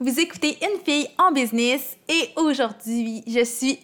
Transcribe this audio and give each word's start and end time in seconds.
Vous 0.00 0.20
écoutez 0.20 0.56
Une 0.62 0.80
fille 0.84 1.08
en 1.18 1.32
business 1.32 1.96
et 2.08 2.28
aujourd'hui, 2.36 3.24
je 3.26 3.42
suis 3.44 3.80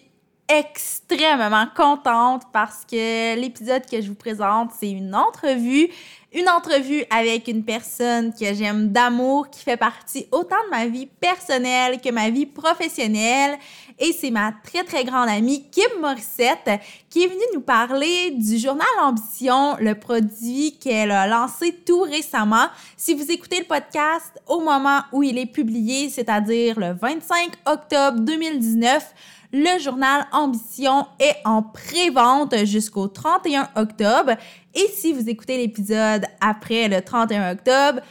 extrêmement 0.47 1.65
contente 1.75 2.43
parce 2.53 2.85
que 2.89 3.35
l'épisode 3.35 3.85
que 3.89 4.01
je 4.01 4.07
vous 4.09 4.15
présente, 4.15 4.71
c'est 4.79 4.89
une 4.89 5.15
entrevue. 5.15 5.89
Une 6.33 6.49
entrevue 6.49 7.05
avec 7.09 7.47
une 7.47 7.63
personne 7.63 8.33
que 8.33 8.53
j'aime 8.53 8.89
d'amour, 8.89 9.49
qui 9.49 9.63
fait 9.63 9.77
partie 9.77 10.27
autant 10.33 10.57
de 10.65 10.69
ma 10.69 10.85
vie 10.85 11.05
personnelle 11.05 12.01
que 12.01 12.11
ma 12.11 12.29
vie 12.29 12.45
professionnelle. 12.45 13.57
Et 13.97 14.11
c'est 14.11 14.31
ma 14.31 14.51
très, 14.51 14.83
très 14.83 15.05
grande 15.05 15.29
amie 15.29 15.63
Kim 15.71 16.01
Morissette 16.01 16.69
qui 17.09 17.23
est 17.23 17.27
venue 17.27 17.39
nous 17.53 17.61
parler 17.61 18.31
du 18.31 18.57
journal 18.57 18.85
Ambition, 19.01 19.77
le 19.79 19.95
produit 19.95 20.77
qu'elle 20.77 21.11
a 21.11 21.25
lancé 21.25 21.73
tout 21.85 22.01
récemment. 22.01 22.67
Si 22.97 23.13
vous 23.13 23.31
écoutez 23.31 23.59
le 23.59 23.65
podcast 23.65 24.37
au 24.47 24.59
moment 24.59 25.03
où 25.13 25.23
il 25.23 25.37
est 25.37 25.45
publié, 25.45 26.09
c'est-à-dire 26.09 26.77
le 26.77 26.91
25 26.91 27.53
octobre 27.65 28.19
2019, 28.19 29.13
le 29.55 29.79
journal 29.79 30.27
Ambition 30.33 31.07
est 31.17 31.37
en 31.45 31.63
pré-vente 31.63 32.65
jusqu'au 32.65 33.07
31 33.07 33.69
octobre. 33.77 34.33
Et 34.73 34.85
si 34.93 35.13
vous 35.13 35.29
écoutez 35.29 35.55
l'épisode 35.57 36.25
après 36.41 36.89
le 36.89 37.01
31 37.01 37.53
octobre, 37.53 38.01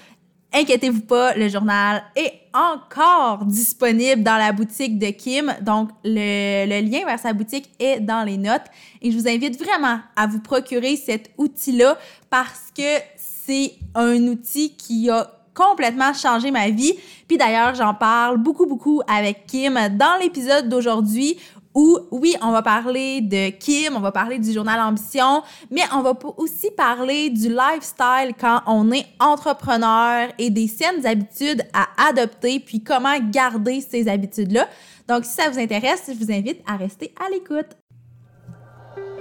inquiétez-vous 0.55 1.03
pas, 1.03 1.35
le 1.35 1.51
journal 1.51 2.03
est 2.17 2.33
encore 2.55 3.45
disponible 3.45 4.23
dans 4.23 4.39
la 4.39 4.53
boutique 4.53 4.99
de 4.99 5.09
Kim. 5.09 5.55
Donc, 5.61 5.91
le, 6.03 6.65
le, 6.65 6.81
lien 6.81 7.05
vers 7.05 7.19
sa 7.19 7.35
boutique 7.35 7.69
est 7.79 8.01
dans 8.01 8.25
les 8.25 8.39
notes. 8.39 8.65
Et 9.03 9.11
je 9.11 9.19
vous 9.19 9.29
invite 9.29 9.63
vraiment 9.63 9.99
à 10.17 10.27
vous 10.27 10.41
procurer 10.41 10.97
cet 10.97 11.31
outil-là 11.37 11.99
parce 12.31 12.71
que 12.75 13.03
c'est 13.17 13.75
un 13.95 14.17
outil 14.29 14.75
qui 14.79 15.11
a 15.11 15.31
complètement 15.55 16.13
changé 16.13 16.51
ma 16.51 16.71
vie. 16.71 16.95
Puis 17.29 17.39
d'ailleurs, 17.39 17.75
j'en 17.75 17.95
parle 17.95 18.39
beaucoup, 18.39 18.67
beaucoup 18.67 19.01
avec 19.09 19.47
Kim 19.47 19.79
dans 19.97 20.19
l'épisode 20.21 20.69
d'aujourd'hui 20.69 21.39
où, 21.75 21.99
oui, 22.13 22.37
on 22.41 22.53
va 22.53 22.63
parler 22.63 23.21
de 23.21 23.51
Kim, 23.51 23.97
on 23.97 24.01
va 24.01 24.13
parler 24.13 24.39
du 24.39 24.53
journal 24.53 24.81
Ambition, 24.81 25.43
mais 25.71 25.83
on 25.93 26.03
va 26.03 26.17
aussi 26.37 26.71
parler 26.71 27.31
du 27.31 27.49
lifestyle 27.49 28.33
quand 28.39 28.61
on 28.67 28.93
est 28.93 29.07
entrepreneur 29.19 30.29
et 30.39 30.51
des 30.51 30.69
saines 30.69 31.05
habitudes 31.05 31.63
à 31.73 32.09
adopter, 32.09 32.61
puis 32.61 32.83
comment 32.83 33.19
garder 33.19 33.81
ces 33.81 34.09
habitudes-là. 34.09 34.69
Donc, 35.09 35.25
si 35.25 35.33
ça 35.33 35.51
vous 35.51 35.59
intéresse, 35.59 36.05
je 36.09 36.25
vous 36.25 36.33
invite 36.33 36.61
à 36.67 36.77
rester 36.77 37.13
à 37.21 37.29
l'écoute. 37.31 37.77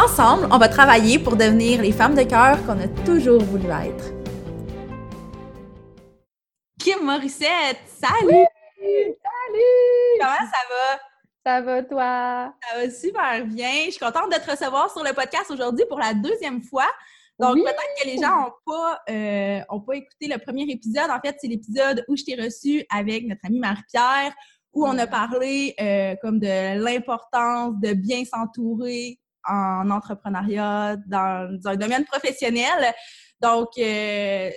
Ensemble, 0.00 0.46
on 0.52 0.58
va 0.58 0.68
travailler 0.68 1.18
pour 1.18 1.34
devenir 1.34 1.82
les 1.82 1.90
femmes 1.90 2.14
de 2.14 2.22
cœur 2.22 2.64
qu'on 2.64 2.78
a 2.78 2.86
toujours 3.04 3.42
voulu 3.42 3.64
être. 3.64 4.12
Kim 6.78 7.02
Morissette, 7.02 7.80
salut! 7.84 8.46
salut! 8.78 10.14
Comment 10.20 10.50
ça 10.52 10.62
va? 10.70 11.00
Ça 11.44 11.60
va, 11.62 11.82
toi? 11.82 12.54
Ça 12.62 12.76
va 12.78 12.90
super 12.90 13.46
bien. 13.46 13.86
Je 13.86 13.90
suis 13.90 13.98
contente 13.98 14.30
de 14.30 14.36
te 14.36 14.48
recevoir 14.48 14.88
sur 14.92 15.02
le 15.02 15.12
podcast 15.14 15.50
aujourd'hui 15.50 15.84
pour 15.88 15.98
la 15.98 16.14
deuxième 16.14 16.62
fois. 16.62 16.86
Donc, 17.40 17.56
peut-être 17.56 17.82
que 18.00 18.06
les 18.06 18.18
gens 18.18 18.42
n'ont 18.42 18.52
pas, 18.64 19.00
euh, 19.10 19.60
ont 19.68 19.80
pas 19.80 19.96
écouté 19.96 20.28
le 20.28 20.38
premier 20.38 20.70
épisode. 20.70 21.10
En 21.10 21.18
fait, 21.18 21.38
c'est 21.40 21.48
l'épisode 21.48 22.04
où 22.06 22.16
je 22.16 22.22
t'ai 22.22 22.40
reçu 22.40 22.84
avec 22.88 23.26
notre 23.26 23.44
amie 23.44 23.58
Marie-Pierre, 23.58 24.32
où 24.72 24.86
on 24.86 24.96
a 24.96 25.08
parlé 25.08 25.74
euh, 25.80 26.14
comme 26.22 26.38
de 26.38 26.78
l'importance 26.84 27.74
de 27.80 27.94
bien 27.94 28.24
s'entourer 28.24 29.18
en 29.48 29.90
entrepreneuriat, 29.90 30.96
dans, 31.06 31.60
un 31.64 31.76
domaine 31.76 32.04
professionnel. 32.04 32.94
Donc, 33.40 33.68
euh, 33.78 34.50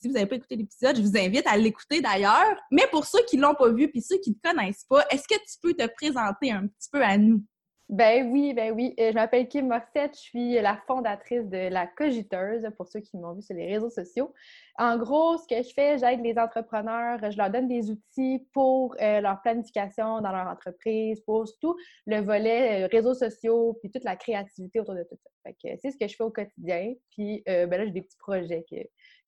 si 0.00 0.08
vous 0.08 0.14
n'avez 0.14 0.26
pas 0.26 0.36
écouté 0.36 0.56
l'épisode, 0.56 0.96
je 0.96 1.02
vous 1.02 1.16
invite 1.16 1.46
à 1.46 1.56
l'écouter 1.56 2.00
d'ailleurs. 2.00 2.56
Mais 2.70 2.86
pour 2.90 3.04
ceux 3.04 3.22
qui 3.28 3.36
ne 3.36 3.42
l'ont 3.42 3.54
pas 3.54 3.70
vu 3.70 3.88
puis 3.90 4.00
ceux 4.00 4.18
qui 4.18 4.30
ne 4.30 4.50
connaissent 4.50 4.86
pas, 4.88 5.04
est-ce 5.10 5.28
que 5.28 5.34
tu 5.34 5.58
peux 5.62 5.74
te 5.74 5.86
présenter 5.94 6.50
un 6.50 6.66
petit 6.66 6.88
peu 6.90 7.02
à 7.02 7.18
nous? 7.18 7.44
Ben 7.90 8.30
oui, 8.30 8.54
ben 8.54 8.72
oui. 8.72 8.94
Euh, 9.00 9.10
je 9.10 9.14
m'appelle 9.14 9.48
Kim 9.48 9.66
Morissette, 9.66 10.14
je 10.14 10.20
suis 10.20 10.52
la 10.60 10.76
fondatrice 10.86 11.48
de 11.48 11.68
La 11.70 11.88
Cogiteuse, 11.88 12.64
pour 12.76 12.86
ceux 12.86 13.00
qui 13.00 13.16
m'ont 13.16 13.32
vu 13.32 13.42
sur 13.42 13.56
les 13.56 13.66
réseaux 13.66 13.90
sociaux. 13.90 14.32
En 14.78 14.96
gros, 14.96 15.36
ce 15.38 15.48
que 15.48 15.60
je 15.60 15.74
fais, 15.74 15.98
j'aide 15.98 16.22
les 16.22 16.38
entrepreneurs, 16.38 17.18
je 17.28 17.36
leur 17.36 17.50
donne 17.50 17.66
des 17.66 17.90
outils 17.90 18.46
pour 18.52 18.94
euh, 19.02 19.20
leur 19.20 19.42
planification 19.42 20.20
dans 20.20 20.30
leur 20.30 20.46
entreprise, 20.46 21.20
pour 21.22 21.46
tout 21.60 21.76
le 22.06 22.20
volet 22.20 22.84
euh, 22.84 22.88
réseaux 22.92 23.14
sociaux, 23.14 23.76
puis 23.80 23.90
toute 23.90 24.04
la 24.04 24.14
créativité 24.14 24.78
autour 24.78 24.94
de 24.94 25.02
tout 25.02 25.16
ça. 25.16 25.30
C'est 25.44 25.90
ce 25.90 25.96
que 25.96 26.06
je 26.08 26.16
fais 26.16 26.24
au 26.24 26.30
quotidien. 26.30 26.92
Puis 27.10 27.42
ben 27.46 27.70
là, 27.70 27.84
j'ai 27.84 27.92
des 27.92 28.02
petits 28.02 28.16
projets 28.18 28.64
que, 28.70 28.76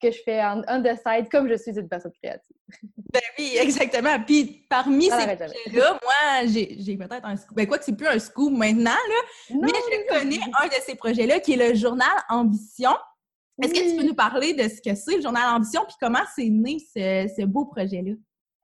que 0.01 0.13
je 0.13 0.23
fais 0.25 0.43
en 0.43 0.63
on 0.69 0.83
the 0.83 0.97
side, 1.07 1.29
comme 1.31 1.49
je 1.49 1.55
suis 1.55 1.79
une 1.79 1.89
personne 1.89 2.13
créative. 2.13 2.57
Ben 3.13 3.21
oui, 3.39 3.57
exactement. 3.61 4.19
Puis 4.25 4.67
parmi 4.71 5.05
ces 5.05 5.11
projets-là, 5.11 5.99
moi, 6.03 6.47
j'ai 6.47 6.97
peut-être 6.97 7.27
un 7.27 7.37
scoop. 7.37 7.55
Ben 7.55 7.67
quoi 7.67 7.79
que 7.79 7.85
c'est 7.85 7.97
plus 7.97 8.07
un 8.07 8.19
scoop 8.19 8.51
maintenant, 8.53 8.91
là, 8.91 9.57
mais 9.61 9.69
je 9.69 10.09
connais 10.09 10.41
un 10.63 10.67
de 10.67 10.83
ces 10.87 10.95
projets-là 10.95 11.41
qui 11.41 11.53
est 11.53 11.69
le 11.69 11.75
journal 11.75 12.09
Ambition. 12.31 12.93
Est-ce 13.63 13.75
que 13.75 13.91
tu 13.91 13.97
peux 13.97 14.07
nous 14.07 14.15
parler 14.15 14.55
de 14.55 14.63
ce 14.63 14.81
que 14.81 14.95
c'est 14.95 15.17
le 15.17 15.23
journal 15.23 15.55
Ambition 15.55 15.83
puis 15.87 15.97
comment 16.01 16.25
c'est 16.35 16.49
né 16.49 16.79
ce, 16.79 17.45
beau 17.45 17.67
projet-là? 17.67 18.13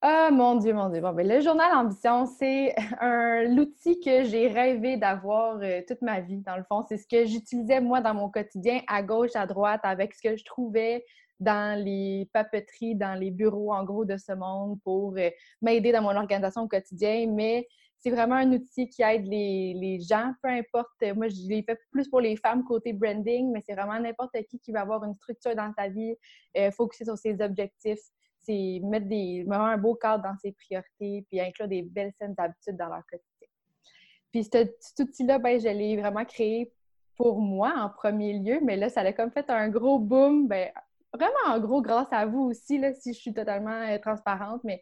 Ah, 0.01 0.31
mon 0.31 0.55
Dieu, 0.55 0.73
mon 0.75 0.89
Dieu. 0.91 1.01
Bon, 1.01 1.13
ben, 1.13 1.27
le 1.27 1.41
journal 1.41 1.73
Ambition, 1.75 2.25
c'est 2.25 2.73
l'outil 3.49 3.99
que 3.99 4.23
j'ai 4.23 4.47
rêvé 4.47 4.97
d'avoir 4.97 5.59
euh, 5.61 5.81
toute 5.89 6.03
ma 6.03 6.21
vie, 6.21 6.41
dans 6.43 6.57
le 6.57 6.63
fond. 6.63 6.85
C'est 6.89 6.99
ce 6.99 7.07
que 7.09 7.27
j'utilisais, 7.27 7.81
moi, 7.81 8.01
dans 8.01 8.15
mon 8.15 8.31
quotidien, 8.31 8.81
à 8.87 9.03
gauche, 9.03 9.35
à 9.35 9.45
droite, 9.47 9.81
avec 9.83 10.15
ce 10.15 10.23
que 10.23 10.37
je 10.37 10.45
trouvais 10.45 11.05
dans 11.41 11.77
les 11.85 12.31
papeteries, 12.33 12.95
dans 12.95 13.19
les 13.19 13.33
bureaux, 13.33 13.73
en 13.73 13.83
gros, 13.83 14.05
de 14.05 14.17
ce 14.17 14.33
monde 14.33 14.79
pour 14.85 15.17
euh, 15.19 15.31
m'aider 15.63 15.91
dans 15.91 16.03
mon 16.03 16.15
organisation 16.15 16.63
au 16.63 16.69
quotidien. 16.69 17.27
Mais 17.35 17.67
c'est 17.99 18.11
vraiment 18.11 18.37
un 18.37 18.53
outil 18.53 18.89
qui 18.89 19.03
aide 19.03 19.27
les, 19.27 19.99
gens, 20.01 20.33
peu 20.45 20.49
importe. 20.49 21.03
Moi, 21.17 21.27
je 21.27 21.49
l'ai 21.49 21.65
fait 21.65 21.79
plus 21.91 22.09
pour 22.09 22.21
les 22.21 22.37
femmes 22.37 22.63
côté 22.63 22.93
branding, 22.93 23.51
mais 23.51 23.63
c'est 23.67 23.75
vraiment 23.75 23.99
n'importe 23.99 24.37
qui 24.49 24.61
qui 24.61 24.71
va 24.71 24.83
avoir 24.83 25.03
une 25.03 25.15
structure 25.15 25.57
dans 25.57 25.73
sa 25.77 25.89
vie, 25.89 26.15
euh, 26.57 26.71
sur 26.71 27.19
ses 27.19 27.43
objectifs. 27.43 27.99
C'est 28.49 28.81
mettre 28.83 29.07
des, 29.07 29.45
vraiment 29.47 29.67
un 29.67 29.77
beau 29.77 29.95
cadre 29.95 30.25
dans 30.25 30.37
ses 30.39 30.53
priorités, 30.53 31.27
puis 31.29 31.41
inclure 31.41 31.69
des 31.69 31.83
belles 31.83 32.13
scènes 32.19 32.35
d'habitude 32.35 32.77
dans 32.77 32.89
leur 32.89 33.05
quotidien. 33.07 33.49
Puis 34.33 34.45
cet 34.45 34.75
outil-là, 34.99 35.39
ben, 35.39 35.61
je 35.61 35.69
l'ai 35.69 35.97
vraiment 35.97 36.25
créé 36.25 36.73
pour 37.15 37.41
moi 37.41 37.75
en 37.77 37.91
premier 37.91 38.39
lieu, 38.39 38.61
mais 38.63 38.77
là, 38.77 38.89
ça 38.89 39.01
a 39.03 39.13
comme 39.13 39.31
fait 39.31 39.51
un 39.51 39.69
gros 39.69 39.99
boom. 39.99 40.49
Ben, 40.49 40.71
vraiment 41.13 41.55
en 41.55 41.61
gros 41.61 41.83
grâce 41.83 42.09
à 42.13 42.27
vous 42.27 42.45
aussi, 42.45 42.79
là, 42.79 42.93
si 42.95 43.13
je 43.13 43.19
suis 43.19 43.35
totalement 43.35 43.71
euh, 43.71 43.99
transparente, 43.99 44.63
mais 44.65 44.81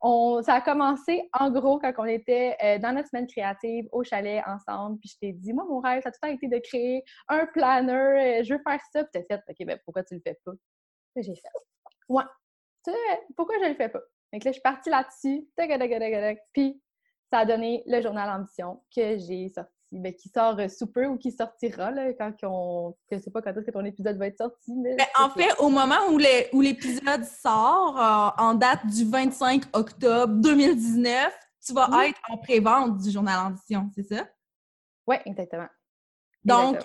on, 0.00 0.42
ça 0.42 0.54
a 0.54 0.60
commencé 0.60 1.28
en 1.32 1.50
gros 1.50 1.78
quand 1.78 1.92
on 1.98 2.04
était 2.04 2.56
euh, 2.62 2.78
dans 2.78 2.92
notre 2.92 3.08
semaine 3.08 3.26
créative 3.26 3.88
au 3.92 4.02
chalet 4.02 4.42
ensemble, 4.46 4.98
puis 4.98 5.10
je 5.10 5.18
t'ai 5.18 5.32
dit, 5.32 5.52
moi, 5.52 5.64
mon 5.64 5.80
rêve, 5.80 6.02
ça 6.02 6.08
a 6.08 6.12
tout 6.12 6.18
le 6.22 6.28
temps 6.28 6.34
été 6.34 6.48
de 6.48 6.58
créer 6.58 7.04
un 7.28 7.46
planner, 7.46 8.40
euh, 8.40 8.42
je 8.42 8.54
veux 8.54 8.60
faire 8.66 8.80
ça, 8.92 9.04
puis 9.04 9.22
t'as 9.28 9.36
fait, 9.36 9.42
OK, 9.48 9.66
ben 9.66 9.78
pourquoi 9.84 10.02
tu 10.02 10.14
le 10.14 10.20
fais 10.20 10.38
pas? 10.44 10.52
J'ai 11.16 11.34
fait, 11.34 11.48
ouais, 12.08 12.24
tu 12.84 12.90
sais, 12.90 13.20
pourquoi 13.36 13.56
je 13.62 13.68
le 13.68 13.74
fais 13.74 13.88
pas? 13.88 14.02
Donc 14.32 14.44
là, 14.44 14.50
je 14.50 14.54
suis 14.54 14.62
partie 14.62 14.90
là-dessus, 14.90 15.48
puis 16.52 16.82
ça 17.30 17.38
a 17.38 17.44
donné 17.44 17.82
le 17.86 18.00
journal 18.00 18.28
Ambition 18.30 18.82
que 18.94 19.18
j'ai 19.18 19.48
sorti 19.48 19.72
ben, 19.92 20.14
qui 20.14 20.30
sort 20.30 20.58
euh, 20.58 20.68
sous 20.68 20.86
peu 20.86 21.06
ou 21.06 21.18
qui 21.18 21.30
sortira 21.30 21.90
là, 21.90 22.14
quand 22.14 22.32
on. 22.44 22.96
Je 23.10 23.18
sais 23.18 23.30
pas 23.30 23.42
quand 23.42 23.50
est-ce 23.50 23.66
que 23.66 23.70
ton 23.70 23.84
épisode 23.84 24.16
va 24.16 24.26
être 24.28 24.38
sorti. 24.38 24.74
Mais 24.74 24.96
ben, 24.96 25.04
en 25.18 25.28
fait, 25.28 25.50
au 25.58 25.68
moment 25.68 25.98
où 26.10 26.18
l'épisode 26.60 27.24
sort, 27.24 28.00
euh, 28.00 28.42
en 28.42 28.54
date 28.54 28.86
du 28.86 29.04
25 29.04 29.64
octobre 29.74 30.32
2019, 30.36 31.38
tu 31.64 31.74
vas 31.74 32.06
être 32.06 32.18
en 32.30 32.38
pré-vente 32.38 32.98
du 32.98 33.10
journal 33.10 33.38
Ambition, 33.38 33.90
c'est 33.94 34.14
ça? 34.14 34.26
Oui, 35.06 35.16
exactement. 35.26 35.68
Donc, 36.42 36.78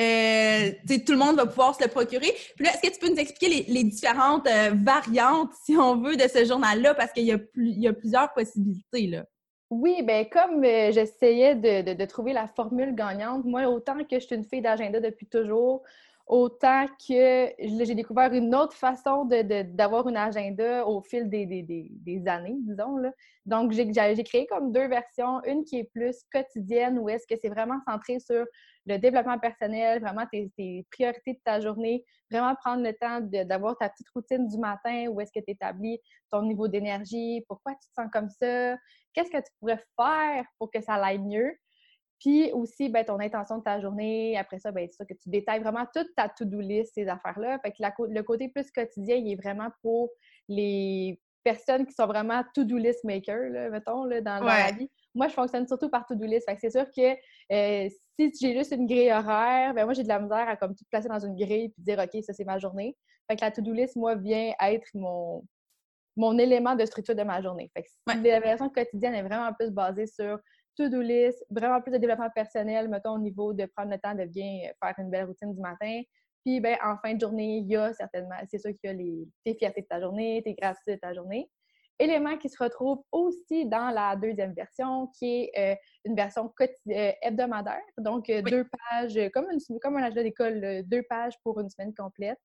euh, 0.00 0.70
tout 1.06 1.12
le 1.12 1.18
monde 1.18 1.36
va 1.36 1.46
pouvoir 1.46 1.74
se 1.74 1.82
le 1.82 1.88
procurer. 1.88 2.32
Puis 2.56 2.64
là, 2.64 2.72
est-ce 2.72 2.88
que 2.88 2.94
tu 2.94 3.00
peux 3.00 3.10
nous 3.10 3.20
expliquer 3.20 3.64
les, 3.68 3.84
différentes 3.84 4.48
variantes, 4.74 5.52
si 5.64 5.76
on 5.76 5.96
veut, 5.96 6.16
de 6.16 6.28
ce 6.28 6.44
journal-là? 6.44 6.94
Parce 6.94 7.12
qu'il 7.12 7.24
y, 7.24 7.86
a 7.86 7.92
plusieurs 7.92 8.32
possibilités. 8.32 9.06
Là. 9.06 9.24
Oui, 9.72 10.02
ben 10.02 10.26
comme 10.28 10.62
euh, 10.64 10.92
j'essayais 10.92 11.54
de, 11.54 12.04
trouver 12.04 12.34
la 12.34 12.46
formule 12.46 12.94
gagnante, 12.94 13.46
moi, 13.46 13.62
autant 13.68 13.96
que 14.04 14.20
je 14.20 14.26
suis 14.26 14.36
une 14.36 14.44
fille 14.44 14.60
d'agenda 14.60 15.00
depuis 15.00 15.24
toujours, 15.24 15.82
autant 16.26 16.84
que 17.08 17.48
j'ai 17.58 17.94
découvert 17.94 18.34
une 18.34 18.54
autre 18.54 18.74
façon 18.74 19.24
d'avoir 19.24 20.06
un 20.08 20.14
agenda 20.14 20.86
au 20.86 21.00
fil 21.00 21.26
des, 21.30 21.46
des, 21.46 22.28
années, 22.28 22.58
disons. 22.60 22.98
Là. 22.98 23.12
Donc, 23.46 23.72
j'ai 23.72 23.90
créé 24.24 24.46
comme 24.46 24.72
deux 24.72 24.88
versions. 24.88 25.42
Une 25.46 25.64
qui 25.64 25.78
est 25.78 25.90
plus 25.90 26.16
quotidienne, 26.30 26.98
où 26.98 27.08
est-ce 27.08 27.26
que 27.26 27.40
c'est 27.40 27.48
vraiment 27.48 27.78
centré 27.88 28.18
sur 28.20 28.44
le 28.86 28.98
développement 28.98 29.38
personnel, 29.38 30.00
vraiment 30.00 30.26
tes, 30.30 30.86
priorités 30.90 31.34
de 31.34 31.40
ta 31.44 31.60
journée, 31.60 32.04
vraiment 32.30 32.54
prendre 32.56 32.82
le 32.82 32.92
temps 32.94 33.20
d'avoir 33.20 33.76
ta 33.78 33.88
petite 33.88 34.08
routine 34.10 34.48
du 34.48 34.58
matin, 34.58 35.06
où 35.08 35.20
est-ce 35.20 35.32
que 35.32 35.44
tu 35.44 35.52
établis 35.52 36.00
ton 36.30 36.42
niveau 36.42 36.68
d'énergie, 36.68 37.44
pourquoi 37.48 37.72
tu 37.74 37.88
te 37.88 37.94
sens 37.94 38.10
comme 38.12 38.28
ça, 38.28 38.76
qu'est-ce 39.14 39.30
que 39.30 39.38
tu 39.38 39.52
pourrais 39.60 39.82
faire 39.96 40.44
pour 40.58 40.70
que 40.70 40.80
ça 40.80 40.94
aille 40.94 41.18
mieux. 41.18 41.52
Puis 42.18 42.52
aussi, 42.52 42.88
ben, 42.88 43.04
ton 43.04 43.18
intention 43.18 43.58
de 43.58 43.64
ta 43.64 43.80
journée. 43.80 44.36
Après 44.38 44.60
ça, 44.60 44.70
ben, 44.70 44.86
c'est 44.88 44.96
ça 44.96 45.04
que 45.04 45.14
tu 45.14 45.28
détailles 45.28 45.60
vraiment 45.60 45.84
toute 45.92 46.14
ta 46.14 46.28
to-do 46.28 46.60
list, 46.60 46.94
ces 46.94 47.08
affaires-là. 47.08 47.58
Fait 47.58 47.72
que 47.72 47.78
le 47.80 48.22
côté 48.22 48.48
plus 48.48 48.70
quotidien, 48.70 49.16
il 49.16 49.32
est 49.32 49.36
vraiment 49.36 49.70
pour 49.82 50.08
les 50.48 51.20
personnes 51.42 51.84
qui 51.84 51.92
sont 51.92 52.06
vraiment 52.06 52.44
to-do 52.54 52.76
list 52.76 53.02
makers, 53.02 53.50
là, 53.50 53.70
mettons, 53.70 54.04
là, 54.04 54.20
dans, 54.20 54.40
la 54.40 54.70
vie. 54.70 54.88
Moi, 55.14 55.26
je 55.28 55.34
fonctionne 55.34 55.66
surtout 55.66 55.90
par 55.90 56.06
to-do 56.06 56.24
list. 56.24 56.48
Fait 56.48 56.54
que 56.54 56.60
c'est 56.60 56.70
sûr 56.70 56.86
que 56.96 57.12
euh, 57.52 57.88
si 58.16 58.32
j'ai 58.40 58.54
juste 58.54 58.72
une 58.72 58.86
grille 58.86 59.10
horaire, 59.10 59.74
ben 59.74 59.84
moi, 59.84 59.94
j'ai 59.94 60.02
de 60.02 60.08
la 60.08 60.20
misère 60.20 60.48
à 60.48 60.56
comme 60.56 60.74
tout 60.74 60.84
placer 60.90 61.08
dans 61.08 61.18
une 61.18 61.34
grille 61.34 61.70
puis 61.70 61.82
dire, 61.82 61.98
OK, 61.98 62.22
ça, 62.22 62.32
c'est 62.32 62.44
ma 62.44 62.58
journée. 62.58 62.96
Fait 63.28 63.36
que 63.36 63.44
la 63.44 63.50
to-do 63.50 63.72
list, 63.72 63.96
moi, 63.96 64.14
vient 64.14 64.52
être 64.60 64.88
mon, 64.94 65.44
mon 66.16 66.38
élément 66.38 66.74
de 66.74 66.84
structure 66.84 67.14
de 67.14 67.22
ma 67.22 67.40
journée. 67.40 67.70
Fait 67.74 67.82
que 67.82 68.28
la 68.28 68.40
version 68.40 68.68
quotidienne 68.68 69.14
est 69.14 69.22
vraiment 69.22 69.52
plus 69.52 69.70
basée 69.70 70.06
sur 70.06 70.38
to-do 70.76 71.00
list, 71.00 71.44
vraiment 71.50 71.80
plus 71.80 71.92
de 71.92 71.98
développement 71.98 72.30
personnel, 72.34 72.88
mettons, 72.88 73.14
au 73.14 73.18
niveau 73.18 73.52
de 73.52 73.66
prendre 73.66 73.90
le 73.90 73.98
temps 73.98 74.14
de 74.14 74.24
bien 74.24 74.70
faire 74.82 74.94
une 74.98 75.10
belle 75.10 75.26
routine 75.26 75.54
du 75.54 75.60
matin. 75.60 76.02
Puis, 76.44 76.60
ben, 76.60 76.76
en 76.84 76.96
fin 76.98 77.14
de 77.14 77.20
journée, 77.20 77.58
il 77.58 77.68
y 77.68 77.76
a 77.76 77.92
certainement, 77.92 78.34
c'est 78.50 78.58
sûr 78.58 78.70
qu'il 78.72 78.84
y 78.84 78.88
a 78.88 78.92
les, 78.92 79.28
tes 79.44 79.54
fiertés 79.54 79.82
de 79.82 79.86
ta 79.86 80.00
journée, 80.00 80.42
tes 80.44 80.54
gratitudes 80.54 80.94
de 80.94 81.00
ta 81.00 81.14
journée. 81.14 81.48
Élément 81.98 82.36
qui 82.36 82.48
se 82.48 82.60
retrouve 82.60 83.02
aussi 83.12 83.66
dans 83.66 83.90
la 83.90 84.16
deuxième 84.16 84.52
version, 84.54 85.08
qui 85.18 85.50
est 85.54 85.72
euh, 85.72 85.76
une 86.04 86.16
version 86.16 86.52
euh, 86.60 87.12
hebdomadaire. 87.22 87.82
Donc, 87.98 88.28
euh, 88.30 88.42
deux 88.42 88.66
pages, 88.90 89.18
comme, 89.32 89.46
une, 89.50 89.78
comme 89.80 89.96
un 89.96 90.02
agenda 90.02 90.22
d'école, 90.22 90.82
deux 90.86 91.02
pages 91.02 91.34
pour 91.42 91.60
une 91.60 91.70
semaine 91.70 91.94
complète, 91.94 92.38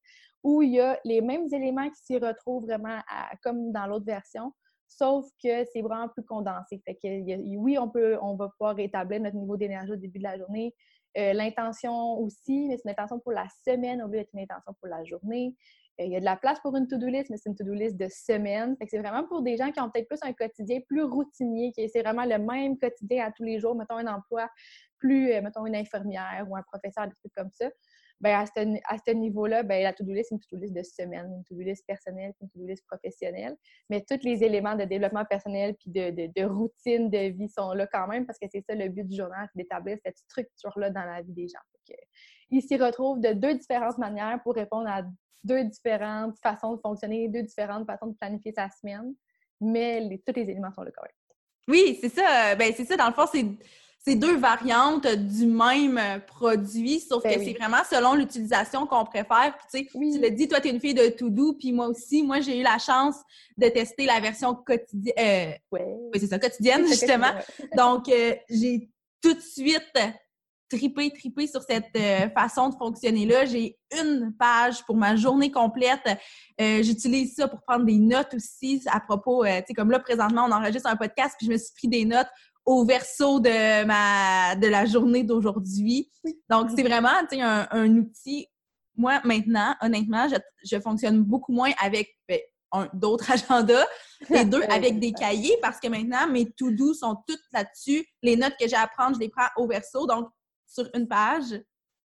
où 0.43 0.61
il 0.61 0.73
y 0.73 0.79
a 0.79 0.99
les 1.03 1.21
mêmes 1.21 1.47
éléments 1.51 1.89
qui 1.89 2.01
s'y 2.03 2.17
retrouvent 2.17 2.65
vraiment 2.65 2.99
comme 3.41 3.71
dans 3.71 3.87
l'autre 3.87 4.05
version, 4.05 4.53
sauf 4.87 5.25
que 5.43 5.65
c'est 5.73 5.81
vraiment 5.81 6.07
plus 6.09 6.23
condensé. 6.23 6.81
Fait 6.85 6.95
que, 6.95 7.57
oui, 7.57 7.77
on, 7.77 7.89
peut, 7.89 8.17
on 8.21 8.35
va 8.35 8.49
pouvoir 8.49 8.75
rétablir 8.75 9.21
notre 9.21 9.35
niveau 9.35 9.57
d'énergie 9.57 9.91
au 9.91 9.97
début 9.97 10.19
de 10.19 10.23
la 10.23 10.37
journée. 10.37 10.73
Euh, 11.17 11.33
l'intention 11.33 12.19
aussi, 12.19 12.67
mais 12.67 12.77
c'est 12.77 12.83
une 12.85 12.91
intention 12.91 13.19
pour 13.19 13.31
la 13.31 13.47
semaine 13.65 14.01
au 14.03 14.07
lieu 14.07 14.19
d'être 14.19 14.33
une 14.33 14.41
intention 14.41 14.73
pour 14.79 14.87
la 14.87 15.03
journée. 15.03 15.55
Euh, 15.99 16.05
il 16.05 16.11
y 16.11 16.15
a 16.15 16.19
de 16.19 16.25
la 16.25 16.35
place 16.35 16.59
pour 16.61 16.75
une 16.75 16.87
to-do 16.87 17.07
list, 17.07 17.29
mais 17.29 17.37
c'est 17.37 17.49
une 17.49 17.55
to-do 17.55 17.73
list 17.73 17.97
de 17.97 18.07
semaine. 18.09 18.75
C'est 18.87 18.99
vraiment 18.99 19.27
pour 19.27 19.41
des 19.41 19.57
gens 19.57 19.71
qui 19.71 19.79
ont 19.79 19.89
peut-être 19.89 20.07
plus 20.07 20.19
un 20.21 20.33
quotidien 20.33 20.79
plus 20.87 21.03
routinier, 21.03 21.71
qui 21.71 21.87
c'est 21.89 22.01
vraiment 22.01 22.25
le 22.25 22.37
même 22.37 22.77
quotidien 22.77 23.25
à 23.25 23.31
tous 23.31 23.43
les 23.43 23.59
jours. 23.59 23.75
Mettons 23.75 23.97
un 23.97 24.07
emploi 24.07 24.49
plus, 24.99 25.31
euh, 25.33 25.41
mettons 25.41 25.65
une 25.65 25.75
infirmière 25.75 26.45
ou 26.49 26.55
un 26.55 26.63
professeur, 26.63 27.07
des 27.07 27.15
trucs 27.15 27.33
comme 27.33 27.51
ça 27.51 27.69
ben 28.19 28.33
à 28.35 28.45
ce, 28.45 29.11
niveau-là, 29.11 29.63
ben, 29.63 29.83
la 29.83 29.93
to-do 29.93 30.11
list, 30.11 30.29
c'est 30.29 30.35
une 30.35 30.41
to-do 30.41 30.57
list 30.57 30.73
de 30.73 30.83
semaine, 30.83 31.31
une 31.31 31.43
to-do 31.43 31.61
list 31.61 31.85
personnelle, 31.85 32.33
une 32.41 32.49
to-do 32.49 32.65
list 32.65 32.83
professionnelle. 32.87 33.55
Mais 33.89 34.03
tous 34.07 34.23
les 34.23 34.43
éléments 34.43 34.75
de 34.75 34.85
développement 34.85 35.25
personnel 35.25 35.75
puis 35.75 35.91
de, 35.91 36.43
routine 36.45 37.09
de 37.09 37.29
vie 37.29 37.49
sont 37.49 37.73
là 37.73 37.85
quand 37.87 38.07
même 38.07 38.25
parce 38.25 38.39
que 38.39 38.47
c'est 38.51 38.61
ça 38.61 38.73
le 38.73 38.89
but 38.89 39.07
du 39.07 39.15
journal, 39.15 39.47
c'est 39.53 39.61
d'établir 39.61 39.97
cette 40.03 40.17
structure-là 40.17 40.89
dans 40.89 41.03
la 41.03 41.21
vie 41.21 41.33
des 41.33 41.47
gens. 41.47 41.59
ils 42.49 42.61
s'y 42.61 42.77
retrouvent 42.77 43.19
de 43.19 43.33
deux 43.33 43.55
différentes 43.55 43.97
manières 43.99 44.41
pour 44.43 44.55
répondre 44.55 44.87
à 44.87 45.03
deux 45.43 45.63
différentes 45.65 46.37
façons 46.39 46.75
de 46.75 46.81
fonctionner, 46.81 47.27
deux 47.27 47.43
différentes 47.43 47.85
façons 47.85 48.07
de 48.07 48.15
planifier 48.15 48.53
sa 48.53 48.69
semaine, 48.69 49.13
mais 49.61 50.21
tous 50.25 50.33
les 50.35 50.43
éléments 50.43 50.71
sont 50.73 50.83
là 50.83 50.91
quand 50.95 51.03
même. 51.03 51.11
Oui, 51.69 51.97
c'est 51.99 52.09
ça. 52.09 52.55
Ben, 52.55 52.73
c'est 52.75 52.85
ça, 52.85 52.95
dans 52.95 53.07
le 53.07 53.13
fond, 53.13 53.25
c'est 53.31 53.45
c'est 54.07 54.15
deux 54.15 54.37
variantes 54.37 55.05
du 55.05 55.45
même 55.45 55.99
produit, 56.27 57.01
sauf 57.01 57.23
ben 57.23 57.33
que 57.33 57.43
c'est 57.43 57.53
vraiment 57.53 57.83
selon 57.89 58.13
l'utilisation 58.13 58.87
qu'on 58.87 59.03
préfère. 59.03 59.53
tu 59.69 59.79
sais, 59.79 59.87
tu 59.91 60.19
l'as 60.19 60.29
dit, 60.29 60.47
toi, 60.47 60.61
tu 60.61 60.69
es 60.69 60.71
une 60.71 60.79
fille 60.79 60.93
de 60.93 61.09
tout 61.09 61.29
doux, 61.29 61.57
puis 61.59 61.73
moi 61.73 61.87
aussi, 61.87 62.23
moi, 62.23 62.39
j'ai 62.39 62.57
eu 62.57 62.63
la 62.63 62.77
chance 62.77 63.15
de 63.57 63.67
tester 63.67 64.05
la 64.05 64.21
version 64.21 64.55
quotidienne. 64.55 65.15
Euh, 65.19 65.51
oui, 65.73 66.19
c'est 66.21 66.27
ça, 66.27 66.39
quotidienne, 66.39 66.87
justement. 66.87 67.33
Donc, 67.75 68.07
euh, 68.07 68.33
j'ai 68.49 68.89
tout 69.21 69.33
de 69.33 69.41
suite 69.41 69.91
tripé, 70.69 71.11
tripé 71.11 71.47
sur 71.47 71.61
cette 71.61 71.95
euh, 71.95 72.29
façon 72.29 72.69
de 72.69 72.75
fonctionner-là. 72.75 73.45
J'ai 73.45 73.77
une 73.99 74.33
page 74.37 74.83
pour 74.85 74.95
ma 74.97 75.15
journée 75.15 75.51
complète. 75.51 76.07
J'utilise 76.59 77.35
ça 77.35 77.47
pour 77.47 77.61
prendre 77.61 77.85
des 77.85 77.97
notes 77.97 78.33
aussi 78.33 78.81
à 78.87 78.99
propos, 78.99 79.45
tu 79.45 79.51
sais, 79.51 79.73
comme 79.73 79.91
là, 79.91 79.99
présentement, 79.99 80.45
on 80.47 80.51
enregistre 80.51 80.89
un 80.89 80.95
podcast, 80.95 81.35
puis 81.37 81.47
je 81.47 81.51
me 81.51 81.57
suis 81.57 81.73
pris 81.75 81.87
des 81.87 82.05
notes 82.05 82.27
au 82.67 82.83
verso 82.83 83.39
de 83.39 83.85
ma 83.85 84.55
de 84.55 84.67
la 84.67 84.85
journée 84.85 85.23
d'aujourd'hui. 85.23 86.11
Donc, 86.49 86.69
c'est 86.75 86.83
vraiment 86.83 87.09
un, 87.31 87.67
un 87.71 87.97
outil. 87.97 88.47
Moi, 88.97 89.21
maintenant, 89.23 89.73
honnêtement, 89.81 90.27
je, 90.63 90.79
fonctionne 90.79 91.23
beaucoup 91.23 91.53
moins 91.53 91.71
avec 91.79 92.09
ben, 92.27 92.39
d'autres 92.93 93.31
agendas 93.51 93.85
et 94.29 94.43
deux 94.43 94.63
avec 94.63 94.99
des 94.99 95.13
cahiers 95.13 95.57
parce 95.61 95.79
que 95.79 95.87
maintenant, 95.87 96.27
mes 96.27 96.51
to-do 96.51 96.93
sont 96.93 97.15
toutes 97.27 97.43
là-dessus. 97.53 98.05
Les 98.21 98.35
notes 98.35 98.55
que 98.59 98.67
j'ai 98.67 98.75
à 98.75 98.87
prendre, 98.87 99.15
je 99.15 99.21
les 99.21 99.29
prends 99.29 99.47
au 99.55 99.67
verso. 99.67 100.05
Donc, 100.05 100.29
sur 100.67 100.89
une 100.93 101.07
page, 101.07 101.59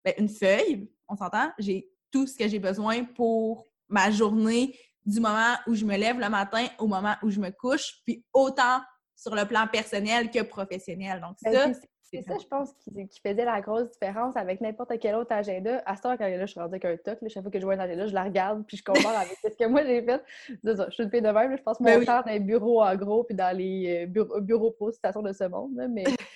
ben, 0.05 0.13
une 0.17 0.29
feuille, 0.29 0.89
on 1.07 1.15
s'entend, 1.15 1.51
j'ai 1.57 1.89
tout 2.11 2.27
ce 2.27 2.37
que 2.37 2.47
j'ai 2.47 2.59
besoin 2.59 3.03
pour 3.03 3.65
ma 3.89 4.11
journée 4.11 4.77
du 5.05 5.19
moment 5.19 5.55
où 5.67 5.75
je 5.75 5.85
me 5.85 5.97
lève 5.97 6.19
le 6.19 6.29
matin 6.29 6.65
au 6.79 6.87
moment 6.87 7.15
où 7.23 7.29
je 7.29 7.39
me 7.39 7.49
couche, 7.49 8.01
puis 8.05 8.23
autant 8.33 8.81
sur 9.15 9.35
le 9.35 9.45
plan 9.45 9.67
personnel 9.67 10.31
que 10.31 10.41
professionnel. 10.43 11.19
Donc, 11.21 11.37
ben, 11.43 11.73
ça, 11.73 11.79
c'est 12.13 12.21
ça, 12.21 12.35
je 12.39 12.45
pense, 12.45 12.73
qui, 12.73 13.19
faisait 13.25 13.45
la 13.45 13.59
grosse 13.59 13.89
différence 13.89 14.37
avec 14.37 14.61
n'importe 14.61 14.93
quel 14.99 15.15
autre 15.15 15.33
agenda. 15.33 15.81
À 15.85 15.95
ce 15.95 16.03
temps, 16.03 16.15
quand 16.15 16.27
là, 16.27 16.45
je 16.45 16.51
suis 16.51 16.59
rendue 16.59 16.75
avec 16.75 16.85
un 16.85 16.95
toc. 16.97 17.17
chaque 17.27 17.41
fois 17.41 17.51
que 17.51 17.59
je 17.59 17.65
vois 17.65 17.73
un 17.73 17.79
agenda, 17.79 18.05
je 18.05 18.13
la 18.13 18.23
regarde 18.23 18.63
puis 18.67 18.77
je 18.77 18.83
compare 18.83 19.17
avec 19.17 19.35
ce 19.43 19.47
que 19.49 19.67
moi 19.67 19.83
j'ai 19.83 20.03
fait. 20.03 20.21
Je 20.47 20.91
suis 20.91 21.03
une 21.03 21.09
fille 21.09 21.21
de 21.23 21.29
même. 21.29 21.57
je 21.57 21.63
pense 21.63 21.79
mon 21.79 21.85
ben 21.85 22.03
dans 22.03 22.23
les 22.27 22.39
bureaux 22.39 22.83
en 22.83 22.95
gros 22.95 23.23
puis 23.23 23.35
dans 23.35 23.55
les 23.57 24.03
euh, 24.03 24.05
bureaux, 24.05 24.39
bureaux 24.41 24.71
pro 24.71 24.91
de 24.91 25.33
ce 25.33 25.47
monde. 25.47 25.71
mais 25.89 26.03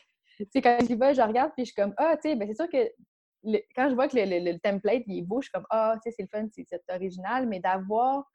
quand 0.55 0.77
j'y 0.81 0.95
vais, 0.95 1.13
je 1.13 1.21
regarde 1.21 1.51
puis 1.53 1.65
je 1.65 1.71
suis 1.71 1.81
comme 1.81 1.93
Ah, 1.97 2.15
tu 2.15 2.29
sais, 2.29 2.35
ben, 2.35 2.47
c'est 2.47 2.55
sûr 2.55 2.69
que 2.69 2.91
quand 3.75 3.89
je 3.89 3.95
vois 3.95 4.07
que 4.07 4.15
le, 4.17 4.57
template 4.59 5.03
il 5.07 5.19
est 5.19 5.21
beau, 5.21 5.41
je 5.41 5.45
suis 5.45 5.51
comme 5.51 5.65
Ah, 5.69 5.95
tu 6.03 6.09
sais, 6.09 6.15
c'est 6.17 6.23
le 6.23 6.27
fun, 6.27 6.47
c'est 6.51 6.93
original, 6.93 7.47
mais 7.47 7.59
d'avoir 7.59 8.29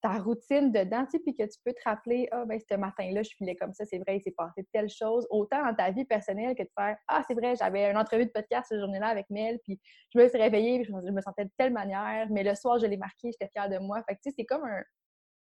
ta 0.00 0.12
routine 0.18 0.70
dedans, 0.70 1.04
tu 1.04 1.12
sais, 1.12 1.18
puis 1.18 1.34
que 1.34 1.42
tu 1.42 1.58
peux 1.64 1.72
te 1.72 1.82
rappeler, 1.84 2.28
ah, 2.30 2.44
ben, 2.44 2.58
ce 2.60 2.74
matin-là, 2.76 3.22
je 3.22 3.30
filais 3.36 3.56
comme 3.56 3.74
ça, 3.74 3.84
c'est 3.84 3.98
vrai, 3.98 4.18
il 4.18 4.22
s'est 4.22 4.30
passé 4.30 4.64
telle 4.72 4.88
chose, 4.88 5.26
autant 5.30 5.64
dans 5.64 5.74
ta 5.74 5.90
vie 5.90 6.04
personnelle 6.04 6.54
que 6.54 6.62
de 6.62 6.70
faire, 6.78 6.96
ah, 7.08 7.22
c'est 7.26 7.34
vrai, 7.34 7.56
j'avais 7.56 7.90
une 7.90 7.96
entrevue 7.96 8.26
de 8.26 8.30
podcast 8.30 8.66
cette 8.68 8.78
journée-là 8.78 9.08
avec 9.08 9.28
Mel, 9.30 9.58
puis 9.64 9.80
je 10.14 10.18
me 10.20 10.28
suis 10.28 10.38
réveillée, 10.38 10.82
puis 10.82 10.92
je 11.04 11.10
me 11.10 11.20
sentais 11.20 11.46
de 11.46 11.50
telle 11.56 11.72
manière, 11.72 12.28
mais 12.30 12.44
le 12.44 12.54
soir, 12.54 12.78
je 12.78 12.86
l'ai 12.86 12.96
marqué, 12.96 13.32
j'étais 13.32 13.48
fière 13.48 13.68
de 13.68 13.78
moi. 13.78 14.02
Fait 14.04 14.14
que, 14.14 14.20
tu 14.22 14.30
sais, 14.30 14.36
c'est 14.38 14.46
comme 14.46 14.64
un, 14.64 14.82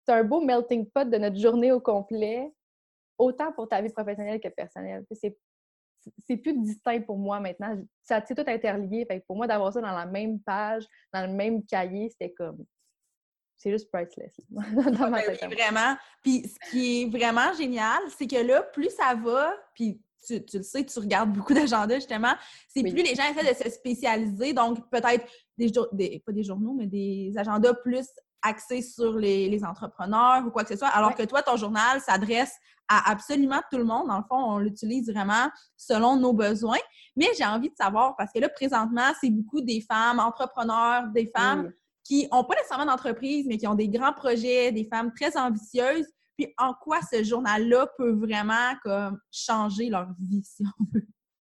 c'est 0.04 0.12
un 0.12 0.24
beau 0.24 0.40
melting 0.40 0.88
pot 0.90 1.08
de 1.08 1.16
notre 1.16 1.38
journée 1.38 1.72
au 1.72 1.80
complet, 1.80 2.52
autant 3.18 3.52
pour 3.52 3.68
ta 3.68 3.80
vie 3.80 3.90
professionnelle 3.90 4.40
que 4.40 4.48
personnelle. 4.48 5.04
C'est 6.26 6.36
plus 6.36 6.54
distinct 6.58 7.00
pour 7.02 7.18
moi 7.18 7.40
maintenant. 7.40 7.76
Ça, 8.02 8.22
c'est 8.26 8.34
tout 8.34 8.50
interlié. 8.50 9.04
Fait 9.06 9.20
que 9.20 9.26
pour 9.26 9.36
moi, 9.36 9.46
d'avoir 9.46 9.72
ça 9.72 9.80
dans 9.80 9.94
la 9.94 10.06
même 10.06 10.40
page, 10.40 10.84
dans 11.12 11.26
le 11.26 11.32
même 11.32 11.64
cahier, 11.64 12.08
c'était 12.10 12.32
comme 12.32 12.64
c'est 13.62 13.70
juste 13.70 13.90
priceless. 13.92 14.34
dans 14.50 15.08
ma 15.08 15.24
ben 15.24 15.50
vraiment. 15.50 15.96
Puis 16.22 16.48
ce 16.48 16.70
qui 16.70 17.02
est 17.02 17.06
vraiment 17.06 17.52
génial, 17.54 18.00
c'est 18.16 18.26
que 18.26 18.44
là, 18.44 18.62
plus 18.62 18.90
ça 18.90 19.14
va, 19.14 19.54
puis 19.74 20.00
tu, 20.26 20.40
le 20.54 20.62
sais, 20.62 20.84
tu 20.84 20.98
regardes 20.98 21.32
beaucoup 21.32 21.54
d'agendas 21.54 21.96
justement, 21.96 22.34
c'est 22.68 22.82
plus 22.82 23.02
les 23.02 23.14
gens 23.14 23.24
essaient 23.30 23.54
de 23.54 23.62
se 23.62 23.70
spécialiser. 23.70 24.52
Donc, 24.52 24.88
peut-être 24.90 25.26
des, 25.56 26.22
pas 26.24 26.32
des 26.32 26.42
journaux, 26.42 26.74
mais 26.74 26.86
des 26.86 27.32
agendas 27.36 27.74
plus 27.74 28.06
axés 28.42 28.82
sur 28.82 29.14
les, 29.14 29.64
entrepreneurs 29.64 30.44
ou 30.46 30.50
quoi 30.50 30.64
que 30.64 30.70
ce 30.70 30.76
soit. 30.76 30.88
Alors 30.88 31.14
que 31.14 31.22
toi, 31.22 31.42
ton 31.42 31.56
journal 31.56 32.00
s'adresse 32.00 32.54
à 32.88 33.10
absolument 33.10 33.60
tout 33.70 33.78
le 33.78 33.84
monde. 33.84 34.08
Dans 34.08 34.18
le 34.18 34.24
fond, 34.24 34.36
on 34.36 34.58
l'utilise 34.58 35.10
vraiment 35.10 35.48
selon 35.76 36.16
nos 36.16 36.32
besoins. 36.32 36.78
Mais 37.16 37.28
j'ai 37.36 37.44
envie 37.44 37.70
de 37.70 37.76
savoir, 37.76 38.16
parce 38.16 38.32
que 38.32 38.40
là, 38.40 38.48
présentement, 38.48 39.12
c'est 39.20 39.30
beaucoup 39.30 39.60
des 39.60 39.80
femmes 39.80 40.18
entrepreneurs, 40.18 41.08
des 41.08 41.30
femmes 41.34 41.72
qui 42.04 42.28
n'ont 42.32 42.44
pas 42.44 42.54
nécessairement 42.56 42.86
d'entreprise, 42.86 43.46
mais 43.46 43.58
qui 43.58 43.66
ont 43.66 43.74
des 43.74 43.88
grands 43.88 44.12
projets, 44.12 44.72
des 44.72 44.84
femmes 44.84 45.12
très 45.14 45.36
ambitieuses. 45.36 46.06
Puis 46.36 46.52
en 46.58 46.74
quoi 46.74 47.00
ce 47.10 47.22
journal-là 47.22 47.86
peut 47.96 48.12
vraiment 48.12 48.74
comme, 48.82 49.18
changer 49.30 49.88
leur 49.88 50.08
vie, 50.18 50.42
si 50.42 50.64
on 50.78 50.84
veut? 50.92 51.06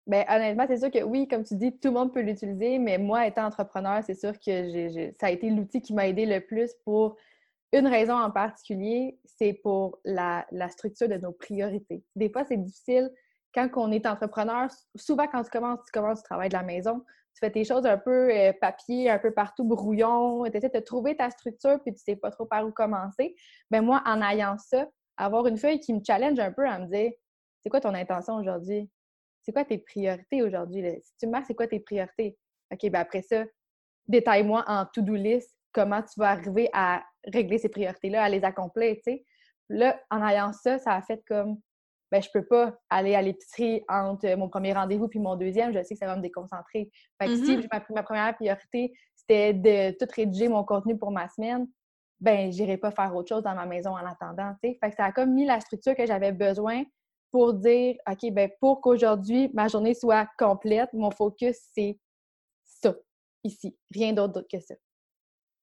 Bien, 0.05 0.25
honnêtement, 0.27 0.65
c'est 0.67 0.77
sûr 0.77 0.91
que 0.91 1.01
oui, 1.03 1.27
comme 1.27 1.43
tu 1.43 1.55
dis, 1.55 1.71
tout 1.79 1.87
le 1.87 1.93
monde 1.93 2.13
peut 2.13 2.21
l'utiliser, 2.21 2.77
mais 2.77 2.97
moi, 2.97 3.25
étant 3.25 3.45
entrepreneur, 3.45 4.03
c'est 4.03 4.15
sûr 4.15 4.33
que 4.39 5.11
ça 5.19 5.27
a 5.27 5.31
été 5.31 5.49
l'outil 5.49 5.81
qui 5.81 5.93
m'a 5.93 6.07
aidé 6.07 6.25
le 6.25 6.41
plus 6.41 6.73
pour 6.83 7.15
une 7.71 7.87
raison 7.87 8.13
en 8.13 8.29
particulier, 8.29 9.17
c'est 9.23 9.53
pour 9.53 9.99
la, 10.03 10.45
la, 10.51 10.69
structure 10.69 11.07
de 11.07 11.15
nos 11.15 11.31
priorités. 11.31 12.03
Des 12.15 12.29
fois, 12.29 12.43
c'est 12.43 12.57
difficile 12.57 13.11
quand 13.55 13.69
on 13.77 13.91
est 13.91 14.05
entrepreneur. 14.05 14.69
Souvent, 14.95 15.27
quand 15.27 15.41
tu 15.43 15.49
commences, 15.49 15.79
tu 15.85 15.91
commences, 15.91 16.19
tu 16.19 16.25
travailles 16.25 16.49
de 16.49 16.53
la 16.53 16.63
maison 16.63 17.03
tu 17.33 17.39
fais 17.39 17.51
tes 17.51 17.63
choses 17.63 17.85
un 17.85 17.97
peu 17.97 18.31
euh, 18.31 18.53
papier, 18.53 19.09
un 19.09 19.17
peu 19.17 19.31
partout, 19.31 19.63
brouillon, 19.63 20.43
tu 20.45 20.57
essaies 20.57 20.69
de 20.69 20.79
trouver 20.79 21.15
ta 21.15 21.29
structure, 21.31 21.79
puis 21.81 21.93
tu 21.93 22.01
sais 22.03 22.15
pas 22.15 22.31
trop 22.31 22.45
par 22.45 22.65
où 22.65 22.71
commencer. 22.71 23.35
Mais 23.71 23.79
ben, 23.79 23.85
moi, 23.85 24.03
en 24.05 24.21
ayant 24.21 24.57
ça, 24.57 24.87
avoir 25.17 25.47
une 25.47 25.57
feuille 25.57 25.79
qui 25.79 25.93
me 25.93 26.01
challenge 26.05 26.39
un 26.39 26.51
peu 26.51 26.67
à 26.67 26.79
me 26.79 26.85
dire 26.85 27.11
c'est 27.61 27.69
quoi 27.69 27.81
ton 27.81 27.93
intention 27.93 28.35
aujourd'hui? 28.35 28.89
C'est 29.43 29.51
quoi 29.51 29.65
tes 29.65 29.77
priorités 29.77 30.41
aujourd'hui? 30.41 30.83
Si 31.01 31.17
tu 31.19 31.27
me 31.27 31.31
marques, 31.31 31.45
c'est 31.47 31.55
quoi 31.55 31.67
tes 31.67 31.79
priorités? 31.79 32.37
OK, 32.71 32.89
ben 32.89 32.99
après 32.99 33.21
ça, 33.21 33.43
détaille-moi 34.07 34.63
en 34.67 34.85
to-do 34.85 35.15
list 35.15 35.55
comment 35.73 36.01
tu 36.01 36.19
vas 36.19 36.29
arriver 36.29 36.69
à 36.71 37.03
régler 37.25 37.57
ces 37.57 37.69
priorités-là, 37.69 38.23
à 38.23 38.29
les 38.29 38.43
accomplir, 38.43 38.95
tu 38.95 39.01
sais? 39.03 39.25
Là, 39.69 39.99
en 40.11 40.25
ayant 40.25 40.53
ça, 40.53 40.77
ça 40.77 40.93
a 40.93 41.01
fait 41.01 41.21
comme 41.27 41.57
ben, 42.11 42.21
je 42.21 42.29
peux 42.31 42.45
pas 42.45 42.77
aller 42.91 43.15
à 43.15 43.23
l'épicerie 43.23 43.83
entre 43.89 44.35
mon 44.35 44.47
premier 44.47 44.71
rendez-vous 44.71 45.07
puis 45.07 45.17
mon 45.17 45.35
deuxième, 45.35 45.73
je 45.73 45.81
sais 45.81 45.95
que 45.95 45.99
ça 45.99 46.05
va 46.05 46.15
me 46.15 46.21
déconcentrer. 46.21 46.91
Fait 47.19 47.25
que 47.25 47.35
si 47.37 47.57
mm-hmm. 47.57 47.93
ma, 47.95 48.03
première 48.03 48.35
priorité, 48.35 48.93
c'était 49.15 49.51
de 49.51 49.97
tout 49.97 50.05
rédiger 50.15 50.47
mon 50.47 50.63
contenu 50.63 50.95
pour 50.95 51.09
ma 51.09 51.27
semaine, 51.29 51.67
ben 52.19 52.51
j'irai 52.51 52.77
pas 52.77 52.91
faire 52.91 53.15
autre 53.15 53.29
chose 53.29 53.41
dans 53.41 53.55
ma 53.55 53.65
maison 53.65 53.91
en 53.91 54.05
attendant, 54.05 54.53
Fait 54.61 54.77
que 54.79 54.95
ça 54.95 55.05
a 55.05 55.11
comme 55.11 55.33
mis 55.33 55.45
la 55.45 55.59
structure 55.59 55.95
que 55.95 56.05
j'avais 56.05 56.31
besoin 56.31 56.83
pour 57.33 57.55
dire, 57.55 57.95
OK, 58.07 58.31
ben 58.31 58.47
pour 58.59 58.79
qu'aujourd'hui, 58.79 59.49
ma 59.55 59.67
journée 59.67 59.95
soit 59.95 60.29
complète, 60.37 60.93
mon 60.93 61.09
focus, 61.09 61.57
c'est 61.73 61.97
ça, 62.63 62.95
ici. 63.43 63.75
Rien 63.91 64.13
d'autre 64.13 64.45
que 64.49 64.59
ça. 64.59 64.75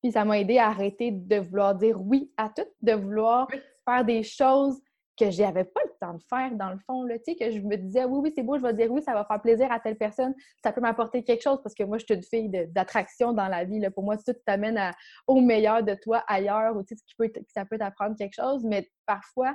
Puis 0.02 0.10
ça 0.10 0.24
m'a 0.24 0.40
aidé 0.40 0.58
à 0.58 0.66
arrêter 0.66 1.12
de 1.12 1.36
vouloir 1.36 1.76
dire 1.76 2.02
oui 2.02 2.32
à 2.36 2.48
tout, 2.48 2.66
de 2.82 2.92
vouloir 2.92 3.46
faire 3.84 4.04
des 4.04 4.24
choses 4.24 4.80
que 5.16 5.30
j'avais 5.30 5.62
pas 5.62 5.80
le 5.84 5.92
temps 6.00 6.14
de 6.14 6.22
faire 6.28 6.50
dans 6.56 6.70
le 6.70 6.78
fond, 6.86 7.04
là, 7.04 7.18
tu 7.18 7.24
sais, 7.26 7.36
que 7.36 7.52
je 7.52 7.60
me 7.60 7.76
disais 7.76 8.04
oui, 8.04 8.18
oui, 8.20 8.32
c'est 8.34 8.42
beau, 8.42 8.56
je 8.56 8.62
vais 8.62 8.74
dire 8.74 8.90
oui, 8.90 9.02
ça 9.02 9.12
va 9.12 9.24
faire 9.24 9.40
plaisir 9.40 9.70
à 9.70 9.78
telle 9.78 9.96
personne, 9.96 10.34
ça 10.64 10.72
peut 10.72 10.80
m'apporter 10.80 11.22
quelque 11.22 11.42
chose 11.42 11.60
parce 11.62 11.74
que 11.76 11.84
moi, 11.84 11.98
je 11.98 12.04
suis 12.04 12.14
une 12.14 12.24
fille 12.24 12.48
d'attraction 12.70 13.32
dans 13.32 13.46
la 13.46 13.62
vie. 13.64 13.78
Là. 13.78 13.92
Pour 13.92 14.02
moi, 14.02 14.16
tout 14.16 14.32
t'amène 14.44 14.90
au 15.28 15.40
meilleur 15.40 15.84
de 15.84 15.94
toi 15.94 16.24
ailleurs 16.26 16.74
ou 16.74 16.82
tu 16.82 16.96
sais, 16.96 17.32
ça 17.46 17.64
peut 17.64 17.78
t'apprendre 17.78 18.16
quelque 18.16 18.34
chose, 18.34 18.64
mais 18.64 18.90
parfois, 19.06 19.54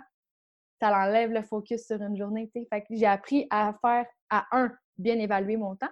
ça 0.86 0.98
enlève 1.00 1.32
le 1.32 1.42
focus 1.42 1.86
sur 1.86 2.01
une 2.01 2.15
journée, 2.15 2.50
tu 2.54 2.62
sais. 2.62 2.68
Fait 2.72 2.82
que 2.82 2.88
j'ai 2.92 3.06
appris 3.06 3.48
à 3.50 3.74
faire, 3.82 4.06
à 4.30 4.46
un, 4.51 4.72
bien 4.98 5.18
évaluer 5.18 5.58
mon 5.58 5.75
temps, 5.75 5.89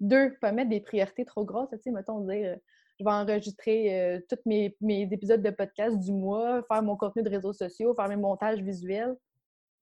deux, 0.00 0.36
pas 0.40 0.52
mettre 0.52 0.70
des 0.70 0.80
priorités 0.80 1.24
trop 1.24 1.44
grosses, 1.44 1.70
tu 1.70 1.78
sais, 1.82 1.90
mettons, 1.90 2.20
dire 2.20 2.58
je 2.98 3.04
vais 3.04 3.10
enregistrer 3.10 4.00
euh, 4.00 4.20
tous 4.28 4.38
mes, 4.46 4.76
épisodes 5.10 5.42
de 5.42 5.50
podcast 5.50 5.98
du 5.98 6.12
mois, 6.12 6.62
faire 6.70 6.82
mon 6.82 6.96
contenu 6.96 7.22
de 7.22 7.30
réseaux 7.30 7.52
sociaux, 7.52 7.92
faire 7.94 8.08
mes 8.08 8.16
montages 8.16 8.60
visuels. 8.60 9.16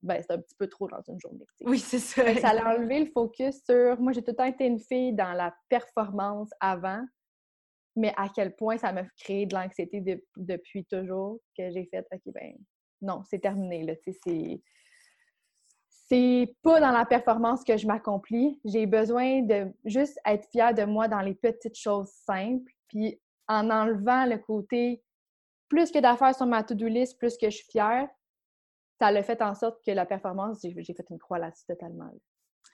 Ben, 0.01 0.19
c'est 0.21 0.33
un 0.33 0.39
petit 0.39 0.55
peu 0.57 0.67
trop 0.67 0.87
dans 0.87 1.01
une 1.07 1.19
journée. 1.19 1.45
Oui, 1.61 1.77
c'est 1.77 1.99
ça. 1.99 2.23
ça 2.35 2.49
a 2.49 2.75
enlevé 2.75 2.99
le 2.99 3.11
focus 3.11 3.63
sur. 3.63 3.99
Moi, 4.01 4.11
j'ai 4.13 4.23
tout 4.23 4.31
le 4.31 4.35
temps 4.35 4.45
été 4.45 4.65
une 4.65 4.79
fille 4.79 5.13
dans 5.13 5.31
la 5.33 5.55
performance 5.69 6.49
avant, 6.59 7.05
mais 7.95 8.13
à 8.17 8.29
quel 8.33 8.55
point 8.55 8.77
ça 8.77 8.91
m'a 8.91 9.03
créé 9.19 9.45
de 9.45 9.55
l'anxiété 9.55 10.01
depuis 10.35 10.83
toujours 10.85 11.39
que 11.55 11.69
j'ai 11.69 11.85
fait, 11.85 12.05
OK, 12.11 12.33
ben 12.33 12.53
non, 13.03 13.23
c'est 13.29 13.39
terminé. 13.39 13.99
C'est 15.87 16.55
pas 16.61 16.79
dans 16.79 16.91
la 16.91 17.05
performance 17.05 17.63
que 17.63 17.77
je 17.77 17.87
m'accomplis. 17.87 18.59
J'ai 18.65 18.85
besoin 18.85 19.41
de 19.41 19.71
juste 19.85 20.19
être 20.25 20.47
fière 20.49 20.73
de 20.73 20.83
moi 20.83 21.07
dans 21.07 21.21
les 21.21 21.35
petites 21.35 21.77
choses 21.77 22.09
simples. 22.09 22.71
Puis 22.87 23.19
en 23.47 23.69
enlevant 23.69 24.25
le 24.25 24.37
côté 24.37 25.03
plus 25.67 25.91
que 25.91 25.99
d'affaires 25.99 26.35
sur 26.35 26.45
ma 26.45 26.63
to-do 26.63 26.87
list, 26.87 27.17
plus 27.17 27.37
que 27.37 27.49
je 27.49 27.57
suis 27.57 27.67
fière, 27.69 28.07
ça 28.99 29.11
l'a 29.11 29.23
fait 29.23 29.41
en 29.41 29.55
sorte 29.55 29.83
que 29.83 29.91
la 29.91 30.05
performance, 30.05 30.59
j'ai 30.61 30.93
fait 30.93 31.05
une 31.09 31.17
croix 31.17 31.39
là-dessus 31.39 31.65
totalement. 31.65 32.11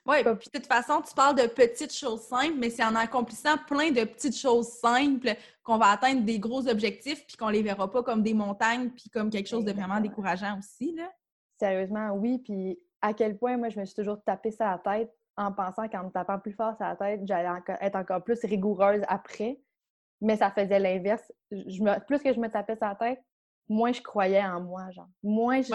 Oui, 0.05 0.24
puis 0.24 0.50
de 0.53 0.60
toute 0.60 0.65
façon, 0.65 1.01
tu 1.01 1.13
parles 1.13 1.36
de 1.36 1.48
petites 1.48 1.93
choses 1.93 2.22
simples, 2.22 2.55
mais 2.58 2.69
c'est 2.69 2.84
en 2.84 2.96
accomplissant 2.96 3.58
plein 3.67 3.91
de 3.91 4.03
petites 4.03 4.38
choses 4.38 4.67
simples 4.67 5.36
qu'on 5.63 5.77
va 5.77 5.88
atteindre 5.88 6.24
des 6.24 6.39
gros 6.39 6.67
objectifs, 6.67 7.25
puis 7.27 7.38
qu'on 7.38 7.50
les 7.50 7.62
verra 7.62 7.89
pas 7.89 8.01
comme 8.01 8.24
des 8.24 8.34
montagnes, 8.34 8.89
puis 8.89 9.10
comme 9.10 9.29
quelque 9.29 9.48
chose 9.48 9.65
de 9.65 9.72
vraiment 9.72 10.00
décourageant 10.00 10.58
aussi. 10.58 10.96
Là. 10.96 11.12
Sérieusement, 11.60 12.12
oui. 12.12 12.39
Puis 12.39 12.79
à 13.01 13.13
quel 13.13 13.38
point 13.38 13.58
moi, 13.58 13.69
je 13.69 13.79
me 13.79 13.86
suis 13.86 13.96
toujours 13.96 14.24
tapé 14.24 14.51
ça 14.51 14.72
à 14.72 14.72
la 14.84 14.98
tête 14.98 15.12
en 15.38 15.51
pensant 15.51 15.88
qu'en 15.88 16.05
me 16.05 16.10
tapant 16.10 16.39
plus 16.39 16.53
fort 16.53 16.75
à 16.79 16.89
la 16.89 16.96
tête, 16.96 17.22
j'allais 17.25 17.50
être 17.81 17.96
encore 17.96 18.24
plus 18.24 18.39
rigoureuse 18.43 19.01
après. 19.08 19.60
Mais 20.22 20.36
ça 20.36 20.51
faisait 20.51 20.79
l'inverse. 20.79 21.31
plus 22.08 22.19
que 22.19 22.34
je 22.34 22.39
me 22.39 22.50
tapais 22.50 22.75
ça 22.75 22.89
la 22.89 22.96
tête, 22.96 23.24
moins 23.69 23.93
je 23.93 24.01
croyais 24.01 24.43
en 24.43 24.60
moi, 24.60 24.89
genre. 24.91 25.08
Moins 25.24 25.62
je, 25.62 25.72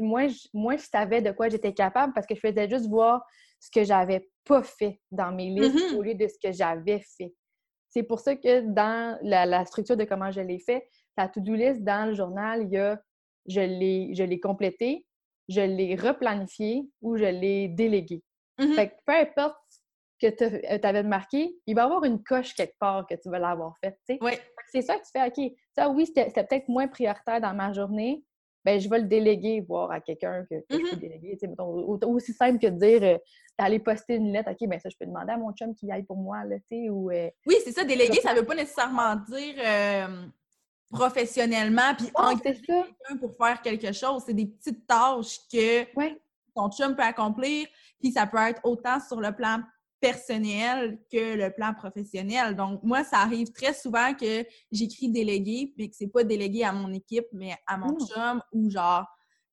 moins, 0.00 0.28
je, 0.28 0.78
savais 0.78 1.22
de 1.22 1.30
quoi 1.30 1.48
j'étais 1.48 1.72
capable 1.72 2.12
parce 2.12 2.26
que 2.26 2.34
je 2.34 2.40
faisais 2.40 2.68
juste 2.68 2.88
voir 2.88 3.24
ce 3.60 3.70
que 3.70 3.84
j'avais 3.84 4.28
pas 4.44 4.62
fait 4.62 5.00
dans 5.10 5.32
mes 5.32 5.50
listes 5.50 5.74
mm-hmm. 5.74 5.96
au 5.96 6.02
lieu 6.02 6.14
de 6.14 6.26
ce 6.26 6.34
que 6.42 6.52
j'avais 6.52 7.00
fait. 7.16 7.32
C'est 7.88 8.02
pour 8.02 8.20
ça 8.20 8.36
que 8.36 8.60
dans 8.60 9.18
la, 9.22 9.64
structure 9.66 9.96
de 9.96 10.04
comment 10.04 10.30
je 10.30 10.40
l'ai 10.40 10.58
fait, 10.58 10.88
la 11.16 11.28
to-do 11.28 11.54
list 11.54 11.82
dans 11.82 12.08
le 12.08 12.14
journal, 12.14 12.62
il 12.62 12.72
y 12.72 12.78
a 12.78 13.00
je 13.46 13.60
l'ai 13.60 14.40
complété, 14.40 15.06
je 15.48 15.60
l'ai 15.60 15.94
replanifié 15.96 16.88
ou 17.00 17.16
je 17.16 17.24
l'ai 17.24 17.68
délégué. 17.68 18.22
Mm-hmm. 18.58 18.74
Fait 18.74 18.88
que 18.90 18.94
peu 19.04 19.14
importe 19.14 19.56
que 20.22 20.28
tu 20.28 20.44
euh, 20.44 20.78
avais 20.82 21.02
marqué, 21.02 21.56
il 21.66 21.74
va 21.74 21.82
y 21.82 21.84
avoir 21.84 22.04
une 22.04 22.22
coche 22.22 22.54
quelque 22.54 22.78
part 22.78 23.06
que 23.06 23.14
tu 23.14 23.28
vas 23.28 23.40
l'avoir 23.40 23.76
faite. 23.82 23.98
Oui. 24.20 24.32
C'est 24.70 24.82
ça 24.82 24.96
que 24.96 25.02
tu 25.02 25.10
fais, 25.12 25.26
OK, 25.26 25.52
ça 25.74 25.90
oui, 25.90 26.06
c'était 26.06 26.30
peut-être 26.30 26.68
moins 26.68 26.88
prioritaire 26.88 27.40
dans 27.40 27.54
ma 27.54 27.72
journée, 27.72 28.24
ben 28.64 28.80
je 28.80 28.88
vais 28.88 28.98
le 29.00 29.06
déléguer, 29.06 29.60
voir 29.60 29.90
à 29.90 30.00
quelqu'un 30.00 30.44
que, 30.48 30.56
je 30.70 30.76
peux 30.76 30.84
mm-hmm. 30.84 30.98
déléguer. 30.98 31.38
aussi 32.06 32.32
simple 32.32 32.58
que 32.58 32.68
de 32.68 32.78
dire 32.78 33.02
euh, 33.02 33.18
d'aller 33.58 33.78
poster 33.78 34.16
une 34.16 34.32
lettre, 34.32 34.50
OK, 34.50 34.68
ben 34.68 34.78
ça, 34.78 34.88
je 34.88 34.96
peux 34.98 35.06
demander 35.06 35.32
à 35.32 35.36
mon 35.36 35.52
chum 35.52 35.74
qu'il 35.74 35.90
aille 35.90 36.04
pour 36.04 36.16
moi, 36.16 36.44
là, 36.44 36.56
tu 36.58 36.64
sais, 36.68 36.90
ou... 36.90 37.10
Euh, 37.10 37.30
oui, 37.46 37.56
c'est 37.64 37.72
ça, 37.72 37.84
déléguer, 37.84 38.20
ça 38.20 38.32
ne 38.32 38.40
veut 38.40 38.46
pas 38.46 38.54
nécessairement 38.54 39.16
dire 39.16 39.54
professionnellement, 40.92 41.94
puis 41.96 42.08
engager 42.14 42.60
quelqu'un 42.60 43.16
pour 43.18 43.34
faire 43.36 43.60
quelque 43.62 43.92
chose. 43.92 44.22
C'est 44.26 44.34
des 44.34 44.46
petites 44.46 44.86
tâches 44.86 45.38
que 45.50 45.84
ton 46.54 46.70
chum 46.70 46.94
peut 46.94 47.02
accomplir, 47.02 47.66
puis 47.98 48.12
ça 48.12 48.26
peut 48.26 48.38
être 48.38 48.60
autant 48.64 49.00
sur 49.00 49.20
le 49.20 49.32
plan 49.32 49.58
personnel 50.02 50.98
que 51.10 51.36
le 51.36 51.50
plan 51.50 51.72
professionnel. 51.72 52.56
Donc, 52.56 52.82
moi, 52.82 53.04
ça 53.04 53.18
arrive 53.18 53.52
très 53.52 53.72
souvent 53.72 54.12
que 54.12 54.44
j'écris 54.72 55.08
délégué, 55.08 55.72
mais 55.78 55.88
que 55.88 55.96
c'est 55.96 56.08
pas 56.08 56.24
délégué 56.24 56.64
à 56.64 56.72
mon 56.72 56.92
équipe, 56.92 57.26
mais 57.32 57.54
à 57.68 57.78
mon 57.78 57.94
mmh. 57.94 58.06
chum 58.08 58.42
ou 58.52 58.68
genre 58.68 59.06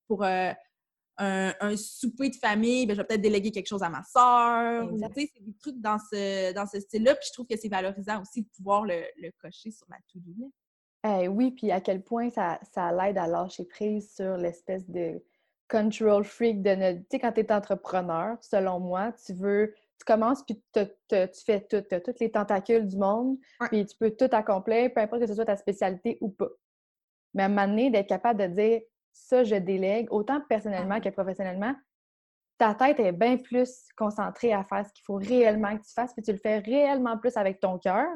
pour 0.07 0.23
euh, 0.23 0.51
un, 1.19 1.77
souper 1.77 2.29
de 2.29 2.35
famille, 2.35 2.87
ben, 2.87 2.95
je 2.95 3.01
vais 3.01 3.07
peut-être 3.07 3.21
déléguer 3.21 3.51
quelque 3.51 3.67
chose 3.67 3.83
à 3.83 3.89
ma 3.89 4.03
soeur. 4.03 4.89
Tu 4.89 5.21
sais, 5.21 5.31
c'est 5.35 5.43
des 5.43 5.53
trucs 5.53 5.79
dans 5.79 5.99
ce, 5.99 6.51
dans 6.53 6.65
ce 6.65 6.79
style-là. 6.79 7.13
Puis 7.13 7.27
je 7.27 7.33
trouve 7.33 7.45
que 7.45 7.55
c'est 7.55 7.69
valorisant 7.69 8.19
aussi 8.19 8.41
de 8.41 8.47
pouvoir 8.49 8.85
le, 8.85 9.03
cocher 9.39 9.71
sur 9.71 9.87
ma 9.87 9.97
to-do 10.11 10.51
eh 11.07 11.29
oui, 11.29 11.51
puis 11.51 11.71
à 11.71 11.79
quel 11.79 12.03
point 12.03 12.29
ça, 12.29 12.59
ça 12.73 12.91
l'aide 12.91 13.17
à 13.17 13.25
lâcher 13.25 13.63
prise 13.63 14.13
sur 14.13 14.35
l'espèce 14.35 14.89
de 14.89 15.23
control 15.69 16.25
freak 16.25 16.61
de 16.61 16.75
notre... 16.75 16.99
Tu 16.99 17.05
sais, 17.11 17.19
quand 17.19 17.31
tu 17.31 17.39
es 17.39 17.51
entrepreneur, 17.53 18.37
selon 18.41 18.81
moi, 18.81 19.13
tu 19.25 19.33
veux... 19.33 19.73
Tu 19.99 20.05
commences, 20.05 20.43
puis 20.43 20.61
tu 20.73 20.85
fais 21.45 21.61
tout. 21.69 21.81
Tu 21.81 21.95
as 21.95 22.01
toutes 22.01 22.19
les 22.19 22.31
tentacules 22.31 22.87
du 22.87 22.97
monde, 22.97 23.37
puis 23.69 23.85
tu 23.85 23.95
peux 23.97 24.11
tout 24.11 24.29
accomplir, 24.31 24.93
peu 24.93 25.01
importe 25.01 25.21
que 25.21 25.27
ce 25.27 25.35
soit 25.35 25.45
ta 25.45 25.57
spécialité 25.57 26.17
ou 26.21 26.29
pas. 26.29 26.49
Mais 27.33 27.43
à 27.43 27.45
un 27.47 27.49
moment 27.49 27.67
donné, 27.67 27.91
d'être 27.91 28.07
capable 28.07 28.39
de 28.39 28.47
dire 28.47 28.81
ça, 29.11 29.43
je 29.43 29.55
délègue, 29.55 30.07
autant 30.11 30.41
personnellement 30.47 30.99
que 31.01 31.09
professionnellement, 31.09 31.75
ta 32.57 32.73
tête 32.75 32.99
est 32.99 33.11
bien 33.11 33.37
plus 33.37 33.87
concentrée 33.97 34.53
à 34.53 34.63
faire 34.63 34.85
ce 34.85 34.93
qu'il 34.93 35.03
faut 35.05 35.15
réellement 35.15 35.77
que 35.77 35.83
tu 35.83 35.93
fasses, 35.93 36.13
puis 36.13 36.23
tu 36.23 36.31
le 36.31 36.37
fais 36.37 36.59
réellement 36.59 37.17
plus 37.17 37.35
avec 37.37 37.59
ton 37.59 37.77
cœur, 37.77 38.07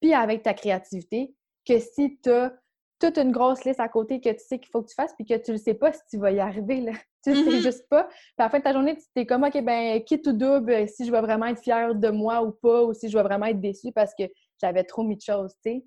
puis 0.00 0.14
avec 0.14 0.42
ta 0.42 0.54
créativité, 0.54 1.34
que 1.66 1.78
si 1.78 2.18
tu 2.22 2.30
as 2.30 2.52
toute 2.98 3.18
une 3.18 3.32
grosse 3.32 3.64
liste 3.64 3.80
à 3.80 3.88
côté 3.88 4.20
que 4.20 4.30
tu 4.30 4.44
sais 4.46 4.58
qu'il 4.58 4.70
faut 4.70 4.82
que 4.82 4.88
tu 4.88 4.94
fasses, 4.94 5.14
puis 5.14 5.24
que 5.24 5.36
tu 5.36 5.52
ne 5.52 5.56
sais 5.56 5.74
pas 5.74 5.92
si 5.92 6.00
tu 6.10 6.18
vas 6.18 6.30
y 6.30 6.40
arriver, 6.40 6.80
là. 6.80 6.92
Tu 7.24 7.32
ne 7.32 7.36
sais 7.42 7.56
mm-hmm. 7.56 7.60
juste 7.60 7.88
pas. 7.88 8.04
Puis 8.04 8.34
à 8.38 8.44
la 8.44 8.50
fin 8.50 8.58
de 8.58 8.62
ta 8.62 8.72
journée, 8.72 8.96
tu 8.96 9.02
es 9.16 9.26
comme, 9.26 9.42
OK, 9.42 9.60
ben 9.64 10.00
quitte 10.04 10.28
ou 10.28 10.32
double, 10.32 10.70
euh, 10.70 10.86
si 10.86 11.04
je 11.04 11.10
vais 11.10 11.20
vraiment 11.20 11.46
être 11.46 11.60
fière 11.60 11.92
de 11.92 12.08
moi 12.08 12.40
ou 12.40 12.52
pas, 12.52 12.84
ou 12.84 12.94
si 12.94 13.08
je 13.08 13.18
vais 13.18 13.24
vraiment 13.24 13.46
être 13.46 13.60
déçue 13.60 13.90
parce 13.90 14.14
que 14.14 14.22
j'avais 14.60 14.84
trop 14.84 15.02
mis 15.02 15.16
de 15.16 15.22
choses, 15.22 15.52
tu 15.54 15.72
sais. 15.72 15.84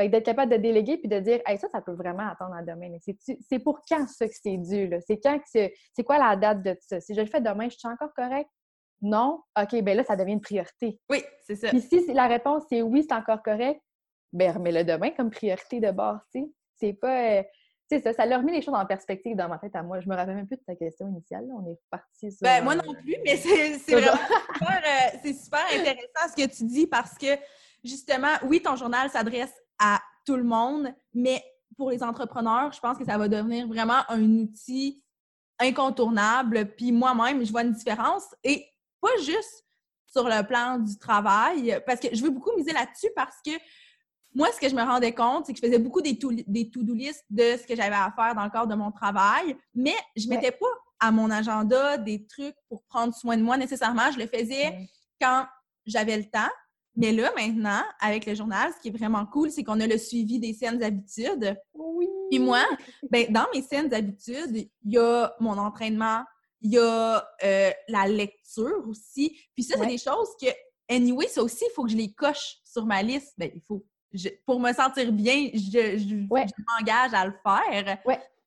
Fait 0.00 0.08
d'être 0.08 0.24
capable 0.24 0.50
de 0.50 0.56
déléguer 0.56 0.96
puis 0.96 1.06
de 1.06 1.20
dire, 1.20 1.40
hey, 1.46 1.56
ça, 1.56 1.68
ça 1.68 1.82
peut 1.82 1.92
vraiment 1.92 2.26
attendre 2.28 2.54
à 2.54 2.62
demain. 2.62 2.96
C'est 3.00 3.58
pour 3.60 3.80
quand 3.88 4.08
ça 4.08 4.26
que 4.26 4.34
c'est 4.34 4.56
dû, 4.56 4.88
là? 4.88 4.98
C'est 5.06 5.20
quand 5.20 5.38
que 5.38 5.44
c'est 5.46 6.04
quoi 6.04 6.18
la 6.18 6.34
date 6.34 6.64
de 6.64 6.76
ça? 6.80 7.00
Si 7.00 7.14
je 7.14 7.20
le 7.20 7.26
fais 7.26 7.40
demain, 7.40 7.68
je 7.68 7.76
suis 7.78 7.88
encore 7.88 8.12
correct? 8.14 8.50
Non? 9.02 9.40
OK, 9.60 9.82
ben 9.82 9.96
là, 9.96 10.02
ça 10.02 10.16
devient 10.16 10.32
une 10.32 10.40
priorité. 10.40 10.98
Oui, 11.10 11.22
c'est 11.44 11.56
ça. 11.56 11.68
Puis 11.68 11.82
si 11.82 12.12
la 12.12 12.26
réponse 12.26 12.64
c'est 12.68 12.82
oui, 12.82 13.04
c'est 13.06 13.14
encore 13.14 13.42
correct, 13.42 13.80
ben 14.32 14.52
remets-le 14.52 14.84
demain 14.84 15.10
comme 15.10 15.30
priorité 15.30 15.80
de 15.80 15.90
base, 15.90 16.20
tu 16.32 16.40
sais. 16.40 16.50
C'est 16.76 16.92
pas... 16.94 17.38
Euh, 17.38 17.42
tu 17.90 17.98
sais, 17.98 18.02
ça, 18.02 18.12
ça 18.12 18.26
leur 18.26 18.40
remet 18.40 18.52
les 18.52 18.62
choses 18.62 18.74
en 18.74 18.86
perspective 18.86 19.36
dans 19.36 19.48
ma 19.48 19.58
tête 19.58 19.76
à 19.76 19.82
moi. 19.82 20.00
Je 20.00 20.08
me 20.08 20.14
rappelle 20.14 20.36
même 20.36 20.46
plus 20.46 20.56
de 20.56 20.62
ta 20.64 20.74
question 20.74 21.08
initiale. 21.08 21.46
On 21.52 21.66
est 21.66 21.78
reparti 21.84 22.32
sur... 22.32 22.40
Ben, 22.40 22.64
moi 22.64 22.74
non 22.74 22.94
plus, 22.94 23.16
mais 23.24 23.36
c'est 23.36 23.76
vraiment 23.92 24.16
super, 24.54 24.82
euh, 25.24 25.32
super 25.32 25.66
intéressant 25.72 26.28
ce 26.30 26.42
que 26.42 26.48
tu 26.48 26.64
dis 26.64 26.86
parce 26.86 27.18
que, 27.18 27.36
justement, 27.84 28.32
oui, 28.44 28.62
ton 28.62 28.76
journal 28.76 29.10
s'adresse 29.10 29.52
à 29.78 30.00
tout 30.24 30.36
le 30.36 30.44
monde, 30.44 30.94
mais 31.12 31.42
pour 31.76 31.90
les 31.90 32.02
entrepreneurs, 32.02 32.72
je 32.72 32.80
pense 32.80 32.96
que 32.96 33.04
ça 33.04 33.18
va 33.18 33.28
devenir 33.28 33.66
vraiment 33.66 34.08
un 34.08 34.22
outil 34.22 35.02
incontournable. 35.58 36.66
Puis 36.76 36.92
moi-même, 36.92 37.44
je 37.44 37.50
vois 37.50 37.62
une 37.62 37.72
différence. 37.72 38.24
Et 38.42 38.66
pas 39.00 39.16
juste 39.18 39.66
sur 40.06 40.28
le 40.28 40.46
plan 40.46 40.78
du 40.78 40.98
travail, 40.98 41.82
parce 41.86 42.00
que 42.00 42.14
je 42.14 42.22
veux 42.22 42.30
beaucoup 42.30 42.56
miser 42.56 42.72
là-dessus 42.72 43.10
parce 43.16 43.36
que 43.44 43.50
moi, 44.34 44.48
ce 44.52 44.60
que 44.60 44.68
je 44.68 44.74
me 44.74 44.82
rendais 44.82 45.12
compte, 45.12 45.46
c'est 45.46 45.52
que 45.52 45.58
je 45.60 45.66
faisais 45.66 45.78
beaucoup 45.78 46.00
des 46.00 46.16
to-do 46.16 46.94
list 46.94 47.24
de 47.30 47.56
ce 47.56 47.66
que 47.66 47.76
j'avais 47.76 47.94
à 47.94 48.12
faire 48.16 48.34
dans 48.34 48.44
le 48.44 48.50
cadre 48.50 48.68
de 48.68 48.74
mon 48.74 48.90
travail, 48.90 49.56
mais 49.74 49.94
je 50.16 50.26
ne 50.26 50.30
mettais 50.30 50.52
pas 50.52 50.66
à 51.00 51.10
mon 51.10 51.30
agenda 51.30 51.98
des 51.98 52.26
trucs 52.26 52.56
pour 52.68 52.82
prendre 52.84 53.14
soin 53.14 53.36
de 53.36 53.42
moi 53.42 53.56
nécessairement. 53.56 54.10
Je 54.12 54.18
le 54.18 54.26
faisais 54.26 54.88
quand 55.20 55.46
j'avais 55.84 56.16
le 56.16 56.24
temps. 56.24 56.50
Mais 56.94 57.12
là, 57.12 57.32
maintenant, 57.36 57.82
avec 58.00 58.26
le 58.26 58.34
journal, 58.34 58.70
ce 58.72 58.80
qui 58.80 58.88
est 58.88 58.96
vraiment 58.96 59.24
cool, 59.26 59.50
c'est 59.50 59.64
qu'on 59.64 59.80
a 59.80 59.86
le 59.86 59.98
suivi 59.98 60.38
des 60.38 60.52
saines 60.52 60.82
habitudes. 60.82 61.56
Oui. 61.74 62.06
Puis 62.30 62.38
moi, 62.38 62.62
ben, 63.10 63.26
dans 63.30 63.46
mes 63.54 63.62
saines 63.62 63.92
habitudes, 63.92 64.54
il 64.54 64.92
y 64.92 64.98
a 64.98 65.34
mon 65.40 65.56
entraînement, 65.58 66.22
il 66.60 66.72
y 66.72 66.78
a 66.78 67.26
euh, 67.44 67.70
la 67.88 68.06
lecture 68.06 68.86
aussi. 68.86 69.36
Puis 69.54 69.64
ça, 69.64 69.76
c'est 69.78 69.86
des 69.86 69.98
choses 69.98 70.28
que, 70.40 70.48
anyway, 70.88 71.28
ça 71.28 71.42
aussi, 71.42 71.64
il 71.68 71.72
faut 71.74 71.84
que 71.84 71.90
je 71.90 71.96
les 71.96 72.12
coche 72.12 72.58
sur 72.62 72.84
ma 72.84 73.02
liste. 73.02 73.32
Ben, 73.38 73.50
il 73.54 73.62
faut 73.62 73.84
pour 74.46 74.60
me 74.60 74.72
sentir 74.72 75.12
bien, 75.12 75.50
je, 75.54 76.26
m'engage 76.26 77.14
à 77.14 77.26
le 77.26 77.34
faire. 77.44 77.98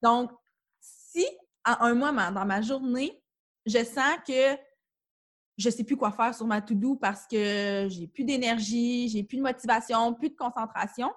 Donc, 0.01 0.31
si 0.79 1.25
à 1.63 1.85
un 1.85 1.93
moment 1.93 2.31
dans 2.31 2.45
ma 2.45 2.61
journée, 2.61 3.21
je 3.65 3.83
sens 3.83 4.17
que 4.27 4.57
je 5.57 5.69
ne 5.69 5.73
sais 5.73 5.83
plus 5.83 5.95
quoi 5.95 6.11
faire 6.11 6.35
sur 6.35 6.45
ma 6.45 6.61
to-do 6.61 6.95
parce 6.95 7.25
que 7.25 7.87
j'ai 7.89 8.07
plus 8.07 8.23
d'énergie, 8.23 9.09
j'ai 9.09 9.23
plus 9.23 9.37
de 9.37 9.41
motivation, 9.41 10.13
plus 10.13 10.29
de 10.29 10.35
concentration, 10.35 11.11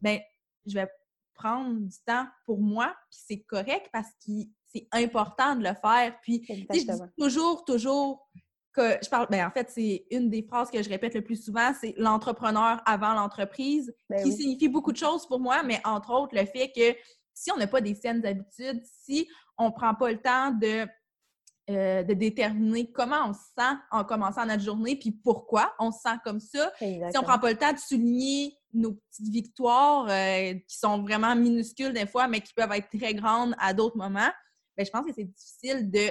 ben 0.00 0.20
je 0.66 0.74
vais 0.74 0.88
prendre 1.34 1.74
du 1.80 1.96
temps 2.04 2.26
pour 2.44 2.60
moi, 2.60 2.94
puis 3.10 3.20
c'est 3.26 3.40
correct 3.40 3.88
parce 3.92 4.10
que 4.26 4.32
c'est 4.66 4.86
important 4.92 5.56
de 5.56 5.62
le 5.62 5.74
faire. 5.74 6.18
Puis, 6.20 6.44
je 6.46 6.66
dis 6.70 6.86
toujours, 7.16 7.64
toujours 7.64 8.28
je 8.76 9.08
parle, 9.08 9.26
ben 9.30 9.46
en 9.46 9.50
fait, 9.50 9.68
c'est 9.70 10.06
une 10.10 10.30
des 10.30 10.42
phrases 10.42 10.70
que 10.70 10.82
je 10.82 10.88
répète 10.88 11.14
le 11.14 11.22
plus 11.22 11.42
souvent, 11.42 11.72
c'est 11.80 11.94
l'entrepreneur 11.96 12.80
avant 12.86 13.14
l'entreprise, 13.14 13.92
ben 14.08 14.22
qui 14.22 14.32
signifie 14.32 14.68
beaucoup 14.68 14.92
de 14.92 14.96
choses 14.96 15.26
pour 15.26 15.40
moi, 15.40 15.62
mais 15.62 15.80
entre 15.84 16.12
autres 16.12 16.34
le 16.34 16.44
fait 16.44 16.70
que 16.74 16.96
si 17.34 17.50
on 17.52 17.56
n'a 17.56 17.66
pas 17.66 17.80
des 17.80 17.94
saines 17.94 18.24
habitudes, 18.26 18.82
si 18.84 19.28
on 19.56 19.66
ne 19.66 19.70
prend 19.72 19.94
pas 19.94 20.10
le 20.10 20.18
temps 20.18 20.50
de, 20.50 20.86
euh, 21.70 22.02
de 22.02 22.14
déterminer 22.14 22.90
comment 22.90 23.28
on 23.28 23.32
se 23.32 23.40
sent 23.56 23.76
en 23.90 24.04
commençant 24.04 24.44
notre 24.46 24.62
journée, 24.62 24.96
puis 24.96 25.12
pourquoi 25.12 25.74
on 25.78 25.92
se 25.92 26.00
sent 26.00 26.16
comme 26.24 26.40
ça, 26.40 26.72
si 26.78 27.00
on 27.16 27.20
ne 27.20 27.26
prend 27.26 27.38
pas 27.38 27.50
le 27.50 27.58
temps 27.58 27.72
de 27.72 27.78
souligner 27.78 28.56
nos 28.74 28.92
petites 28.92 29.32
victoires 29.32 30.06
euh, 30.08 30.54
qui 30.68 30.78
sont 30.78 31.02
vraiment 31.02 31.34
minuscules 31.34 31.92
des 31.92 32.06
fois, 32.06 32.28
mais 32.28 32.40
qui 32.40 32.52
peuvent 32.54 32.72
être 32.72 32.88
très 32.96 33.14
grandes 33.14 33.54
à 33.58 33.72
d'autres 33.72 33.96
moments, 33.96 34.30
ben, 34.76 34.84
je 34.84 34.90
pense 34.90 35.04
que 35.06 35.12
c'est 35.12 35.24
difficile 35.24 35.90
de 35.90 36.10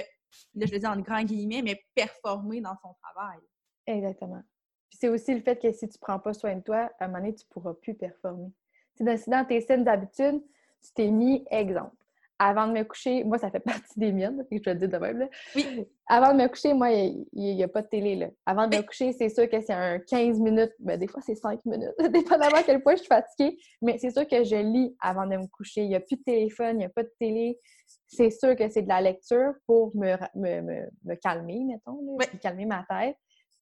je 0.54 0.72
le 0.72 0.78
dis 0.78 0.86
en 0.86 1.00
grand 1.00 1.22
guillemets, 1.22 1.62
mais 1.62 1.84
performer 1.94 2.60
dans 2.60 2.76
son 2.82 2.94
travail. 3.02 3.38
Exactement. 3.86 4.42
Puis 4.90 4.98
c'est 5.00 5.08
aussi 5.08 5.34
le 5.34 5.40
fait 5.40 5.60
que 5.60 5.72
si 5.72 5.88
tu 5.88 5.96
ne 5.96 6.00
prends 6.00 6.18
pas 6.18 6.34
soin 6.34 6.56
de 6.56 6.62
toi, 6.62 6.90
à 6.98 7.04
un 7.04 7.08
moment 7.08 7.20
donné, 7.20 7.34
tu 7.34 7.44
ne 7.44 7.52
pourras 7.52 7.74
plus 7.74 7.94
performer. 7.94 8.52
Si 8.96 9.04
dans, 9.04 9.18
dans 9.26 9.46
tes 9.46 9.60
scènes 9.60 9.84
d'habitude, 9.84 10.42
tu 10.82 10.92
t'es 10.94 11.10
mis 11.10 11.44
exemple. 11.50 11.96
Avant 12.38 12.68
de 12.68 12.72
me 12.72 12.84
coucher, 12.84 13.24
moi, 13.24 13.38
ça 13.38 13.50
fait 13.50 13.60
partie 13.64 13.98
des 13.98 14.12
miennes, 14.12 14.44
je 14.50 14.56
vais 14.58 14.74
le 14.74 14.78
dire 14.78 14.88
de 14.88 14.96
même. 14.98 15.18
Là. 15.18 15.28
Oui. 15.56 15.86
Avant 16.06 16.32
de 16.32 16.42
me 16.42 16.48
coucher, 16.48 16.72
moi, 16.72 16.90
il 16.90 17.26
n'y 17.32 17.62
a, 17.62 17.68
pas 17.68 17.82
de 17.82 17.88
télé. 17.88 18.16
Là. 18.16 18.28
Avant 18.46 18.66
de 18.66 18.76
me 18.76 18.82
coucher, 18.82 19.12
c'est 19.12 19.28
sûr 19.28 19.48
que 19.48 19.60
c'est 19.60 19.72
un 19.72 19.98
15 19.98 20.40
minutes, 20.40 20.72
ben, 20.78 20.98
des 20.98 21.08
fois 21.08 21.20
c'est 21.24 21.34
5 21.34 21.64
minutes, 21.66 21.94
dépendamment 22.12 22.56
à 22.56 22.62
quel 22.62 22.82
point 22.82 22.94
je 22.94 23.00
suis 23.00 23.08
fatiguée. 23.08 23.58
Mais 23.82 23.98
c'est 23.98 24.10
sûr 24.10 24.26
que 24.26 24.44
je 24.44 24.56
lis 24.56 24.96
avant 25.00 25.26
de 25.26 25.36
me 25.36 25.46
coucher. 25.46 25.82
Il 25.82 25.88
n'y 25.88 25.96
a 25.96 26.00
plus 26.00 26.16
de 26.16 26.22
téléphone, 26.22 26.76
il 26.76 26.78
n'y 26.78 26.84
a 26.84 26.90
pas 26.90 27.02
de 27.02 27.12
télé 27.18 27.58
c'est 28.06 28.30
sûr 28.30 28.56
que 28.56 28.68
c'est 28.68 28.82
de 28.82 28.88
la 28.88 29.00
lecture 29.00 29.52
pour 29.66 29.94
me, 29.96 30.16
me, 30.34 31.14
calmer, 31.16 31.64
mettons, 31.64 32.18
calmer 32.40 32.66
ma 32.66 32.84
tête, 32.88 33.16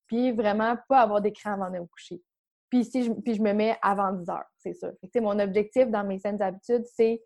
puis 0.06 0.33
vraiment 0.33 0.76
pas 0.88 1.00
avoir 1.00 1.21
d'écran 1.21 1.52
avant 1.52 1.71
de 1.71 1.78
me 1.78 1.87
coucher. 1.87 2.23
Puis, 2.71 2.85
si 2.85 3.04
je, 3.04 3.12
puis 3.12 3.35
je 3.35 3.42
me 3.42 3.52
mets 3.52 3.76
avant 3.83 4.12
10 4.12 4.28
heures, 4.30 4.47
c'est 4.59 4.75
sûr. 4.75 4.92
mon 5.16 5.38
objectif 5.38 5.88
dans 5.88 6.04
mes 6.04 6.18
saines 6.18 6.42
habitudes, 6.42 6.85
c'est 6.87 7.23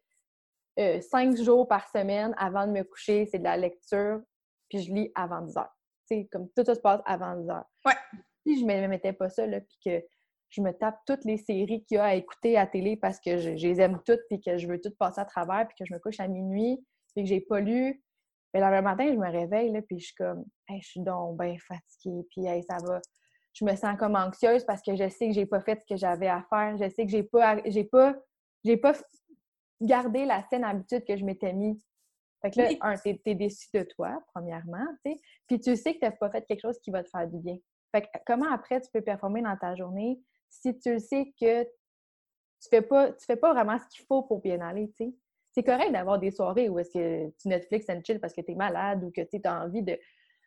euh, 0.78 1.00
cinq 1.00 1.36
jours 1.36 1.66
par 1.68 1.88
semaine 1.88 2.34
avant 2.38 2.66
de 2.66 2.72
me 2.72 2.82
coucher, 2.84 3.26
c'est 3.26 3.38
de 3.38 3.44
la 3.44 3.56
lecture, 3.56 4.20
puis 4.68 4.82
je 4.82 4.92
lis 4.92 5.12
avant 5.14 5.42
10 5.42 5.56
heures. 5.56 5.76
C'est 6.06 6.28
comme 6.30 6.48
tout 6.56 6.64
ça 6.64 6.74
se 6.74 6.80
passe 6.80 7.00
avant 7.04 7.36
10 7.36 7.50
heures. 7.50 7.66
Ouais. 7.84 7.92
Si 8.46 8.58
je 8.58 8.64
ne 8.64 8.80
me 8.80 8.88
mettais 8.88 9.12
pas 9.12 9.28
ça, 9.28 9.46
là, 9.46 9.60
puis 9.60 9.78
que 9.84 10.04
je 10.50 10.62
me 10.62 10.72
tape 10.72 10.98
toutes 11.06 11.24
les 11.24 11.36
séries 11.36 11.84
qu'il 11.84 11.96
y 11.96 11.98
a 11.98 12.04
à 12.04 12.14
écouter 12.14 12.56
à 12.56 12.66
télé 12.66 12.96
parce 12.96 13.20
que 13.20 13.38
je, 13.38 13.56
je 13.56 13.68
les 13.68 13.80
aime 13.80 14.00
toutes, 14.04 14.20
puis 14.28 14.40
que 14.40 14.58
je 14.58 14.66
veux 14.66 14.80
toutes 14.80 14.96
passer 14.96 15.20
à 15.20 15.24
travers, 15.24 15.66
puis 15.68 15.76
que 15.78 15.84
je 15.84 15.92
me 15.92 15.98
couche 15.98 16.20
à 16.20 16.28
minuit, 16.28 16.84
puis 17.14 17.24
que 17.24 17.28
j'ai 17.28 17.40
pas 17.40 17.60
lu. 17.60 18.02
Mais 18.52 18.60
le 18.60 18.82
matin, 18.82 19.06
je 19.08 19.18
me 19.18 19.30
réveille, 19.30 19.70
là, 19.70 19.80
puis 19.82 20.00
je 20.00 20.06
suis 20.06 20.14
comme, 20.14 20.44
je 20.68 20.86
suis 20.86 21.00
donc 21.00 21.38
bien 21.38 21.56
fatiguée, 21.58 22.26
puis 22.30 22.44
ça 22.68 22.78
va. 22.84 23.00
Je 23.52 23.64
me 23.64 23.74
sens 23.74 23.96
comme 23.98 24.16
anxieuse 24.16 24.64
parce 24.64 24.82
que 24.82 24.94
je 24.94 25.08
sais 25.08 25.28
que 25.28 25.34
j'ai 25.34 25.46
pas 25.46 25.60
fait 25.60 25.80
ce 25.80 25.86
que 25.86 25.96
j'avais 25.96 26.28
à 26.28 26.44
faire. 26.48 26.76
Je 26.76 26.88
sais 26.88 27.04
que 27.04 27.10
j'ai 27.10 27.24
pas, 27.24 27.60
j'ai 27.66 27.84
pas, 27.84 28.14
j'ai 28.64 28.76
pas 28.76 28.94
gardé 29.80 30.24
la 30.24 30.42
saine 30.48 30.64
habitude 30.64 31.04
que 31.04 31.16
je 31.16 31.24
m'étais 31.24 31.52
mis. 31.52 31.82
Fait 32.42 32.50
que 32.50 32.60
là, 32.60 32.68
un, 32.80 32.96
t'es 32.96 33.20
es 33.24 33.34
déçu 33.34 33.68
de 33.74 33.82
toi, 33.82 34.22
premièrement, 34.34 34.86
tu 35.04 35.12
sais. 35.12 35.20
Puis 35.46 35.60
tu 35.60 35.76
sais 35.76 35.94
que 35.94 36.00
t'as 36.00 36.10
pas 36.10 36.30
fait 36.30 36.42
quelque 36.46 36.62
chose 36.62 36.78
qui 36.80 36.90
va 36.90 37.02
te 37.02 37.10
faire 37.10 37.28
du 37.28 37.38
bien. 37.38 37.56
Fait 37.92 38.02
que 38.02 38.08
comment 38.26 38.50
après 38.50 38.80
tu 38.80 38.88
peux 38.92 39.02
performer 39.02 39.42
dans 39.42 39.56
ta 39.56 39.74
journée 39.74 40.20
si 40.48 40.78
tu 40.78 40.98
sais 40.98 41.32
que 41.40 41.64
tu 41.64 42.68
fais 42.68 42.82
pas, 42.82 43.12
tu 43.12 43.24
fais 43.24 43.36
pas 43.36 43.52
vraiment 43.52 43.78
ce 43.78 43.86
qu'il 43.88 44.04
faut 44.06 44.22
pour 44.22 44.40
bien 44.40 44.60
aller, 44.60 44.90
tu 44.96 45.04
sais? 45.04 45.14
C'est 45.52 45.64
correct 45.64 45.92
d'avoir 45.92 46.18
des 46.18 46.30
soirées 46.30 46.68
où 46.68 46.78
est-ce 46.78 46.90
que 46.92 47.30
tu 47.40 47.48
Netflix 47.48 47.88
and 47.88 48.02
chill 48.04 48.20
parce 48.20 48.32
que 48.32 48.40
tu 48.40 48.52
es 48.52 48.54
malade 48.54 49.02
ou 49.02 49.10
que 49.10 49.22
tu 49.22 49.40
as 49.44 49.64
envie 49.64 49.82
de 49.82 49.98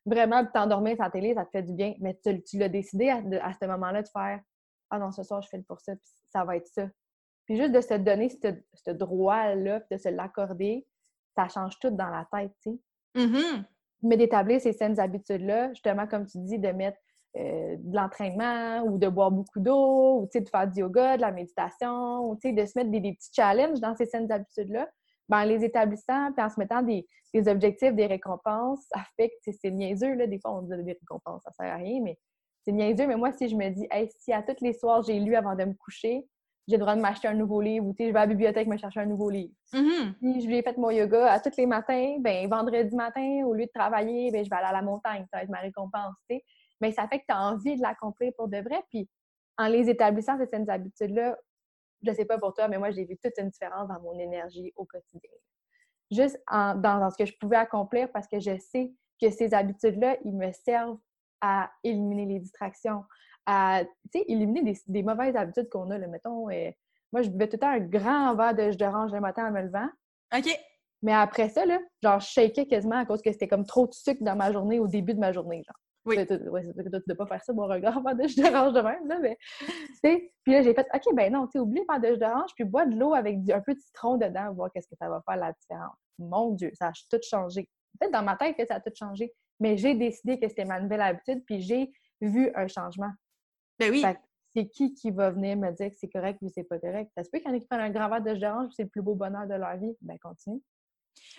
vraiment 0.06 0.46
t'endormir 0.46 0.96
sans 0.98 1.10
télé, 1.10 1.34
ça 1.34 1.46
te 1.46 1.52
fait 1.52 1.64
du 1.64 1.74
bien. 1.74 1.94
Mais 2.00 2.18
tu, 2.24 2.58
l'as 2.58 2.70
décidé 2.70 3.10
à, 3.10 3.54
ce 3.54 3.66
moment-là 3.66 4.02
de 4.02 4.08
faire 4.08 4.40
Ah 4.90 5.00
non, 5.00 5.12
ce 5.12 5.24
soir, 5.24 5.42
je 5.42 5.50
fais 5.50 5.58
le 5.58 5.64
pour 5.64 5.82
ça, 5.82 5.94
puis 5.96 6.10
ça 6.32 6.46
va 6.46 6.56
être 6.56 6.68
ça. 6.68 6.88
Puis 7.46 7.58
juste 7.58 7.72
de 7.72 7.82
se 7.82 7.96
donner 7.96 8.30
ce, 8.30 8.92
droit-là, 8.92 9.82
de 9.92 9.98
se 9.98 10.10
l'accorder, 10.10 10.86
ça 11.36 11.48
change 11.48 11.80
tout 11.80 11.90
dans 11.90 12.10
la 12.10 12.28
tête, 12.32 12.52
tu 12.62 12.72
sais. 12.72 12.80
Mm-hmm. 13.16 13.64
Mais 14.04 14.18
d'établir 14.18 14.60
ces 14.60 14.74
saines 14.74 15.00
habitudes-là, 15.00 15.70
justement, 15.70 16.08
comme 16.08 16.26
tu 16.26 16.38
dis, 16.40 16.60
de 16.60 16.70
mettre 16.70 16.98
euh, 17.36 17.78
de 17.80 17.96
l'entraînement 17.96 18.84
ou 18.84 19.00
de 19.00 19.08
boire 19.08 19.32
beaucoup 19.32 19.60
d'eau 19.60 20.22
ou 20.22 20.30
de 20.32 20.50
faire 20.50 20.68
du 20.68 20.82
yoga, 20.82 21.18
de 21.18 21.22
la 21.22 21.32
méditation 21.32 22.30
ou 22.30 22.36
de 22.36 22.66
se 22.66 22.78
mettre 22.78 22.92
des, 22.92 23.02
petits 23.02 23.32
challenges 23.34 23.80
dans 23.80 23.96
ces 23.96 24.06
saines 24.06 24.32
habitudes-là, 24.32 24.88
ben, 25.30 25.40
en 25.40 25.44
les 25.44 25.64
établissant 25.64 26.32
puis 26.34 26.46
en 26.46 26.50
se 26.50 26.60
mettant 26.60 26.84
des, 26.84 27.08
objectifs, 27.48 27.94
des 27.94 28.06
récompenses, 28.06 28.86
ça 28.94 29.02
fait 29.16 29.30
que 29.30 29.52
c'est 29.52 29.72
niaiseux. 29.72 30.14
Là, 30.14 30.28
des 30.28 30.40
fois, 30.40 30.58
on 30.58 30.62
dit 30.62 30.84
des 30.84 30.94
récompenses, 30.94 31.42
ça 31.44 31.52
sert 31.54 31.74
à 31.74 31.78
rien, 31.78 32.02
mais 32.04 32.20
c'est 32.64 32.72
niaiseux. 32.72 33.08
Mais 33.08 33.16
moi, 33.16 33.32
si 33.32 33.50
je 33.50 33.56
me 33.56 33.68
dis, 33.70 33.88
hey, 33.90 34.12
si 34.20 34.32
à 34.32 34.44
tous 34.44 34.62
les 34.62 34.74
soirs 34.74 35.02
j'ai 35.02 35.20
lu 35.20 35.36
avant 35.36 35.56
de 35.56 35.64
me 35.64 35.74
coucher, 35.74 36.28
j'ai 36.68 36.78
le 36.78 36.82
droit 36.82 36.96
de 36.96 37.02
m'acheter 37.02 37.28
un 37.28 37.34
nouveau 37.34 37.60
livre 37.60 37.86
ou 37.86 37.96
je 37.98 38.06
vais 38.06 38.10
à 38.12 38.22
la 38.22 38.28
bibliothèque 38.28 38.68
me 38.68 38.78
chercher 38.78 39.02
un 39.02 39.06
nouveau 39.06 39.30
livre. 39.30 39.54
Mm-hmm. 39.74 40.14
Si 40.20 40.42
je 40.42 40.48
vais 40.48 40.62
fait 40.62 40.78
mon 40.78 40.92
yoga 40.92 41.32
à 41.32 41.40
tous 41.40 41.58
les 41.58 41.66
matins, 41.66 42.16
ben 42.20 42.48
vendredi 42.48 42.96
matin, 42.96 43.44
au 43.46 43.54
lieu 43.54 43.66
de 43.66 43.72
travailler, 43.74 44.32
ben, 44.32 44.46
je 44.46 44.50
vais 44.50 44.56
aller 44.56 44.68
à 44.68 44.72
la 44.72 44.82
montagne. 44.82 45.26
Ça 45.32 45.38
va 45.38 45.44
être 45.44 45.50
ma 45.50 45.60
récompense. 45.60 46.16
Mais 46.80 46.92
ça 46.92 47.08
fait 47.08 47.20
que 47.20 47.26
tu 47.28 47.34
as 47.34 47.42
envie 47.42 47.76
de 47.76 47.82
l'accomplir 47.82 48.32
pour 48.38 48.48
de 48.48 48.58
vrai. 48.58 48.82
Puis 48.90 49.10
en 49.58 49.68
les 49.68 49.90
établissant, 49.90 50.38
ces 50.38 50.46
saines 50.46 50.70
habitudes-là, 50.70 51.38
je 52.04 52.10
ne 52.10 52.16
sais 52.16 52.26
pas 52.26 52.38
pour 52.38 52.54
toi, 52.54 52.68
mais 52.68 52.78
moi, 52.78 52.92
j'ai 52.92 53.06
vu 53.06 53.18
toute 53.18 53.34
une 53.38 53.50
différence 53.50 53.88
dans 53.88 54.00
mon 54.02 54.18
énergie 54.20 54.74
au 54.76 54.86
quotidien. 54.86 55.30
Juste 56.12 56.38
dans, 56.48 57.10
ce 57.10 57.18
que 57.18 57.26
je 57.26 57.36
pouvais 57.38 57.56
accomplir 57.56 58.12
parce 58.12 58.28
que 58.28 58.40
je 58.40 58.58
sais 58.58 58.94
que 59.22 59.30
ces 59.30 59.54
habitudes-là, 59.54 60.18
ils 60.26 60.36
me 60.36 60.52
servent 60.52 61.00
à 61.42 61.72
éliminer 61.84 62.26
les 62.26 62.40
distractions, 62.40 63.04
à 63.46 63.84
éliminer 64.14 64.76
des, 64.88 65.04
mauvaises 65.04 65.36
habitudes 65.36 65.70
qu'on 65.70 65.90
a. 65.92 65.98
Là. 65.98 66.08
Mettons, 66.08 66.50
euh, 66.50 66.72
moi, 67.12 67.22
je 67.22 67.30
buvais 67.30 67.48
tout 67.48 67.58
le 67.58 67.60
temps 67.60 67.70
un 67.70 67.80
grand 67.80 68.36
verre 68.36 68.56
de 68.56 68.72
jus 68.72 68.78
d'orange 68.78 69.12
le 69.12 69.20
matin 69.20 69.48
en 69.48 69.52
me 69.52 69.62
levant. 69.62 69.90
OK. 70.36 70.60
Mais 71.02 71.14
après 71.14 71.50
ça, 71.50 71.66
là, 71.66 71.80
genre, 72.02 72.20
je 72.20 72.28
shakeais 72.28 72.66
quasiment 72.66 72.98
à 72.98 73.06
cause 73.06 73.22
que 73.22 73.32
c'était 73.32 73.48
comme 73.48 73.66
trop 73.66 73.88
de 73.88 73.94
sucre 73.94 74.24
dans 74.24 74.36
ma 74.36 74.52
journée 74.52 74.80
au 74.80 74.88
début 74.88 75.14
de 75.14 75.20
ma 75.20 75.34
journée. 75.34 75.64
Genre. 75.66 75.76
Oui. 76.06 76.16
Tu 76.28 76.34
ne 76.34 77.14
pas 77.14 77.26
faire 77.26 77.44
ça, 77.44 77.54
boire 77.54 77.72
un 77.72 77.80
grand 77.80 78.02
verre 78.02 78.16
de 78.16 78.28
jus 78.28 78.42
d'orange 78.42 78.74
de 78.74 78.82
même, 78.82 79.08
là, 79.08 79.20
mais, 79.20 79.38
Puis 80.02 80.54
là, 80.54 80.62
j'ai 80.62 80.74
fait, 80.74 80.88
OK, 80.94 81.16
ben 81.16 81.32
non, 81.32 81.48
oublie 81.56 81.82
le 81.82 81.86
verre 81.88 82.02
de 82.02 82.14
jus 82.14 82.20
d'orange, 82.20 82.52
puis 82.56 82.66
bois 82.66 82.86
de 82.86 82.96
l'eau 82.96 83.14
avec 83.14 83.38
un 83.50 83.62
peu 83.62 83.74
de 83.74 83.80
citron 83.80 84.18
dedans, 84.18 84.54
voir 84.54 84.72
qu'est-ce 84.74 84.88
que 84.88 84.96
ça 84.98 85.10
va 85.10 85.22
faire 85.28 85.38
la 85.38 85.54
différence. 85.54 85.96
Mon 86.20 86.52
Dieu, 86.52 86.72
ça 86.74 86.88
a 86.88 86.92
tout 87.10 87.22
changé. 87.24 87.70
Peut-être 88.00 88.12
dans 88.12 88.24
ma 88.24 88.36
tête 88.36 88.58
que 88.58 88.66
ça 88.66 88.76
a 88.76 88.80
tout 88.80 88.92
changé, 88.96 89.34
mais 89.60 89.78
j'ai 89.78 89.96
décidé 89.96 90.40
que 90.40 90.48
c'était 90.48 90.66
ma 90.66 90.80
nouvelle 90.80 91.02
habitude, 91.02 91.44
puis 91.46 91.62
j'ai 91.62 91.92
vu 92.22 92.52
un 92.56 92.68
changement. 92.68 93.12
Ben 93.92 93.92
oui. 93.92 94.06
C'est 94.56 94.68
qui 94.68 94.94
qui 94.94 95.10
va 95.10 95.32
venir 95.32 95.58
me 95.58 95.72
dire 95.72 95.90
que 95.90 95.96
c'est 95.98 96.10
correct 96.10 96.38
ou 96.42 96.50
c'est 96.54 96.64
pas 96.64 96.78
correct? 96.78 97.12
Ça 97.18 97.24
se 97.24 97.30
peut 97.30 97.40
qu'il 97.40 97.48
y 97.48 97.52
en 97.52 97.56
ait 97.56 97.60
qui 97.60 97.66
prennent 97.66 97.82
un 97.82 97.90
grand 97.90 98.08
verre 98.08 98.22
de 98.22 98.36
jus 98.36 98.42
d'orange, 98.42 98.72
c'est 98.76 98.84
le 98.84 98.90
plus 98.90 99.02
beau 99.02 99.16
bonheur 99.16 99.48
de 99.48 99.56
leur 99.56 99.78
vie. 99.78 99.96
Ben 100.02 100.18
continue. 100.20 100.62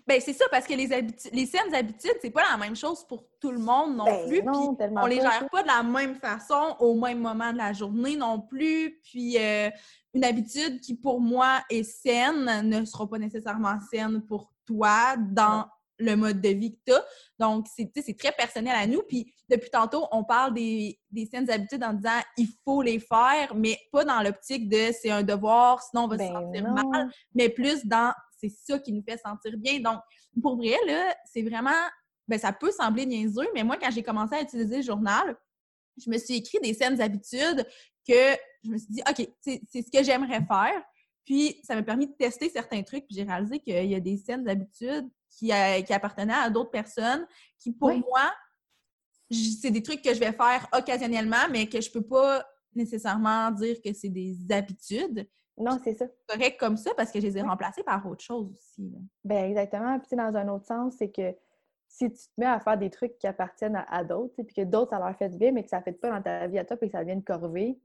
Ben 0.06 0.20
c'est 0.20 0.32
ça, 0.32 0.44
parce 0.50 0.66
que 0.66 0.74
les, 0.74 0.86
les 1.32 1.46
saines 1.46 1.74
habitudes, 1.74 2.16
c'est 2.20 2.30
pas 2.30 2.44
la 2.50 2.56
même 2.56 2.76
chose 2.76 3.06
pour 3.06 3.24
tout 3.40 3.50
le 3.50 3.58
monde 3.58 3.96
non 3.96 4.04
ben 4.04 4.28
plus. 4.28 4.42
Non, 4.42 4.76
on 4.96 5.06
les 5.06 5.20
gère 5.20 5.48
pas 5.50 5.62
de 5.62 5.68
la 5.68 5.82
même 5.82 6.16
façon 6.16 6.76
au 6.80 6.94
même 6.94 7.20
moment 7.20 7.52
de 7.52 7.58
la 7.58 7.72
journée 7.72 8.16
non 8.16 8.40
plus. 8.40 9.00
Puis 9.04 9.38
euh, 9.38 9.70
une 10.12 10.24
habitude 10.24 10.80
qui 10.80 10.94
pour 10.94 11.20
moi 11.20 11.60
est 11.70 11.84
saine 11.84 12.68
ne 12.68 12.84
sera 12.84 13.08
pas 13.08 13.18
nécessairement 13.18 13.78
saine 13.90 14.22
pour 14.22 14.52
toi 14.64 15.16
dans 15.16 15.66
le 15.98 16.16
mode 16.16 16.40
de 16.40 16.48
vie 16.48 16.72
que 16.72 16.80
tu 16.86 16.92
as. 16.92 17.04
Donc, 17.38 17.66
c'est 17.74 18.16
très 18.16 18.32
personnel 18.32 18.74
à 18.74 18.86
nous. 18.86 19.02
Puis, 19.02 19.32
depuis 19.48 19.70
tantôt, 19.70 20.06
on 20.12 20.24
parle 20.24 20.54
des, 20.54 20.98
des 21.10 21.26
saines 21.26 21.50
habitudes 21.50 21.82
en 21.84 21.92
disant 21.92 22.20
il 22.36 22.48
faut 22.64 22.82
les 22.82 22.98
faire, 22.98 23.54
mais 23.54 23.78
pas 23.92 24.04
dans 24.04 24.22
l'optique 24.22 24.68
de 24.68 24.90
c'est 25.00 25.10
un 25.10 25.22
devoir, 25.22 25.82
sinon 25.82 26.04
on 26.04 26.08
va 26.08 26.16
se 26.16 26.22
Ben 26.22 26.32
sentir 26.32 26.64
non. 26.64 26.88
mal, 26.90 27.10
mais 27.34 27.48
plus 27.48 27.84
dans 27.86 28.12
c'est 28.38 28.48
ça 28.48 28.78
qui 28.78 28.92
nous 28.92 29.02
fait 29.02 29.18
sentir 29.18 29.56
bien. 29.56 29.80
Donc, 29.80 30.00
pour 30.42 30.56
vrai, 30.56 30.76
là, 30.86 31.14
c'est 31.24 31.42
vraiment, 31.42 31.70
ben 32.28 32.38
ça 32.38 32.52
peut 32.52 32.70
sembler 32.72 33.06
niaiseux, 33.06 33.48
mais 33.54 33.64
moi, 33.64 33.76
quand 33.76 33.90
j'ai 33.90 34.02
commencé 34.02 34.34
à 34.34 34.42
utiliser 34.42 34.78
le 34.78 34.82
journal, 34.82 35.36
je 35.96 36.10
me 36.10 36.18
suis 36.18 36.34
écrit 36.34 36.58
des 36.60 36.74
saines 36.74 37.00
habitudes 37.00 37.64
que 38.06 38.36
je 38.64 38.70
me 38.70 38.78
suis 38.78 38.88
dit, 38.90 39.02
OK, 39.08 39.28
c'est 39.40 39.62
c'est 39.70 39.82
ce 39.82 39.90
que 39.90 40.02
j'aimerais 40.02 40.44
faire. 40.46 40.82
Puis, 41.24 41.60
ça 41.64 41.74
m'a 41.74 41.82
permis 41.82 42.06
de 42.06 42.12
tester 42.12 42.50
certains 42.50 42.82
trucs. 42.82 43.06
Puis, 43.06 43.16
j'ai 43.16 43.22
réalisé 43.22 43.58
qu'il 43.60 43.86
y 43.86 43.94
a 43.94 44.00
des 44.00 44.16
saines 44.18 44.46
habitudes 44.48 45.08
qui, 45.38 45.52
euh, 45.52 45.82
qui 45.82 45.92
appartenaient 45.92 46.32
à 46.34 46.50
d'autres 46.50 46.70
personnes 46.70 47.26
qui, 47.58 47.72
pour 47.72 47.88
Oui. 47.88 48.02
moi, 48.08 48.32
c'est 49.60 49.70
des 49.70 49.82
trucs 49.82 50.02
que 50.02 50.14
je 50.14 50.20
vais 50.20 50.32
faire 50.32 50.68
occasionnellement, 50.76 51.48
mais 51.50 51.66
que 51.68 51.80
je 51.80 51.90
peux 51.90 52.02
pas 52.02 52.44
nécessairement 52.74 53.50
dire 53.50 53.80
que 53.82 53.92
c'est 53.92 54.08
des 54.08 54.36
habitudes. 54.50 55.28
Non, 55.56 55.78
c'est 55.82 55.94
ça. 55.94 56.06
C'est 56.06 56.36
correct 56.36 56.58
comme 56.58 56.76
ça 56.76 56.92
parce 56.96 57.10
que 57.12 57.20
je 57.20 57.26
les 57.26 57.38
ai 57.38 57.42
Ouais. 57.42 57.48
remplacées 57.48 57.82
par 57.84 58.04
autre 58.06 58.22
chose 58.24 58.50
aussi. 58.52 58.90
là. 58.90 58.98
Ben 59.24 59.44
exactement. 59.50 59.98
Puis 60.00 60.16
dans 60.16 60.34
un 60.34 60.48
autre 60.48 60.66
sens, 60.66 60.94
c'est 60.98 61.10
que 61.10 61.34
si 61.88 62.10
tu 62.10 62.18
te 62.24 62.30
mets 62.38 62.46
à 62.46 62.58
faire 62.58 62.76
des 62.76 62.90
trucs 62.90 63.16
qui 63.18 63.26
appartiennent 63.28 63.76
à, 63.76 63.82
à 63.88 64.02
d'autres, 64.02 64.34
puis 64.42 64.54
que 64.54 64.62
d'autres, 64.64 64.90
ça 64.90 64.98
leur 64.98 65.16
fait 65.16 65.28
du 65.28 65.38
bien, 65.38 65.52
mais 65.52 65.62
que 65.62 65.70
ça 65.70 65.78
ne 65.78 65.82
fait 65.84 65.92
pas 65.92 66.10
dans 66.10 66.20
ta 66.22 66.46
vie 66.48 66.58
à 66.58 66.64
toi, 66.64 66.76
puis 66.76 66.88
que 66.88 66.92
ça 66.92 67.00
devient 67.04 67.12
une 67.14 67.22
corvée, 67.22 67.78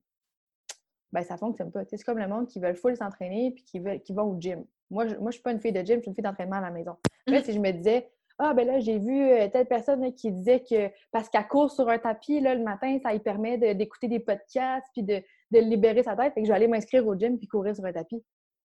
ben 1.11 1.23
ça 1.23 1.37
fonctionne 1.37 1.71
pas. 1.71 1.81
C'est 1.89 2.01
comme 2.03 2.19
le 2.19 2.27
monde 2.27 2.47
qui 2.47 2.59
veulent 2.59 2.75
full 2.75 2.95
s'entraîner 2.95 3.51
puis 3.51 3.63
qui, 3.63 3.79
veulent, 3.79 4.01
qui 4.01 4.13
vont 4.13 4.23
au 4.23 4.39
gym. 4.39 4.65
Moi, 4.89 5.07
je, 5.07 5.15
moi, 5.15 5.31
je 5.31 5.35
suis 5.35 5.43
pas 5.43 5.51
une 5.51 5.59
fille 5.59 5.71
de 5.71 5.81
gym, 5.81 5.97
je 5.97 6.01
suis 6.01 6.09
une 6.09 6.15
fille 6.15 6.23
d'entraînement 6.23 6.57
à 6.57 6.61
la 6.61 6.71
maison. 6.71 6.95
Là, 7.27 7.41
si 7.43 7.53
je 7.53 7.59
me 7.59 7.71
disais, 7.71 8.09
ah 8.37 8.53
ben 8.53 8.65
là, 8.65 8.79
j'ai 8.79 8.97
vu 8.99 9.31
euh, 9.31 9.47
telle 9.49 9.67
personne 9.67 10.01
là, 10.01 10.11
qui 10.11 10.31
disait 10.31 10.63
que 10.63 10.89
parce 11.11 11.29
qu'elle 11.29 11.47
court 11.47 11.71
sur 11.71 11.89
un 11.89 11.99
tapis 11.99 12.39
là, 12.39 12.55
le 12.55 12.63
matin, 12.63 12.97
ça 13.03 13.11
lui 13.11 13.19
permet 13.19 13.57
de- 13.57 13.73
d'écouter 13.73 14.07
des 14.07 14.19
podcasts 14.19 14.87
puis 14.93 15.03
de, 15.03 15.21
de 15.51 15.59
libérer 15.59 16.03
sa 16.03 16.15
tête, 16.15 16.33
fait 16.33 16.41
que 16.41 16.47
je 16.47 16.51
vais 16.51 16.55
aller 16.55 16.67
m'inscrire 16.67 17.05
au 17.05 17.15
gym 17.15 17.37
puis 17.37 17.47
courir 17.47 17.75
sur 17.75 17.85
un 17.85 17.91
tapis 17.93 18.23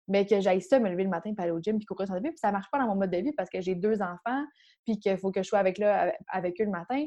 mais 0.08 0.26
que 0.26 0.40
j'aille 0.40 0.62
ça, 0.62 0.80
me 0.80 0.90
lever 0.90 1.04
le 1.04 1.10
matin, 1.10 1.34
puis 1.34 1.44
aller 1.44 1.52
au 1.52 1.62
gym, 1.62 1.78
puis 1.78 1.86
courir 1.86 2.08
sur 2.08 2.16
le 2.16 2.22
tapis, 2.22 2.32
puis 2.32 2.40
ça 2.40 2.52
marche 2.52 2.70
pas 2.72 2.80
dans 2.80 2.88
mon 2.88 2.96
mode 2.96 3.12
de 3.12 3.18
vie 3.18 3.32
parce 3.34 3.50
que 3.50 3.62
j'ai 3.62 3.76
deux 3.76 4.02
enfants, 4.02 4.44
puis 4.86 5.00
qu'il 5.00 5.18
faut 5.18 5.32
que 5.32 5.42
je 5.42 5.48
sois 5.48 5.60
avec, 5.60 5.78
là, 5.78 6.14
avec 6.28 6.60
eux 6.60 6.66
le 6.66 6.72
matin, 6.72 7.06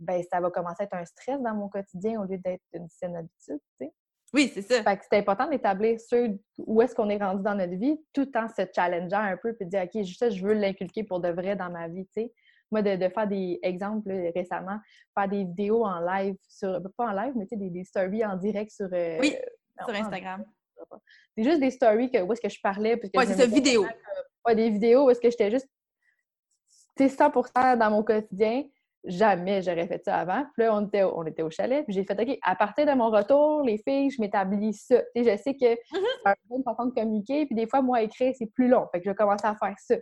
ben 0.00 0.22
ça 0.30 0.40
va 0.40 0.50
commencer 0.50 0.82
à 0.82 0.84
être 0.84 0.94
un 0.94 1.04
stress 1.04 1.40
dans 1.40 1.54
mon 1.54 1.68
quotidien 1.68 2.20
au 2.20 2.24
lieu 2.24 2.38
d'être 2.38 2.62
une 2.72 2.88
saine 2.88 3.16
habitude, 3.16 3.60
tu 3.78 3.86
sais. 3.86 3.92
Oui, 4.34 4.50
c'est 4.54 4.62
ça. 4.62 4.82
Fait 4.82 4.96
que 4.96 5.04
c'est 5.10 5.18
important 5.18 5.48
d'établir 5.48 6.00
ce, 6.00 6.34
où 6.58 6.80
est-ce 6.80 6.94
qu'on 6.94 7.10
est 7.10 7.18
rendu 7.22 7.42
dans 7.42 7.54
notre 7.54 7.74
vie, 7.74 8.00
tout 8.14 8.30
en 8.36 8.48
se 8.48 8.62
challengeant 8.74 9.20
un 9.20 9.36
peu, 9.36 9.52
puis 9.54 9.66
de 9.66 9.70
dire, 9.70 9.82
OK, 9.82 10.04
ça, 10.06 10.30
je 10.30 10.42
veux 10.42 10.54
l'inculquer 10.54 11.04
pour 11.04 11.20
de 11.20 11.28
vrai 11.28 11.54
dans 11.56 11.70
ma 11.70 11.88
vie, 11.88 12.06
tu 12.06 12.12
sais. 12.22 12.32
Moi, 12.70 12.80
de, 12.80 12.96
de 12.96 13.08
faire 13.10 13.26
des 13.28 13.60
exemples 13.62 14.08
là, 14.10 14.30
récemment, 14.34 14.78
faire 15.18 15.28
des 15.28 15.44
vidéos 15.44 15.84
en 15.84 16.00
live, 16.00 16.34
sur 16.48 16.80
pas 16.96 17.08
en 17.08 17.12
live, 17.12 17.34
mais 17.36 17.44
tu 17.44 17.50
sais, 17.50 17.56
des, 17.56 17.68
des 17.68 17.84
stories 17.84 18.24
en 18.24 18.36
direct 18.36 18.70
sur... 18.70 18.88
euh, 18.90 19.18
Oui, 19.20 19.36
Sur 19.84 19.94
Instagram. 19.94 20.42
c'est 21.36 21.44
juste 21.44 21.60
des 21.60 21.70
stories 21.70 22.10
que, 22.10 22.22
où 22.22 22.32
est-ce 22.32 22.40
que 22.40 22.48
je 22.48 22.58
parlais. 22.62 22.96
Parce 22.96 23.10
que 23.12 23.18
Ouais, 23.18 23.26
c'est 23.26 23.34
ça, 23.34 23.44
vidéo. 23.46 23.84
ouais, 24.46 24.54
des 24.54 24.70
vidéos 24.70 25.04
où 25.06 25.10
est-ce 25.10 25.20
que 25.20 25.28
j'étais 25.28 25.50
juste, 25.50 25.68
tu 26.96 27.06
sais, 27.08 27.14
100% 27.14 27.76
dans 27.76 27.90
mon 27.90 28.02
quotidien. 28.02 28.64
Jamais 29.04 29.62
j'aurais 29.62 29.88
fait 29.88 30.04
ça 30.04 30.16
avant. 30.18 30.44
Puis 30.54 30.62
là, 30.64 30.74
on 30.76 30.86
était, 30.86 31.02
au- 31.02 31.18
on 31.18 31.26
était 31.26 31.42
au 31.42 31.50
chalet. 31.50 31.84
Puis 31.84 31.92
j'ai 31.94 32.04
fait, 32.04 32.20
OK, 32.20 32.38
à 32.42 32.54
partir 32.54 32.86
de 32.86 32.92
mon 32.92 33.10
retour, 33.10 33.62
les 33.62 33.78
filles, 33.78 34.10
je 34.10 34.20
m'établis 34.20 34.74
ça. 34.74 35.02
Tu 35.14 35.24
sais, 35.24 35.36
je 35.36 35.42
sais 35.42 35.54
que 35.54 35.72
Mhm. 35.92 36.06
c'est 36.24 36.30
une 36.30 36.48
bonne 36.48 36.62
façon 36.64 36.86
de 36.86 36.94
communiquer. 36.94 37.46
Puis 37.46 37.54
des 37.56 37.66
fois, 37.66 37.82
moi, 37.82 38.02
écrire, 38.02 38.32
c'est 38.38 38.46
plus 38.46 38.68
long. 38.68 38.86
Fait 38.92 39.00
que 39.00 39.10
je 39.10 39.14
commence 39.14 39.44
à 39.44 39.56
faire 39.56 39.74
ça. 39.78 39.96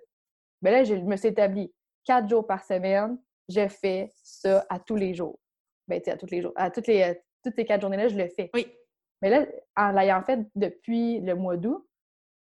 Mais 0.63 0.71
là, 0.71 0.85
je 0.85 0.95
me 0.97 1.17
suis 1.17 1.29
établi 1.29 1.73
quatre 2.05 2.29
jours 2.29 2.47
par 2.47 2.63
semaine. 2.65 3.19
Je 3.49 3.67
fais 3.69 4.11
ça 4.23 4.67
à 4.69 4.79
tous 4.79 4.97
les 4.97 5.15
jours. 5.15 5.39
Ben, 5.89 5.99
tu 6.01 6.05
sais, 6.05 6.11
à 6.13 6.17
tous 6.19 6.31
les 6.31 6.43
jours. 6.43 6.53
À 6.57 6.71
toutes 6.71 6.87
les, 6.87 7.19
toutes 7.43 7.55
ces 7.57 7.65
quatre 7.65 7.81
journées-là, 7.81 8.09
je 8.09 8.17
le 8.17 8.29
fais. 8.29 8.51
Oui. 8.55 8.67
Mais 9.23 9.31
là, 9.31 9.47
en 9.77 9.93
l'ayant 9.93 10.23
fait 10.23 10.41
depuis 10.55 11.21
le 11.21 11.35
mois 11.35 11.57
d'août, 11.57 11.87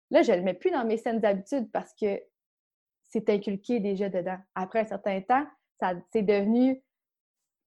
là, 0.09 0.21
je 0.21 0.31
ne 0.33 0.37
le 0.37 0.43
mets 0.43 0.53
plus 0.53 0.71
dans 0.71 0.83
mes 0.85 0.97
saines 0.97 1.23
habitudes 1.25 1.71
parce 1.71 1.93
que 1.93 2.21
c'est 3.07 3.29
inculqué 3.29 3.79
déjà 3.79 4.09
dedans. 4.09 4.37
Après 4.55 4.79
un 4.79 4.85
certain 4.85 5.19
temps, 5.21 5.45
ça 5.81 5.93
c'est 6.11 6.21
devenu 6.21 6.81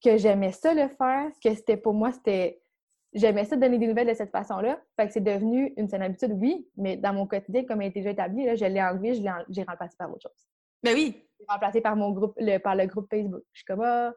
que 0.05 0.17
j'aimais 0.19 0.53
ça 0.53 0.75
le 0.75 0.89
faire, 0.89 1.31
que 1.43 1.55
c'était 1.55 1.77
pour 1.77 1.95
moi, 1.95 2.13
c'était. 2.13 2.61
J'aimais 3.13 3.45
ça 3.45 3.57
donner 3.57 3.79
des 3.79 3.87
nouvelles 3.87 4.09
de 4.09 4.15
cette 4.15 4.33
façon-là. 4.33 4.81
Fait 4.97 5.07
que 5.07 5.13
c'est 5.13 5.21
devenu 5.21 5.73
une 5.77 5.89
saine 5.89 6.03
habitude, 6.03 6.33
oui, 6.33 6.69
mais 6.77 6.97
dans 6.97 7.13
mon 7.13 7.27
quotidien, 7.27 7.65
comme 7.65 7.81
elle 7.81 7.89
était 7.89 8.01
déjà 8.01 8.11
établie, 8.11 8.45
là, 8.45 8.57
je 8.57 8.65
l'ai 8.65 8.83
enlevé, 8.83 9.15
je 9.15 9.23
j'ai 9.51 9.63
remplacé 9.63 9.97
par 9.97 10.11
autre 10.11 10.29
chose. 10.29 10.47
Ben 10.83 10.95
oui. 10.95 11.23
J'ai 11.39 11.47
remplacé 11.49 11.81
par 11.81 11.95
mon 11.95 12.11
groupe, 12.11 12.35
le, 12.39 12.59
par 12.59 12.75
le 12.75 12.87
groupe 12.87 13.07
Facebook. 13.09 13.43
Je 13.53 13.59
suis 13.59 13.65
comme, 13.67 13.83
ah, 13.83 14.13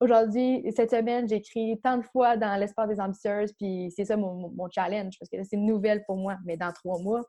aujourd'hui, 0.00 0.64
cette 0.74 0.90
semaine, 0.90 1.28
j'ai 1.28 1.36
écrit 1.36 1.80
tant 1.80 1.98
de 1.98 2.02
fois 2.02 2.36
dans 2.36 2.58
l'espace 2.58 2.88
des 2.88 3.00
ambitieuses, 3.00 3.52
puis 3.52 3.92
c'est 3.94 4.04
ça 4.04 4.16
mon 4.16 4.68
challenge, 4.74 5.16
parce 5.18 5.30
que 5.30 5.36
là, 5.36 5.44
c'est 5.44 5.56
une 5.56 5.66
nouvelle 5.66 6.04
pour 6.04 6.16
moi, 6.16 6.36
mais 6.44 6.56
dans 6.56 6.72
trois 6.72 6.98
mois, 6.98 7.22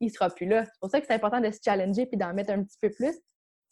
il 0.00 0.10
sera 0.10 0.30
plus 0.30 0.46
là. 0.46 0.64
C'est 0.64 0.80
pour 0.80 0.90
ça 0.90 1.00
que 1.00 1.06
c'est 1.06 1.14
important 1.14 1.40
de 1.40 1.50
se 1.50 1.60
challenger 1.64 2.06
puis 2.06 2.16
d'en 2.16 2.32
mettre 2.32 2.50
un 2.50 2.62
petit 2.62 2.78
peu 2.80 2.90
plus 2.90 3.14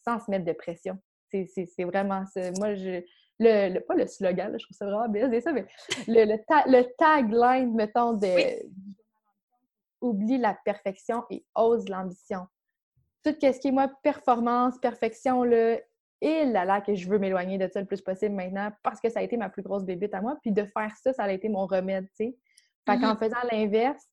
sans 0.04 0.20
se 0.20 0.30
mettre 0.30 0.44
de 0.44 0.52
pression. 0.52 0.98
C'est- 1.30 1.46
C'est 1.46 1.66
c'est 1.66 1.84
vraiment 1.84 2.24
ça. 2.26 2.50
Moi, 2.58 2.74
je, 2.74 3.02
le, 3.38 3.74
le- 3.74 3.80
pas 3.80 3.94
le 3.94 4.06
slogan, 4.06 4.52
là, 4.52 4.58
je 4.58 4.64
trouve 4.64 4.76
ça 4.76 4.84
vraiment 4.86 5.08
bien 5.08 5.28
dire 5.28 5.42
ça, 5.42 5.52
mais 5.52 5.66
le, 6.06 6.24
le, 6.24 6.44
ta- 6.44 6.66
le 6.66 6.82
tagline, 6.98 7.74
mettons, 7.74 8.12
de 8.14 8.26
Oui. 8.26 8.96
oublie 10.00 10.38
la 10.38 10.54
perfection 10.64 11.24
et 11.30 11.44
ose 11.54 11.88
l'ambition. 11.88 12.46
Tout 13.22 13.34
ce 13.40 13.58
qui 13.60 13.68
est, 13.68 13.70
moi, 13.72 13.90
performance, 14.02 14.78
perfection, 14.78 15.42
là, 15.42 15.78
et 16.22 16.44
là 16.44 16.64
là 16.66 16.80
que 16.82 16.94
je 16.94 17.08
veux 17.08 17.18
m'éloigner 17.18 17.56
de 17.58 17.66
ça 17.68 17.80
le 17.80 17.86
plus 17.86 18.00
possible 18.02 18.34
maintenant 18.34 18.70
parce 18.82 19.00
que 19.00 19.08
ça 19.08 19.20
a 19.20 19.22
été 19.22 19.36
ma 19.38 19.48
plus 19.48 19.62
grosse 19.62 19.84
bébite 19.84 20.12
à 20.14 20.20
moi. 20.20 20.36
Puis 20.42 20.52
de 20.52 20.64
faire 20.64 20.94
ça, 20.96 21.12
ça 21.14 21.24
a 21.24 21.32
été 21.32 21.48
mon 21.48 21.66
remède, 21.66 22.06
tu 22.16 22.26
sais. 22.26 22.36
Fait 22.86 22.98
qu'en 22.98 23.12
Mhm. 23.12 23.18
faisant 23.18 23.36
l'inverse, 23.52 24.06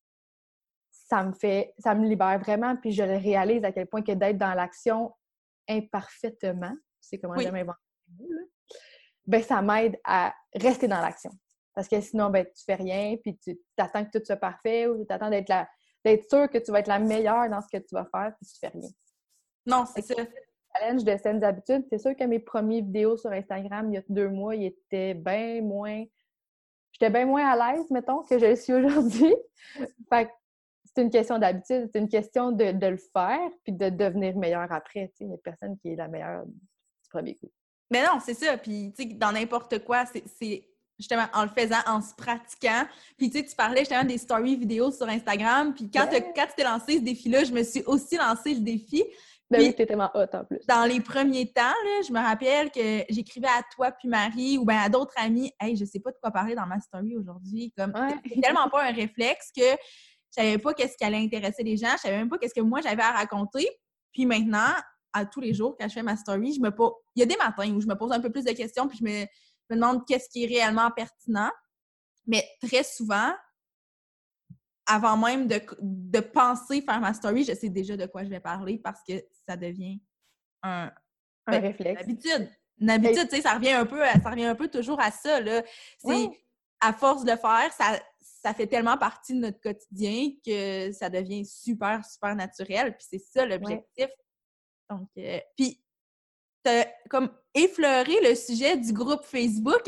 ça 0.91 1.23
me 1.23 1.33
fait, 1.33 1.73
ça 1.79 1.95
me 1.95 2.05
libère 2.07 2.39
vraiment, 2.39 2.75
puis 2.77 2.91
je 2.91 3.03
réalise 3.03 3.63
à 3.63 3.71
quel 3.71 3.87
point 3.87 4.01
que 4.01 4.11
d'être 4.13 4.37
dans 4.37 4.53
l'action 4.53 5.13
imparfaitement, 5.69 6.73
sais 7.07 7.17
comment 7.17 7.35
Oui. 7.35 7.43
j'aime 7.43 7.55
inventer 7.55 7.79
ben 9.27 9.43
ça 9.43 9.61
m'aide 9.61 9.99
à 10.03 10.33
rester 10.55 10.87
dans 10.87 11.01
l'action. 11.01 11.31
Parce 11.75 11.87
que 11.87 11.99
sinon, 12.01 12.29
ben 12.29 12.45
tu 12.45 12.63
fais 12.63 12.75
rien, 12.75 13.17
puis 13.17 13.37
tu 13.37 13.59
t'attends 13.75 14.03
que 14.05 14.17
tout 14.17 14.25
soit 14.25 14.37
parfait, 14.37 14.87
ou 14.87 15.05
tu 15.05 15.13
attends 15.13 15.29
d'être 15.29 15.49
la 15.49 15.67
d'être 16.03 16.29
sûr 16.29 16.49
que 16.49 16.57
tu 16.57 16.71
vas 16.71 16.79
être 16.79 16.87
la 16.87 16.99
meilleure 16.99 17.49
dans 17.49 17.61
ce 17.61 17.67
que 17.67 17.83
tu 17.83 17.93
vas 17.93 18.05
faire, 18.05 18.31
puis 18.37 18.47
tu 18.47 18.57
fais 18.59 18.69
rien. 18.69 18.89
Non, 19.65 19.85
c'est 19.85 20.01
ça. 20.01 20.15
Challenge 20.73 21.03
de 21.03 21.17
saines 21.17 21.43
habitudes, 21.43 21.85
c'est 21.89 21.97
sûr 21.97 22.15
que 22.15 22.23
mes 22.23 22.39
premières 22.39 22.83
vidéos 22.83 23.17
sur 23.17 23.31
Instagram, 23.31 23.91
il 23.91 23.95
y 23.95 23.97
a 23.97 24.03
deux 24.07 24.29
mois, 24.29 24.55
ils 24.55 24.67
étaient 24.67 25.13
bien 25.13 25.61
moins... 25.61 26.05
J'étais 26.93 27.09
bien 27.09 27.25
moins 27.25 27.45
à 27.45 27.73
l'aise, 27.73 27.89
mettons, 27.91 28.23
que 28.23 28.39
je 28.39 28.45
le 28.45 28.55
suis 28.55 28.73
aujourd'hui. 28.73 29.35
fait 30.09 30.25
que 30.27 30.31
c'est 30.85 31.01
une 31.01 31.09
question 31.09 31.37
d'habitude, 31.39 31.89
c'est 31.91 31.99
une 31.99 32.09
question 32.09 32.51
de, 32.51 32.71
de 32.71 32.87
le 32.87 32.97
faire, 32.97 33.49
puis 33.63 33.73
de 33.73 33.89
devenir 33.89 34.37
meilleur 34.37 34.71
après. 34.71 35.11
Il 35.19 35.27
n'y 35.27 35.33
a 35.33 35.37
personne 35.37 35.77
qui 35.79 35.89
est 35.89 35.95
la 35.95 36.07
meilleure 36.07 36.45
du 37.07 37.09
premier 37.09 37.35
coup. 37.35 37.49
Mais 37.89 38.03
non, 38.05 38.19
c'est 38.23 38.33
ça. 38.33 38.57
Puis, 38.57 38.93
tu 38.97 39.03
sais, 39.03 39.09
dans 39.13 39.31
n'importe 39.31 39.79
quoi, 39.85 40.05
c'est- 40.05 40.67
justement 40.99 41.27
en 41.33 41.43
le 41.43 41.49
faisant, 41.49 41.77
en 41.85 42.01
se 42.01 42.13
pratiquant. 42.15 42.85
Puis, 43.17 43.29
tu 43.29 43.37
sais, 43.39 43.45
tu 43.45 43.55
parlais 43.55 43.81
justement 43.81 44.03
des 44.03 44.17
stories 44.17 44.55
vidéos 44.55 44.91
sur 44.91 45.07
Instagram. 45.07 45.73
Puis, 45.75 45.89
quand, 45.91 46.07
t'as- 46.07 46.13
Ouais. 46.17 46.33
quand 46.35 46.47
tu 46.47 46.53
t'es 46.57 46.63
lancé 46.63 46.93
ce 46.95 47.01
défi-là, 47.01 47.43
je 47.43 47.53
me 47.53 47.63
suis 47.63 47.83
aussi 47.83 48.17
lancé 48.17 48.55
le 48.55 48.61
défi. 48.61 49.03
Ben 49.49 49.59
Puis- 49.59 49.67
oui, 49.67 49.75
t'es 49.75 49.85
tellement 49.85 50.09
hot 50.15 50.25
en 50.33 50.43
plus. 50.43 50.59
Dans 50.67 50.85
les 50.85 50.99
premiers 50.99 51.49
temps, 51.53 51.61
là, 51.61 52.01
je 52.05 52.11
me 52.11 52.19
rappelle 52.19 52.69
que 52.71 53.05
j'écrivais 53.09 53.47
à 53.47 53.61
toi 53.75 53.91
puis 53.91 54.09
Marie 54.09 54.57
ou 54.57 54.65
bien 54.65 54.81
à 54.81 54.89
d'autres 54.89 55.13
amis 55.17 55.53
«Hey, 55.61 55.77
je 55.77 55.85
sais 55.85 55.99
pas 56.01 56.11
de 56.11 56.17
quoi 56.21 56.31
parler 56.31 56.55
dans 56.55 56.65
ma 56.65 56.79
story 56.81 57.15
aujourd'hui.» 57.15 57.71
Comme 57.77 57.93
Ouais. 57.95 58.15
c'est 58.33 58.41
tellement 58.41 58.67
pas 58.69 58.83
un 58.83 58.91
réflexe 58.91 59.51
que 59.55 59.61
je 59.61 59.75
savais 60.31 60.57
pas 60.57 60.73
qu'est-ce 60.73 60.97
qui 60.97 61.03
allait 61.05 61.23
intéresser 61.23 61.63
les 61.63 61.77
gens. 61.77 61.91
Je 61.93 61.97
savais 62.01 62.17
même 62.17 62.27
pas 62.27 62.37
qu'est-ce 62.39 62.55
que 62.55 62.59
moi 62.61 62.81
j'avais 62.81 63.03
à 63.03 63.11
raconter. 63.11 63.69
Puis 64.11 64.25
maintenant, 64.25 64.73
à 65.13 65.25
tous 65.25 65.41
les 65.41 65.53
jours, 65.53 65.75
quand 65.79 65.87
je 65.87 65.93
fais 65.93 66.03
ma 66.03 66.15
story, 66.17 66.53
je 66.53 66.61
me 66.61 66.69
pose... 66.69 66.91
Il 67.15 67.19
y 67.19 67.23
a 67.23 67.25
des 67.25 67.37
matins 67.37 67.71
où 67.73 67.81
je 67.81 67.87
me 67.87 67.95
pose 67.95 68.11
un 68.11 68.19
peu 68.19 68.31
plus 68.31 68.43
de 68.45 68.51
questions 68.51 68.87
puis 68.87 68.97
je 68.97 69.03
me, 69.03 69.21
je 69.21 69.75
me 69.75 69.75
demande 69.75 70.05
qu'est-ce 70.05 70.29
qui 70.29 70.43
est 70.43 70.47
réellement 70.47 70.91
pertinent. 70.91 71.51
Mais 72.25 72.45
très 72.61 72.83
souvent, 72.83 73.33
avant 74.85 75.17
même 75.17 75.47
de, 75.47 75.61
de 75.81 76.19
penser 76.19 76.81
faire 76.81 76.99
ma 76.99 77.13
story, 77.13 77.43
je 77.43 77.53
sais 77.53 77.69
déjà 77.69 77.97
de 77.97 78.05
quoi 78.05 78.23
je 78.23 78.29
vais 78.29 78.39
parler 78.39 78.77
parce 78.77 79.01
que 79.07 79.13
ça 79.47 79.57
devient 79.57 79.99
un, 80.63 80.91
Un 81.47 81.51
ben, 81.51 81.61
réflexe. 81.61 82.03
une 82.03 82.11
habitude. 82.11 82.49
Une 82.79 82.89
habitude, 82.91 83.27
tu 83.29 83.37
sais, 83.37 83.41
ça 83.41 83.55
revient 83.55 83.71
un 83.71 83.85
peu, 83.85 84.03
à- 84.03 84.19
ça 84.19 84.29
revient 84.29 84.45
un 84.45 84.55
peu 84.55 84.67
toujours 84.67 84.99
à 85.01 85.09
ça, 85.11 85.39
là. 85.41 85.63
C'est, 85.97 86.29
à 86.79 86.93
force 86.93 87.23
de 87.25 87.31
le 87.31 87.37
faire, 87.37 87.73
ça, 87.73 87.99
ça 88.21 88.53
fait 88.53 88.67
tellement 88.67 88.97
partie 88.97 89.33
de 89.33 89.39
notre 89.39 89.59
quotidien 89.59 90.29
que 90.45 90.91
ça 90.91 91.09
devient 91.09 91.43
super, 91.43 92.05
super 92.05 92.35
naturel. 92.35 92.95
Puis 92.95 93.07
c'est 93.09 93.17
ça 93.19 93.45
l'objectif. 93.47 94.07
Donc, 94.89 95.09
euh, 95.17 95.39
puis, 95.55 95.81
as 96.65 96.85
comme 97.09 97.29
effleuré 97.53 98.13
le 98.21 98.35
sujet 98.35 98.77
du 98.77 98.93
groupe 98.93 99.23
Facebook. 99.23 99.83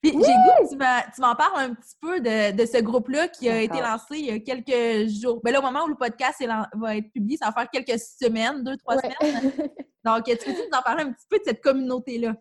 Puis 0.00 0.12
j'ai 0.12 0.18
goût 0.18 0.68
que 0.68 1.14
tu 1.14 1.20
m'en 1.20 1.34
parles 1.34 1.56
un 1.56 1.74
petit 1.74 1.96
peu 2.00 2.20
de, 2.20 2.66
ce 2.66 2.80
groupe-là 2.80 3.28
qui 3.28 3.48
a 3.48 3.60
été 3.60 3.80
lancé 3.80 4.18
il 4.18 4.26
y 4.26 4.30
a 4.30 4.38
quelques 4.38 5.08
jours. 5.08 5.40
Ben 5.42 5.52
là, 5.52 5.58
au 5.58 5.62
moment 5.62 5.84
où 5.84 5.88
le 5.88 5.96
podcast 5.96 6.44
va 6.74 6.96
être 6.96 7.10
publié, 7.12 7.36
ça 7.36 7.46
va 7.46 7.52
faire 7.52 7.70
quelques 7.70 7.98
semaines, 7.98 8.62
deux, 8.62 8.76
trois 8.76 8.98
semaines. 8.98 9.52
Donc, 10.04 10.24
tu 10.24 10.36
peux 10.36 10.52
nous 10.52 10.78
en 10.78 10.82
parler 10.82 11.04
un 11.04 11.12
petit 11.12 11.26
peu 11.28 11.38
de 11.38 11.44
cette 11.44 11.62
communauté-là? 11.62 12.34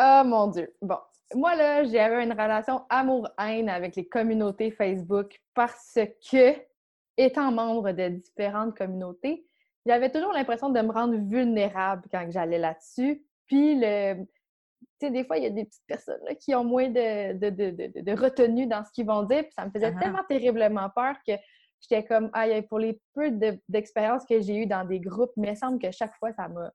Oh 0.00 0.22
mon 0.24 0.48
Dieu! 0.48 0.74
Bon, 0.82 0.98
moi, 1.34 1.54
là, 1.54 1.84
j'avais 1.84 2.24
une 2.24 2.32
relation 2.32 2.84
amour-haine 2.88 3.68
avec 3.68 3.96
les 3.96 4.08
communautés 4.08 4.70
Facebook 4.70 5.40
parce 5.54 5.98
que, 6.30 6.54
étant 7.16 7.52
membre 7.52 7.92
de 7.92 8.08
différentes 8.08 8.76
communautés, 8.76 9.46
j'avais 9.86 10.10
toujours 10.10 10.32
l'impression 10.32 10.68
de 10.68 10.80
me 10.80 10.92
rendre 10.92 11.16
vulnérable 11.16 12.02
quand 12.10 12.26
j'allais 12.30 12.58
là-dessus. 12.58 13.24
Puis, 13.46 13.78
le, 13.78 14.24
tu 14.24 15.06
sais, 15.06 15.10
des 15.10 15.24
fois, 15.24 15.38
il 15.38 15.44
y 15.44 15.46
a 15.46 15.50
des 15.50 15.64
petites 15.64 15.86
personnes 15.86 16.20
qui 16.40 16.54
ont 16.54 16.64
moins 16.64 16.88
de, 16.88 17.32
de, 17.32 18.20
retenue 18.20 18.66
dans 18.66 18.84
ce 18.84 18.90
qu'ils 18.92 19.06
vont 19.06 19.22
dire. 19.22 19.42
Puis 19.44 19.52
ça 19.52 19.64
me 19.64 19.70
faisait 19.70 19.86
ah 19.86 19.96
ah. 19.96 20.00
tellement 20.00 20.24
terriblement 20.28 20.90
peur 20.90 21.14
que 21.26 21.32
j'étais 21.80 22.04
comme, 22.04 22.30
aïe, 22.32 22.62
pour 22.62 22.78
les 22.78 23.00
peu 23.14 23.30
d'expériences 23.68 24.24
que 24.26 24.40
j'ai 24.40 24.56
eues 24.56 24.66
dans 24.66 24.84
des 24.84 25.00
groupes, 25.00 25.32
il 25.36 25.48
me 25.48 25.54
semble 25.54 25.78
que 25.78 25.90
chaque 25.90 26.14
fois, 26.16 26.32
ça 26.32 26.48
m'a. 26.48 26.70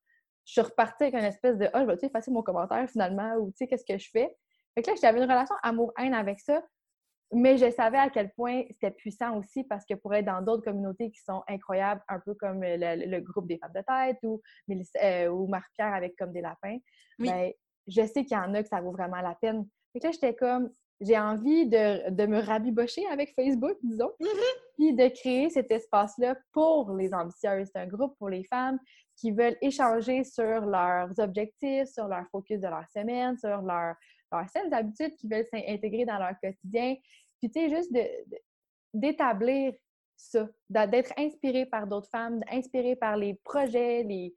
Je 0.45 0.53
suis 0.53 0.61
repartie 0.61 1.03
avec 1.03 1.13
une 1.15 1.25
espèce 1.25 1.57
de, 1.57 1.65
ah, 1.65 1.71
oh, 1.75 1.79
je 1.81 1.85
vais-tu 1.85 2.05
effacer 2.05 2.31
mon 2.31 2.41
commentaire 2.41 2.89
finalement, 2.89 3.35
ou 3.35 3.51
tu 3.51 3.57
sais, 3.57 3.67
qu'est-ce 3.67 3.85
que 3.85 3.97
je 3.97 4.09
fais? 4.09 4.35
Fait 4.73 4.81
que 4.81 4.89
là, 4.89 4.95
j'avais 4.99 5.19
une 5.19 5.29
relation 5.29 5.55
amour-haine 5.61 6.13
avec 6.13 6.39
ça. 6.39 6.63
Mais 7.33 7.57
je 7.57 7.71
savais 7.71 7.97
à 7.97 8.09
quel 8.09 8.31
point 8.33 8.63
c'était 8.71 8.91
puissant 8.91 9.37
aussi 9.37 9.63
parce 9.63 9.85
que 9.85 9.93
pour 9.93 10.13
être 10.13 10.25
dans 10.25 10.41
d'autres 10.41 10.63
communautés 10.63 11.11
qui 11.11 11.21
sont 11.21 11.43
incroyables, 11.47 12.01
un 12.09 12.19
peu 12.19 12.33
comme 12.35 12.61
le, 12.61 13.19
groupe 13.19 13.47
des 13.47 13.57
femmes 13.57 13.71
de 13.73 13.81
tête 13.81 14.17
ou, 14.23 14.41
euh, 15.01 15.27
ou 15.29 15.47
Marie-Pierre 15.47 15.93
avec 15.93 16.15
comme 16.17 16.33
des 16.33 16.41
lapins, 16.41 16.77
ben, 17.19 17.51
je 17.87 18.01
sais 18.05 18.25
qu'il 18.25 18.37
y 18.37 18.39
en 18.39 18.53
a 18.53 18.61
que 18.61 18.69
ça 18.69 18.81
vaut 18.81 18.91
vraiment 18.91 19.21
la 19.21 19.35
peine. 19.35 19.65
Fait 19.93 19.99
que 19.99 20.07
là, 20.07 20.11
j'étais 20.11 20.35
comme, 20.35 20.69
j'ai 21.01 21.17
envie 21.17 21.67
de, 21.67 22.25
me 22.25 22.39
rabibocher 22.39 23.05
avec 23.07 23.33
Facebook, 23.33 23.77
disons, 23.81 24.11
mm-hmm. 24.19 24.57
puis 24.77 24.93
de 24.93 25.07
créer 25.07 25.49
cet 25.49 25.71
espace-là 25.71 26.35
pour 26.51 26.93
les 26.93 27.13
ambitieuses. 27.13 27.69
C'est 27.73 27.79
un 27.79 27.87
groupe 27.87 28.15
pour 28.17 28.29
les 28.29 28.43
femmes 28.43 28.77
qui 29.15 29.31
veulent 29.31 29.57
échanger 29.61 30.23
sur 30.23 30.61
leurs 30.65 31.17
objectifs, 31.19 31.87
sur 31.89 32.07
leur 32.07 32.25
focus 32.31 32.59
de 32.59 32.67
leur 32.67 32.87
semaine, 32.89 33.37
sur 33.37 33.61
leurs 34.31 34.41
leur 34.41 34.49
saines 34.49 34.73
habitudes 34.73 35.15
qui 35.15 35.27
veulent 35.27 35.45
s'intégrer 35.51 36.05
dans 36.05 36.17
leur 36.17 36.39
quotidien. 36.41 36.95
Puis, 37.39 37.49
tu 37.51 37.59
sais, 37.59 37.69
juste 37.69 37.91
d'établir 38.93 39.73
ça, 40.15 40.47
d'être 40.69 41.13
inspiré 41.17 41.65
par 41.65 41.87
d'autres 41.87 42.09
femmes, 42.09 42.41
inspiré 42.49 42.95
par 42.95 43.17
les 43.17 43.33
projets, 43.43 44.03
les, 44.03 44.33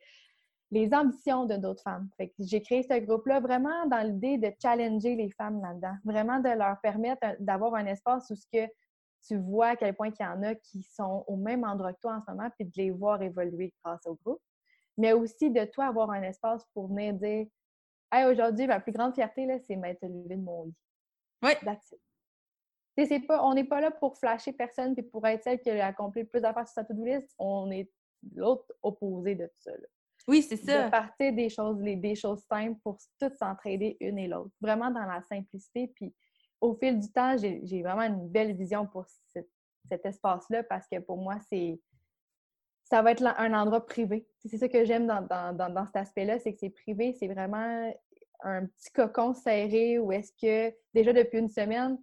les 0.71 0.93
ambitions 0.95 1.45
de 1.45 1.57
d'autres 1.57 1.83
femmes. 1.83 2.09
Fait 2.17 2.29
que 2.29 2.35
j'ai 2.41 2.63
créé 2.63 2.83
ce 2.83 2.99
groupe-là 2.99 3.41
vraiment 3.41 3.87
dans 3.87 4.07
l'idée 4.07 4.39
de 4.39 4.53
challenger 4.61 5.15
les 5.15 5.31
femmes 5.31 5.61
là-dedans, 5.61 5.97
vraiment 6.05 6.41
de 6.41 6.49
leur 6.49 6.81
permettre 6.81 7.21
d'avoir 7.39 7.75
un 7.75 7.87
espace 7.87 8.31
où 8.31 8.35
ce 8.35 8.47
que 8.53 8.67
tu 9.27 9.37
vois 9.37 9.69
à 9.69 9.77
quel 9.77 9.95
point 9.95 10.09
il 10.09 10.23
y 10.23 10.27
en 10.27 10.43
a 10.43 10.55
qui 10.55 10.83
sont 10.83 11.25
au 11.29 11.37
même 11.37 11.65
endroit 11.65 11.93
que 11.93 12.01
toi 12.01 12.17
en 12.17 12.21
ce 12.21 12.31
moment, 12.31 12.51
puis 12.59 12.67
de 12.67 12.73
les 12.77 12.91
voir 12.91 13.23
évoluer 13.23 13.73
grâce 13.85 14.05
au 14.07 14.19
groupe. 14.23 14.41
Mais 14.97 15.13
aussi 15.13 15.51
de 15.51 15.65
toi 15.65 15.87
avoir 15.87 16.11
un 16.11 16.23
espace 16.23 16.65
pour 16.75 16.89
venir 16.89 17.15
dire 17.15 17.47
Hey, 18.13 18.27
aujourd'hui, 18.27 18.67
ma 18.67 18.81
plus 18.81 18.93
grande 18.93 19.15
fierté, 19.15 19.47
c'est 19.67 19.77
m'être 19.77 20.03
levée 20.03 20.37
de 20.37 20.43
mon 20.43 20.65
lit. 20.65 20.75
Oui. 21.43 21.53
C'est 22.97 23.21
pas, 23.21 23.45
on 23.45 23.55
n'est 23.55 23.65
pas 23.65 23.81
là 23.81 23.91
pour 23.91 24.17
flasher 24.17 24.53
personne 24.53 24.95
puis 24.95 25.03
pour 25.03 25.27
être 25.27 25.43
celle 25.43 25.61
qui 25.61 25.69
a 25.71 25.87
accompli 25.87 26.23
le 26.23 26.29
plus 26.29 26.41
d'affaires 26.41 26.69
sur 26.69 26.75
sa 26.75 26.85
to-do 26.85 27.05
list. 27.05 27.35
On 27.39 27.71
est 27.73 27.91
l'autre 28.37 28.73
opposé 28.83 29.35
de 29.35 29.47
tout 29.47 29.61
ça. 29.61 29.73
Oui, 30.29 30.43
c'est 30.43 30.57
ça. 30.57 30.85
De 30.85 30.91
partir 30.91 31.33
des 31.35 31.49
choses, 31.51 31.83
les, 31.83 31.97
des 31.97 32.15
choses 32.15 32.43
simples 32.49 32.79
pour 32.83 32.99
toutes 33.21 33.37
s'entraider 33.37 33.97
une 34.01 34.19
et 34.19 34.29
l'autre. 34.29 34.53
Vraiment 34.61 34.91
dans 34.91 35.05
la 35.05 35.23
simplicité. 35.23 35.89
Puis 35.89 36.15
au 36.61 36.75
fil 36.77 36.99
du 36.99 37.11
temps, 37.11 37.37
j'ai 37.37 37.83
vraiment 37.83 38.03
une 38.03 38.29
belle 38.29 38.57
vision 38.57 38.87
pour 38.87 39.07
cet 39.29 40.07
espace-là 40.07 40.63
parce 40.63 40.87
que 40.89 41.01
pour 41.01 41.19
moi, 41.19 41.39
c'est 41.51 41.81
ça 42.85 43.03
va 43.03 43.13
être 43.13 43.25
un 43.39 43.55
endroit 43.55 43.85
privé. 43.85 44.27
C'est 44.45 44.59
ça 44.59 44.69
que 44.69 44.85
j'aime 44.85 45.07
dans, 45.07 45.53
dans, 45.55 45.87
cet 45.87 45.97
aspect-là, 45.97 46.39
c'est 46.39 46.53
que 46.53 46.61
c'est 46.61 46.71
privé, 46.71 47.17
c'est 47.19 47.29
vraiment 47.29 47.93
un 48.43 48.67
petit 48.67 48.91
cocon 48.93 49.33
serré 49.35 49.99
où 49.99 50.13
est-ce 50.13 50.33
que 50.41 50.75
déjà 50.93 51.13
depuis 51.13 51.39
une 51.39 51.49
semaine, 51.49 51.99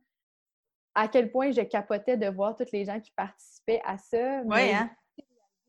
à 0.96 1.08
quel 1.08 1.32
point 1.32 1.52
je 1.52 1.62
capotais 1.62 2.18
de 2.18 2.28
voir 2.28 2.56
toutes 2.56 2.72
les 2.72 2.86
gens 2.86 3.00
qui 3.00 3.12
participaient 3.12 3.82
à 3.86 3.98
ça. 3.98 4.42
Oui, 4.46 4.72
hein? 4.72 4.90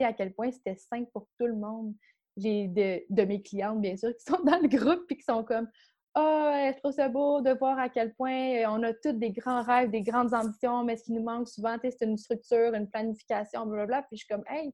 À 0.00 0.12
quel 0.12 0.34
point 0.34 0.50
c'était 0.50 0.74
simple 0.74 1.08
pour 1.12 1.28
tout 1.38 1.46
le 1.46 1.54
monde 1.54 1.94
j'ai 2.36 2.68
de, 2.68 3.22
mes 3.24 3.42
clientes, 3.42 3.80
bien 3.80 3.96
sûr, 3.96 4.10
qui 4.16 4.24
sont 4.26 4.42
dans 4.44 4.58
le 4.60 4.68
groupe 4.68 5.04
et 5.10 5.16
qui 5.16 5.22
sont 5.22 5.44
comme 5.44 5.68
Ah, 6.14 6.66
oh, 6.68 6.72
je 6.72 6.78
trouve 6.78 6.92
ça 6.92 7.08
beau 7.08 7.40
de 7.40 7.50
voir 7.52 7.78
à 7.78 7.88
quel 7.88 8.14
point 8.14 8.56
euh, 8.56 8.64
on 8.68 8.82
a 8.82 8.92
tous 8.94 9.12
des 9.12 9.32
grands 9.32 9.62
rêves, 9.62 9.90
des 9.90 10.02
grandes 10.02 10.34
ambitions, 10.34 10.84
mais 10.84 10.96
ce 10.96 11.04
qui 11.04 11.12
nous 11.12 11.22
manque 11.22 11.48
souvent, 11.48 11.76
c'est 11.82 12.04
une 12.04 12.16
structure, 12.16 12.74
une 12.74 12.88
planification, 12.88 13.66
blablabla. 13.66 14.02
Puis 14.02 14.18
je 14.18 14.24
suis 14.24 14.28
comme 14.28 14.44
Hey, 14.48 14.72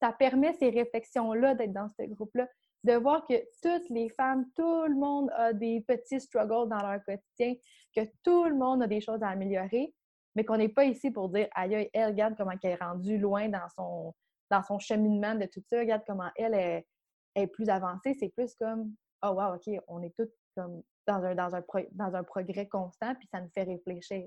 ça 0.00 0.12
permet 0.12 0.52
ces 0.54 0.70
réflexions-là 0.70 1.54
d'être 1.54 1.72
dans 1.72 1.88
ce 1.88 2.02
groupe-là, 2.04 2.48
de 2.84 2.94
voir 2.94 3.26
que 3.26 3.34
toutes 3.62 3.88
les 3.90 4.08
femmes, 4.10 4.46
tout 4.56 4.84
le 4.86 4.94
monde 4.94 5.30
a 5.36 5.52
des 5.52 5.82
petits 5.86 6.20
struggles 6.20 6.68
dans 6.68 6.80
leur 6.80 7.04
quotidien, 7.04 7.54
que 7.94 8.02
tout 8.22 8.44
le 8.44 8.56
monde 8.56 8.82
a 8.82 8.86
des 8.86 9.00
choses 9.00 9.22
à 9.22 9.28
améliorer, 9.28 9.94
mais 10.34 10.44
qu'on 10.44 10.56
n'est 10.56 10.68
pas 10.68 10.84
ici 10.84 11.10
pour 11.10 11.28
dire 11.28 11.48
Aïe, 11.54 11.90
elle, 11.92 12.06
regarde 12.06 12.34
comment 12.36 12.52
elle 12.62 12.70
est 12.70 12.74
rendue 12.76 13.18
loin 13.18 13.48
dans 13.48 13.68
son, 13.76 14.14
dans 14.50 14.62
son 14.62 14.78
cheminement 14.78 15.34
de 15.34 15.46
tout 15.46 15.62
ça, 15.68 15.78
regarde 15.78 16.02
comment 16.06 16.30
elle 16.36 16.54
est 16.54 16.86
est 17.34 17.46
plus 17.46 17.68
avancée, 17.68 18.14
c'est 18.18 18.30
plus 18.30 18.54
comme 18.54 18.94
Oh 19.22 19.30
wow, 19.30 19.54
OK, 19.54 19.68
on 19.88 20.02
est 20.02 20.14
tous 20.16 20.30
comme 20.56 20.82
dans 21.06 21.22
un, 21.22 21.34
dans 21.34 21.54
un, 21.54 21.62
dans 21.92 22.14
un 22.14 22.24
progrès 22.24 22.66
constant, 22.68 23.14
puis 23.14 23.28
ça 23.30 23.40
nous 23.40 23.50
fait 23.50 23.64
réfléchir. 23.64 24.26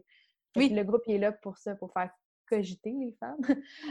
Oui. 0.56 0.70
le 0.70 0.84
groupe 0.84 1.02
il 1.08 1.16
est 1.16 1.20
là 1.20 1.32
pour 1.32 1.58
ça, 1.58 1.76
pour 1.76 1.92
faire 1.94 2.12
cogiter 2.48 2.92
les 2.92 3.14
femmes. 3.20 3.40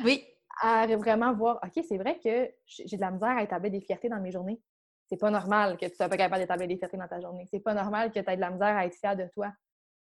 Oui. 0.04 0.24
à 0.60 0.86
vraiment 0.96 1.32
voir, 1.32 1.58
OK, 1.64 1.82
c'est 1.86 1.96
vrai 1.96 2.18
que 2.18 2.50
j'ai 2.66 2.96
de 2.96 3.00
la 3.00 3.10
misère 3.10 3.36
à 3.36 3.42
établir 3.42 3.72
des 3.72 3.80
fiertés 3.80 4.08
dans 4.08 4.20
mes 4.20 4.30
journées. 4.30 4.60
C'est 5.08 5.16
pas 5.16 5.30
normal 5.30 5.76
que 5.76 5.86
tu 5.86 5.94
sois 5.94 6.08
pas 6.08 6.16
capable 6.16 6.42
d'établir 6.42 6.68
des 6.68 6.76
fiertés 6.76 6.96
dans 6.96 7.08
ta 7.08 7.20
journée. 7.20 7.46
C'est 7.50 7.60
pas 7.60 7.74
normal 7.74 8.10
que 8.10 8.20
tu 8.20 8.30
aies 8.30 8.36
de 8.36 8.40
la 8.40 8.50
misère 8.50 8.76
à 8.76 8.86
être 8.86 8.94
fier 8.94 9.16
de 9.16 9.26
toi. 9.34 9.52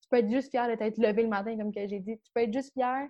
Tu 0.01 0.09
peux 0.09 0.17
être 0.17 0.29
juste 0.29 0.49
fier 0.49 0.67
de 0.67 0.75
t'être 0.75 0.97
levé 0.97 1.23
le 1.23 1.29
matin, 1.29 1.55
comme 1.57 1.73
que 1.73 1.87
j'ai 1.87 1.99
dit. 1.99 2.19
Tu 2.19 2.31
peux 2.33 2.41
être 2.41 2.53
juste 2.53 2.73
fier 2.73 3.07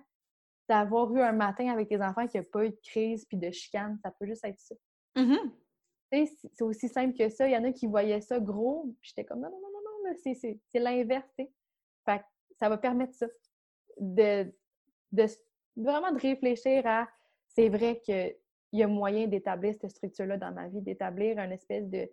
d'avoir 0.68 1.12
eu 1.14 1.20
un 1.20 1.32
matin 1.32 1.68
avec 1.72 1.88
tes 1.88 2.00
enfants 2.00 2.26
qui 2.26 2.36
n'a 2.36 2.44
pas 2.44 2.64
eu 2.66 2.70
de 2.70 2.80
crise 2.82 3.24
puis 3.26 3.36
de 3.36 3.50
chicane. 3.50 3.98
Ça 4.02 4.10
peut 4.10 4.26
juste 4.26 4.44
être 4.44 4.60
ça. 4.60 4.74
Mm-hmm 5.16 5.50
c'est 6.12 6.62
aussi 6.62 6.88
simple 6.88 7.16
que 7.16 7.28
ça. 7.28 7.46
Il 7.46 7.52
y 7.52 7.56
en 7.56 7.64
a 7.64 7.72
qui 7.72 7.86
voyaient 7.86 8.20
ça 8.20 8.40
gros, 8.40 8.94
puis 9.00 9.10
j'étais 9.10 9.24
comme 9.24 9.40
non, 9.40 9.50
non, 9.50 9.58
non, 9.60 9.80
non, 9.84 10.10
non, 10.10 10.16
c'est 10.22 10.78
l'inverse. 10.78 11.28
Fait 11.36 12.22
ça 12.58 12.68
va 12.68 12.78
permettre 12.78 13.14
ça. 13.14 13.26
De, 13.98 14.52
de 15.12 15.26
vraiment 15.76 16.12
de 16.12 16.20
réfléchir 16.20 16.86
à 16.86 17.08
c'est 17.48 17.68
vrai 17.68 18.00
qu'il 18.00 18.36
y 18.72 18.82
a 18.82 18.86
moyen 18.86 19.26
d'établir 19.26 19.74
cette 19.80 19.90
structure-là 19.90 20.36
dans 20.36 20.52
ma 20.52 20.68
vie, 20.68 20.80
d'établir 20.80 21.38
une 21.38 21.52
espèce 21.52 21.88
de 21.88 22.08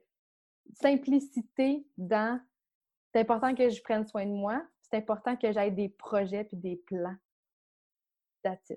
simplicité 0.73 1.86
dans 1.97 2.39
c'est 3.13 3.21
important 3.21 3.55
que 3.55 3.69
je 3.69 3.81
prenne 3.81 4.05
soin 4.05 4.25
de 4.25 4.31
moi, 4.31 4.62
c'est 4.81 4.97
important 4.97 5.36
que 5.36 5.51
j'aille 5.51 5.71
des 5.71 5.89
projets 5.89 6.43
puis 6.43 6.57
des 6.57 6.75
plans. 6.75 7.15
That's 8.43 8.73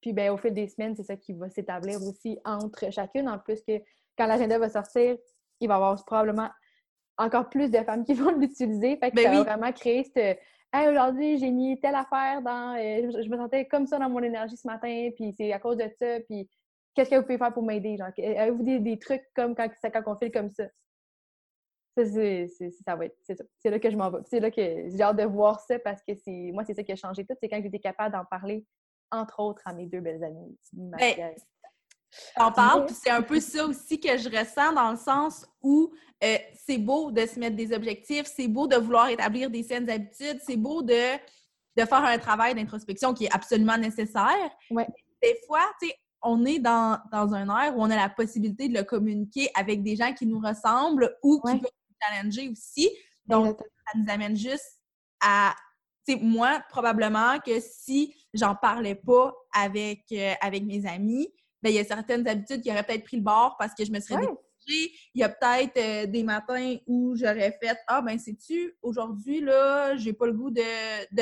Puis 0.00 0.12
ben, 0.12 0.30
au 0.32 0.36
fil 0.36 0.54
des 0.54 0.68
semaines, 0.68 0.96
c'est 0.96 1.02
ça 1.02 1.16
qui 1.16 1.32
va 1.32 1.50
s'établir 1.50 2.02
aussi 2.02 2.38
entre 2.44 2.90
chacune, 2.90 3.28
en 3.28 3.38
plus 3.38 3.62
que 3.62 3.82
quand 4.16 4.26
l'agenda 4.26 4.58
va 4.58 4.68
sortir, 4.68 5.16
il 5.60 5.68
va 5.68 5.74
y 5.74 5.76
avoir 5.76 6.04
probablement 6.04 6.50
encore 7.18 7.48
plus 7.48 7.70
de 7.70 7.78
femmes 7.78 8.04
qui 8.04 8.14
vont 8.14 8.30
l'utiliser. 8.30 8.96
Fait 8.96 9.10
que 9.10 9.16
ben 9.16 9.24
ça 9.24 9.30
va 9.30 9.42
vraiment 9.42 9.72
créer 9.72 10.04
cette 10.04 10.40
Hey, 10.76 10.88
aujourd'hui, 10.88 11.38
j'ai 11.38 11.50
mis 11.50 11.80
telle 11.80 11.94
affaire 11.94 12.42
dans. 12.42 12.76
Euh, 12.76 13.22
je 13.22 13.30
me 13.30 13.36
sentais 13.38 13.64
comme 13.64 13.86
ça 13.86 13.98
dans 13.98 14.10
mon 14.10 14.22
énergie 14.22 14.58
ce 14.58 14.66
matin, 14.66 15.08
puis 15.16 15.32
c'est 15.34 15.50
à 15.50 15.58
cause 15.58 15.78
de 15.78 15.88
ça, 15.98 16.20
puis 16.28 16.50
qu'est-ce 16.94 17.08
que 17.08 17.16
vous 17.16 17.22
pouvez 17.22 17.38
faire 17.38 17.54
pour 17.54 17.62
m'aider? 17.62 17.96
Genre, 17.96 18.08
avez-vous 18.18 18.62
des, 18.62 18.98
trucs 18.98 19.24
comme 19.34 19.54
quand, 19.54 19.70
quand 19.82 20.02
on 20.04 20.16
fait 20.16 20.30
comme 20.30 20.50
ça? 20.50 20.64
Ça, 21.96 22.04
c'est, 22.04 22.48
ça 22.84 22.94
va 22.94 23.06
être, 23.06 23.16
c'est 23.22 23.36
ça. 23.36 23.44
C'est 23.58 23.70
là 23.70 23.78
que 23.78 23.90
je 23.90 23.96
m'en 23.96 24.10
vais. 24.10 24.18
C'est 24.26 24.38
là 24.38 24.50
que 24.50 24.60
j'ai 24.60 25.00
hâte 25.00 25.16
de 25.16 25.24
voir 25.24 25.60
ça 25.60 25.78
parce 25.78 26.02
que 26.02 26.14
c'est, 26.14 26.50
moi, 26.52 26.62
c'est 26.66 26.74
ça 26.74 26.82
qui 26.82 26.92
a 26.92 26.96
changé 26.96 27.24
tout. 27.24 27.34
C'est 27.40 27.48
quand 27.48 27.62
j'étais 27.62 27.78
capable 27.78 28.14
d'en 28.14 28.26
parler, 28.26 28.66
entre 29.10 29.40
autres, 29.40 29.62
à 29.64 29.72
mes 29.72 29.86
deux 29.86 30.00
belles 30.00 30.22
amies. 30.22 30.58
Ben, 30.74 31.34
T'en 32.36 32.52
parles, 32.52 32.86
c'est 32.90 33.10
un 33.10 33.22
peu 33.22 33.40
ça 33.40 33.66
aussi 33.66 34.00
que 34.00 34.16
je 34.16 34.28
ressens 34.28 34.72
dans 34.72 34.90
le 34.90 34.96
sens 34.96 35.46
où 35.62 35.92
euh, 36.24 36.36
c'est 36.66 36.78
beau 36.78 37.10
de 37.10 37.26
se 37.26 37.38
mettre 37.38 37.56
des 37.56 37.72
objectifs, 37.72 38.26
c'est 38.26 38.48
beau 38.48 38.66
de 38.66 38.76
vouloir 38.76 39.08
établir 39.08 39.50
des 39.50 39.62
saines 39.62 39.88
habitudes, 39.90 40.40
c'est 40.44 40.56
beau 40.56 40.82
de, 40.82 41.16
de 41.76 41.84
faire 41.84 42.04
un 42.04 42.18
travail 42.18 42.54
d'introspection 42.54 43.12
qui 43.12 43.24
est 43.26 43.34
absolument 43.34 43.76
nécessaire. 43.76 44.50
Des 44.70 45.38
fois, 45.46 45.64
tu 45.80 45.88
sais, 45.88 45.94
on 46.22 46.44
est 46.44 46.58
dans, 46.58 46.98
un 47.12 47.62
air 47.62 47.76
où 47.76 47.82
on 47.82 47.90
a 47.90 47.96
la 47.96 48.08
possibilité 48.08 48.68
de 48.68 48.74
le 48.74 48.84
communiquer 48.84 49.50
avec 49.54 49.82
des 49.82 49.96
gens 49.96 50.12
qui 50.12 50.26
nous 50.26 50.40
ressemblent 50.40 51.16
ou 51.22 51.40
qui 51.40 51.58
peuvent 51.58 51.70
nous 51.90 51.96
challenger 52.02 52.48
aussi. 52.48 52.90
Donc, 53.26 53.58
ça 53.58 53.98
nous 53.98 54.10
amène 54.10 54.36
juste 54.36 54.80
à 55.20 55.54
sais, 56.06 56.18
moi, 56.20 56.62
probablement 56.68 57.38
que 57.40 57.60
si 57.60 58.14
j'en 58.32 58.54
parlais 58.54 58.94
pas 58.94 59.34
avec, 59.52 60.04
euh, 60.12 60.34
avec 60.40 60.64
mes 60.64 60.86
amis, 60.86 61.28
ben, 61.62 61.70
il 61.70 61.76
y 61.76 61.78
a 61.78 61.84
certaines 61.84 62.26
habitudes 62.26 62.60
qui 62.60 62.70
auraient 62.70 62.82
peut-être 62.82 63.04
pris 63.04 63.16
le 63.16 63.22
bord 63.22 63.56
parce 63.58 63.74
que 63.74 63.84
je 63.84 63.92
me 63.92 64.00
serais 64.00 64.26
Il 64.68 64.90
y 65.14 65.22
a 65.22 65.28
peut-être 65.28 65.76
euh, 65.76 66.06
des 66.06 66.22
matins 66.22 66.76
où 66.86 67.14
j'aurais 67.16 67.56
fait 67.62 67.76
Ah, 67.86 68.02
ben, 68.02 68.18
sais-tu, 68.18 68.76
aujourd'hui, 68.82 69.40
là, 69.40 69.96
j'ai 69.96 70.12
pas 70.12 70.26
le 70.26 70.32
goût 70.32 70.50
de, 70.50 70.62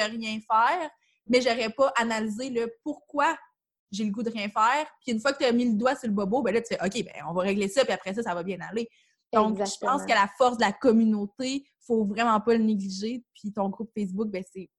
rien 0.00 0.38
faire, 0.40 0.90
mais 1.26 1.40
j'aurais 1.40 1.70
pas 1.70 1.92
analysé 1.96 2.50
le 2.50 2.74
pourquoi 2.82 3.36
j'ai 3.90 4.04
le 4.04 4.10
goût 4.10 4.22
de 4.22 4.30
rien 4.30 4.48
faire. 4.48 4.86
Puis 5.02 5.12
une 5.12 5.20
fois 5.20 5.32
que 5.32 5.38
tu 5.38 5.44
as 5.44 5.52
mis 5.52 5.66
le 5.66 5.74
doigt 5.74 5.94
sur 5.94 6.08
le 6.08 6.14
bobo, 6.14 6.42
ben 6.42 6.52
là, 6.52 6.60
tu 6.60 6.74
fais 6.74 6.84
OK, 6.84 7.04
ben, 7.04 7.24
on 7.28 7.32
va 7.32 7.42
régler 7.42 7.68
ça, 7.68 7.84
puis 7.84 7.92
après 7.92 8.14
ça, 8.14 8.22
ça 8.22 8.34
va 8.34 8.42
bien 8.42 8.58
aller. 8.60 8.88
Donc, 9.32 9.58
je 9.58 9.78
pense 9.80 10.02
que 10.02 10.12
la 10.12 10.28
force 10.38 10.58
de 10.58 10.62
la 10.62 10.72
communauté, 10.72 11.66
faut 11.86 12.04
vraiment 12.04 12.40
pas 12.40 12.54
le 12.54 12.62
négliger. 12.62 13.24
Puis 13.34 13.52
ton 13.52 13.68
groupe 13.68 13.90
Facebook, 13.96 14.28
ben, 14.28 14.44
c'est 14.52 14.70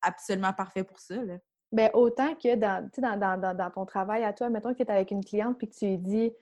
absolument 0.00 0.52
parfait 0.52 0.84
pour 0.84 0.98
ça. 0.98 1.16
Là. 1.16 1.38
Bien, 1.74 1.90
autant 1.92 2.36
que 2.36 2.54
dans, 2.54 2.88
dans, 3.18 3.54
dans, 3.56 3.70
ton 3.70 3.84
travail 3.84 4.22
à 4.22 4.32
toi, 4.32 4.48
mettons 4.48 4.72
que 4.72 4.78
tu 4.78 4.84
es 4.84 4.90
avec 4.92 5.10
une 5.10 5.24
cliente 5.24 5.58
puis 5.58 5.68
que 5.68 5.74
tu 5.74 5.86
lui 5.86 5.98
dis 5.98 6.32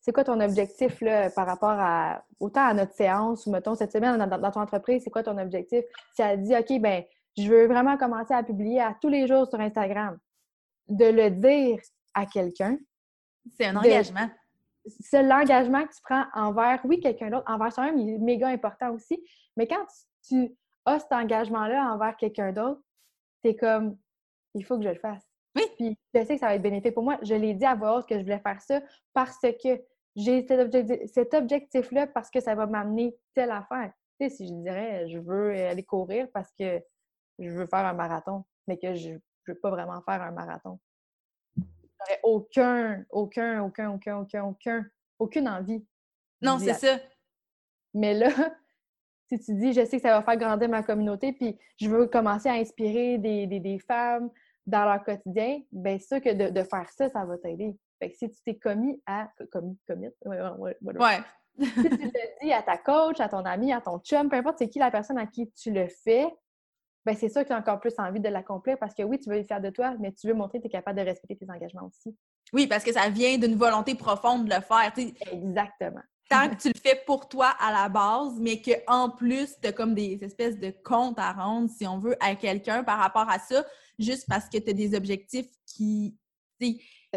c'est 0.00 0.10
quoi 0.10 0.24
ton 0.24 0.40
objectif 0.40 1.00
là, 1.00 1.30
par 1.30 1.46
rapport 1.46 1.76
à 1.78 2.24
autant 2.40 2.66
à 2.66 2.74
notre 2.74 2.94
séance 2.94 3.46
ou 3.46 3.52
mettons 3.52 3.76
cette 3.76 3.92
semaine 3.92 4.18
dans, 4.18 4.50
ton 4.50 4.60
entreprise, 4.60 5.04
c'est 5.04 5.10
quoi 5.10 5.22
ton 5.22 5.38
objectif? 5.38 5.84
Si 6.12 6.22
elle 6.22 6.42
dit 6.42 6.56
OK, 6.56 6.80
ben 6.80 7.04
je 7.38 7.48
veux 7.48 7.68
vraiment 7.68 7.96
commencer 7.98 8.34
à 8.34 8.42
publier 8.42 8.80
à 8.80 8.96
tous 9.00 9.08
les 9.08 9.28
jours 9.28 9.46
sur 9.46 9.60
Instagram, 9.60 10.18
de 10.88 11.04
le 11.04 11.30
dire 11.30 11.78
à 12.14 12.26
quelqu'un. 12.26 12.76
C'est 13.56 13.66
un 13.66 13.76
engagement. 13.76 14.28
C'est 14.88 15.22
l'engagement 15.22 15.86
que 15.86 15.94
tu 15.94 16.02
prends 16.02 16.24
envers, 16.34 16.80
oui, 16.84 16.98
quelqu'un 16.98 17.30
d'autre, 17.30 17.44
envers 17.46 17.72
soi-même, 17.72 17.98
il 17.98 18.14
est 18.14 18.18
méga 18.18 18.48
important 18.48 18.90
aussi. 18.90 19.22
Mais 19.56 19.68
quand 19.68 19.86
tu 20.26 20.50
as 20.84 20.98
cet 20.98 21.12
engagement-là 21.12 21.92
envers 21.92 22.16
quelqu'un 22.16 22.50
d'autre, 22.50 22.80
c'est 23.44 23.54
comme 23.54 23.96
il 24.54 24.64
faut 24.64 24.78
que 24.78 24.84
je 24.84 24.88
le 24.88 24.98
fasse. 24.98 25.22
Oui. 25.56 25.62
Puis 25.76 25.98
je 26.14 26.24
sais 26.24 26.34
que 26.34 26.40
ça 26.40 26.46
va 26.46 26.54
être 26.54 26.62
bénéfique 26.62 26.94
pour 26.94 27.02
moi. 27.02 27.18
Je 27.22 27.34
l'ai 27.34 27.54
dit 27.54 27.64
à 27.64 27.74
voix 27.74 27.98
haute 27.98 28.08
que 28.08 28.16
je 28.16 28.22
voulais 28.22 28.40
faire 28.40 28.60
ça 28.60 28.80
parce 29.12 29.40
que 29.40 29.82
j'ai 30.16 30.46
cet, 31.06 31.34
objectif-là 31.34 32.06
parce 32.08 32.30
que 32.30 32.40
ça 32.40 32.54
va 32.54 32.66
m'amener 32.66 33.16
telle 33.34 33.50
affaire. 33.50 33.92
Tu 34.18 34.28
sais, 34.28 34.36
si 34.36 34.48
je 34.48 34.52
dirais 34.52 35.08
je 35.08 35.18
veux 35.18 35.54
aller 35.54 35.84
courir 35.84 36.28
parce 36.32 36.52
que 36.52 36.82
je 37.38 37.48
veux 37.48 37.66
faire 37.66 37.86
un 37.86 37.94
marathon, 37.94 38.44
mais 38.66 38.78
que 38.78 38.94
je 38.94 39.10
ne 39.10 39.18
veux 39.46 39.58
pas 39.58 39.70
vraiment 39.70 40.02
faire 40.02 40.22
un 40.22 40.32
marathon. 40.32 40.78
J'aurais 41.56 42.20
aucun, 42.22 43.04
aucun, 43.10 43.62
aucun, 43.62 43.90
aucun, 43.90 44.18
aucun, 44.18 44.44
aucun, 44.44 44.86
aucune 45.18 45.48
envie. 45.48 45.84
Non, 46.42 46.58
c'est 46.58 46.74
ça. 46.74 46.98
Mais 47.94 48.14
là, 48.14 48.30
si 49.30 49.38
tu 49.44 49.54
dis, 49.54 49.72
je 49.72 49.84
sais 49.84 49.96
que 49.98 50.02
ça 50.02 50.18
va 50.18 50.22
faire 50.22 50.36
grandir 50.36 50.68
ma 50.68 50.82
communauté, 50.82 51.32
puis 51.32 51.56
je 51.80 51.88
veux 51.88 52.06
commencer 52.06 52.48
à 52.48 52.54
inspirer 52.54 53.18
des, 53.18 53.78
femmes 53.86 54.30
dans 54.66 54.84
leur 54.84 55.04
quotidien, 55.04 55.60
bien 55.70 55.98
sûr 55.98 56.20
que 56.20 56.50
de, 56.50 56.62
faire 56.62 56.88
ça, 56.90 57.08
ça 57.08 57.24
va 57.24 57.38
t'aider. 57.38 57.76
Fait 58.00 58.10
que 58.10 58.16
si 58.16 58.30
tu 58.30 58.42
t'es 58.44 58.56
commis 58.56 59.00
à... 59.06 59.28
Commis, 59.52 59.78
commit? 59.86 60.08
Ouais. 60.24 60.40
ouais, 60.40 61.18
si 61.58 61.72
tu 61.74 61.90
te 61.98 62.42
dis 62.42 62.52
à 62.52 62.62
ta 62.62 62.78
coach, 62.78 63.20
à 63.20 63.28
ton 63.28 63.44
ami, 63.44 63.72
à 63.72 63.80
ton 63.80 63.98
chum, 63.98 64.28
peu 64.28 64.36
importe 64.36 64.58
c'est 64.58 64.68
qui 64.68 64.78
la 64.78 64.90
personne 64.90 65.18
à 65.18 65.26
qui 65.26 65.50
tu 65.52 65.70
le 65.70 65.86
fais, 65.88 66.26
ben 67.04 67.14
c'est 67.14 67.28
sûr 67.28 67.42
que 67.42 67.48
tu 67.48 67.52
as 67.52 67.58
encore 67.58 67.80
plus 67.80 67.94
envie 67.98 68.20
de 68.20 68.28
l'accomplir 68.28 68.78
parce 68.78 68.94
que 68.94 69.02
oui, 69.02 69.18
tu 69.18 69.30
veux 69.30 69.38
le 69.38 69.44
faire 69.44 69.60
de 69.60 69.70
toi, 69.70 69.94
mais 70.00 70.12
tu 70.12 70.26
veux 70.26 70.34
montrer 70.34 70.58
que 70.58 70.64
tu 70.64 70.68
es 70.68 70.70
capable 70.70 70.98
de 70.98 71.04
respecter 71.04 71.36
tes 71.36 71.50
engagements 71.50 71.86
aussi. 71.86 72.16
Oui, 72.52 72.66
parce 72.66 72.84
que 72.84 72.92
ça 72.92 73.08
vient 73.08 73.38
d'une 73.38 73.56
volonté 73.56 73.94
profonde 73.94 74.46
de 74.46 74.54
le 74.54 74.60
faire. 74.60 74.92
Exactement 75.32 76.02
tant 76.30 76.48
que 76.48 76.54
tu 76.54 76.68
le 76.68 76.80
fais 76.80 77.02
pour 77.04 77.28
toi 77.28 77.48
à 77.58 77.72
la 77.72 77.88
base, 77.88 78.34
mais 78.38 78.62
qu'en 78.62 79.10
plus, 79.10 79.56
tu 79.60 79.68
as 79.68 79.72
comme 79.72 79.94
des 79.94 80.18
espèces 80.22 80.58
de 80.58 80.72
comptes 80.84 81.18
à 81.18 81.32
rendre, 81.32 81.68
si 81.68 81.86
on 81.86 81.98
veut, 81.98 82.16
à 82.20 82.34
quelqu'un 82.36 82.84
par 82.84 82.98
rapport 82.98 83.28
à 83.28 83.38
ça, 83.38 83.64
juste 83.98 84.26
parce 84.28 84.48
que 84.48 84.56
tu 84.56 84.70
as 84.70 84.72
des 84.72 84.94
objectifs 84.94 85.48
qui. 85.66 86.16
que 86.60 86.68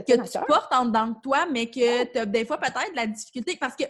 tu 0.02 0.40
portes 0.48 0.74
en 0.74 0.86
dedans 0.86 1.08
de 1.08 1.22
toi, 1.22 1.46
mais 1.46 1.70
que 1.70 2.06
tu 2.06 2.18
as 2.18 2.26
des 2.26 2.44
fois 2.44 2.58
peut-être 2.58 2.92
de 2.92 2.96
la 2.96 3.08
difficulté. 3.08 3.56
Parce 3.56 3.76
que 3.76 3.84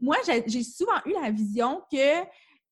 moi, 0.00 0.16
j'ai 0.24 0.62
souvent 0.62 1.00
eu 1.04 1.12
la 1.20 1.30
vision 1.30 1.82
que 1.90 2.20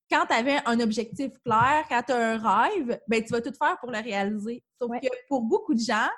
quand 0.09 0.27
tu 0.27 0.35
avais 0.35 0.61
un 0.64 0.79
objectif 0.79 1.33
clair, 1.45 1.85
quand 1.88 2.03
tu 2.07 2.12
as 2.12 2.35
un 2.35 2.38
rêve, 2.38 3.01
ben, 3.09 3.25
tu 3.25 3.33
vas 3.33 3.40
tout 3.40 3.53
faire 3.53 3.77
pour 3.81 3.90
le 3.90 3.99
réaliser. 3.99 4.62
Sauf 4.81 4.92
que 5.03 5.09
pour 5.29 5.42
beaucoup 5.42 5.75
de 5.75 5.81
gens, 5.81 6.09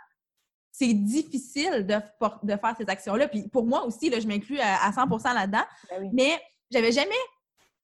c'est 0.70 0.94
difficile 0.94 1.86
de, 1.86 1.94
de, 2.42 2.56
faire 2.56 2.74
ces 2.78 2.84
actions-là. 2.86 3.28
Puis 3.28 3.48
pour 3.48 3.66
moi 3.66 3.84
aussi, 3.84 4.10
là, 4.10 4.20
je 4.20 4.26
m'inclus 4.26 4.60
à, 4.60 4.90
100% 4.90 5.34
là-dedans. 5.34 5.64
Ben 5.90 6.10
mais 6.12 6.40
j'avais 6.70 6.92
jamais 6.92 7.10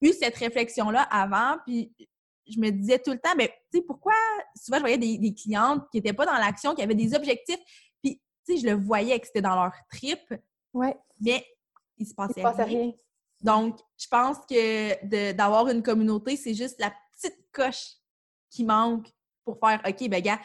eu 0.01 0.13
cette 0.13 0.35
réflexion-là 0.35 1.01
avant. 1.03 1.57
Puis 1.65 1.91
je 2.47 2.59
me 2.59 2.69
disais 2.69 2.99
tout 2.99 3.11
le 3.11 3.19
temps, 3.19 3.33
mais 3.35 3.47
ben, 3.47 3.53
tu 3.71 3.79
sais, 3.79 3.85
pourquoi 3.85 4.13
souvent 4.55 4.77
je 4.77 4.81
voyais 4.81 4.97
des, 4.97 5.33
clientes 5.33 5.83
qui 5.91 5.97
n'étaient 5.97 6.13
pas 6.13 6.25
dans 6.25 6.33
l'action, 6.33 6.75
qui 6.75 6.81
avaient 6.81 6.95
des 6.95 7.15
objectifs, 7.15 7.59
puis 8.01 8.21
tu 8.45 8.55
sais, 8.55 8.57
je 8.61 8.65
le 8.67 8.75
voyais 8.75 9.19
que 9.19 9.27
c'était 9.27 9.41
dans 9.41 9.55
leur 9.55 9.73
trip. 9.91 10.21
Ouais. 10.73 10.95
Mais 11.19 11.45
il 11.97 12.05
se 12.05 12.13
passait, 12.13 12.33
il 12.37 12.41
se 12.41 12.43
passait 12.43 12.63
rien. 12.63 12.91
Donc, 13.41 13.79
je 13.97 14.07
pense 14.07 14.37
que 14.49 15.33
d'avoir 15.33 15.69
une 15.69 15.83
communauté, 15.83 16.35
c'est 16.35 16.53
juste 16.53 16.79
la 16.79 16.93
petite 17.13 17.37
coche 17.51 17.95
qui 18.49 18.63
manque 18.63 19.07
pour 19.43 19.59
faire 19.59 19.81
OK, 19.87 20.09
ben 20.09 20.21
gars, 20.21 20.39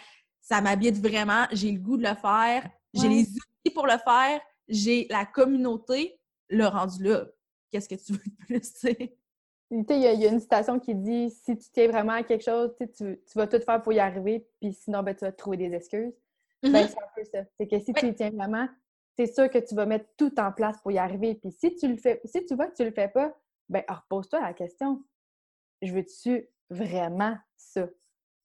ça 0.50 0.60
m'habite 0.60 0.96
vraiment, 0.96 1.46
j'ai 1.52 1.70
le 1.70 1.78
goût 1.78 1.96
de 1.96 2.02
le 2.02 2.16
faire, 2.16 2.68
j'ai 2.92 3.06
les 3.06 3.22
outils 3.22 3.72
pour 3.72 3.86
le 3.86 3.96
faire, 4.04 4.40
j'ai 4.66 5.06
la 5.08 5.24
communauté, 5.24 6.18
le 6.48 6.66
rendu 6.66 7.04
là. 7.04 7.26
Qu'est-ce 7.70 7.88
que 7.88 7.94
tu 7.94 8.14
veux 8.14 8.18
de 8.18 8.44
plus, 8.46 8.60
tu 8.60 8.80
sais? 8.80 9.16
Il 9.70 9.84
y, 9.88 10.26
a 10.26 10.28
une 10.28 10.40
citation 10.40 10.80
qui 10.80 10.96
dit 10.96 11.30
si 11.30 11.56
tu 11.56 11.70
tiens 11.70 11.86
vraiment 11.86 12.14
à 12.14 12.24
quelque 12.24 12.42
chose, 12.42 12.74
tu, 12.76 12.88
tu, 12.90 13.16
vas 13.36 13.46
tout 13.46 13.60
faire 13.60 13.80
pour 13.80 13.92
y 13.92 14.00
arriver, 14.00 14.44
puis 14.60 14.72
sinon, 14.72 15.04
ben, 15.04 15.14
tu 15.14 15.24
vas 15.24 15.30
te 15.30 15.36
trouver 15.36 15.56
des 15.56 15.72
excuses. 15.72 16.12
Ben, 16.64 16.72
mm-hmm. 16.72 16.88
c'est 16.88 16.98
un 16.98 17.08
peu 17.14 17.24
ça. 17.24 17.44
C'est 17.56 17.68
que 17.68 17.78
si 17.78 17.92
tu 17.92 18.06
y 18.06 18.14
tiens 18.16 18.30
vraiment, 18.30 18.68
c'est 19.16 19.32
sûr 19.32 19.48
que 19.48 19.58
tu 19.58 19.76
vas 19.76 19.86
mettre 19.86 20.06
tout 20.16 20.40
en 20.40 20.50
place 20.50 20.80
pour 20.82 20.90
y 20.90 20.98
arriver. 20.98 21.36
Puis 21.36 21.52
si 21.52 21.76
tu 21.76 21.86
le 21.86 21.96
fais, 21.96 22.20
si 22.24 22.44
tu 22.44 22.56
vois 22.56 22.66
que 22.66 22.74
tu 22.74 22.84
le 22.84 22.90
fais 22.90 23.06
pas, 23.06 23.32
ben 23.68 23.84
repose-toi 23.88 24.40
la 24.40 24.52
question. 24.52 25.04
Je 25.80 25.92
veux-tu 25.92 26.48
vraiment 26.70 27.36
ça? 27.56 27.88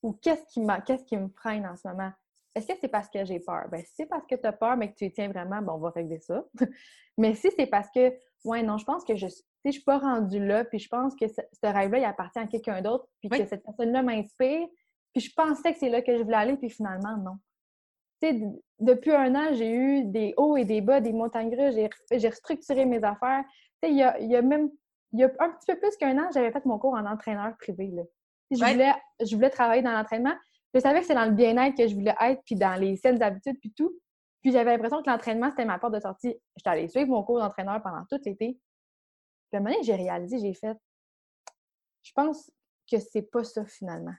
Ou 0.06 0.14
qu'est-ce 0.22 0.46
qui, 0.46 0.62
qu'est-ce 0.86 1.04
qui 1.04 1.18
me 1.18 1.30
freine 1.30 1.66
en 1.66 1.76
ce 1.76 1.88
moment? 1.88 2.12
Est-ce 2.54 2.68
que 2.68 2.74
c'est 2.80 2.90
parce 2.90 3.10
que 3.10 3.26
j'ai 3.26 3.40
peur? 3.40 3.68
Ben, 3.72 3.82
si 3.84 3.92
c'est 3.96 4.06
parce 4.06 4.28
que 4.28 4.36
tu 4.36 4.46
as 4.46 4.54
peur, 4.54 4.78
mais 4.78 4.92
que 4.92 4.96
tu 4.96 5.06
y 5.06 5.12
tiens 5.12 5.30
vraiment, 5.30 5.64
bon, 5.64 5.74
on 5.74 5.78
va 5.80 5.90
régler 5.90 6.20
ça. 6.20 6.46
mais 7.18 7.34
si 7.34 7.50
c'est 7.58 7.66
parce 7.66 7.90
que, 7.90 8.14
ouais, 8.44 8.62
non, 8.62 8.78
je 8.78 8.86
pense 8.86 9.04
que 9.04 9.16
je 9.16 9.26
ne 9.66 9.72
suis 9.72 9.82
pas 9.82 9.98
rendue 9.98 10.46
là, 10.46 10.64
puis 10.64 10.78
je 10.78 10.88
pense 10.88 11.16
que 11.16 11.28
ce, 11.28 11.42
rêve-là, 11.64 11.98
il 11.98 12.06
appartient 12.06 12.38
à 12.38 12.46
quelqu'un 12.46 12.84
d'autre, 12.84 13.08
puis 13.20 13.30
que 13.30 13.48
cette 13.48 13.64
personne-là 13.64 14.04
m'inspire, 14.04 14.68
puis 15.12 15.22
je 15.22 15.34
pensais 15.34 15.74
que 15.74 15.80
c'est 15.80 15.90
là 15.90 16.04
que 16.04 16.16
je 16.16 16.22
voulais 16.22 16.38
aller, 16.38 16.56
puis 16.56 16.70
finalement, 16.70 17.18
non. 17.18 17.40
Tu 18.22 18.30
sais, 18.30 18.42
depuis 18.78 19.12
un 19.12 19.34
an, 19.34 19.54
j'ai 19.54 19.72
eu 19.72 20.04
des 20.06 20.36
hauts 20.38 20.56
et 20.56 20.66
des 20.66 20.82
bas, 20.82 21.02
des 21.02 21.14
montagnes 21.14 21.56
russes, 21.60 21.76
j'ai 22.12 22.30
restructuré 22.30 22.86
mes 22.86 23.04
affaires. 23.04 23.44
Tu 23.82 23.90
sais, 23.90 23.92
il 23.92 23.98
y 23.98 24.04
a, 24.04 24.20
y 24.20 24.36
a 24.36 24.44
même, 24.44 24.70
il 25.14 25.22
y 25.22 25.24
a 25.24 25.32
un 25.40 25.50
petit 25.50 25.66
peu 25.66 25.80
plus 25.80 25.98
qu'un 25.98 26.16
an, 26.20 26.30
j'avais 26.32 26.52
fait 26.52 26.64
mon 26.66 26.78
cours 26.78 26.94
en 26.94 27.08
entraîneur 27.08 27.58
privé, 27.58 27.88
là. 27.88 28.04
Je, 28.52 28.58
voulais, 28.58 28.94
je 29.22 29.36
voulais 29.36 29.50
travailler 29.50 29.82
dans 29.82 29.92
l'entraînement. 29.92 30.36
Je 30.74 30.80
savais 30.80 31.02
que 31.02 31.08
c'est 31.08 31.16
dans 31.16 31.26
le 31.26 31.32
bien-être 31.32 31.76
que 31.78 31.88
je 31.88 31.96
voulais 31.96 32.16
être, 32.20 32.42
puis 32.46 32.56
dans 32.56 32.80
les 32.80 32.98
saines 32.98 33.22
habitudes, 33.22 33.60
puis 33.60 33.72
tout. 33.72 33.98
Puis 34.42 34.52
j'avais 34.52 34.72
l'impression 34.72 35.02
que 35.02 35.10
l'entraînement, 35.10 35.50
c'était 35.50 35.66
ma 35.66 35.80
porte 35.80 35.96
de 35.96 36.00
sortie. 36.00 36.36
J'étais 36.56 36.70
allée 36.70 36.88
suivre 36.88 37.10
mon 37.10 37.24
cours 37.24 37.40
d'entraîneur 37.40 37.82
pendant 37.82 38.06
tout 38.10 38.20
l'été. 38.26 38.60
Puis 39.50 39.58
à 39.58 39.58
un 39.58 39.62
moment 39.62 39.76
j'ai 39.82 39.96
réalisé, 39.96 40.40
j'ai 40.40 40.54
fait, 40.54 40.78
je 42.04 42.12
pense 42.14 42.52
que 42.92 43.00
c'est 43.00 43.24
pas 43.24 43.44
ça 43.44 43.66
finalement. 43.66 44.14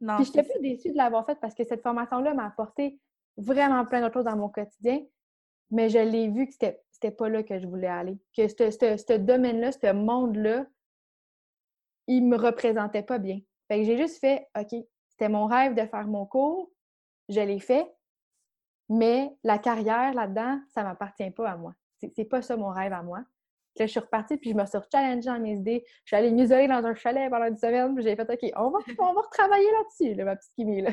Non, 0.00 0.16
puis 0.16 0.26
j'étais 0.26 0.42
plus 0.42 0.60
déçue 0.60 0.92
de 0.92 0.96
l'avoir 0.96 1.26
faite 1.26 1.38
parce 1.40 1.54
que 1.54 1.64
cette 1.64 1.82
formation-là 1.82 2.34
m'a 2.34 2.46
apporté 2.46 3.00
vraiment 3.36 3.84
plein 3.84 4.00
d'autres 4.00 4.14
choses 4.14 4.24
dans 4.24 4.36
mon 4.36 4.48
quotidien, 4.48 5.00
mais 5.70 5.88
je 5.88 5.98
l'ai 5.98 6.28
vu 6.28 6.46
que 6.46 6.52
c'était, 6.52 6.82
c'était 6.90 7.10
pas 7.10 7.28
là 7.28 7.42
que 7.42 7.58
je 7.58 7.66
voulais 7.66 7.86
aller. 7.86 8.18
Que 8.36 8.46
ce, 8.48 8.70
ce 8.70 9.16
domaine-là, 9.16 9.72
ce 9.72 9.92
monde-là, 9.92 10.66
il 12.06 12.26
me 12.26 12.36
représentait 12.36 13.02
pas 13.02 13.18
bien. 13.18 13.40
Fait 13.72 13.78
que 13.78 13.84
j'ai 13.84 13.96
juste 13.96 14.20
fait, 14.20 14.46
OK, 14.54 14.84
c'était 15.08 15.30
mon 15.30 15.46
rêve 15.46 15.74
de 15.74 15.86
faire 15.86 16.06
mon 16.06 16.26
cours, 16.26 16.70
je 17.30 17.40
l'ai 17.40 17.58
fait, 17.58 17.90
mais 18.90 19.34
la 19.44 19.56
carrière 19.56 20.12
là-dedans, 20.12 20.60
ça 20.74 20.82
ne 20.82 20.88
m'appartient 20.88 21.30
pas 21.30 21.48
à 21.48 21.56
moi. 21.56 21.74
C'est 22.14 22.26
pas 22.26 22.42
ça 22.42 22.54
mon 22.58 22.68
rêve 22.68 22.92
à 22.92 23.02
moi. 23.02 23.20
Là, 23.78 23.86
je 23.86 23.90
suis 23.90 24.00
repartie, 24.00 24.36
puis 24.36 24.50
je 24.50 24.56
me 24.56 24.66
suis 24.66 24.78
challengée 24.92 25.30
dans 25.30 25.40
mes 25.40 25.54
idées. 25.54 25.84
Je 26.04 26.08
suis 26.08 26.16
allée 26.16 26.30
m'isoler 26.30 26.68
dans 26.68 26.84
un 26.84 26.94
chalet 26.94 27.30
pendant 27.30 27.46
une 27.46 27.56
semaine, 27.56 27.94
puis 27.94 28.04
j'ai 28.04 28.14
fait 28.14 28.30
OK, 28.30 28.52
on 28.56 28.68
va, 28.68 28.78
on 28.98 29.14
va 29.14 29.22
retravailler 29.22 29.70
là-dessus, 29.70 30.22
ma 30.22 30.36
petite 30.36 30.52
Kimi. 30.54 30.82
Là. 30.82 30.90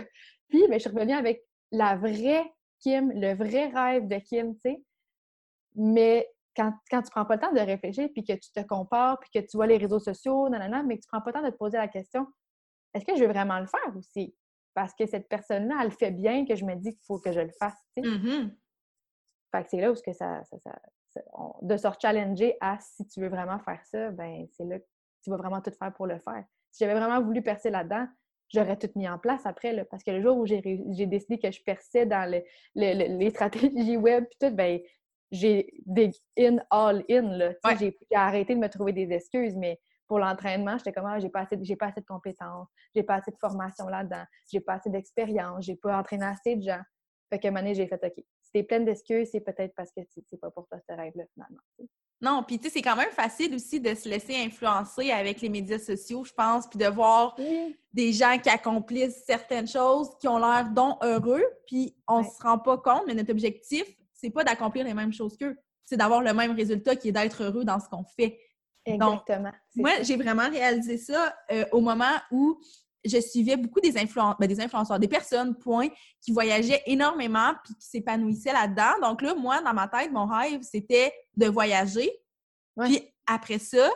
Puis, 0.47 0.65
ben, 0.69 0.75
je 0.75 0.79
suis 0.79 0.89
revenue 0.89 1.15
avec 1.15 1.43
la 1.73 1.97
vraie 1.97 2.49
Kim, 2.79 3.11
le 3.13 3.33
vrai 3.33 3.67
rêve 3.75 4.07
de 4.07 4.19
Kim, 4.19 4.55
tu 4.55 4.61
sais. 4.61 4.81
Mais 5.75 6.29
quand, 6.55 6.73
quand 6.89 7.01
tu 7.01 7.11
prends 7.11 7.25
pas 7.25 7.35
le 7.35 7.41
temps 7.41 7.51
de 7.51 7.59
réfléchir, 7.59 8.07
puis 8.13 8.23
que 8.23 8.31
tu 8.31 8.53
te 8.53 8.61
compares, 8.61 9.19
puis 9.19 9.31
que 9.33 9.45
tu 9.45 9.57
vois 9.57 9.67
les 9.67 9.75
réseaux 9.75 9.99
sociaux, 9.99 10.47
nanana, 10.47 10.81
mais 10.81 10.95
que 10.95 11.01
tu 11.01 11.09
prends 11.09 11.19
pas 11.19 11.31
le 11.31 11.33
temps 11.33 11.45
de 11.45 11.49
te 11.49 11.57
poser 11.57 11.77
la 11.77 11.89
question 11.89 12.25
est-ce 12.93 13.05
que 13.05 13.15
je 13.15 13.21
veux 13.23 13.29
vraiment 13.29 13.59
le 13.59 13.67
faire 13.67 13.95
aussi? 13.95 14.35
Parce 14.73 14.93
que 14.93 15.05
cette 15.05 15.27
personne-là, 15.27 15.75
elle 15.81 15.89
le 15.89 15.93
fait 15.93 16.11
bien 16.11 16.45
que 16.45 16.55
je 16.55 16.65
me 16.65 16.75
dis 16.75 16.91
qu'il 16.91 17.05
faut 17.05 17.19
que 17.19 17.31
je 17.31 17.41
le 17.41 17.51
fasse. 17.59 17.77
Mm-hmm. 17.97 18.51
Fait 19.51 19.63
que 19.63 19.69
c'est 19.69 19.81
là 19.81 19.91
où 19.91 19.95
que 19.95 20.13
ça, 20.13 20.41
de 21.61 21.77
se 21.77 21.87
challenger 22.01 22.55
à 22.61 22.77
si 22.79 23.05
tu 23.07 23.19
veux 23.19 23.29
vraiment 23.29 23.59
faire 23.59 23.83
ça, 23.85 24.11
ben 24.11 24.45
c'est 24.51 24.65
là 24.65 24.79
que 24.79 24.85
tu 25.23 25.29
vas 25.29 25.37
vraiment 25.37 25.61
tout 25.61 25.71
faire 25.71 25.93
pour 25.93 26.07
le 26.07 26.19
faire. 26.19 26.43
Si 26.71 26.83
j'avais 26.83 26.99
vraiment 26.99 27.21
voulu 27.21 27.41
percer 27.41 27.71
là-dedans, 27.71 28.07
j'aurais 28.53 28.77
tout 28.77 28.89
mis 28.95 29.09
en 29.09 29.17
place 29.17 29.45
après, 29.45 29.73
là, 29.73 29.85
parce 29.85 30.03
que 30.03 30.11
le 30.11 30.21
jour 30.21 30.37
où 30.37 30.45
j'ai 30.45 30.61
décidé 30.61 31.39
que 31.39 31.51
je 31.51 31.61
perçais 31.63 32.05
dans 32.05 32.29
les 32.75 33.29
stratégies 33.31 33.97
web 33.97 34.25
puis 34.25 34.37
tout, 34.39 34.55
ben 34.55 34.79
j'ai 35.31 35.71
des 35.85 36.11
in, 36.37 36.57
all 36.69 37.03
in. 37.09 37.53
J'ai 37.79 37.95
arrêté 38.13 38.55
de 38.55 38.59
me 38.59 38.69
trouver 38.69 38.93
des 38.93 39.11
excuses, 39.11 39.55
mais 39.55 39.79
pour 40.09 40.19
l'entraînement, 40.19 40.77
j'étais 40.77 40.91
comme 40.91 41.05
ah, 41.05 41.19
j'ai 41.19 41.29
pas, 41.29 41.41
assez 41.41 41.55
de, 41.55 41.75
pas 41.75 41.85
assez 41.85 42.01
de 42.01 42.05
compétences, 42.05 42.67
j'ai 42.95 43.03
pas 43.03 43.15
assez 43.15 43.31
de 43.31 43.37
formation 43.37 43.87
là-dedans, 43.87 44.23
j'ai 44.51 44.59
pas 44.59 44.73
assez 44.73 44.89
d'expérience, 44.89 45.63
j'ai 45.63 45.75
pas 45.75 45.97
entraîné 45.97 46.25
assez 46.25 46.55
de 46.55 46.63
gens. 46.63 46.81
Fait 47.29 47.39
moment 47.45 47.59
donné, 47.59 47.75
j'ai 47.75 47.87
fait 47.87 48.03
OK. 48.03 48.25
Si 48.41 48.51
t'es 48.51 48.63
pleine 48.63 48.85
d'excuses, 48.85 49.29
c'est 49.31 49.39
peut-être 49.39 49.75
parce 49.75 49.91
que 49.91 50.01
c'est 50.09 50.39
pas 50.41 50.49
pour 50.49 50.67
toi 50.67 50.79
ce 50.79 50.95
rêve-là, 50.95 51.23
finalement. 51.31 51.61
Non, 52.21 52.43
puis 52.45 52.57
tu 52.57 52.65
sais, 52.65 52.73
c'est 52.73 52.81
quand 52.81 52.95
même 52.95 53.11
facile 53.11 53.53
aussi 53.53 53.79
de 53.79 53.93
se 53.93 54.09
laisser 54.09 54.35
influencer 54.35 55.11
avec 55.11 55.39
les 55.41 55.47
médias 55.47 55.77
sociaux, 55.77 56.25
je 56.25 56.33
pense, 56.33 56.67
puis 56.67 56.79
de 56.79 56.87
voir 56.87 57.35
des 57.93 58.11
gens 58.11 58.37
qui 58.39 58.49
accomplissent 58.49 59.23
certaines 59.25 59.67
choses, 59.67 60.09
qui 60.19 60.27
ont 60.27 60.39
l'air 60.39 60.69
dont 60.71 60.97
heureux, 61.03 61.43
puis 61.67 61.95
on 62.07 62.23
se 62.23 62.41
rend 62.41 62.57
pas 62.57 62.79
compte, 62.79 63.03
mais 63.05 63.13
notre 63.13 63.31
objectif, 63.31 63.85
c'est 64.13 64.31
pas 64.31 64.43
d'accomplir 64.43 64.83
les 64.83 64.95
mêmes 64.95 65.13
choses 65.13 65.37
qu'eux, 65.37 65.55
c'est 65.85 65.97
d'avoir 65.97 66.21
le 66.21 66.33
même 66.33 66.51
résultat 66.51 66.95
qui 66.95 67.09
est 67.09 67.11
d'être 67.11 67.43
heureux 67.43 67.63
dans 67.63 67.79
ce 67.79 67.87
qu'on 67.87 68.03
fait. 68.03 68.39
Exactement. 68.93 69.51
moi, 69.75 69.91
j'ai 70.01 70.15
vraiment 70.15 70.49
réalisé 70.49 70.97
ça 70.97 71.35
euh, 71.51 71.65
au 71.71 71.81
moment 71.81 72.15
où 72.31 72.59
je 73.05 73.19
suivais 73.19 73.55
beaucoup 73.55 73.79
des, 73.79 73.97
influenceurs, 73.97 74.37
des 74.39 74.59
influenceurs, 74.59 74.99
des 74.99 75.07
personnes, 75.07 75.55
point, 75.55 75.87
qui 76.21 76.31
voyageaient 76.31 76.83
énormément 76.85 77.53
puis 77.63 77.73
qui 77.75 77.87
s'épanouissaient 77.87 78.53
là-dedans. 78.53 78.99
Donc 79.01 79.21
là, 79.21 79.35
moi, 79.35 79.61
dans 79.61 79.73
ma 79.73 79.87
tête, 79.87 80.11
mon 80.11 80.25
rêve, 80.25 80.61
c'était 80.63 81.13
de 81.35 81.47
voyager. 81.47 82.11
Puis 82.77 83.01
après 83.25 83.59
ça, 83.59 83.89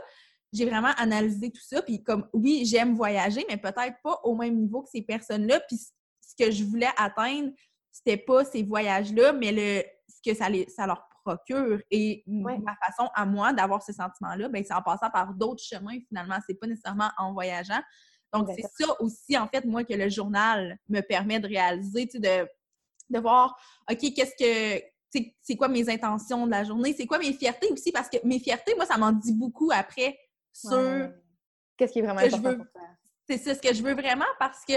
j'ai 0.54 0.66
vraiment 0.66 0.92
analysé 0.98 1.52
tout 1.52 1.62
ça. 1.62 1.82
Puis 1.82 2.04
comme, 2.04 2.28
oui, 2.34 2.64
j'aime 2.66 2.96
voyager, 2.96 3.46
mais 3.50 3.58
peut-être 3.58 3.98
pas 4.04 4.20
au 4.24 4.36
même 4.36 4.56
niveau 4.56 4.84
que 4.84 4.90
ces 4.90 5.02
personnes-là. 5.02 5.60
Puis 5.68 5.78
ce 5.78 6.36
que 6.38 6.52
je 6.52 6.64
voulais 6.64 6.90
atteindre, 6.98 7.52
c'était 7.92 8.18
pas 8.18 8.46
ces 8.46 8.64
voyages-là, 8.64 9.34
mais 9.34 9.52
le, 9.52 9.84
ce 10.08 10.32
que 10.32 10.36
ça, 10.36 10.50
les, 10.50 10.68
ça 10.70 10.88
leur 10.88 11.08
procure. 11.24 11.80
Et 11.90 12.24
ma 12.28 12.76
façon 12.86 13.10
à 13.16 13.26
moi 13.26 13.54
d'avoir 13.54 13.82
ce 13.82 13.94
sentiment-là, 13.94 14.50
ben, 14.50 14.64
c'est 14.66 14.74
en 14.74 14.82
passant 14.82 15.10
par 15.10 15.34
d'autres 15.34 15.64
chemins, 15.64 15.98
finalement. 16.08 16.38
C'est 16.48 16.56
pas 16.56 16.68
nécessairement 16.68 17.12
en 17.18 17.34
voyageant. 17.34 17.82
Donc, 18.34 18.50
c'est 18.56 18.84
ça 18.84 18.94
aussi, 19.00 19.38
en 19.38 19.48
fait, 19.48 19.64
moi, 19.66 19.84
que 19.84 19.94
le 19.94 20.10
journal 20.10 20.78
me 20.90 21.02
permet 21.02 21.40
de 21.40 21.48
réaliser, 21.48 22.08
tu 22.08 22.14
sais, 22.14 22.20
de, 22.20 22.50
de 23.10 23.20
voir, 23.20 23.56
OK, 23.92 24.00
qu'est-ce 24.16 24.36
que, 24.38 24.84
c'est 25.42 25.56
quoi 25.56 25.68
mes 25.68 25.88
intentions 25.90 26.46
de 26.46 26.52
la 26.52 26.64
journée, 26.64 26.96
c'est 26.98 27.06
quoi 27.06 27.20
mes 27.20 27.34
fiertés 27.34 27.68
aussi, 27.72 27.92
parce 27.92 28.10
que 28.10 28.18
mes 28.24 28.40
fiertés, 28.40 28.74
moi, 28.76 28.86
ça 28.86 28.98
m'en 28.98 29.12
dit 29.12 29.34
beaucoup 29.34 29.70
après 29.72 30.18
sur... 30.52 31.10
Qu'est-ce 31.78 31.94
qui 31.94 32.00
est 32.00 32.02
vraiment 32.02 32.22
important 32.22 32.56
pour 32.56 32.72
toi? 32.72 32.82
C'est 33.30 33.38
ça, 33.38 33.56
ce 33.56 33.62
que 33.62 33.74
je 33.74 33.84
veux 33.84 33.94
vraiment, 33.94 34.26
parce 34.40 34.66
que 34.66 34.74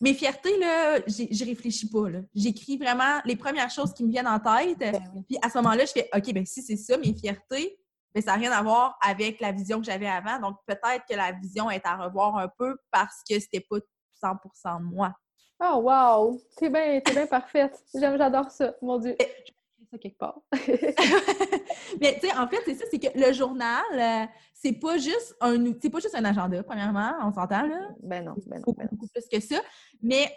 mes 0.00 0.14
fiertés, 0.14 0.56
là, 0.58 1.00
je 1.06 1.44
réfléchis 1.44 1.88
pas. 1.88 2.04
J'écris 2.34 2.76
vraiment 2.76 3.20
les 3.24 3.36
premières 3.36 3.70
choses 3.70 3.92
qui 3.92 4.04
me 4.04 4.10
viennent 4.10 4.28
en 4.28 4.38
tête. 4.38 4.78
Ben 4.78 5.24
puis 5.26 5.38
à 5.42 5.50
ce 5.50 5.58
moment-là, 5.58 5.84
je 5.86 5.92
fais 5.92 6.08
OK, 6.14 6.32
ben 6.32 6.46
si 6.46 6.62
c'est 6.62 6.76
ça, 6.76 6.96
mes 6.98 7.14
fiertés, 7.14 7.78
mais 8.14 8.20
ça 8.20 8.32
n'a 8.32 8.38
rien 8.38 8.52
à 8.52 8.62
voir 8.62 8.96
avec 9.02 9.40
la 9.40 9.52
vision 9.52 9.78
que 9.80 9.86
j'avais 9.86 10.08
avant. 10.08 10.38
Donc, 10.38 10.56
peut-être 10.66 11.04
que 11.08 11.16
la 11.16 11.32
vision 11.32 11.70
est 11.70 11.84
à 11.84 11.96
revoir 11.96 12.36
un 12.36 12.48
peu 12.48 12.76
parce 12.90 13.22
que 13.28 13.38
c'était 13.38 13.64
pas 13.68 13.78
100% 14.22 14.82
moi. 14.82 15.12
Oh, 15.60 15.80
wow! 15.82 16.40
T'es 16.56 16.70
bien, 16.70 17.00
bien 17.04 17.26
parfaite. 17.26 17.82
J'adore 17.92 18.50
ça, 18.50 18.74
mon 18.80 18.98
Dieu. 18.98 19.16
Ça 19.90 19.98
quelque 19.98 20.18
part. 20.18 20.40
Mais 22.00 22.18
tu 22.20 22.28
sais, 22.28 22.36
en 22.36 22.48
fait, 22.48 22.60
c'est 22.64 22.74
ça, 22.74 22.84
c'est 22.90 22.98
que 22.98 23.18
le 23.18 23.32
journal, 23.32 23.82
euh, 23.92 24.26
c'est 24.54 24.72
pas 24.72 24.98
juste 24.98 25.36
un 25.40 25.72
pas 25.72 26.00
juste 26.00 26.14
un 26.14 26.24
agenda, 26.24 26.62
premièrement, 26.62 27.14
on 27.22 27.32
s'entend 27.32 27.66
là. 27.66 27.88
Ben 28.02 28.24
non, 28.24 28.34
ben 28.46 28.56
non, 28.56 28.62
beaucoup, 28.64 28.78
ben 28.78 28.88
beaucoup 28.90 29.08
plus 29.08 29.26
que 29.26 29.40
ça. 29.40 29.60
Mais 30.02 30.32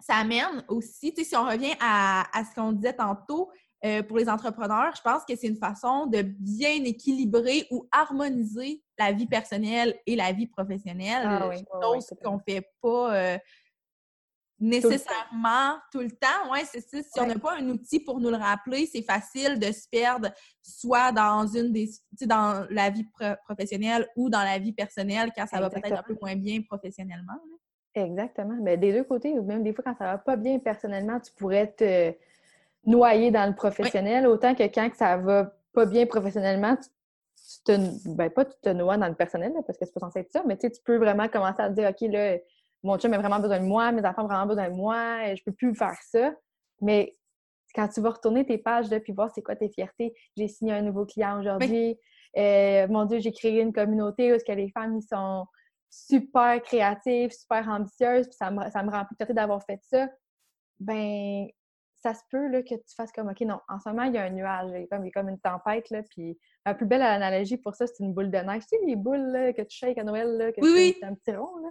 ça 0.00 0.16
amène 0.16 0.64
aussi, 0.68 1.12
tu 1.12 1.22
sais, 1.22 1.30
si 1.30 1.36
on 1.36 1.44
revient 1.44 1.74
à, 1.80 2.24
à 2.36 2.44
ce 2.44 2.54
qu'on 2.54 2.72
disait 2.72 2.94
tantôt, 2.94 3.50
euh, 3.84 4.02
pour 4.02 4.18
les 4.18 4.28
entrepreneurs, 4.28 4.92
je 4.96 5.02
pense 5.02 5.24
que 5.24 5.36
c'est 5.36 5.46
une 5.46 5.56
façon 5.56 6.06
de 6.06 6.22
bien 6.22 6.82
équilibrer 6.84 7.66
ou 7.70 7.86
harmoniser 7.92 8.82
la 8.98 9.12
vie 9.12 9.26
personnelle 9.26 9.94
et 10.04 10.16
la 10.16 10.32
vie 10.32 10.48
professionnelle. 10.48 11.22
Ah 11.24 11.48
oui, 11.48 11.58
chose 11.80 12.12
qu'on 12.24 12.40
fait 12.40 12.68
pas 12.82 13.14
euh, 13.14 13.38
nécessairement 14.60 15.76
tout 15.92 16.00
le 16.00 16.10
temps. 16.10 16.50
Ouais, 16.52 16.64
c'est 16.64 16.80
ça. 16.80 16.98
Si 17.02 17.20
on 17.20 17.26
n'a 17.26 17.38
pas 17.38 17.56
un 17.58 17.68
outil 17.68 18.00
pour 18.00 18.20
nous 18.20 18.30
le 18.30 18.36
rappeler, 18.36 18.86
c'est 18.86 19.02
facile 19.02 19.58
de 19.58 19.70
se 19.72 19.88
perdre 19.88 20.30
soit 20.62 21.12
dans 21.12 21.46
une 21.46 21.72
des 21.72 21.88
dans 22.22 22.66
la 22.70 22.90
vie 22.90 23.06
professionnelle 23.44 24.08
ou 24.16 24.28
dans 24.28 24.42
la 24.42 24.58
vie 24.58 24.72
personnelle 24.72 25.30
quand 25.36 25.46
ça 25.46 25.60
va 25.60 25.70
peut-être 25.70 25.98
un 25.98 26.02
peu 26.02 26.16
moins 26.20 26.36
bien 26.36 26.60
professionnellement. 26.62 27.38
Exactement. 27.94 28.56
Mais 28.60 28.76
ben, 28.76 28.80
des 28.80 28.92
deux 28.92 29.04
côtés, 29.04 29.38
ou 29.38 29.42
même 29.42 29.62
des 29.62 29.72
fois 29.72 29.84
quand 29.84 29.96
ça 29.96 30.04
va 30.04 30.18
pas 30.18 30.36
bien 30.36 30.58
personnellement, 30.58 31.20
tu 31.20 31.32
pourrais 31.32 31.68
te 31.72 32.14
noyé 32.84 33.30
dans 33.30 33.48
le 33.48 33.54
professionnel, 33.54 34.26
autant 34.26 34.54
que 34.54 34.62
quand 34.64 34.90
ça 34.94 35.16
va 35.16 35.52
pas 35.72 35.86
bien 35.86 36.06
professionnellement, 36.06 36.76
tu, 36.76 37.62
te, 37.64 38.08
ben 38.08 38.30
pas 38.30 38.44
tu 38.44 38.56
te 38.60 38.68
noies 38.70 38.98
dans 38.98 39.08
le 39.08 39.14
personnel, 39.14 39.52
parce 39.66 39.78
que 39.78 39.84
c'est 39.84 39.94
pas 39.94 40.00
censé 40.00 40.20
être 40.20 40.32
ça, 40.32 40.42
mais 40.46 40.56
tu 40.56 40.70
peux 40.84 40.96
vraiment 40.96 41.28
commencer 41.28 41.62
à 41.62 41.68
te 41.68 41.74
dire, 41.74 41.90
OK, 41.90 42.00
là, 42.10 42.38
mon 42.82 42.98
chum 42.98 43.12
a 43.12 43.18
vraiment 43.18 43.40
besoin 43.40 43.60
de 43.60 43.64
moi, 43.64 43.92
mes 43.92 44.04
enfants 44.04 44.24
ont 44.24 44.28
vraiment 44.28 44.46
besoin 44.46 44.68
de 44.70 44.74
moi, 44.74 45.28
et 45.28 45.36
je 45.36 45.44
peux 45.44 45.52
plus 45.52 45.74
faire 45.74 45.96
ça. 46.10 46.32
Mais 46.80 47.12
quand 47.74 47.88
tu 47.88 48.00
vas 48.00 48.10
retourner 48.10 48.46
tes 48.46 48.58
pages, 48.58 48.90
là, 48.90 49.00
puis 49.00 49.12
voir 49.12 49.30
c'est 49.34 49.42
quoi 49.42 49.56
tes 49.56 49.68
fiertés, 49.68 50.14
j'ai 50.36 50.48
signé 50.48 50.72
un 50.72 50.82
nouveau 50.82 51.06
client 51.06 51.38
aujourd'hui, 51.40 51.98
euh, 52.36 52.86
mon 52.88 53.04
Dieu, 53.04 53.18
j'ai 53.18 53.32
créé 53.32 53.60
une 53.60 53.72
communauté 53.72 54.32
où 54.32 54.36
-ce 54.36 54.44
que 54.44 54.52
les 54.52 54.70
femmes, 54.70 54.98
ils 54.98 55.06
sont 55.06 55.46
super 55.90 56.62
créatives, 56.62 57.30
super 57.30 57.68
ambitieuses, 57.68 58.28
puis 58.28 58.36
ça 58.36 58.50
me, 58.50 58.70
ça 58.70 58.82
me 58.82 58.90
remplit 58.90 59.16
de 59.18 59.32
d'avoir 59.32 59.62
fait 59.64 59.80
ça. 59.82 60.08
Ben, 60.80 61.48
ça 62.00 62.14
se 62.14 62.20
peut 62.30 62.48
là, 62.48 62.62
que 62.62 62.74
tu 62.74 62.94
fasses 62.94 63.10
comme 63.12 63.28
OK, 63.28 63.40
non, 63.40 63.58
en 63.68 63.78
ce 63.80 63.88
moment, 63.88 64.04
il 64.04 64.14
y 64.14 64.18
a 64.18 64.24
un 64.24 64.30
nuage, 64.30 64.70
il 64.72 64.80
y 64.80 64.84
a 64.84 64.86
comme, 64.86 65.10
comme 65.10 65.28
une 65.30 65.40
tempête, 65.40 65.90
là, 65.90 66.02
puis 66.02 66.38
la 66.64 66.74
plus 66.74 66.86
belle 66.86 67.02
analogie 67.02 67.56
pour 67.56 67.74
ça, 67.74 67.86
c'est 67.86 68.02
une 68.04 68.12
boule 68.12 68.30
de 68.30 68.38
neige. 68.38 68.62
Tu 68.62 68.76
sais, 68.76 68.84
les 68.86 68.96
boules 68.96 69.32
là, 69.32 69.52
que 69.52 69.62
tu 69.62 69.76
shakes 69.76 69.98
à 69.98 70.04
Noël, 70.04 70.36
là, 70.36 70.52
que 70.52 70.60
oui, 70.60 70.96
c'est 70.98 71.06
un 71.06 71.14
petit 71.14 71.34
rond, 71.34 71.56
là? 71.56 71.70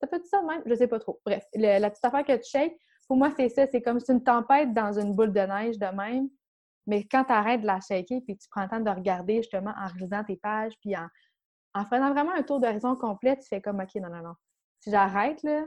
Ça 0.00 0.06
fait 0.06 0.24
ça 0.26 0.40
de 0.40 0.46
même? 0.46 0.62
Je 0.66 0.74
sais 0.74 0.86
pas 0.86 0.98
trop. 0.98 1.20
Bref, 1.24 1.44
la 1.54 1.90
petite 1.90 2.04
affaire 2.04 2.24
que 2.24 2.36
tu 2.36 2.48
shakes, 2.50 2.78
pour 3.08 3.16
moi, 3.16 3.30
c'est 3.36 3.48
ça, 3.48 3.66
c'est 3.66 3.82
comme 3.82 3.98
si 4.00 4.12
une 4.12 4.22
tempête 4.22 4.72
dans 4.72 4.98
une 4.98 5.14
boule 5.14 5.32
de 5.32 5.40
neige 5.40 5.78
de 5.78 5.86
même. 5.86 6.28
Mais 6.86 7.06
quand 7.06 7.24
tu 7.24 7.32
arrêtes 7.32 7.62
de 7.62 7.66
la 7.66 7.80
shaker, 7.80 8.20
puis 8.24 8.36
tu 8.36 8.48
prends 8.50 8.62
le 8.62 8.68
temps 8.68 8.80
de 8.80 8.90
regarder 8.90 9.36
justement 9.36 9.74
en 9.76 9.88
relisant 9.88 10.24
tes 10.24 10.36
pages, 10.36 10.74
puis 10.80 10.96
en, 10.96 11.06
en 11.74 11.84
faisant 11.84 12.12
vraiment 12.12 12.32
un 12.32 12.42
tour 12.42 12.60
d'horizon 12.60 12.96
complet, 12.96 13.36
tu 13.36 13.46
fais 13.48 13.60
comme 13.60 13.80
OK, 13.80 13.94
non, 13.96 14.08
non, 14.08 14.22
non. 14.22 14.34
Si 14.80 14.90
j'arrête, 14.90 15.42
là, 15.42 15.64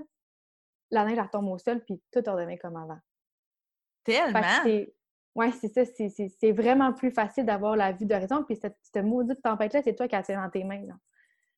la 0.91 1.05
neige, 1.05 1.17
elle 1.17 1.29
tombe 1.29 1.49
au 1.49 1.57
sol, 1.57 1.83
puis 1.83 2.01
tout 2.11 2.21
redevient 2.25 2.57
comme 2.57 2.75
avant. 2.75 2.99
Tellement! 4.03 4.41
Oui, 5.33 5.51
c'est 5.53 5.69
ça. 5.69 5.85
C'est 5.85 6.51
vraiment 6.51 6.91
plus 6.91 7.11
facile 7.11 7.45
d'avoir 7.45 7.75
la 7.75 7.93
vue 7.93 8.05
d'horizon. 8.05 8.43
Puis 8.43 8.57
cette, 8.57 8.77
cette 8.81 9.05
maudite 9.05 9.41
tempête-là, 9.41 9.81
c'est 9.81 9.95
toi 9.95 10.07
qui 10.07 10.15
as 10.15 10.27
dans 10.27 10.49
tes 10.49 10.63
mains. 10.63 10.85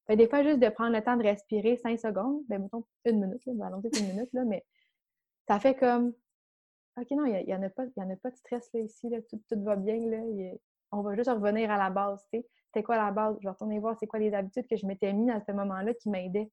Des 0.09 0.27
fois, 0.27 0.43
juste 0.43 0.59
de 0.59 0.69
prendre 0.69 0.93
le 0.95 1.01
temps 1.01 1.17
de 1.17 1.23
respirer 1.23 1.77
cinq 1.77 1.99
secondes, 1.99 2.43
ben, 2.47 2.61
mettons 2.61 2.83
une 3.05 3.21
minute, 3.21 3.41
là, 3.45 3.67
allons 3.67 3.81
une 3.81 4.07
minute, 4.07 4.29
là, 4.33 4.43
mais 4.45 4.65
ça 5.47 5.59
fait 5.59 5.75
comme 5.75 6.13
OK, 6.97 7.09
non, 7.11 7.25
il 7.25 7.45
n'y 7.45 7.55
en, 7.55 7.63
a 7.63 7.69
pas, 7.69 7.85
y 7.97 8.01
en 8.01 8.09
a 8.09 8.15
pas 8.15 8.29
de 8.29 8.35
stress 8.35 8.69
là, 8.73 8.81
ici, 8.81 9.09
là, 9.09 9.17
tout, 9.29 9.41
tout 9.49 9.63
va 9.63 9.75
bien. 9.75 9.97
Là, 9.97 10.19
on 10.91 11.01
va 11.01 11.15
juste 11.15 11.29
revenir 11.29 11.71
à 11.71 11.77
la 11.77 11.89
base. 11.89 12.23
C'était 12.31 12.83
quoi 12.83 12.97
la 12.97 13.09
base? 13.09 13.35
Je 13.39 13.47
vais 13.47 13.51
retourner 13.51 13.79
voir 13.79 13.97
c'est 13.99 14.05
quoi 14.05 14.19
les 14.19 14.33
habitudes 14.33 14.67
que 14.67 14.75
je 14.75 14.85
m'étais 14.85 15.11
mis 15.11 15.31
à 15.31 15.41
ce 15.41 15.51
moment-là 15.53 15.93
qui 15.95 16.09
m'aidaient. 16.09 16.51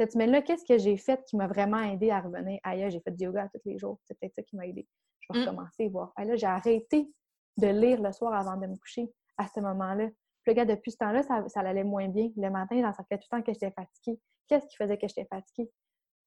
Cette 0.00 0.12
semaine-là, 0.12 0.40
qu'est-ce 0.40 0.64
que 0.64 0.78
j'ai 0.78 0.96
fait 0.96 1.22
qui 1.26 1.36
m'a 1.36 1.46
vraiment 1.46 1.82
aidé 1.82 2.10
à 2.10 2.20
revenir? 2.20 2.58
Ailleurs, 2.62 2.88
j'ai 2.88 3.00
fait 3.00 3.10
du 3.10 3.24
yoga 3.24 3.48
tous 3.52 3.60
les 3.66 3.78
jours. 3.78 4.00
C'est 4.04 4.18
peut-être 4.18 4.34
ça 4.34 4.42
qui 4.42 4.56
m'a 4.56 4.66
aidé 4.66 4.88
je 5.24 5.32
vais 5.32 5.44
mmh. 5.44 5.48
recommencer, 5.48 5.88
voir. 5.88 6.12
là, 6.18 6.36
j'ai 6.36 6.46
arrêté 6.46 7.10
de 7.56 7.66
lire 7.66 8.02
le 8.02 8.12
soir 8.12 8.34
avant 8.34 8.56
de 8.56 8.66
me 8.66 8.76
coucher 8.76 9.10
à 9.38 9.46
ce 9.48 9.60
moment-là. 9.60 10.08
Le 10.46 10.52
gars, 10.52 10.64
depuis 10.64 10.92
ce 10.92 10.98
temps-là, 10.98 11.22
ça, 11.22 11.60
allait 11.60 11.84
moins 11.84 12.08
bien. 12.08 12.30
Le 12.36 12.50
matin, 12.50 12.92
ça 12.92 13.04
fait 13.08 13.18
tout 13.18 13.26
le 13.32 13.38
temps 13.38 13.42
que 13.42 13.52
j'étais 13.52 13.70
fatiguée. 13.70 14.20
Qu'est-ce 14.48 14.66
qui 14.66 14.76
faisait 14.76 14.98
que 14.98 15.08
j'étais 15.08 15.26
fatiguée? 15.26 15.70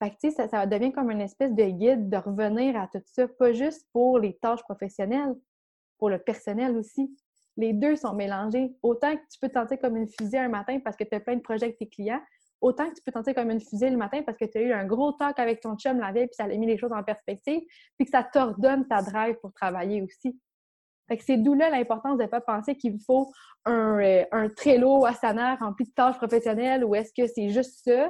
Fait 0.03 0.11
que, 0.11 0.29
ça, 0.29 0.65
devient 0.65 0.91
comme 0.91 1.11
une 1.11 1.21
espèce 1.21 1.53
de 1.53 1.63
guide 1.63 2.09
de 2.09 2.17
revenir 2.17 2.79
à 2.79 2.87
tout 2.87 3.01
ça, 3.05 3.27
pas 3.27 3.51
juste 3.53 3.87
pour 3.93 4.19
les 4.19 4.37
tâches 4.37 4.63
professionnelles, 4.63 5.35
pour 5.97 6.09
le 6.09 6.19
personnel 6.19 6.77
aussi. 6.77 7.15
Les 7.57 7.73
deux 7.73 7.95
sont 7.95 8.13
mélangés. 8.13 8.75
Autant 8.83 9.15
que 9.15 9.21
tu 9.31 9.39
peux 9.41 9.49
te 9.49 9.53
sentir 9.53 9.79
comme 9.79 9.97
une 9.97 10.07
fusée 10.07 10.37
un 10.37 10.49
matin 10.49 10.79
parce 10.79 10.95
que 10.95 11.03
tu 11.03 11.15
as 11.15 11.19
plein 11.19 11.35
de 11.35 11.41
projets 11.41 11.65
avec 11.65 11.77
tes 11.79 11.89
clients, 11.89 12.21
autant 12.61 12.87
que 12.89 12.95
tu 12.95 13.01
peux 13.03 13.11
tenter 13.11 13.33
comme 13.33 13.49
une 13.49 13.59
fusée 13.59 13.89
le 13.89 13.97
matin 13.97 14.21
parce 14.23 14.37
que 14.37 14.45
tu 14.45 14.59
as 14.59 14.61
eu 14.61 14.71
un 14.71 14.85
gros 14.85 15.11
talk 15.13 15.39
avec 15.39 15.61
ton 15.61 15.75
chum 15.75 15.99
la 15.99 16.11
veille, 16.11 16.27
puis 16.27 16.35
ça 16.35 16.43
a 16.43 16.47
mis 16.47 16.67
les 16.67 16.77
choses 16.77 16.93
en 16.93 17.03
perspective, 17.03 17.61
puis 17.97 18.05
que 18.05 18.11
ça 18.11 18.23
t'ordonne 18.23 18.87
ta 18.87 19.01
drive 19.01 19.35
pour 19.41 19.51
travailler 19.53 20.03
aussi. 20.03 20.39
Fait 21.07 21.17
que 21.17 21.23
c'est 21.23 21.37
d'où 21.37 21.53
là 21.53 21.69
l'importance 21.69 22.17
de 22.17 22.23
ne 22.23 22.27
pas 22.27 22.41
penser 22.41 22.75
qu'il 22.75 22.99
faut 23.05 23.31
un, 23.65 23.99
euh, 23.99 24.25
un 24.31 24.49
Trello 24.49 25.05
Asana 25.05 25.55
rempli 25.55 25.85
de 25.85 25.91
tâches 25.91 26.17
professionnelles 26.17 26.83
ou 26.83 26.95
est-ce 26.95 27.11
que 27.15 27.27
c'est 27.27 27.49
juste 27.49 27.83
ça? 27.85 28.09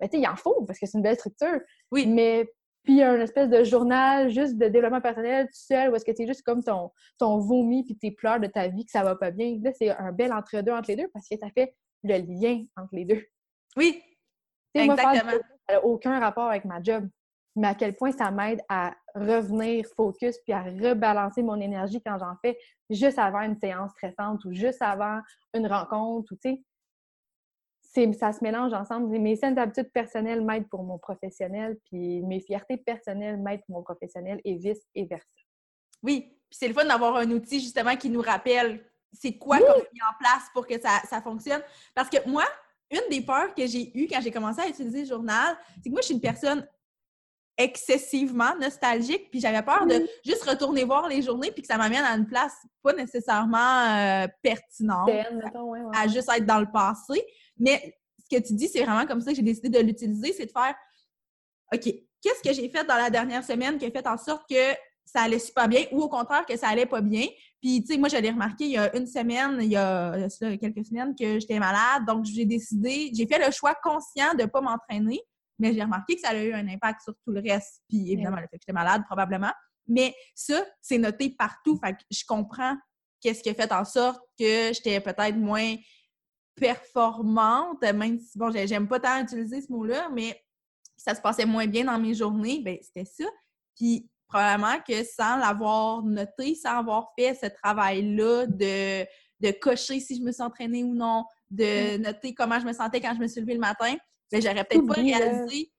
Ben, 0.00 0.08
il 0.12 0.26
en 0.26 0.36
faut 0.36 0.64
parce 0.64 0.78
que 0.78 0.86
c'est 0.86 0.96
une 0.96 1.02
belle 1.02 1.16
structure. 1.16 1.60
Oui. 1.90 2.06
Mais 2.06 2.48
puis 2.84 3.02
un 3.02 3.20
espèce 3.20 3.50
de 3.50 3.64
journal 3.64 4.30
juste 4.30 4.56
de 4.56 4.66
développement 4.68 5.02
personnel 5.02 5.46
tout 5.46 5.52
seul 5.52 5.90
ou 5.90 5.96
est-ce 5.96 6.06
que 6.06 6.12
c'est 6.16 6.26
juste 6.26 6.42
comme 6.42 6.62
ton, 6.62 6.90
ton 7.18 7.38
vomi 7.38 7.84
puis 7.84 7.96
tes 7.98 8.10
pleurs 8.10 8.40
de 8.40 8.46
ta 8.46 8.68
vie 8.68 8.86
que 8.86 8.90
ça 8.90 9.02
va 9.02 9.14
pas 9.14 9.30
bien? 9.30 9.58
Là, 9.62 9.72
c'est 9.74 9.90
un 9.90 10.10
bel 10.10 10.32
entre-deux 10.32 10.72
entre 10.72 10.88
les 10.88 10.96
deux 10.96 11.08
parce 11.12 11.28
que 11.28 11.36
ça 11.36 11.48
fait 11.50 11.74
le 12.02 12.16
lien 12.16 12.64
entre 12.76 12.94
les 12.94 13.04
deux. 13.04 13.22
Oui, 13.76 14.02
exactement. 14.72 15.32
ça 15.68 15.74
n'a 15.74 15.84
aucun 15.84 16.18
rapport 16.18 16.48
avec 16.48 16.64
ma 16.64 16.82
job, 16.82 17.06
mais 17.56 17.68
à 17.68 17.74
quel 17.74 17.94
point 17.94 18.12
ça 18.12 18.30
m'aide 18.30 18.62
à 18.70 18.94
revenir 19.18 19.84
focus 19.96 20.38
puis 20.38 20.52
à 20.52 20.62
rebalancer 20.62 21.42
mon 21.42 21.60
énergie 21.60 22.00
quand 22.04 22.18
j'en 22.18 22.34
fais 22.42 22.58
juste 22.90 23.18
avant 23.18 23.40
une 23.40 23.56
séance 23.56 23.90
stressante 23.92 24.44
ou 24.44 24.52
juste 24.52 24.82
avant 24.82 25.20
une 25.54 25.66
rencontre 25.66 26.32
ou 26.32 26.36
tu 26.36 26.50
sais 26.50 26.62
ça 28.12 28.32
se 28.32 28.42
mélange 28.42 28.72
ensemble. 28.72 29.18
Mes 29.18 29.36
saines 29.36 29.58
habitudes 29.58 29.90
personnelles 29.92 30.44
m'aident 30.44 30.68
pour 30.68 30.82
mon 30.82 30.98
professionnel, 30.98 31.78
puis 31.86 32.22
mes 32.22 32.40
fiertés 32.40 32.76
personnelles 32.76 33.38
m'aident 33.38 33.62
pour 33.66 33.76
mon 33.76 33.82
professionnel 33.82 34.40
et 34.44 34.56
vice 34.56 34.86
et 34.94 35.04
versa. 35.04 35.26
Oui, 36.02 36.20
puis 36.48 36.58
c'est 36.58 36.68
le 36.68 36.74
fun 36.74 36.84
d'avoir 36.84 37.16
un 37.16 37.30
outil 37.30 37.60
justement 37.60 37.96
qui 37.96 38.10
nous 38.10 38.20
rappelle 38.20 38.84
c'est 39.12 39.36
quoi 39.36 39.58
qu'on 39.58 39.64
a 39.64 39.76
mis 39.92 40.02
en 40.02 40.16
place 40.18 40.44
pour 40.52 40.66
que 40.66 40.78
ça, 40.80 41.00
ça 41.08 41.22
fonctionne. 41.22 41.62
Parce 41.94 42.10
que 42.10 42.28
moi, 42.28 42.44
une 42.90 43.08
des 43.10 43.22
peurs 43.22 43.54
que 43.54 43.66
j'ai 43.66 43.90
eues 43.98 44.06
quand 44.06 44.20
j'ai 44.20 44.30
commencé 44.30 44.60
à 44.60 44.68
utiliser 44.68 45.00
le 45.00 45.06
journal, 45.06 45.56
c'est 45.82 45.88
que 45.88 45.90
moi, 45.90 46.00
je 46.02 46.06
suis 46.06 46.14
une 46.14 46.20
personne 46.20 46.66
excessivement 47.58 48.56
nostalgique, 48.60 49.30
puis 49.30 49.40
j'avais 49.40 49.62
peur 49.62 49.84
de 49.84 50.08
juste 50.24 50.48
retourner 50.48 50.84
voir 50.84 51.08
les 51.08 51.22
journées, 51.22 51.50
puis 51.50 51.62
que 51.62 51.66
ça 51.66 51.76
m'amène 51.76 52.04
à 52.04 52.16
une 52.16 52.26
place 52.26 52.54
pas 52.82 52.92
nécessairement 52.92 53.58
euh, 53.58 54.26
pertinente, 54.40 55.10
à 55.92 56.06
juste 56.06 56.30
être 56.34 56.46
dans 56.46 56.60
le 56.60 56.70
passé. 56.72 57.20
Mais 57.58 57.98
ce 58.18 58.36
que 58.36 58.42
tu 58.42 58.54
dis, 58.54 58.68
c'est 58.68 58.84
vraiment 58.84 59.06
comme 59.06 59.20
ça 59.20 59.32
que 59.32 59.36
j'ai 59.36 59.42
décidé 59.42 59.68
de 59.68 59.80
l'utiliser, 59.80 60.32
c'est 60.32 60.46
de 60.46 60.52
faire 60.52 60.74
OK, 61.74 61.84
qu'est-ce 62.22 62.42
que 62.42 62.54
j'ai 62.54 62.68
fait 62.68 62.84
dans 62.84 62.96
la 62.96 63.10
dernière 63.10 63.44
semaine 63.44 63.76
qui 63.76 63.84
a 63.84 63.90
fait 63.90 64.06
en 64.06 64.16
sorte 64.16 64.48
que 64.48 64.74
ça 65.04 65.22
allait 65.22 65.38
super 65.38 65.68
bien 65.68 65.84
ou 65.90 66.02
au 66.02 66.08
contraire 66.08 66.46
que 66.46 66.56
ça 66.56 66.68
allait 66.68 66.86
pas 66.86 67.00
bien? 67.00 67.26
Puis, 67.60 67.82
tu 67.82 67.92
sais, 67.92 67.98
moi, 67.98 68.08
j'allais 68.08 68.30
remarquer 68.30 68.64
il 68.64 68.70
y 68.70 68.78
a 68.78 68.94
une 68.96 69.06
semaine, 69.06 69.58
il 69.60 69.70
y 69.70 69.76
a, 69.76 70.28
quelques 70.60 70.84
semaines 70.84 71.14
que 71.18 71.40
j'étais 71.40 71.58
malade. 71.58 72.04
Donc, 72.06 72.24
j'ai 72.24 72.44
décidé, 72.44 73.10
j'ai 73.12 73.26
fait 73.26 73.44
le 73.44 73.50
choix 73.50 73.74
conscient 73.82 74.34
de 74.34 74.42
ne 74.42 74.46
pas 74.46 74.60
m'entraîner, 74.60 75.20
mais 75.58 75.72
j'ai 75.72 75.82
remarqué 75.82 76.14
que 76.14 76.20
ça 76.20 76.30
a 76.30 76.42
eu 76.42 76.52
un 76.52 76.66
impact 76.68 77.02
sur 77.02 77.14
tout 77.24 77.32
le 77.32 77.40
reste. 77.40 77.82
Puis, 77.88 78.12
évidemment, 78.12 78.36
le 78.36 78.42
fait 78.42 78.58
que 78.58 78.62
j'étais 78.62 78.72
malade, 78.72 79.02
probablement. 79.06 79.52
Mais 79.86 80.14
ça, 80.34 80.64
c'est 80.80 80.98
noté 80.98 81.30
partout. 81.30 81.78
Fait 81.82 81.92
que 81.92 82.02
je 82.10 82.24
comprends 82.26 82.76
qu'est-ce 83.20 83.42
qui 83.42 83.50
a 83.50 83.54
fait 83.54 83.72
en 83.72 83.84
sorte 83.84 84.20
que 84.38 84.72
j'étais 84.72 85.00
peut-être 85.00 85.36
moins 85.36 85.74
performante, 86.54 87.82
même 87.82 88.18
si, 88.18 88.38
bon, 88.38 88.50
j'aime 88.52 88.88
pas 88.88 89.00
tant 89.00 89.20
utiliser 89.22 89.62
ce 89.62 89.72
mot-là, 89.72 90.08
mais 90.12 90.40
ça 90.96 91.14
se 91.14 91.20
passait 91.20 91.46
moins 91.46 91.66
bien 91.66 91.84
dans 91.84 91.98
mes 91.98 92.14
journées, 92.14 92.60
ben 92.60 92.76
c'était 92.82 93.04
ça. 93.04 93.24
Puis 93.76 94.10
probablement 94.26 94.78
que 94.86 95.04
sans 95.04 95.36
l'avoir 95.36 96.02
noté, 96.02 96.54
sans 96.54 96.78
avoir 96.78 97.12
fait 97.16 97.34
ce 97.34 97.46
travail-là 97.46 98.46
de, 98.46 99.04
de 99.40 99.50
cocher 99.58 100.00
si 100.00 100.18
je 100.18 100.22
me 100.22 100.32
suis 100.32 100.42
entraînée 100.42 100.84
ou 100.84 100.94
non, 100.94 101.24
de 101.50 101.96
mm. 101.96 102.02
noter 102.02 102.34
comment 102.34 102.58
je 102.58 102.66
me 102.66 102.72
sentais 102.72 103.00
quand 103.00 103.14
je 103.14 103.20
me 103.20 103.28
suis 103.28 103.40
levée 103.40 103.54
le 103.54 103.60
matin, 103.60 103.94
ben, 104.30 104.42
j'aurais 104.42 104.64
peut-être 104.64 104.86
pas 104.86 104.94
réalisé 104.94 105.72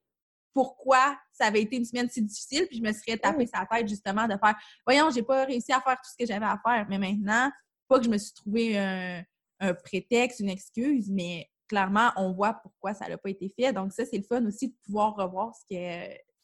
pourquoi 0.54 1.18
ça 1.32 1.46
avait 1.46 1.62
été 1.62 1.78
une 1.78 1.86
semaine 1.86 2.10
si 2.10 2.22
difficile, 2.22 2.68
puis 2.68 2.78
je 2.78 2.84
me 2.84 2.92
serais 2.92 3.18
tapé 3.18 3.46
sa 3.46 3.66
tête 3.66 3.88
justement 3.88 4.28
de 4.28 4.34
faire 4.34 4.56
Voyons, 4.86 5.10
j'ai 5.10 5.24
pas 5.24 5.46
réussi 5.46 5.72
à 5.72 5.80
faire 5.80 5.96
tout 5.96 6.10
ce 6.12 6.18
que 6.18 6.26
j'avais 6.26 6.46
à 6.46 6.60
faire. 6.66 6.86
Mais 6.90 6.98
maintenant, 6.98 7.52
pas 7.88 8.00
que 8.00 8.06
je 8.06 8.10
me 8.10 8.18
suis 8.18 8.34
trouvé 8.34 8.78
un, 8.78 9.24
prétexte, 9.84 10.40
une 10.40 10.50
excuse, 10.50 11.10
mais 11.10 11.50
clairement, 11.68 12.12
on 12.16 12.32
voit 12.34 12.54
pourquoi 12.54 12.94
ça 12.94 13.08
n'a 13.08 13.18
pas 13.18 13.30
été 13.30 13.54
fait. 13.58 13.74
Donc, 13.74 13.94
ça, 13.94 14.06
c'est 14.06 14.18
le 14.18 14.24
fun 14.24 14.46
aussi 14.46 14.70
de 14.70 14.76
pouvoir 14.86 15.16
revoir 15.16 15.54
ce 15.56 15.76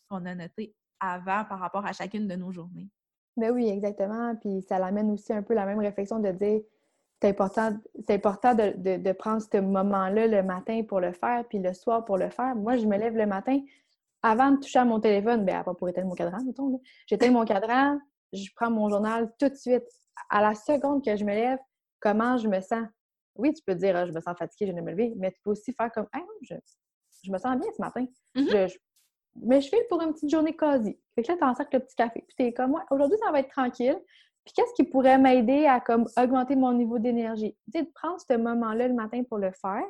qu'on 0.10 0.26
a 0.26 0.36
noté 0.36 0.76
avant 1.00 1.46
par 1.46 1.60
rapport 1.60 1.86
à 1.86 1.94
chacune 1.94 2.28
de 2.28 2.36
nos 2.36 2.52
journées. 2.52 2.90
Ben 3.38 3.52
oui, 3.52 3.68
exactement. 3.68 4.36
Puis 4.36 4.62
ça 4.68 4.80
l'amène 4.80 5.12
aussi 5.12 5.34
un 5.34 5.44
peu 5.44 5.54
la 5.54 5.66
même 5.66 5.80
réflexion 5.80 6.20
de 6.20 6.32
dire 6.32 6.62
c'est 7.26 7.32
important, 7.32 7.76
c'est 8.06 8.14
important 8.14 8.54
de, 8.54 9.12
prendre 9.14 9.42
ce 9.42 9.58
moment-là 9.58 10.28
le 10.28 10.44
matin 10.44 10.84
pour 10.88 11.00
le 11.00 11.12
faire, 11.12 11.44
puis 11.48 11.58
le 11.58 11.74
soir 11.74 12.06
pour 12.06 12.18
le 12.18 12.30
faire. 12.30 12.56
Moi, 12.56 12.78
je 12.78 12.86
me 12.86 12.98
lève 12.98 13.16
le 13.16 13.26
matin 13.26 13.60
avant 14.22 14.52
de 14.52 14.58
toucher 14.58 14.80
à 14.80 14.86
mon 14.86 15.00
téléphone, 15.00 15.44
ben, 15.44 15.64
pas 15.64 15.74
pour 15.74 15.90
éteindre 15.90 16.08
mon 16.08 16.16
cadran, 16.16 16.44
mettons. 16.44 16.80
J'éteins 17.08 17.32
mon 17.32 17.46
cadran, 17.46 18.00
je 18.32 18.48
prends 18.56 18.70
mon 18.70 18.90
journal 18.90 19.34
tout 19.40 19.50
de 19.50 19.56
suite. 19.56 19.88
À 20.30 20.42
la 20.42 20.54
seconde 20.54 21.04
que 21.04 21.16
je 21.16 21.24
me 21.24 21.34
lève, 21.34 21.60
comment 22.00 22.38
je 22.38 22.48
me 22.48 22.62
sens? 22.62 22.86
Oui, 23.36 23.54
tu 23.54 23.64
peux 23.64 23.76
dire, 23.76 23.96
ah, 23.96 24.06
je 24.06 24.12
me 24.12 24.22
sens 24.22 24.38
fatiguée, 24.38 24.68
je 24.68 24.76
vais 24.76 24.82
me 24.82 24.92
lever, 24.92 25.14
mais 25.18 25.32
tu 25.32 25.40
peux 25.44 25.52
aussi 25.52 25.74
faire 25.74 25.92
comme, 25.92 26.08
ah, 26.14 26.20
je, 26.42 26.56
je 27.24 27.32
me 27.32 27.38
sens 27.38 27.58
bien 27.58 27.70
ce 27.76 27.82
matin. 27.82 28.06
Mm-hmm. 28.36 28.70
je, 28.70 28.78
mais 29.42 29.62
je 29.62 29.70
fais 29.70 29.84
pour 29.90 30.02
une 30.02 30.14
petite 30.14 30.30
journée 30.30 30.56
quasi. 30.56 30.98
Fait 31.16 31.24
que 31.24 31.32
là, 31.32 31.38
t'en 31.40 31.56
sers 31.56 31.68
le 31.72 31.80
petit 31.80 31.96
café. 31.96 32.24
Puis 32.28 32.36
t'es 32.38 32.54
comme, 32.54 32.74
ouais, 32.74 32.84
aujourd'hui, 32.92 33.18
ça 33.24 33.32
va 33.32 33.40
être 33.40 33.50
tranquille. 33.50 34.00
Puis 34.46 34.54
qu'est-ce 34.56 34.74
qui 34.74 34.84
pourrait 34.84 35.18
m'aider 35.18 35.66
à 35.66 35.80
comme 35.80 36.06
augmenter 36.18 36.56
mon 36.56 36.74
niveau 36.74 37.00
d'énergie? 37.00 37.56
Tu 37.66 37.80
sais, 37.80 37.84
de 37.84 37.92
prendre 37.92 38.20
ce 38.20 38.38
moment-là 38.38 38.88
le 38.88 38.94
matin 38.94 39.24
pour 39.28 39.40
le 39.40 39.52
faire. 39.52 39.86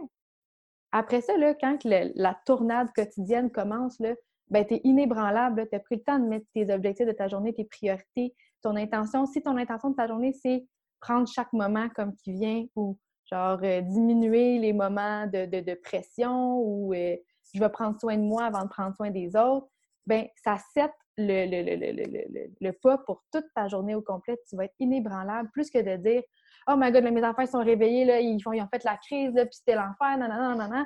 Après 0.91 1.21
ça, 1.21 1.37
là, 1.37 1.53
quand 1.53 1.77
la 1.83 2.37
tournade 2.45 2.89
quotidienne 2.95 3.51
commence, 3.51 3.99
là, 3.99 4.13
ben, 4.49 4.65
tu 4.65 4.75
es 4.75 4.81
inébranlable. 4.83 5.67
Tu 5.69 5.75
as 5.75 5.79
pris 5.79 5.95
le 5.95 6.03
temps 6.03 6.19
de 6.19 6.25
mettre 6.25 6.45
tes 6.53 6.73
objectifs 6.73 7.07
de 7.07 7.11
ta 7.11 7.27
journée, 7.27 7.53
tes 7.53 7.65
priorités, 7.65 8.33
ton 8.61 8.75
intention. 8.75 9.25
Si 9.25 9.41
ton 9.41 9.57
intention 9.57 9.89
de 9.89 9.95
ta 9.95 10.07
journée, 10.07 10.33
c'est 10.33 10.65
prendre 11.01 11.27
chaque 11.27 11.51
moment 11.51 11.89
comme 11.95 12.15
qui 12.15 12.33
vient 12.33 12.65
ou 12.75 12.97
genre 13.25 13.59
euh, 13.63 13.81
diminuer 13.81 14.59
les 14.59 14.73
moments 14.73 15.27
de, 15.27 15.73
pression 15.81 16.59
ou 16.59 16.93
euh, 16.93 17.15
je 17.53 17.59
vais 17.59 17.69
prendre 17.69 17.99
soin 17.99 18.17
de 18.17 18.23
moi 18.23 18.45
avant 18.45 18.63
de 18.63 18.69
prendre 18.69 18.95
soin 18.95 19.09
des 19.09 19.35
autres, 19.35 19.67
ben 20.05 20.27
ça 20.43 20.57
set 20.73 20.91
le, 21.17 21.45
le, 21.45 22.51
le, 22.59 22.71
pas 22.73 22.97
pour 22.99 23.23
toute 23.31 23.45
ta 23.55 23.67
journée 23.67 23.95
au 23.95 24.01
complet. 24.01 24.37
Tu 24.49 24.55
vas 24.55 24.65
être 24.65 24.75
inébranlable, 24.79 25.49
plus 25.51 25.69
que 25.69 25.79
de 25.79 25.95
dire 25.97 26.23
Oh 26.67 26.75
my 26.77 26.91
god, 26.91 27.03
mes 27.03 27.23
enfants 27.23 27.45
sont 27.45 27.63
réveillés, 27.63 28.05
là, 28.05 28.19
ils, 28.19 28.41
font, 28.41 28.51
ils 28.51 28.61
ont 28.61 28.67
fait 28.67 28.83
la 28.83 28.97
crise, 28.97 29.33
puis 29.33 29.47
c'était 29.51 29.75
l'enfer, 29.75 30.17
non, 30.17 30.27
non, 30.27 30.55
non, 30.57 30.67
non. 30.67 30.85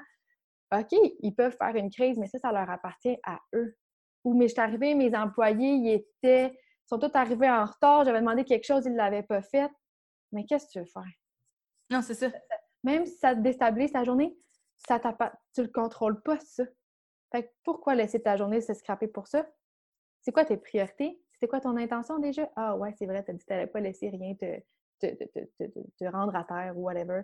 OK, 0.72 0.92
ils 1.22 1.34
peuvent 1.34 1.56
faire 1.58 1.76
une 1.76 1.90
crise, 1.90 2.18
mais 2.18 2.28
ça, 2.28 2.38
ça 2.38 2.52
leur 2.52 2.70
appartient 2.70 3.18
à 3.24 3.40
eux. 3.56 3.76
Ou 4.24 4.34
mais 4.38 4.48
je 4.48 4.54
suis 4.54 4.62
arrivée, 4.62 4.94
mes 4.94 5.16
employés, 5.16 5.72
ils 5.72 5.90
étaient, 5.94 6.58
sont 6.86 7.00
tous 7.00 7.12
arrivés 7.16 7.50
en 7.50 7.66
retard, 7.66 8.04
j'avais 8.06 8.20
demandé 8.20 8.44
quelque 8.44 8.66
chose, 8.66 8.86
ils 8.86 8.92
ne 8.92 8.98
l'avaient 8.98 9.24
pas 9.24 9.42
fait. 9.42 9.72
Mais 10.32 10.46
qu'est-ce 10.46 10.68
que 10.68 10.72
tu 10.74 10.80
veux 10.80 10.86
faire? 10.86 11.12
Non, 11.90 12.02
c'est 12.02 12.14
ça. 12.14 12.28
Même 12.84 13.06
si 13.06 13.18
ça 13.18 13.34
te 13.34 13.40
déstabilise 13.40 13.92
ta 13.92 14.04
journée, 14.04 14.38
ça 14.78 15.00
tu 15.56 15.64
le 15.64 15.70
contrôles 15.70 16.22
pas, 16.22 16.40
ça. 16.40 16.66
Fait 17.32 17.54
pourquoi 17.64 17.96
laisser 17.96 18.22
ta 18.22 18.38
journée 18.38 18.62
se 18.62 18.74
scraper 18.74 19.08
pour 19.08 19.28
ça? 19.28 19.48
C'est 20.22 20.32
quoi 20.32 20.46
tes 20.46 20.58
priorités? 20.58 21.22
C'était 21.32 21.48
quoi 21.48 21.62
ton 21.62 21.78
intention 21.78 22.20
déjà? 22.20 22.50
Ah 22.56 22.76
ouais, 22.76 22.94
c'est 22.98 23.06
vrai, 23.06 23.24
tu 23.24 23.32
as 23.32 23.34
dit 23.34 23.40
que 23.40 23.46
tu 23.46 23.54
n'allais 23.54 23.68
pas 23.68 23.80
laisser 23.80 24.10
rien 24.10 24.36
te, 24.36 24.60
te, 25.00 26.06
rendre 26.06 26.36
à 26.36 26.44
terre 26.44 26.74
ou 26.78 26.82
whatever. 26.82 27.22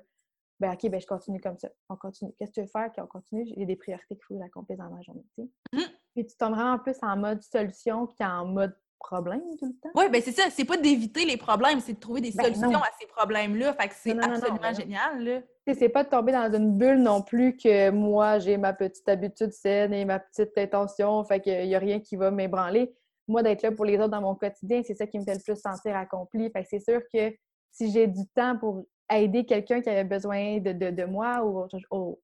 Ben 0.60 0.74
OK, 0.74 0.90
ben 0.90 1.02
je 1.02 1.06
continue 1.06 1.42
comme 1.42 1.58
ça. 1.58 1.70
On 1.90 1.98
continue. 1.98 2.32
Qu'est-ce 2.38 2.52
que 2.52 2.56
tu 2.56 2.62
veux 2.62 2.68
faire? 2.68 2.90
On 2.98 3.08
continue. 3.08 3.46
J'ai 3.46 3.66
des 3.66 3.76
priorités 3.76 4.16
qu'il 4.16 4.24
faut 4.24 4.36
que 4.36 4.40
j'accomplisse 4.40 4.78
dans 4.78 4.90
ma 4.90 5.02
journée. 5.02 5.26
Mmh. 5.38 5.80
Puis 6.16 6.26
tu 6.26 6.38
tomberas 6.38 6.76
en 6.76 6.80
plus 6.80 6.96
en 7.02 7.18
mode 7.18 7.42
solution 7.44 8.08
qu'en 8.18 8.46
mode 8.46 8.74
problème 9.00 9.42
tout 9.60 9.68
le 9.68 9.74
temps. 9.74 9.90
Oui, 9.96 10.10
ben 10.10 10.22
c'est 10.24 10.32
ça. 10.32 10.50
C'est 10.50 10.66
pas 10.66 10.78
d'éviter 10.78 11.26
les 11.26 11.38
problèmes, 11.38 11.80
c'est 11.80 11.94
de 11.94 12.00
trouver 12.00 12.22
des 12.22 12.32
ben 12.32 12.46
solutions 12.46 12.80
à 12.80 12.90
ces 13.00 13.08
problèmes-là. 13.08 13.74
Fait 13.74 13.88
que 13.88 13.96
c'est 13.96 14.18
absolument 14.18 14.74
génial. 14.74 15.24
Là 15.24 15.42
c'est 15.74 15.90
pas 15.90 16.04
de 16.04 16.10
tomber 16.10 16.32
dans 16.32 16.54
une 16.54 16.78
bulle 16.78 17.02
non 17.02 17.24
plus 17.24 17.58
que 17.58 17.90
moi, 17.90 18.38
j'ai 18.38 18.58
ma 18.58 18.74
petite 18.74 19.10
habitude 19.10 19.52
saine 19.52 19.94
et 19.94 20.06
ma 20.06 20.20
petite 20.20 20.56
intention, 20.58 21.24
fait 21.24 21.42
qu'il 21.42 21.68
n'y 21.68 21.76
a 21.76 21.80
rien 21.80 22.00
qui 22.00 22.16
va 22.16 22.30
m'ébranler. 22.30 22.96
Moi, 23.28 23.42
d'être 23.42 23.64
là 23.64 23.72
pour 23.72 23.86
les 23.86 23.98
autres 23.98 24.10
dans 24.10 24.22
mon 24.22 24.36
quotidien, 24.36 24.84
c'est 24.84 24.94
ça 24.94 25.08
qui 25.08 25.18
me 25.18 25.24
fait 25.24 25.34
le 25.34 25.42
plus 25.42 25.60
sentir 25.60 25.96
accompli. 25.96 26.52
Fait 26.52 26.62
que 26.62 26.70
c'est 26.70 26.80
sûr 26.80 27.02
que 27.12 27.36
si 27.72 27.92
j'ai 27.92 28.06
du 28.06 28.28
temps 28.36 28.58
pour 28.58 28.86
aider 29.12 29.46
quelqu'un 29.46 29.82
qui 29.82 29.90
avait 29.90 30.04
besoin 30.04 30.60
de, 30.60 31.06
moi 31.06 31.44
ou 31.44 31.68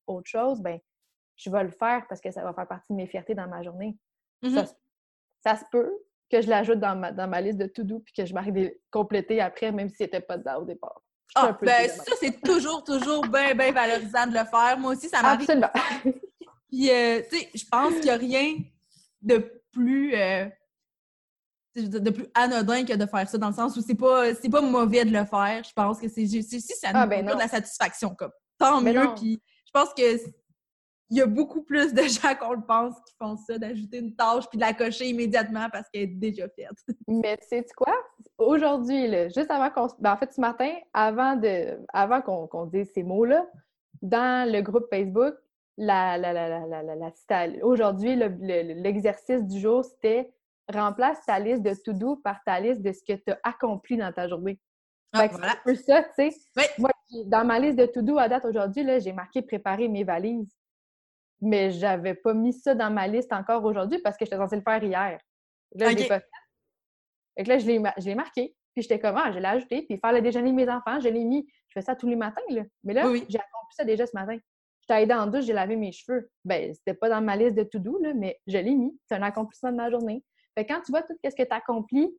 autre, 0.06 0.26
chose, 0.26 0.62
ben 0.62 0.80
je 1.36 1.50
vais 1.50 1.64
le 1.64 1.72
faire 1.72 2.06
parce 2.08 2.22
que 2.22 2.30
ça 2.30 2.44
va 2.44 2.54
faire 2.54 2.68
partie 2.68 2.94
de 2.94 2.98
mes 2.98 3.08
fiertés 3.08 3.34
dans 3.34 3.48
ma 3.48 3.64
journée. 3.64 3.98
Mm-hmm. 4.44 4.72
ça, 5.44 5.56
se 5.56 5.64
peut 5.72 5.92
que 6.32 6.42
je 6.42 6.50
l'ajoute 6.50 6.80
dans 6.80 6.96
ma, 6.96 7.12
dans 7.12 7.28
ma 7.28 7.42
liste 7.42 7.58
de 7.58 7.68
to-do 7.68 8.00
puis 8.00 8.14
que 8.14 8.26
je 8.26 8.34
m'arrive 8.34 8.54
de 8.54 8.78
compléter 8.90 9.42
après, 9.42 9.72
même 9.72 9.90
si 9.90 9.98
c'était 9.98 10.22
pas 10.22 10.38
dedans 10.38 10.62
au 10.62 10.66
départ. 10.66 11.02
Ah, 11.36 11.58
ben 11.62 11.90
ça, 11.90 12.14
c'est 12.20 12.42
toujours, 12.42 12.84
toujours 12.84 13.26
bien, 13.28 13.54
bien 13.56 13.72
valorisant 13.72 14.28
de 14.28 14.34
le 14.34 14.46
faire. 14.46 14.78
Moi 14.78 14.94
aussi, 14.94 15.08
ça 15.08 15.22
m'arrive. 15.22 15.42
Absolument. 15.50 15.70
Puis, 16.68 16.90
euh, 16.90 17.22
tu 17.30 17.38
sais, 17.38 17.50
je 17.54 17.64
pense 17.70 17.94
qu'il 17.94 18.04
n'y 18.04 18.10
a 18.10 18.18
rien 18.18 18.56
de 19.22 19.62
plus... 19.72 20.16
Euh, 20.16 20.46
de 21.74 22.10
plus 22.10 22.28
anodin 22.34 22.84
que 22.84 22.94
de 22.94 23.06
faire 23.06 23.30
ça, 23.30 23.38
dans 23.38 23.48
le 23.48 23.54
sens 23.54 23.78
où 23.78 23.82
c'est 23.82 23.96
pas, 23.96 24.34
pas 24.34 24.62
mauvais 24.62 25.06
de 25.06 25.12
le 25.12 25.24
faire. 25.24 25.64
Je 25.64 25.72
pense 25.74 26.00
que 26.02 26.10
c'est 26.10 26.28
juste... 26.28 26.50
Si 26.50 26.60
ça 26.60 26.92
nous 26.92 27.00
ah, 27.00 27.08
ben 27.08 27.26
de 27.26 27.32
la 27.32 27.48
satisfaction, 27.48 28.14
comme, 28.14 28.32
tant 28.58 28.82
mieux. 28.82 29.14
Puis, 29.16 29.42
je 29.66 29.72
pense 29.72 29.94
que 29.94 30.18
il 31.12 31.18
y 31.18 31.22
a 31.22 31.26
beaucoup 31.26 31.62
plus 31.62 31.94
de 31.94 32.02
gens 32.04 32.34
qu'on 32.40 32.54
le 32.54 32.66
pense 32.66 32.96
qui 33.06 33.14
font 33.20 33.36
ça, 33.36 33.58
d'ajouter 33.58 34.00
une 34.00 34.16
tâche 34.16 34.48
puis 34.50 34.58
de 34.58 34.64
la 34.64 34.74
cocher 34.74 35.10
immédiatement 35.10 35.68
parce 35.70 35.90
qu'elle 35.90 36.04
est 36.04 36.08
déjà 36.08 36.48
faite. 36.50 36.72
Mais 37.08 37.38
tu 37.38 37.48
sais 37.50 37.66
quoi? 37.76 37.94
Aujourd'hui, 38.38 39.08
juste 39.36 39.52
avant 39.52 39.70
qu'on... 39.70 39.88
Ben, 40.00 40.14
en 40.14 40.18
fait, 40.18 40.32
ce 40.34 40.40
matin, 40.40 40.74
avant, 40.94 41.36
de... 41.36 41.78
avant 41.94 42.22
qu'on 42.22 42.66
dise 42.66 42.90
ces 42.94 43.04
mots-là, 43.04 43.46
dans 44.02 44.50
le 44.50 44.62
groupe 44.62 44.86
Facebook, 44.90 45.36
la, 45.78 46.18
la, 46.18 46.34
la, 46.34 47.08
aujourd'hui, 47.62 48.16
l'exercice 48.16 49.44
du 49.44 49.60
jour, 49.60 49.84
c'était 49.84 50.32
remplace 50.72 51.18
ta 51.26 51.40
liste 51.40 51.62
de 51.62 51.74
to-do 51.74 52.18
par 52.18 52.42
ta 52.46 52.60
liste 52.60 52.82
de 52.82 52.92
ce 52.92 53.02
que 53.04 53.14
tu 53.14 53.32
as 53.32 53.40
accompli 53.44 53.98
dans 53.98 54.12
ta 54.14 54.28
journée. 54.28 54.60
Ah, 55.12 55.28
voilà. 55.28 55.56
C'est 55.66 55.76
ça, 55.76 56.04
tu 56.04 56.32
sais. 56.32 56.70
Moi, 56.78 56.92
dans 57.26 57.46
ma 57.46 57.60
liste 57.60 57.78
de 57.78 57.86
to-do 57.86 58.18
à 58.18 58.30
date 58.30 58.46
aujourd'hui, 58.46 58.86
j'ai 59.02 59.12
marqué 59.12 59.42
préparer 59.42 59.90
mes 59.90 60.06
valises 60.06 60.56
mais 61.42 61.72
j'avais 61.72 62.14
pas 62.14 62.34
mis 62.34 62.54
ça 62.54 62.76
dans 62.76 62.92
ma 62.92 63.08
liste 63.08 63.34
encore 63.34 63.64
aujourd'hui 63.66 64.00
parce 64.00 64.18
que 64.18 64.26
j'étais 64.26 64.38
censée 64.38 64.56
le 64.56 64.62
faire 64.62 64.84
hier. 64.84 65.20
Là, 65.76 65.90
je 65.90 65.96
l'ai 65.96 66.08
pas 66.08 66.20
fait. 66.20 66.26
Fait 67.38 67.44
que 67.44 67.50
là, 67.50 67.58
je 67.58 67.66
l'ai, 67.66 67.82
je 67.98 68.16
marqué. 68.16 68.56
Puis 68.74 68.84
j'étais 68.84 69.00
comme, 69.00 69.18
ah, 69.18 69.32
je 69.32 69.40
l'ai 69.40 69.46
ajouté. 69.46 69.82
Puis 69.84 69.98
faire 69.98 70.14
le 70.14 70.22
déjeuner 70.22 70.52
de 70.52 70.56
mes 70.56 70.70
enfants, 70.70 71.00
je 71.00 71.10
l'ai 71.10 71.24
mis. 71.24 71.46
Je 71.70 71.74
fais 71.74 71.82
ça 71.82 71.96
tous 71.96 72.08
les 72.08 72.16
matins, 72.16 72.42
là. 72.50 72.64
Mais 72.84 72.94
là, 72.94 73.04
j'ai 73.04 73.40
accompli 73.40 73.76
ça 73.76 73.84
déjà 73.84 74.06
ce 74.06 74.14
matin. 74.14 74.38
J'étais 74.82 75.04
aidée 75.04 75.14
en 75.14 75.28
douche, 75.28 75.46
j'ai 75.46 75.54
lavé 75.54 75.76
mes 75.76 75.92
cheveux. 75.92 76.30
Ben, 76.44 76.74
c'était 76.74 76.94
pas 76.94 77.10
dans 77.10 77.22
ma 77.22 77.36
liste 77.36 77.56
de 77.56 77.64
tout 77.64 77.80
doux, 77.80 77.98
là, 78.02 78.14
mais 78.14 78.40
je 78.48 78.58
l'ai 78.58 78.76
mis. 78.76 78.98
C'est 79.08 79.16
un 79.16 79.22
accomplissement 79.22 79.72
de 79.72 79.78
ma 79.78 79.90
journée. 79.90 80.24
Fait 80.56 80.66
que 80.66 80.74
quand 80.74 80.82
tu 80.82 80.92
vois 80.92 81.04
tout 81.04 81.14
ce 81.24 81.36
que 81.36 81.44
tu 81.44 81.54
accomplis, 81.54 82.10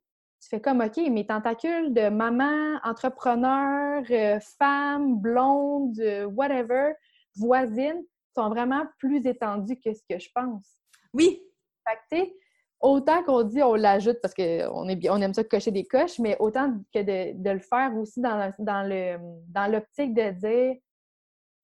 tu 0.41 0.49
fais 0.49 0.59
comme, 0.59 0.81
OK, 0.81 0.97
mes 0.97 1.25
tentacules 1.25 1.93
de 1.93 2.09
maman, 2.09 2.79
entrepreneur, 2.83 4.03
euh, 4.09 4.39
femme, 4.57 5.19
blonde, 5.19 5.99
euh, 5.99 6.25
whatever, 6.25 6.93
voisine, 7.35 8.03
sont 8.33 8.49
vraiment 8.49 8.85
plus 8.97 9.25
étendus 9.25 9.79
que 9.83 9.93
ce 9.93 10.01
que 10.09 10.19
je 10.19 10.29
pense. 10.33 10.77
Oui. 11.13 11.41
Fait 11.87 12.25
que, 12.25 12.31
autant 12.79 13.23
qu'on 13.23 13.43
dit 13.43 13.61
on 13.61 13.75
l'ajoute 13.75 14.17
parce 14.21 14.33
qu'on 14.33 14.87
on 14.87 15.21
aime 15.21 15.33
ça 15.33 15.43
cocher 15.43 15.71
des 15.71 15.85
coches, 15.85 16.19
mais 16.19 16.37
autant 16.39 16.79
que 16.93 17.01
de, 17.01 17.49
le 17.49 17.59
faire 17.59 17.95
aussi 17.97 18.21
dans, 18.21 18.53
dans, 18.59 18.87
le, 18.87 19.17
dans 19.47 19.71
l'optique 19.71 20.13
de 20.13 20.31
dire 20.31 20.75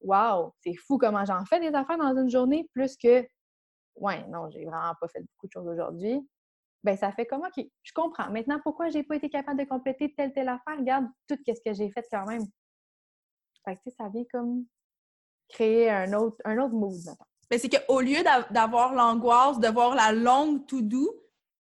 Wow, 0.02 0.54
c'est 0.62 0.76
fou 0.76 0.98
comment 0.98 1.26
j'en 1.26 1.44
fais 1.46 1.60
des 1.60 1.76
affaires 1.76 1.98
dans 1.98 2.16
une 2.16 2.30
journée, 2.30 2.70
plus 2.74 2.96
que 2.96 3.26
Ouais, 3.96 4.26
non, 4.28 4.50
j'ai 4.50 4.64
vraiment 4.64 4.94
pas 5.00 5.08
fait 5.10 5.20
beaucoup 5.20 5.48
de 5.48 5.52
choses 5.52 5.68
aujourd'hui. 5.68 6.26
Ben, 6.84 6.96
ça 6.96 7.12
fait 7.12 7.26
comme 7.26 7.42
OK, 7.42 7.66
je 7.84 7.92
comprends. 7.94 8.30
Maintenant, 8.30 8.60
pourquoi 8.64 8.88
j'ai 8.90 9.04
pas 9.04 9.18
été 9.18 9.30
capable 9.30 9.60
de 9.60 9.66
compléter 9.66 10.14
telle, 10.16 10.32
telle 10.32 10.48
affaire? 10.48 10.78
Regarde 10.78 11.08
tout 11.28 11.38
ce 11.46 11.60
que 11.60 11.74
j'ai 11.74 11.92
fait 11.92 12.06
quand 12.10 12.26
même. 12.26 12.44
Fait 13.66 13.76
que, 13.76 13.92
ça 13.92 14.08
vient 14.08 14.24
comme 14.32 14.66
créer 15.50 15.90
un 15.90 16.14
autre, 16.14 16.38
un 16.46 16.58
autre 16.60 16.74
mood, 16.74 16.96
mais 17.52 17.58
c'est 17.58 17.70
qu'au 17.70 18.00
lieu 18.00 18.24
d'avoir 18.52 18.94
l'angoisse 18.94 19.60
de 19.60 19.68
voir 19.68 19.96
la 19.96 20.12
longue 20.12 20.66
tout 20.68 20.82
doux, 20.82 21.12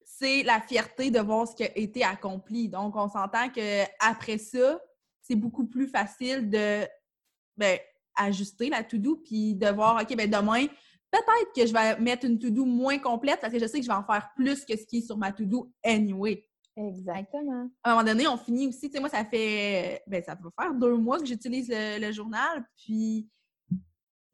c'est 0.04 0.42
la 0.42 0.60
fierté 0.60 1.10
de 1.10 1.20
voir 1.20 1.46
ce 1.46 1.54
qui 1.54 1.64
a 1.64 1.78
été 1.78 2.02
accompli. 2.02 2.68
Donc, 2.68 2.96
on 2.96 3.08
s'entend 3.08 3.50
qu'après 3.50 4.38
ça, 4.38 4.80
c'est 5.22 5.36
beaucoup 5.36 5.66
plus 5.66 5.86
facile 5.86 6.48
de 6.48 6.86
ben, 7.56 7.78
ajuster 8.16 8.68
la 8.68 8.82
to 8.82 8.98
do 8.98 9.16
puis 9.16 9.54
de 9.54 9.68
voir, 9.68 10.00
OK, 10.02 10.16
ben 10.16 10.30
demain, 10.30 10.66
peut-être 11.10 11.52
que 11.54 11.66
je 11.66 11.72
vais 11.72 11.98
mettre 12.00 12.26
une 12.26 12.38
to 12.38 12.50
do 12.50 12.64
moins 12.64 12.98
complète 12.98 13.40
parce 13.40 13.52
que 13.52 13.58
je 13.58 13.66
sais 13.66 13.78
que 13.78 13.84
je 13.84 13.90
vais 13.90 13.94
en 13.94 14.04
faire 14.04 14.30
plus 14.34 14.64
que 14.64 14.76
ce 14.76 14.86
qui 14.86 14.98
est 14.98 15.06
sur 15.06 15.16
ma 15.16 15.32
to 15.32 15.44
do 15.44 15.70
anyway. 15.84 16.44
Exactement. 16.76 17.70
À 17.82 17.90
un 17.90 17.94
moment 17.94 18.04
donné, 18.04 18.28
on 18.28 18.36
finit 18.36 18.68
aussi, 18.68 18.88
tu 18.88 18.94
sais, 18.94 19.00
moi, 19.00 19.08
ça 19.08 19.24
fait, 19.24 20.02
ben, 20.06 20.22
ça 20.22 20.36
peut 20.36 20.50
faire 20.60 20.74
deux 20.74 20.96
mois 20.96 21.18
que 21.18 21.26
j'utilise 21.26 21.70
le, 21.70 22.12
journal, 22.12 22.64
puis 22.76 23.28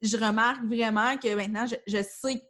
je 0.02 0.16
remarque 0.16 0.64
vraiment 0.64 1.16
que 1.16 1.34
maintenant, 1.34 1.66
je, 1.66 2.02
sais 2.02 2.42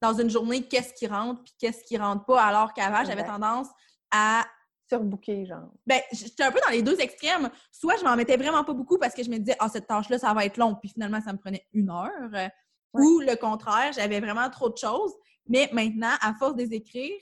dans 0.00 0.14
une 0.14 0.30
journée 0.30 0.62
qu'est-ce 0.62 0.94
qui 0.94 1.06
rentre 1.06 1.42
puis 1.42 1.52
qu'est-ce 1.58 1.84
qui 1.84 1.98
rentre 1.98 2.24
pas, 2.24 2.42
alors 2.42 2.72
qu'avant, 2.72 3.04
j'avais 3.04 3.24
tendance 3.24 3.68
à 4.10 4.46
surbooker, 4.88 5.44
genre. 5.46 5.70
Ben, 5.86 6.00
j'étais 6.12 6.42
un 6.42 6.50
peu 6.50 6.60
dans 6.64 6.72
les 6.72 6.82
deux 6.82 6.98
extrêmes. 7.00 7.50
Soit 7.70 7.96
je 7.98 8.04
m'en 8.04 8.16
mettais 8.16 8.36
vraiment 8.36 8.64
pas 8.64 8.72
beaucoup 8.72 8.98
parce 8.98 9.14
que 9.14 9.22
je 9.22 9.30
me 9.30 9.38
disais, 9.38 9.56
ah, 9.58 9.68
cette 9.68 9.86
tâche-là, 9.86 10.18
ça 10.18 10.32
va 10.32 10.44
être 10.44 10.56
long, 10.56 10.74
puis 10.74 10.88
finalement, 10.88 11.20
ça 11.20 11.32
me 11.32 11.38
prenait 11.38 11.66
une 11.72 11.90
heure. 11.90 12.50
Ou 12.94 13.20
le 13.20 13.36
contraire, 13.36 13.92
j'avais 13.92 14.20
vraiment 14.20 14.48
trop 14.50 14.68
de 14.68 14.76
choses. 14.76 15.12
Mais 15.48 15.68
maintenant, 15.72 16.14
à 16.20 16.34
force 16.34 16.54
de 16.56 16.62
les 16.62 16.74
écrire, 16.74 17.18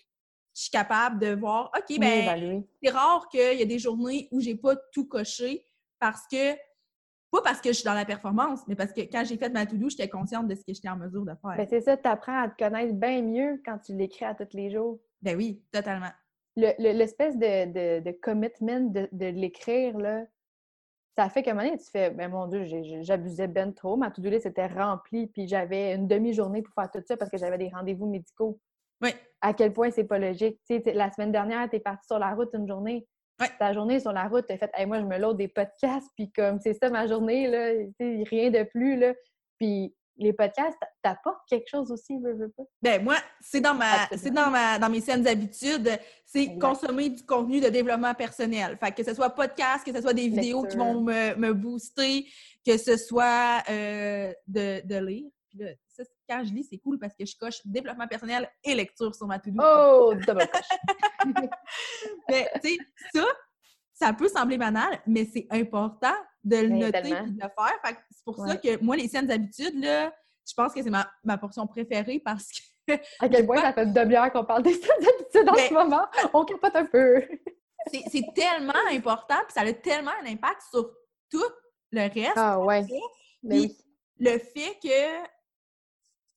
je 0.55 0.63
suis 0.63 0.71
capable 0.71 1.19
de 1.19 1.35
voir, 1.35 1.71
OK, 1.77 1.99
ben, 1.99 2.65
c'est 2.83 2.91
rare 2.91 3.29
qu'il 3.29 3.59
y 3.59 3.63
a 3.63 3.67
des 3.67 3.79
journées 3.79 4.29
où 4.33 4.41
j'ai 4.41 4.57
pas 4.57 4.77
tout 4.93 5.07
coché 5.07 5.65
parce 6.01 6.23
que 6.31 6.55
pas 7.31 7.43
parce 7.43 7.61
que 7.61 7.69
je 7.71 7.75
suis 7.75 7.85
dans 7.85 7.95
la 7.95 8.05
performance, 8.05 8.61
mais 8.67 8.75
parce 8.75 8.93
que 8.93 9.01
quand 9.03 9.25
j'ai 9.25 9.37
fait 9.37 9.51
ma 9.51 9.67
to-do, 9.67 9.89
j'étais 9.89 10.09
consciente 10.09 10.49
de 10.49 10.55
ce 10.55 10.61
que 10.61 10.73
j'étais 10.73 10.89
en 10.89 10.97
mesure 10.97 11.25
de 11.25 11.35
faire. 11.43 11.57
Ben 11.57 11.67
c'est 11.69 11.81
ça, 11.81 11.97
tu 11.97 12.09
apprends 12.09 12.43
à 12.43 12.49
te 12.49 12.57
connaître 12.63 12.95
bien 12.95 13.23
mieux 13.23 13.61
quand 13.65 13.79
tu 13.79 13.95
l'écris 13.95 14.25
à 14.25 14.35
tous 14.35 14.55
les 14.55 14.71
jours. 14.71 14.99
Ben 15.23 15.37
oui, 15.37 15.63
totalement. 15.73 16.11
L'espèce 16.57 17.37
de, 17.37 18.01
de, 18.01 18.11
commitment 18.11 18.81
de, 18.81 19.09
de 19.13 19.27
l'écrire, 19.27 19.97
là, 19.99 20.25
ça 21.19 21.29
fait 21.29 21.43
qu'à 21.43 21.51
un 21.51 21.55
moment 21.55 21.67
donné, 21.67 21.79
tu 21.79 21.91
fais, 21.91 22.11
ben 22.11 22.31
mon 22.31 22.47
Dieu, 22.47 22.65
j'abusais 23.03 23.49
ben 23.49 23.73
trop. 23.73 23.97
Ma 23.97 24.11
to-do 24.11 24.31
list 24.31 24.47
était 24.47 24.67
remplie, 24.67 25.27
puis 25.27 25.49
j'avais 25.49 25.95
une 25.95 26.07
demi-journée 26.07 26.63
pour 26.63 26.73
faire 26.75 26.91
tout 26.91 27.03
ça 27.07 27.17
parce 27.17 27.31
que 27.31 27.37
j'avais 27.37 27.59
des 27.59 27.69
rendez-vous 27.69 28.07
médicaux. 28.07 28.61
Oui. 29.03 29.11
À 29.41 29.53
quel 29.53 29.73
point 29.73 29.91
c'est 29.91 30.05
pas 30.05 30.19
logique. 30.19 30.61
La 30.87 31.11
semaine 31.13 31.33
dernière, 31.33 31.69
tu 31.69 31.77
es 31.77 31.81
parti 31.81 32.07
sur 32.07 32.19
la 32.19 32.35
route 32.35 32.51
une 32.55 32.67
journée. 32.67 33.07
Ta 33.59 33.73
journée 33.73 34.01
sur 34.01 34.13
la 34.13 34.25
route, 34.25 34.47
tu 34.47 34.55
as 34.55 34.59
fait 34.59 34.87
moi, 34.87 34.99
je 35.01 35.05
me 35.05 35.19
load 35.19 35.37
des 35.37 35.49
podcasts, 35.49 36.09
puis 36.17 36.31
comme 36.33 36.59
c'est 36.61 36.75
ça 36.75 36.91
ma 36.91 37.07
journée, 37.07 37.47
là, 37.47 37.71
rien 38.01 38.51
de 38.51 38.65
plus. 38.65 38.99
Là. 38.99 39.15
Puis 39.59 39.95
les 40.19 40.33
podcasts, 40.33 40.79
t'apportent 41.03 41.49
quelque 41.49 41.69
chose 41.69 41.93
aussi, 41.93 42.19
veux, 42.19 42.35
veux 42.35 42.51
pas? 42.51 42.65
Ben 42.83 43.03
moi, 43.03 43.17
c'est 43.41 43.61
dans 43.61 43.75
ma 43.75 44.09
c'est 44.17 44.33
dans 44.33 44.51
ma 44.51 44.79
dans 44.79 44.91
mes 44.91 45.01
saines 45.01 45.27
habitudes, 45.27 45.91
c'est 46.25 46.59
consommer 46.59 47.11
du 47.11 47.25
contenu 47.25 47.61
de 47.61 47.69
développement 47.69 48.15
personnel. 48.15 48.77
Fait 48.83 48.93
que 48.93 49.05
ce 49.05 49.15
soit 49.15 49.31
podcast, 49.31 49.85
que 49.85 49.95
ce 49.95 50.03
soit 50.03 50.15
des 50.15 50.29
vidéos 50.29 50.65
qui 50.65 50.77
vont 50.77 51.01
me, 51.01 51.37
me, 51.37 51.53
booster, 51.53 52.27
que 52.67 52.77
ce 52.77 52.97
soit 52.97 53.63
euh, 53.71 54.33
de, 54.47 54.85
de, 54.85 54.97
lire. 54.97 55.31
Puis 55.49 55.59
là, 55.61 55.71
quand 56.29 56.45
je 56.45 56.53
lis, 56.53 56.67
c'est 56.69 56.79
cool 56.79 56.99
parce 56.99 57.15
que 57.15 57.25
je 57.25 57.37
coche 57.37 57.61
développement 57.65 58.07
personnel 58.07 58.49
et 58.63 58.75
lecture 58.75 59.15
sur 59.15 59.27
ma 59.27 59.39
to-do. 59.39 59.63
Oh, 59.63 60.15
double 60.27 60.47
coche! 60.49 61.25
mais 62.29 62.51
tu 62.63 62.71
sais, 62.71 62.79
ça, 63.15 63.25
ça 63.95 64.13
peut 64.13 64.29
sembler 64.29 64.59
banal, 64.59 65.01
mais 65.07 65.29
c'est 65.33 65.47
important 65.51 66.15
de 66.45 66.57
le 66.57 66.69
noter 66.69 66.99
et 66.99 67.03
de 67.03 67.41
le 67.41 67.49
faire. 67.49 67.97
c'est 68.11 68.25
pour 68.25 68.39
ça 68.39 68.57
que 68.57 68.83
moi, 68.83 68.97
les 68.97 69.09
scènes 69.09 69.31
habitudes, 69.31 69.83
là, 69.83 70.13
je 70.47 70.55
pense 70.55 70.73
que 70.73 70.83
c'est 70.83 70.91
ma, 70.91 71.11
ma, 71.25 71.37
portion 71.39 71.67
préférée 71.67 72.21
parce 72.25 72.49
que. 72.49 72.63
À 73.21 73.29
quel 73.29 73.45
point 73.45 73.61
ça 73.61 73.75
fait 73.75 73.85
deux 73.85 74.01
demi 74.07 74.17
qu'on 74.33 74.45
parle 74.45 74.63
des 74.63 74.73
scènes 74.73 74.91
habitudes 74.97 75.49
en 75.49 75.55
ce 75.55 75.75
moment? 75.75 76.07
On 76.33 76.45
capote 76.45 76.75
un 76.75 76.87
peu. 76.87 77.23
c'est 77.93 78.25
tellement 78.35 78.73
important, 78.91 79.37
puis 79.47 79.53
ça 79.55 79.61
a 79.61 79.73
tellement 79.75 80.13
un 80.23 80.31
impact 80.31 80.63
sur 80.71 80.91
tout 81.31 81.53
le 81.91 82.01
reste. 82.01 82.33
Ah 82.37 82.59
ouais. 82.61 82.87
Puis 83.47 83.77
le 84.19 84.39
fait 84.39 84.79
que 84.83 85.29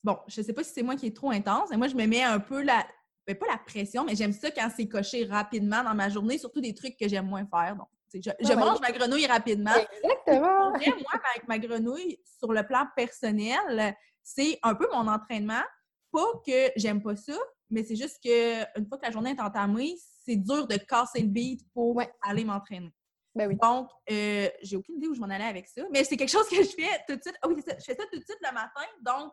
bon, 0.04 0.18
je 0.28 0.41
sais 0.41 0.54
pas 0.54 0.64
si 0.64 0.72
c'est 0.74 0.84
moi 0.84 0.95
qui 0.95 1.08
est 1.08 1.16
trop 1.16 1.32
intense, 1.32 1.70
mais 1.70 1.78
moi, 1.78 1.88
je 1.88 1.95
me 1.95 2.06
mets 2.06 2.24
un 2.24 2.39
peu 2.39 2.62
la, 2.62 2.86
ben, 3.28 3.36
pas 3.36 3.47
la 3.47 3.58
pression, 3.58 4.04
mais 4.04 4.16
j'aime 4.16 4.34
ça 4.34 4.52
quand 4.52 4.70
c'est 4.76 4.88
coché 4.88 5.26
rapidement 5.26 5.84
dans 5.84 5.93
ma 5.93 6.10
journée, 6.10 6.38
surtout 6.38 6.62
des 6.62 6.74
trucs 6.74 6.97
que 6.97 7.08
j'aime 7.08 7.28
moins 7.28 7.45
faire. 7.45 7.76
Donc, 7.76 7.88
je, 8.14 8.30
ah, 8.30 8.56
mange 8.56 8.82
ma 8.82 8.91
grenouille 8.91 9.26
rapidement. 9.26 9.72
Exactement. 10.04 10.72
moi, 10.72 11.22
avec 11.36 11.47
ma 11.47 11.60
grenouille, 11.60 12.20
sur 12.39 12.52
le 12.52 12.66
plan 12.66 12.86
personnel, 12.95 13.95
c'est 14.22 14.60
un 14.64 14.76
peu 14.76 14.88
mon 14.91 15.08
entraînement. 15.08 15.64
Pas 16.12 16.28
que 16.45 16.72
j'aime 16.76 17.02
pas 17.02 17.16
ça, 17.16 17.38
mais 17.70 17.84
c'est 17.84 17.95
juste 17.95 18.20
que 18.22 18.78
une 18.78 18.86
fois 18.86 18.97
que 18.97 19.06
la 19.06 19.12
journée 19.12 19.32
est 19.32 19.39
entamée, 19.39 19.95
c'est 20.26 20.36
dur 20.36 20.68
de 20.68 20.76
casser 20.76 21.22
le 21.22 21.28
beat 21.28 21.62
pour 21.74 22.02
aller 22.22 22.43
m'entraîner. 22.43 22.91
Ben 23.34 23.47
oui. 23.47 23.56
Donc, 23.62 23.89
euh, 24.12 24.49
j'ai 24.62 24.76
aucune 24.76 24.97
idée 24.97 25.08
où 25.08 25.16
je 25.16 25.22
m'en 25.22 25.30
allais 25.30 25.45
avec 25.45 25.68
ça, 25.68 25.84
mais 25.89 26.04
c'est 26.04 26.18
quelque 26.18 26.32
chose 26.32 26.49
que 26.49 26.58
je 26.58 26.70
fais 26.70 26.99
tout 27.08 27.16
de 27.16 27.22
suite. 27.22 27.38
Ah 27.41 27.47
oui, 27.47 27.56
je 27.66 27.84
fais 27.84 27.95
ça 27.95 28.04
tout 28.12 28.20
de 28.20 28.26
suite 28.26 28.39
le 28.41 28.54
matin. 28.54 28.82
Donc, 29.02 29.32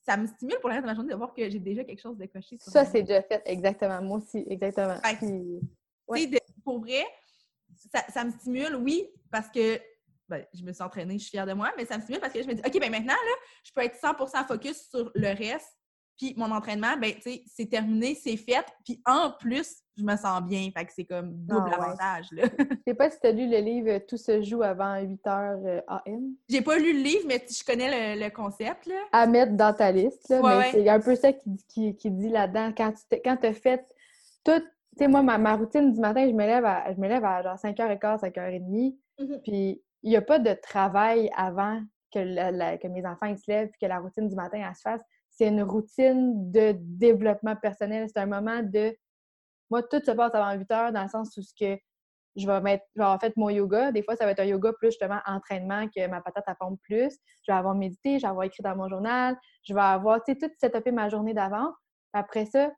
ça 0.00 0.16
me 0.16 0.26
stimule 0.26 0.58
pour 0.60 0.68
la 0.68 0.76
reste 0.76 0.86
de 0.86 0.90
ma 0.90 0.94
journée 0.94 1.12
de 1.12 1.16
voir 1.16 1.32
que 1.32 1.48
j'ai 1.48 1.58
déjà 1.58 1.84
quelque 1.84 2.00
chose 2.00 2.18
de 2.18 2.26
coché. 2.26 2.56
ça, 2.58 2.84
c'est 2.84 3.02
déjà 3.02 3.22
fait, 3.22 3.42
exactement. 3.46 4.02
Moi 4.02 4.18
aussi, 4.18 4.44
exactement. 4.48 4.96
pour 6.64 6.80
vrai, 6.80 7.04
ça, 8.08 8.24
me 8.24 8.30
stimule, 8.32 8.76
oui, 8.76 9.08
parce 9.30 9.48
que 9.48 9.80
ben, 10.28 10.44
je 10.54 10.62
me 10.62 10.72
suis 10.72 10.82
entraînée, 10.82 11.18
je 11.18 11.24
suis 11.24 11.30
fière 11.30 11.46
de 11.46 11.52
moi, 11.52 11.72
mais 11.76 11.84
ça 11.84 11.96
me 11.98 12.02
stimule 12.02 12.20
parce 12.20 12.32
que 12.32 12.42
je 12.42 12.48
me 12.48 12.54
dis, 12.54 12.62
OK, 12.64 12.80
ben 12.80 12.90
maintenant, 12.90 13.12
là, 13.12 13.34
je 13.64 13.72
peux 13.72 13.82
être 13.82 13.96
100% 14.00 14.46
focus 14.46 14.88
sur 14.90 15.10
le 15.14 15.28
reste 15.28 15.76
puis 16.16 16.34
mon 16.36 16.50
entraînement, 16.50 16.96
ben, 16.96 17.14
c'est 17.24 17.66
terminé, 17.66 18.14
c'est 18.14 18.36
fait. 18.36 18.64
Puis 18.84 19.02
en 19.06 19.32
plus, 19.32 19.81
je 19.96 20.04
me 20.04 20.16
sens 20.16 20.42
bien. 20.42 20.70
Fait 20.76 20.84
que 20.84 20.92
c'est 20.92 21.04
comme 21.04 21.32
double 21.32 21.70
ah 21.72 21.82
avantage, 21.82 22.26
là. 22.32 22.44
Je 22.58 22.76
sais 22.86 22.94
pas 22.94 23.10
si 23.10 23.20
tu 23.20 23.26
as 23.26 23.32
lu 23.32 23.48
le 23.48 23.58
livre 23.58 23.98
Tout 24.06 24.16
se 24.16 24.42
joue 24.42 24.62
avant 24.62 24.98
8 25.00 25.20
h 25.24 25.82
AM. 25.86 26.34
J'ai 26.48 26.62
pas 26.62 26.78
lu 26.78 26.92
le 26.92 27.02
livre, 27.02 27.24
mais 27.26 27.44
je 27.48 27.64
connais 27.64 28.16
le, 28.16 28.30
concept, 28.30 28.86
là. 28.86 28.94
À 29.12 29.26
mettre 29.26 29.52
dans 29.52 29.72
ta 29.72 29.92
liste, 29.92 30.28
là. 30.28 30.40
mais 30.42 30.70
c'est 30.70 30.88
un 30.88 31.00
peu 31.00 31.14
ça 31.14 31.32
qui, 31.32 31.96
qui, 31.96 32.10
dit 32.10 32.28
là-dedans. 32.28 32.72
Quand 32.76 32.92
tu 32.92 33.46
as 33.46 33.52
fait 33.54 33.86
tout... 34.44 34.60
Tu 34.60 35.04
sais, 35.04 35.08
moi, 35.08 35.22
ma, 35.22 35.56
routine 35.56 35.92
du 35.92 36.00
matin, 36.00 36.26
je 36.28 36.34
me 36.34 36.44
lève 36.44 36.66
à, 36.66 36.92
je 36.92 37.00
me 37.00 37.08
lève 37.08 37.24
à 37.24 37.42
genre 37.42 37.56
5h15, 37.56 38.20
5h30. 38.20 38.94
Mm-hmm. 39.18 39.42
Puis 39.42 39.82
il 40.02 40.10
n'y 40.10 40.16
a 40.16 40.22
pas 40.22 40.38
de 40.38 40.52
travail 40.52 41.30
avant 41.34 41.80
que, 42.12 42.76
que 42.76 42.88
mes 42.88 43.06
enfants 43.06 43.26
ils 43.26 43.38
se 43.38 43.50
lèvent 43.50 43.68
puis 43.68 43.80
que 43.80 43.86
la 43.86 44.00
routine 44.00 44.28
du 44.28 44.34
matin, 44.34 44.62
elle 44.68 44.74
se 44.74 44.82
fasse 44.82 45.00
c'est 45.32 45.48
une 45.48 45.62
routine 45.62 46.50
de 46.50 46.76
développement 46.78 47.56
personnel. 47.56 48.06
C'est 48.08 48.20
un 48.20 48.26
moment 48.26 48.62
de. 48.62 48.94
Moi, 49.72 49.82
tout 49.84 50.02
se 50.04 50.10
passe 50.10 50.34
avant 50.34 50.52
8 50.52 50.70
heures 50.70 50.92
dans 50.92 51.02
le 51.02 51.08
sens 51.08 51.34
où 51.38 51.40
ce 51.40 51.54
que 51.58 51.80
je 52.36 52.46
vais 52.46 52.60
mettre, 52.60 52.84
fait 53.22 53.34
mon 53.38 53.48
yoga. 53.48 53.90
Des 53.90 54.02
fois, 54.02 54.16
ça 54.16 54.26
va 54.26 54.32
être 54.32 54.40
un 54.40 54.44
yoga 54.44 54.70
plus 54.74 54.88
justement 54.88 55.18
entraînement 55.24 55.88
que 55.88 56.06
ma 56.08 56.20
patate 56.20 56.44
à 56.46 56.54
pompe 56.54 56.78
plus. 56.82 57.16
Je 57.46 57.50
vais 57.50 57.56
avoir 57.56 57.74
médité, 57.74 58.18
je 58.18 58.26
vais 58.26 58.28
avoir 58.28 58.44
écrit 58.44 58.62
dans 58.62 58.76
mon 58.76 58.86
journal, 58.90 59.34
je 59.66 59.72
vais 59.72 59.80
avoir, 59.80 60.22
tu 60.22 60.34
sais, 60.34 60.38
tout 60.38 60.52
setupé 60.60 60.92
ma 60.92 61.08
journée 61.08 61.32
d'avant. 61.32 61.72
Après 62.12 62.44
ça, 62.44 62.70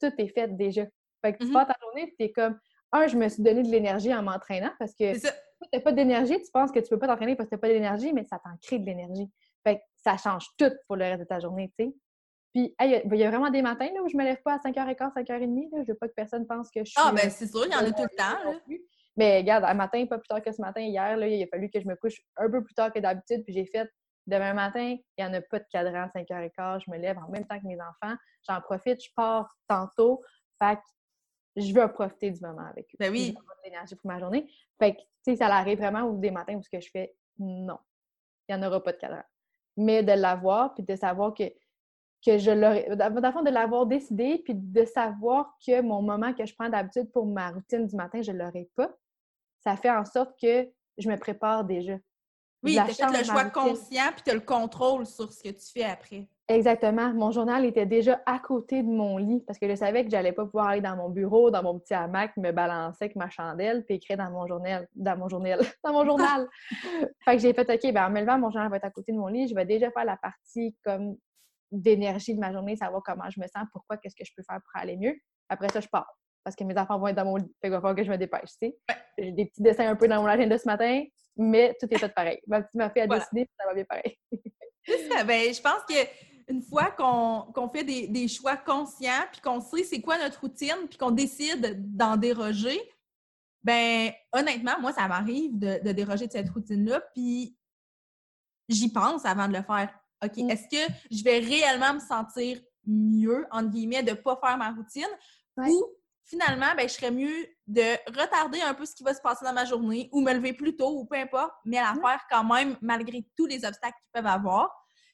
tout 0.00 0.12
est 0.16 0.28
fait 0.28 0.56
déjà. 0.56 0.84
Fait 1.24 1.32
que 1.32 1.42
tu 1.42 1.50
mm 1.50 1.54
ta 1.54 1.74
journée, 1.82 2.14
tu 2.16 2.24
es 2.24 2.30
comme, 2.30 2.56
un, 2.92 3.08
je 3.08 3.16
me 3.16 3.28
suis 3.28 3.42
donné 3.42 3.64
de 3.64 3.68
l'énergie 3.68 4.14
en 4.14 4.22
m'entraînant 4.22 4.70
parce 4.78 4.94
que 4.94 5.14
si 5.14 5.22
tu 5.22 5.28
n'as 5.72 5.80
pas 5.80 5.90
d'énergie, 5.90 6.40
tu 6.40 6.52
penses 6.52 6.70
que 6.70 6.78
tu 6.78 6.88
peux 6.88 7.00
pas 7.00 7.08
t'entraîner 7.08 7.34
parce 7.34 7.48
que 7.48 7.56
tu 7.56 7.58
n'as 7.58 7.68
pas 7.68 7.74
d'énergie, 7.74 8.12
mais 8.12 8.22
ça 8.22 8.38
t'en 8.38 8.56
crée 8.62 8.78
de 8.78 8.86
l'énergie. 8.86 9.28
Fait 9.64 9.78
que 9.78 9.82
ça 9.96 10.16
change 10.16 10.46
tout 10.56 10.70
pour 10.86 10.94
le 10.94 11.02
reste 11.02 11.18
de 11.18 11.24
ta 11.24 11.40
journée, 11.40 11.72
tu 11.76 11.86
sais. 11.86 11.94
Puis, 12.54 12.74
il 12.80 13.18
y, 13.18 13.24
a 13.24 13.30
vraiment 13.30 13.50
des 13.50 13.62
matins 13.62 13.88
là, 13.94 14.02
où 14.02 14.08
je 14.08 14.16
me 14.16 14.24
lève 14.24 14.40
pas 14.42 14.54
à 14.54 14.58
5h15, 14.58 15.12
5h30. 15.14 15.76
Là. 15.76 15.82
Je 15.86 15.92
veux 15.92 15.98
pas 15.98 16.08
que 16.08 16.14
personne 16.14 16.46
pense 16.46 16.70
que 16.70 16.80
je 16.80 16.90
suis. 16.90 16.96
Ah, 16.96 17.12
ben 17.12 17.30
c'est 17.30 17.46
sûr, 17.46 17.66
il 17.66 17.72
y 17.72 17.76
en 17.76 17.80
a 17.80 17.92
tout 17.92 18.02
le 18.02 18.16
temps. 18.16 18.60
Mais 19.16 19.38
regarde, 19.38 19.64
un 19.64 19.74
matin, 19.74 20.06
pas 20.06 20.18
plus 20.18 20.28
tard 20.28 20.42
que 20.42 20.52
ce 20.52 20.60
matin, 20.60 20.80
hier, 20.80 21.16
là, 21.16 21.26
il 21.26 21.42
a 21.42 21.46
fallu 21.48 21.68
que 21.68 21.80
je 21.80 21.86
me 21.86 21.96
couche 21.96 22.20
un 22.36 22.48
peu 22.48 22.62
plus 22.62 22.74
tard 22.74 22.92
que 22.92 23.00
d'habitude. 23.00 23.44
Puis 23.44 23.52
j'ai 23.52 23.66
fait 23.66 23.90
demain 24.26 24.54
matin, 24.54 24.96
il 24.96 25.24
n'y 25.24 25.24
en 25.24 25.34
a 25.34 25.40
pas 25.40 25.58
de 25.58 25.66
cadran 25.70 26.04
à 26.04 26.18
5h15. 26.18 26.84
Je 26.86 26.90
me 26.90 26.98
lève 26.98 27.18
en 27.18 27.28
même 27.28 27.46
temps 27.46 27.58
que 27.58 27.66
mes 27.66 27.78
enfants. 27.80 28.14
J'en 28.48 28.60
profite, 28.60 29.02
je 29.02 29.10
pars 29.16 29.52
tantôt. 29.66 30.22
Fait 30.58 30.76
que 30.76 30.82
je 31.56 31.74
veux 31.74 31.92
profiter 31.92 32.30
du 32.30 32.40
moment 32.40 32.66
avec 32.66 32.86
eux. 32.86 32.96
Ben 32.98 33.10
oui. 33.10 33.32
de 33.32 33.38
l'énergie 33.64 33.96
pour 33.96 34.10
ma 34.10 34.18
journée. 34.18 34.48
Fait 34.78 34.94
que, 34.94 35.00
tu 35.00 35.06
sais, 35.24 35.36
ça 35.36 35.46
arrive 35.46 35.78
vraiment 35.78 36.02
ou 36.02 36.18
des 36.18 36.30
matins 36.30 36.54
où 36.54 36.62
ce 36.62 36.70
que 36.70 36.80
je 36.80 36.88
fais, 36.90 37.14
non, 37.38 37.78
il 38.48 38.56
n'y 38.56 38.62
en 38.62 38.66
aura 38.66 38.82
pas 38.82 38.92
de 38.92 38.98
cadran. 38.98 39.22
Mais 39.76 40.02
de 40.02 40.12
l'avoir, 40.12 40.74
puis 40.74 40.84
de 40.84 40.96
savoir 40.96 41.34
que, 41.34 41.44
que 42.24 42.38
je 42.38 42.50
l'aurais, 42.50 42.96
d'abord 42.96 43.42
de 43.42 43.50
l'avoir 43.50 43.86
décidé, 43.86 44.42
puis 44.44 44.54
de 44.54 44.84
savoir 44.84 45.56
que 45.64 45.80
mon 45.80 46.02
moment 46.02 46.32
que 46.32 46.44
je 46.46 46.54
prends 46.54 46.68
d'habitude 46.68 47.10
pour 47.12 47.26
ma 47.26 47.50
routine 47.50 47.86
du 47.86 47.96
matin, 47.96 48.22
je 48.22 48.32
ne 48.32 48.38
l'aurai 48.38 48.68
pas, 48.74 48.90
ça 49.62 49.76
fait 49.76 49.90
en 49.90 50.04
sorte 50.04 50.38
que 50.40 50.68
je 50.98 51.08
me 51.08 51.16
prépare 51.16 51.64
déjà. 51.64 51.94
Oui, 52.62 52.72
tu 52.74 52.78
as 52.78 52.86
fait 52.86 53.18
le 53.18 53.24
choix 53.24 53.44
conscient, 53.44 54.10
puis 54.14 54.22
tu 54.24 54.30
as 54.30 54.34
le 54.34 54.40
contrôle 54.40 55.06
sur 55.06 55.32
ce 55.32 55.42
que 55.42 55.50
tu 55.50 55.72
fais 55.72 55.84
après. 55.84 56.28
Exactement. 56.48 57.12
Mon 57.12 57.30
journal 57.30 57.66
était 57.66 57.84
déjà 57.84 58.22
à 58.24 58.38
côté 58.38 58.82
de 58.82 58.88
mon 58.88 59.18
lit 59.18 59.44
parce 59.46 59.58
que 59.58 59.68
je 59.68 59.74
savais 59.74 60.02
que 60.02 60.10
j'allais 60.10 60.32
pas 60.32 60.46
pouvoir 60.46 60.68
aller 60.68 60.80
dans 60.80 60.96
mon 60.96 61.10
bureau, 61.10 61.50
dans 61.50 61.62
mon 61.62 61.78
petit 61.78 61.92
hamac, 61.92 62.34
me 62.38 62.52
balancer 62.52 63.04
avec 63.04 63.16
ma 63.16 63.28
chandelle 63.28 63.84
puis 63.84 63.96
écrire 63.96 64.16
dans 64.16 64.30
mon 64.30 64.46
journal, 64.46 64.88
dans 64.94 65.16
mon 65.18 65.28
journal, 65.28 65.60
dans 65.84 65.92
mon 65.92 66.06
journal. 66.06 66.48
fait 67.24 67.36
que 67.36 67.42
j'ai 67.42 67.52
fait 67.52 67.70
OK, 67.70 67.92
ben 67.92 68.06
en 68.06 68.10
me 68.10 68.20
levant, 68.20 68.38
mon 68.38 68.50
journal 68.50 68.70
va 68.70 68.78
être 68.78 68.86
à 68.86 68.90
côté 68.90 69.12
de 69.12 69.18
mon 69.18 69.26
lit, 69.26 69.46
je 69.46 69.54
vais 69.54 69.66
déjà 69.66 69.90
faire 69.90 70.06
la 70.06 70.16
partie 70.16 70.74
comme 70.82 71.16
d'énergie 71.70 72.34
de 72.34 72.40
ma 72.40 72.52
journée, 72.52 72.76
savoir 72.76 73.02
comment 73.04 73.28
je 73.30 73.40
me 73.40 73.46
sens, 73.46 73.66
pourquoi, 73.72 73.96
qu'est-ce 73.98 74.16
que 74.16 74.24
je 74.24 74.32
peux 74.36 74.42
faire 74.48 74.60
pour 74.60 74.80
aller 74.80 74.96
mieux. 74.96 75.16
Après 75.48 75.68
ça, 75.68 75.80
je 75.80 75.88
pars 75.88 76.18
parce 76.48 76.56
que 76.56 76.64
mes 76.64 76.78
enfants 76.78 76.98
vont 76.98 77.08
être 77.08 77.16
dans 77.16 77.26
mon 77.26 77.36
lit. 77.36 77.52
Fait 77.60 77.68
qu'il 77.68 77.70
va 77.72 77.76
falloir 77.76 77.94
que 77.94 78.02
je 78.02 78.10
me 78.10 78.16
dépêche, 78.16 78.50
tu 78.62 78.68
sais. 78.68 78.78
J'ai 79.18 79.32
des 79.32 79.44
petits 79.44 79.60
dessins 79.60 79.86
un 79.86 79.96
peu 79.96 80.08
dans 80.08 80.22
mon 80.22 80.28
agenda 80.28 80.56
ce 80.56 80.66
matin, 80.66 81.04
mais 81.36 81.76
tout 81.78 81.86
est 81.90 81.98
fait 81.98 82.08
pareil. 82.08 82.40
Ma 82.46 82.62
petite 82.62 82.74
m'a 82.74 82.88
fait 82.88 83.02
à 83.02 83.06
décider, 83.06 83.46
ça 83.58 83.66
va 83.66 83.74
bien 83.74 83.84
pareil. 83.84 84.16
ça. 85.10 85.24
Ben, 85.24 85.52
je 85.52 85.60
pense 85.60 85.82
que 85.86 85.94
une 86.50 86.62
fois 86.62 86.90
qu'on 86.92 87.68
fait 87.68 87.84
des, 87.84 88.28
choix 88.28 88.56
conscients, 88.56 89.26
puis 89.30 89.42
qu'on 89.42 89.60
sait 89.60 89.84
c'est 89.84 90.00
quoi 90.00 90.16
notre 90.18 90.40
routine, 90.40 90.88
puis 90.88 90.96
qu'on 90.96 91.10
décide 91.10 91.76
d'en 91.94 92.16
déroger, 92.16 92.80
ben 93.62 94.10
honnêtement, 94.32 94.80
moi, 94.80 94.92
ça 94.92 95.06
m'arrive 95.06 95.58
de, 95.58 95.92
déroger 95.92 96.28
de 96.28 96.32
cette 96.32 96.48
routine-là, 96.48 97.02
puis 97.14 97.54
j'y 98.70 98.90
pense 98.90 99.26
avant 99.26 99.48
de 99.48 99.52
le 99.52 99.62
faire. 99.62 99.92
OK, 100.24 100.36
mm. 100.36 100.50
est-ce 100.50 100.68
que 100.68 100.92
je 101.10 101.22
vais 101.22 101.38
réellement 101.38 101.94
me 101.94 102.00
sentir 102.00 102.60
mieux, 102.86 103.46
entre 103.50 103.70
guillemets, 103.70 104.02
de 104.02 104.10
ne 104.10 104.16
pas 104.16 104.38
faire 104.42 104.56
ma 104.56 104.70
routine, 104.70 105.08
ou 105.56 105.84
finalement, 106.24 106.74
ben, 106.76 106.88
je 106.88 106.94
serais 106.94 107.10
mieux 107.10 107.46
de 107.66 107.96
retarder 108.18 108.60
un 108.60 108.74
peu 108.74 108.86
ce 108.86 108.94
qui 108.94 109.02
va 109.02 109.14
se 109.14 109.20
passer 109.20 109.44
dans 109.44 109.52
ma 109.52 109.64
journée, 109.64 110.08
ou 110.12 110.20
me 110.20 110.32
lever 110.32 110.52
plus 110.52 110.76
tôt, 110.76 110.98
ou 110.98 111.04
peu 111.04 111.16
importe, 111.16 111.52
mais 111.64 111.78
à 111.78 111.94
la 111.94 112.00
faire 112.00 112.20
quand 112.30 112.44
même, 112.44 112.76
malgré 112.80 113.26
tous 113.36 113.46
les 113.46 113.64
obstacles 113.64 113.96
qu'ils 114.00 114.22
peuvent 114.22 114.30
avoir 114.30 114.70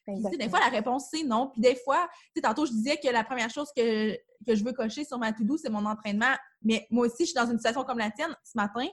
des 0.07 0.49
fois, 0.49 0.59
la 0.59 0.69
réponse, 0.69 1.07
c'est 1.11 1.23
non. 1.23 1.49
Puis 1.51 1.61
des 1.61 1.75
fois, 1.75 2.07
tantôt, 2.41 2.65
je 2.65 2.71
disais 2.71 2.97
que 2.97 3.07
la 3.09 3.23
première 3.23 3.49
chose 3.49 3.69
que, 3.75 4.13
que 4.45 4.55
je 4.55 4.63
veux 4.63 4.73
cocher 4.73 5.03
sur 5.03 5.17
ma 5.17 5.33
to-do, 5.33 5.57
c'est 5.57 5.69
mon 5.69 5.85
entraînement. 5.85 6.35
Mais 6.61 6.85
moi 6.91 7.07
aussi, 7.07 7.25
je 7.25 7.31
suis 7.31 7.33
dans 7.33 7.49
une 7.49 7.57
situation 7.57 7.83
comme 7.83 7.97
la 7.97 8.11
tienne. 8.11 8.35
Ce 8.43 8.51
matin, 8.55 8.87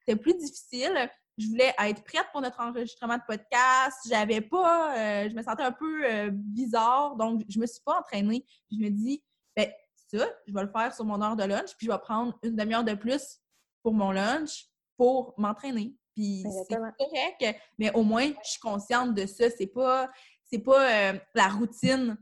c'était 0.00 0.20
plus 0.20 0.34
difficile. 0.34 1.10
Je 1.38 1.46
voulais 1.46 1.72
être 1.78 2.02
prête 2.04 2.26
pour 2.32 2.40
notre 2.40 2.60
enregistrement 2.60 3.16
de 3.16 3.22
podcast. 3.26 3.98
J'avais 4.08 4.40
pas... 4.40 4.96
Euh, 4.96 5.28
je 5.30 5.34
me 5.34 5.42
sentais 5.42 5.62
un 5.62 5.72
peu 5.72 6.04
euh, 6.04 6.30
bizarre. 6.32 7.16
Donc, 7.16 7.42
je 7.48 7.58
me 7.58 7.66
suis 7.66 7.80
pas 7.84 8.00
entraînée. 8.00 8.44
Puis 8.68 8.78
je 8.78 8.84
me 8.84 8.90
dis, 8.90 9.22
ben 9.56 9.70
ça, 9.94 10.26
je 10.46 10.52
vais 10.52 10.62
le 10.62 10.70
faire 10.70 10.94
sur 10.94 11.04
mon 11.04 11.22
heure 11.22 11.36
de 11.36 11.44
lunch. 11.44 11.76
Puis 11.76 11.86
je 11.86 11.92
vais 11.92 11.98
prendre 11.98 12.38
une 12.42 12.56
demi-heure 12.56 12.84
de 12.84 12.94
plus 12.94 13.38
pour 13.82 13.94
mon 13.94 14.10
lunch 14.10 14.66
pour 14.96 15.34
m'entraîner. 15.38 15.94
Puis 16.14 16.44
c'est 16.68 16.76
correct, 16.76 17.56
mais 17.78 17.94
au 17.94 18.02
moins, 18.02 18.26
je 18.42 18.50
suis 18.50 18.60
consciente 18.60 19.14
de 19.14 19.24
ça. 19.24 19.48
C'est 19.56 19.68
pas 19.68 20.10
c'est 20.44 20.58
pas 20.58 21.12
euh, 21.12 21.18
la 21.34 21.48
routine 21.48 22.18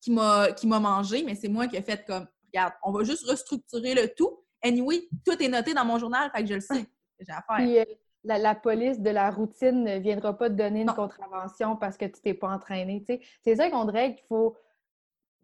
qui 0.00 0.10
m'a 0.10 0.52
qui 0.52 0.66
m'a 0.66 0.80
mangé, 0.80 1.22
mais 1.22 1.34
c'est 1.34 1.48
moi 1.48 1.68
qui 1.68 1.76
ai 1.76 1.82
fait 1.82 2.06
comme 2.06 2.26
regarde, 2.46 2.72
on 2.82 2.90
va 2.90 3.04
juste 3.04 3.28
restructurer 3.28 3.94
le 3.94 4.08
tout. 4.14 4.42
Anyway, 4.62 5.08
tout 5.26 5.40
est 5.42 5.48
noté 5.48 5.74
dans 5.74 5.84
mon 5.84 5.98
journal, 5.98 6.30
fait 6.34 6.42
que 6.42 6.48
je 6.48 6.54
le 6.54 6.60
sais. 6.60 6.86
J'ai 7.20 7.32
à 7.32 7.42
faire. 7.42 7.86
La, 8.24 8.54
police 8.54 9.00
de 9.00 9.10
la 9.10 9.30
routine 9.30 9.84
ne 9.84 9.98
viendra 9.98 10.36
pas 10.36 10.48
te 10.48 10.54
donner 10.54 10.82
une 10.82 10.92
contravention 10.92 11.76
parce 11.76 11.96
que 11.96 12.04
tu 12.04 12.20
t'es 12.20 12.34
pas 12.34 12.48
entraîné. 12.48 13.04
C'est 13.42 13.56
ça 13.56 13.70
qu'on 13.70 13.84
dirait 13.84 14.14
qu'il 14.14 14.26
faut. 14.26 14.56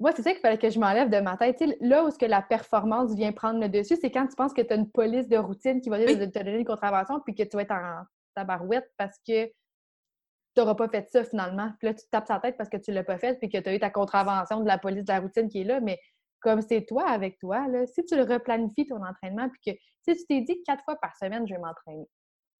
Moi, 0.00 0.10
c'est 0.14 0.22
ça 0.22 0.32
qu'il 0.32 0.40
fallait 0.40 0.58
que 0.58 0.70
je 0.70 0.80
m'enlève 0.80 1.08
de 1.08 1.20
ma 1.20 1.36
tête. 1.36 1.62
là 1.80 2.04
où 2.04 2.10
ce 2.10 2.18
que 2.18 2.26
la 2.26 2.42
performance 2.42 3.14
vient 3.14 3.32
prendre 3.32 3.60
le 3.60 3.68
dessus, 3.68 3.96
c'est 4.00 4.10
quand 4.10 4.26
tu 4.26 4.34
penses 4.34 4.52
que 4.52 4.62
tu 4.62 4.72
as 4.72 4.76
une 4.76 4.90
police 4.90 5.28
de 5.28 5.36
routine 5.36 5.80
qui 5.80 5.88
va 5.88 5.98
te 5.98 6.24
donner 6.24 6.58
une 6.58 6.64
contravention 6.64 7.20
puis 7.20 7.34
que 7.34 7.44
tu 7.44 7.56
vas 7.56 7.62
être 7.62 7.72
en 7.72 8.02
tabarouette 8.34 8.90
parce 8.96 9.18
que 9.18 9.46
tu 9.46 10.60
n'auras 10.60 10.74
pas 10.74 10.88
fait 10.88 11.08
ça 11.10 11.24
finalement. 11.24 11.70
Puis 11.78 11.88
là, 11.88 11.94
tu 11.94 12.04
te 12.04 12.10
tapes 12.10 12.26
sa 12.26 12.38
tête 12.38 12.56
parce 12.56 12.68
que 12.68 12.76
tu 12.76 12.90
ne 12.90 12.96
l'as 12.96 13.04
pas 13.04 13.18
fait, 13.18 13.38
puis 13.38 13.48
que 13.48 13.58
tu 13.58 13.68
as 13.68 13.74
eu 13.74 13.78
ta 13.78 13.90
contravention 13.90 14.60
de 14.60 14.66
la 14.66 14.78
police 14.78 15.04
de 15.04 15.12
la 15.12 15.20
routine 15.20 15.48
qui 15.48 15.60
est 15.60 15.64
là. 15.64 15.80
Mais 15.80 15.98
comme 16.40 16.60
c'est 16.60 16.84
toi 16.84 17.08
avec 17.08 17.38
toi, 17.38 17.66
là, 17.68 17.86
si 17.86 18.04
tu 18.04 18.16
le 18.16 18.22
replanifies 18.22 18.86
ton 18.86 19.02
entraînement, 19.04 19.48
puis 19.48 19.72
que 19.72 19.80
si 20.02 20.16
tu 20.16 20.26
t'es 20.26 20.40
dit 20.42 20.62
quatre 20.62 20.84
fois 20.84 20.96
par 20.96 21.16
semaine, 21.16 21.46
je 21.46 21.54
vais 21.54 21.60
m'entraîner, 21.60 22.06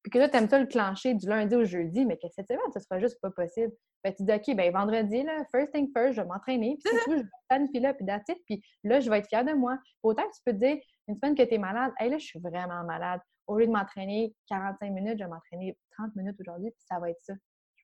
puis 0.04 0.10
que 0.10 0.18
là, 0.18 0.28
tu 0.28 0.36
aimes 0.36 0.48
ça 0.48 0.58
le 0.58 0.66
clencher 0.66 1.14
du 1.14 1.26
lundi 1.26 1.56
au 1.56 1.64
jeudi, 1.64 2.04
mais 2.04 2.16
que 2.16 2.28
cette 2.28 2.46
semaine, 2.46 2.60
ce 2.72 2.78
sera 2.78 3.00
juste 3.00 3.18
pas 3.20 3.30
possible. 3.30 3.72
Ben, 4.04 4.14
tu 4.14 4.22
dis, 4.22 4.32
OK, 4.32 4.54
ben 4.54 4.70
vendredi, 4.70 5.22
là, 5.22 5.44
first 5.50 5.72
thing 5.72 5.90
first, 5.96 6.12
je 6.12 6.20
vais 6.20 6.28
m'entraîner, 6.28 6.76
puis 6.76 6.92
c'est 6.92 7.04
tout, 7.04 7.16
je 7.16 7.22
vais 7.22 7.28
planifier 7.48 7.80
là, 7.80 7.94
puis 7.94 8.04
that's 8.04 8.30
puis 8.46 8.62
là, 8.84 9.00
je 9.00 9.10
vais 9.10 9.18
être 9.18 9.28
fière 9.28 9.44
de 9.44 9.54
moi. 9.54 9.78
Autant 10.02 10.22
que 10.22 10.34
tu 10.36 10.42
peux 10.44 10.52
te 10.52 10.58
dire, 10.58 10.76
une 11.08 11.16
semaine 11.16 11.34
que 11.34 11.42
tu 11.42 11.54
es 11.54 11.58
malade, 11.58 11.90
hey, 11.98 12.10
là, 12.10 12.18
je 12.18 12.24
suis 12.26 12.38
vraiment 12.38 12.84
malade. 12.84 13.20
Au 13.46 13.58
lieu 13.58 13.66
de 13.66 13.72
m'entraîner 13.72 14.34
45 14.48 14.92
minutes, 14.92 15.18
je 15.18 15.24
vais 15.24 15.30
m'entraîner 15.30 15.76
30 15.98 16.14
minutes 16.16 16.36
aujourd'hui, 16.38 16.70
puis 16.70 16.84
ça 16.86 17.00
va 17.00 17.10
être 17.10 17.20
ça 17.22 17.34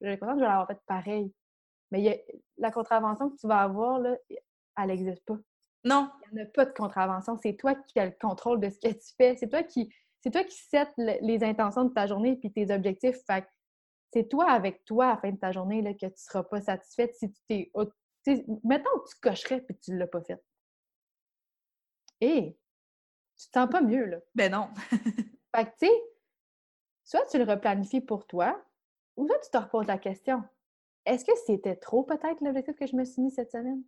je 0.01 0.09
suis 0.09 0.19
contente 0.19 0.39
de 0.39 0.43
l'avoir 0.43 0.67
fait 0.67 0.79
pareil. 0.87 1.33
Mais 1.91 2.25
la 2.57 2.71
contravention 2.71 3.31
que 3.31 3.37
tu 3.37 3.47
vas 3.47 3.63
avoir, 3.63 3.99
là, 3.99 4.17
elle 4.31 4.87
n'existe 4.87 5.25
pas. 5.25 5.37
Non. 5.85 6.11
Il 6.31 6.37
n'y 6.37 6.43
a 6.43 6.47
pas 6.47 6.65
de 6.65 6.73
contravention. 6.73 7.37
C'est 7.43 7.55
toi 7.55 7.75
qui 7.75 7.99
as 7.99 8.07
le 8.07 8.15
contrôle 8.21 8.61
de 8.61 8.71
ce 8.71 8.79
que 8.79 8.93
tu 8.93 9.15
fais. 9.17 9.37
C'est 9.37 9.49
toi 9.49 9.63
qui 9.63 9.93
c'est 10.21 10.31
toi 10.31 10.45
qui 10.45 10.57
sets 10.57 10.93
les 10.97 11.43
intentions 11.43 11.85
de 11.85 11.93
ta 11.93 12.07
journée 12.07 12.39
et 12.43 12.53
tes 12.53 12.73
objectifs. 12.73 13.19
Fait 13.27 13.47
c'est 14.13 14.29
toi 14.29 14.51
avec 14.51 14.85
toi 14.85 15.07
à 15.07 15.11
la 15.11 15.17
fin 15.19 15.31
de 15.31 15.39
ta 15.39 15.53
journée 15.53 15.83
là, 15.83 15.93
que 15.93 15.99
tu 15.99 16.07
ne 16.07 16.17
seras 16.17 16.43
pas 16.43 16.61
satisfaite 16.61 17.15
si 17.15 17.31
tu 17.31 17.41
t'es. 17.49 17.73
Mettons 18.65 18.99
que 18.99 19.09
tu 19.09 19.21
cocherais 19.21 19.65
et 19.69 19.79
tu 19.79 19.93
ne 19.93 19.99
l'as 19.99 20.07
pas 20.07 20.23
fait. 20.23 20.43
Et 22.21 22.59
tu 23.37 23.47
te 23.47 23.53
sens 23.53 23.71
pas 23.71 23.81
mieux, 23.81 24.05
là. 24.05 24.19
Ben 24.35 24.53
non. 24.53 24.69
fait 25.55 25.65
que, 25.65 25.71
tu 25.79 25.87
sais, 25.87 26.03
soit 27.05 27.25
tu 27.31 27.39
le 27.39 27.45
replanifies 27.45 28.03
pour 28.03 28.27
toi, 28.27 28.63
ou 29.17 29.27
là, 29.27 29.35
tu 29.43 29.51
te 29.51 29.57
reposes 29.57 29.87
la 29.87 29.97
question. 29.97 30.43
Est-ce 31.07 31.25
que 31.25 31.33
c'était 31.47 31.77
trop 31.77 32.03
peut-être 32.03 32.43
l'objectif 32.43 32.77
que 32.77 32.87
je 32.87 32.97
me 32.97 33.05
suis 33.05 33.23
mis 33.23 33.31
cette 33.31 33.53
semaine? 33.53 33.83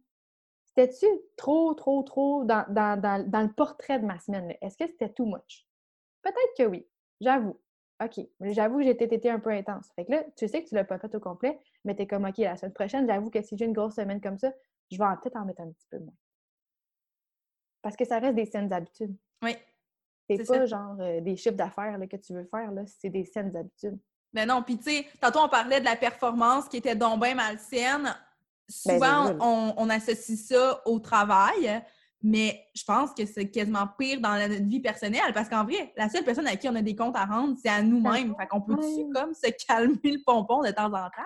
C'était-tu 0.64 1.06
trop, 1.36 1.74
trop, 1.74 2.02
trop 2.02 2.44
dans, 2.44 2.64
le 2.68 3.52
portrait 3.52 3.98
de 3.98 4.06
ma 4.06 4.18
semaine? 4.18 4.56
Est-ce 4.62 4.78
que 4.78 4.86
c'était 4.86 5.12
too 5.12 5.26
much? 5.26 5.66
Peut-être 6.22 6.56
que 6.56 6.64
oui, 6.64 6.86
j'avoue. 7.20 7.58
OK, 8.02 8.26
j'avoue 8.40 8.78
que 8.78 8.84
j'ai 8.84 8.90
été 8.90 9.30
un 9.30 9.38
peu 9.38 9.50
intense. 9.50 9.88
Fait 9.94 10.04
que 10.04 10.12
là, 10.12 10.24
tu 10.36 10.48
sais 10.48 10.62
que 10.62 10.68
tu 10.68 10.74
ne 10.74 10.80
l'as 10.80 10.84
pas 10.84 10.98
fait 10.98 11.14
au 11.14 11.20
complet, 11.20 11.58
mais 11.84 11.94
tu 11.94 12.02
es 12.02 12.06
comme 12.06 12.24
OK, 12.24 12.38
la 12.38 12.56
semaine 12.56 12.72
prochaine, 12.72 13.06
j'avoue 13.06 13.30
que 13.30 13.42
si 13.42 13.56
j'ai 13.56 13.64
une 13.64 13.72
grosse 13.72 13.94
semaine 13.94 14.20
comme 14.20 14.38
ça, 14.38 14.52
je 14.90 14.98
vais 14.98 15.04
peut-être 15.22 15.36
en 15.36 15.44
mettre 15.44 15.60
un 15.60 15.70
petit 15.70 15.86
peu 15.90 15.98
moins. 15.98 16.14
Parce 17.80 17.96
que 17.96 18.04
ça 18.04 18.18
reste 18.18 18.34
des 18.34 18.46
saines 18.46 18.72
habitudes. 18.72 19.14
Oui. 19.42 19.56
C'est 20.28 20.46
pas 20.46 20.66
genre 20.66 20.96
euh, 21.00 21.20
des 21.20 21.36
chiffres 21.36 21.56
d'affaires 21.56 21.98
que 22.10 22.16
tu 22.16 22.32
veux 22.32 22.44
faire, 22.44 22.70
c'est 22.86 23.10
des 23.10 23.24
saines 23.24 23.54
habitudes. 23.56 23.98
Mais 24.32 24.46
non, 24.46 24.62
puis 24.62 24.78
tu 24.78 24.84
sais, 24.84 25.06
tantôt 25.20 25.40
on 25.40 25.48
parlait 25.48 25.80
de 25.80 25.84
la 25.84 25.96
performance 25.96 26.68
qui 26.68 26.78
était 26.78 26.96
donc 26.96 27.20
bien 27.22 27.34
malsaine. 27.34 28.04
Ben, 28.04 28.94
Souvent, 28.94 29.74
on, 29.76 29.90
associe 29.90 30.38
ça 30.38 30.80
au 30.86 30.98
travail, 30.98 31.82
mais 32.22 32.68
je 32.74 32.84
pense 32.84 33.12
que 33.12 33.26
c'est 33.26 33.50
quasiment 33.50 33.86
pire 33.98 34.20
dans 34.20 34.36
notre 34.36 34.64
vie 34.64 34.80
personnelle 34.80 35.32
parce 35.34 35.48
qu'en 35.48 35.64
vrai, 35.64 35.92
la 35.96 36.08
seule 36.08 36.24
personne 36.24 36.46
à 36.46 36.56
qui 36.56 36.68
on 36.68 36.74
a 36.74 36.82
des 36.82 36.94
comptes 36.94 37.16
à 37.16 37.24
rendre, 37.24 37.56
c'est 37.60 37.68
à 37.68 37.82
nous-mêmes. 37.82 38.34
Fait 38.38 38.46
qu'on 38.46 38.60
peut-tu 38.60 39.12
comme 39.12 39.34
se 39.34 39.50
calmer 39.66 39.98
le 40.04 40.22
pompon 40.24 40.62
de 40.62 40.70
temps 40.70 40.86
en 40.86 41.08
temps? 41.10 41.22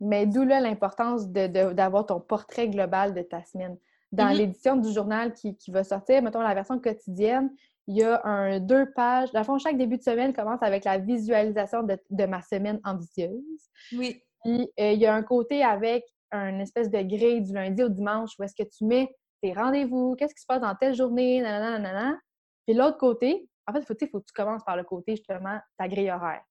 Mais 0.00 0.26
d'où 0.26 0.42
là 0.42 0.60
l'importance 0.60 1.28
d'avoir 1.28 2.06
ton 2.06 2.18
portrait 2.20 2.68
global 2.68 3.14
de 3.14 3.22
ta 3.22 3.44
semaine. 3.44 3.78
Dans 4.10 4.26
mm-hmm. 4.26 4.36
l'édition 4.36 4.76
du 4.76 4.92
journal 4.92 5.32
qui, 5.32 5.56
qui, 5.56 5.70
va 5.70 5.84
sortir, 5.84 6.20
mettons 6.22 6.40
la 6.40 6.54
version 6.54 6.78
quotidienne, 6.78 7.50
il 7.86 7.96
y 7.96 8.02
a 8.02 8.20
un 8.24 8.58
deux 8.58 8.90
pages. 8.92 9.30
Dans 9.32 9.40
le 9.40 9.44
fond, 9.44 9.58
chaque 9.58 9.78
début 9.78 9.96
de 9.96 10.02
semaine 10.02 10.32
commence 10.32 10.62
avec 10.62 10.84
la 10.84 10.98
visualisation 10.98 11.82
de, 11.82 12.26
ma 12.26 12.42
semaine 12.42 12.80
ambitieuse. 12.84 13.70
Oui. 13.96 14.22
Puis 14.44 14.68
euh, 14.80 14.92
il 14.92 14.98
y 14.98 15.06
a 15.06 15.14
un 15.14 15.22
côté 15.22 15.62
avec 15.62 16.04
un 16.32 16.58
espèce 16.58 16.90
de 16.90 17.00
grille 17.02 17.42
du 17.42 17.52
lundi 17.52 17.82
au 17.82 17.88
dimanche 17.88 18.30
où 18.38 18.42
est-ce 18.42 18.54
que 18.54 18.68
tu 18.68 18.84
mets 18.84 19.14
tes 19.42 19.52
rendez-vous, 19.52 20.14
qu'est-ce 20.16 20.34
qui 20.34 20.40
se 20.40 20.46
passe 20.46 20.60
dans 20.60 20.74
telle 20.74 20.94
journée, 20.94 21.42
nanana, 21.42 21.78
nanana. 21.78 22.18
Puis 22.66 22.74
l'autre 22.74 22.98
côté, 22.98 23.48
en 23.66 23.72
fait, 23.72 23.80
il 23.80 23.86
faut, 23.86 23.94
faut, 24.10 24.20
que 24.20 24.26
tu 24.26 24.32
commences 24.34 24.64
par 24.64 24.76
le 24.76 24.84
côté 24.84 25.16
justement 25.16 25.58
ta 25.76 25.88
grille 25.88 26.10
horaire. 26.10 26.42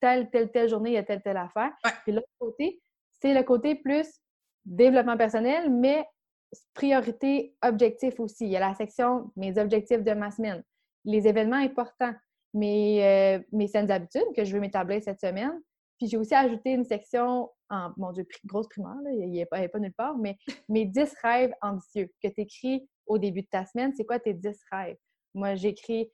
Telle, 0.00 0.30
telle, 0.30 0.50
telle 0.50 0.68
journée, 0.68 0.90
il 0.90 0.94
y 0.94 0.98
a 0.98 1.02
telle, 1.02 1.22
telle 1.22 1.38
affaire. 1.38 1.72
Puis 2.04 2.12
l'autre 2.12 2.28
côté, 2.38 2.80
c'est 3.20 3.34
le 3.34 3.42
côté 3.42 3.74
plus 3.74 4.06
développement 4.64 5.16
personnel, 5.16 5.70
mais 5.70 6.06
priorité 6.74 7.56
objectif 7.62 8.20
aussi. 8.20 8.44
Il 8.44 8.50
y 8.50 8.56
a 8.56 8.60
la 8.60 8.74
section 8.74 9.32
mes 9.36 9.58
objectifs 9.58 10.02
de 10.02 10.12
ma 10.12 10.30
semaine, 10.30 10.62
les 11.04 11.26
événements 11.26 11.56
importants, 11.56 12.14
mes, 12.52 13.04
euh, 13.04 13.38
mes 13.52 13.68
saines 13.68 13.90
habitudes 13.90 14.32
que 14.34 14.44
je 14.44 14.52
veux 14.52 14.60
m'établir 14.60 15.02
cette 15.02 15.20
semaine. 15.20 15.60
Puis 15.98 16.08
j'ai 16.08 16.16
aussi 16.16 16.34
ajouté 16.34 16.72
une 16.72 16.84
section 16.84 17.50
en, 17.70 17.90
mon 17.96 18.12
Dieu, 18.12 18.26
grosse 18.44 18.68
primaire, 18.68 18.94
il 19.10 19.30
n'y 19.30 19.44
pas, 19.46 19.66
pas 19.68 19.78
nulle 19.78 19.94
part, 19.94 20.16
mais 20.18 20.36
mes 20.68 20.84
10 20.84 21.14
rêves 21.22 21.52
ambitieux 21.62 22.10
que 22.22 22.28
tu 22.28 22.42
écris 22.42 22.88
au 23.06 23.18
début 23.18 23.42
de 23.42 23.48
ta 23.48 23.64
semaine. 23.64 23.92
C'est 23.96 24.04
quoi 24.04 24.18
tes 24.18 24.34
10 24.34 24.58
rêves? 24.70 24.96
Moi, 25.34 25.54
j'écris 25.54 26.12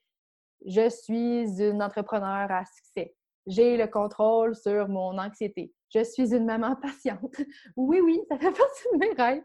Je 0.67 0.89
suis 0.89 1.63
une 1.63 1.83
entrepreneur 1.83 2.51
à 2.51 2.65
succès. 2.65 3.15
J'ai 3.47 3.77
le 3.77 3.89
contrôle 3.89 4.55
sur 4.55 4.89
mon 4.89 5.19
anxiété. 5.19 5.73
Je 5.93 6.05
suis 6.05 6.35
une 6.35 6.45
maman 6.47 6.77
patiente. 6.77 7.37
Oui, 7.77 8.01
oui, 8.01 8.21
ça 8.29 8.39
fait 8.39 8.53
partie 8.53 8.85
de 8.93 8.99
mes 8.99 9.13
rêves. 9.13 9.45